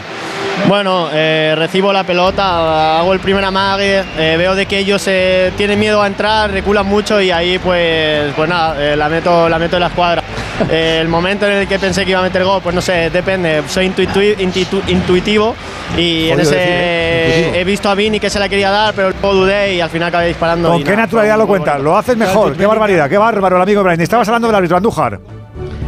[0.68, 5.52] Bueno, eh, recibo la pelota, hago el primer amague, eh, veo de que ellos eh,
[5.58, 9.58] tienen miedo a entrar, reculan mucho y ahí pues, pues nada, eh, la, meto, la
[9.58, 10.23] meto en la escuadra.
[10.70, 13.10] Eh, el momento en el que pensé que iba a meter gol, pues no sé,
[13.10, 15.55] depende, soy intuitu- intuitivo
[15.99, 17.28] y en ese decir, ¿eh?
[17.36, 17.57] Intuitivo.
[17.57, 20.08] he visto a Vini que se la quería dar, pero luego dudé y al final
[20.08, 20.70] acabé disparando.
[20.70, 21.78] ¿Con qué nada, naturalidad lo cuentas?
[21.81, 22.57] Lo haces mejor.
[22.57, 24.00] Qué barbaridad, qué bárbaro el amigo Brahim.
[24.00, 25.18] Estabas hablando del árbitro Andújar.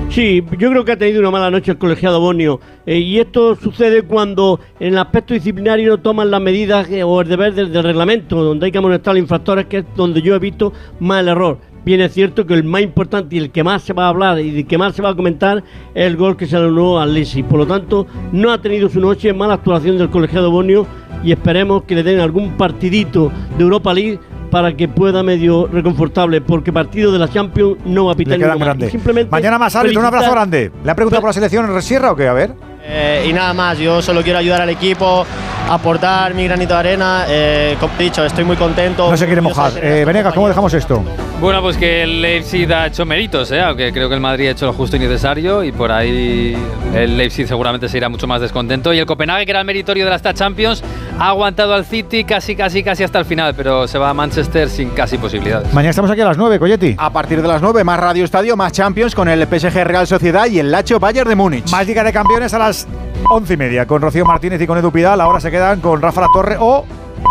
[0.09, 2.61] Sí, yo creo que ha tenido una mala noche el colegiado Bonio.
[2.87, 7.21] Eh, y esto sucede cuando en el aspecto disciplinario no toman las medidas eh, o
[7.21, 10.35] el deber del, reglamento, donde hay que amonestar a los infractores, que es donde yo
[10.35, 11.59] he visto más el error.
[11.85, 14.41] Bien es cierto que el más importante y el que más se va a hablar
[14.41, 15.63] y el que más se va a comentar
[15.95, 17.43] es el gol que se anuló al Lisi.
[17.43, 20.87] Por lo tanto, no ha tenido su noche, mala actuación del colegiado Bonio
[21.23, 24.19] y esperemos que le den algún partidito de Europa League
[24.57, 28.57] para que pueda medio reconfortable, porque partido de la Champions no va a pitar Le
[28.57, 28.91] grande.
[28.91, 30.73] Simplemente Mañana más árbitro, un abrazo grande.
[30.83, 32.27] ¿Le ha preguntado por la selección en Sierra o qué?
[32.27, 32.55] A ver.
[32.83, 35.27] Eh, y nada más, yo solo quiero ayudar al equipo,
[35.69, 37.25] aportar mi granito de arena.
[37.29, 39.11] eh, como he dicho, estoy muy contento.
[39.11, 39.73] No se quiere mojar.
[39.83, 41.03] Eh, Venegas, ¿cómo dejamos esto?
[41.41, 43.61] Bueno, pues que el Leipzig ha hecho méritos, ¿eh?
[43.61, 46.57] aunque creo que el Madrid ha hecho lo justo y necesario y por ahí
[46.95, 48.93] el Leipzig seguramente se irá mucho más descontento.
[48.95, 50.83] Y el Copenhague, que era el meritorio de la Star Champions,
[51.19, 54.69] ha aguantado al City casi, casi, casi hasta el final, pero se va a Manchester
[54.71, 55.73] sin casi posibilidades.
[55.75, 56.95] Mañana estamos aquí a las 9, Coyetti.
[56.99, 60.47] A partir de las 9, más Radio Estadio, más Champions con el PSG Real Sociedad
[60.47, 61.71] y el Lacho Bayern de Múnich.
[61.71, 62.87] Más Liga de Campeones a las
[63.31, 65.21] once y media con Rocío Martínez y con Edu Pidal.
[65.21, 66.85] Ahora se quedan con Rafa La Torre o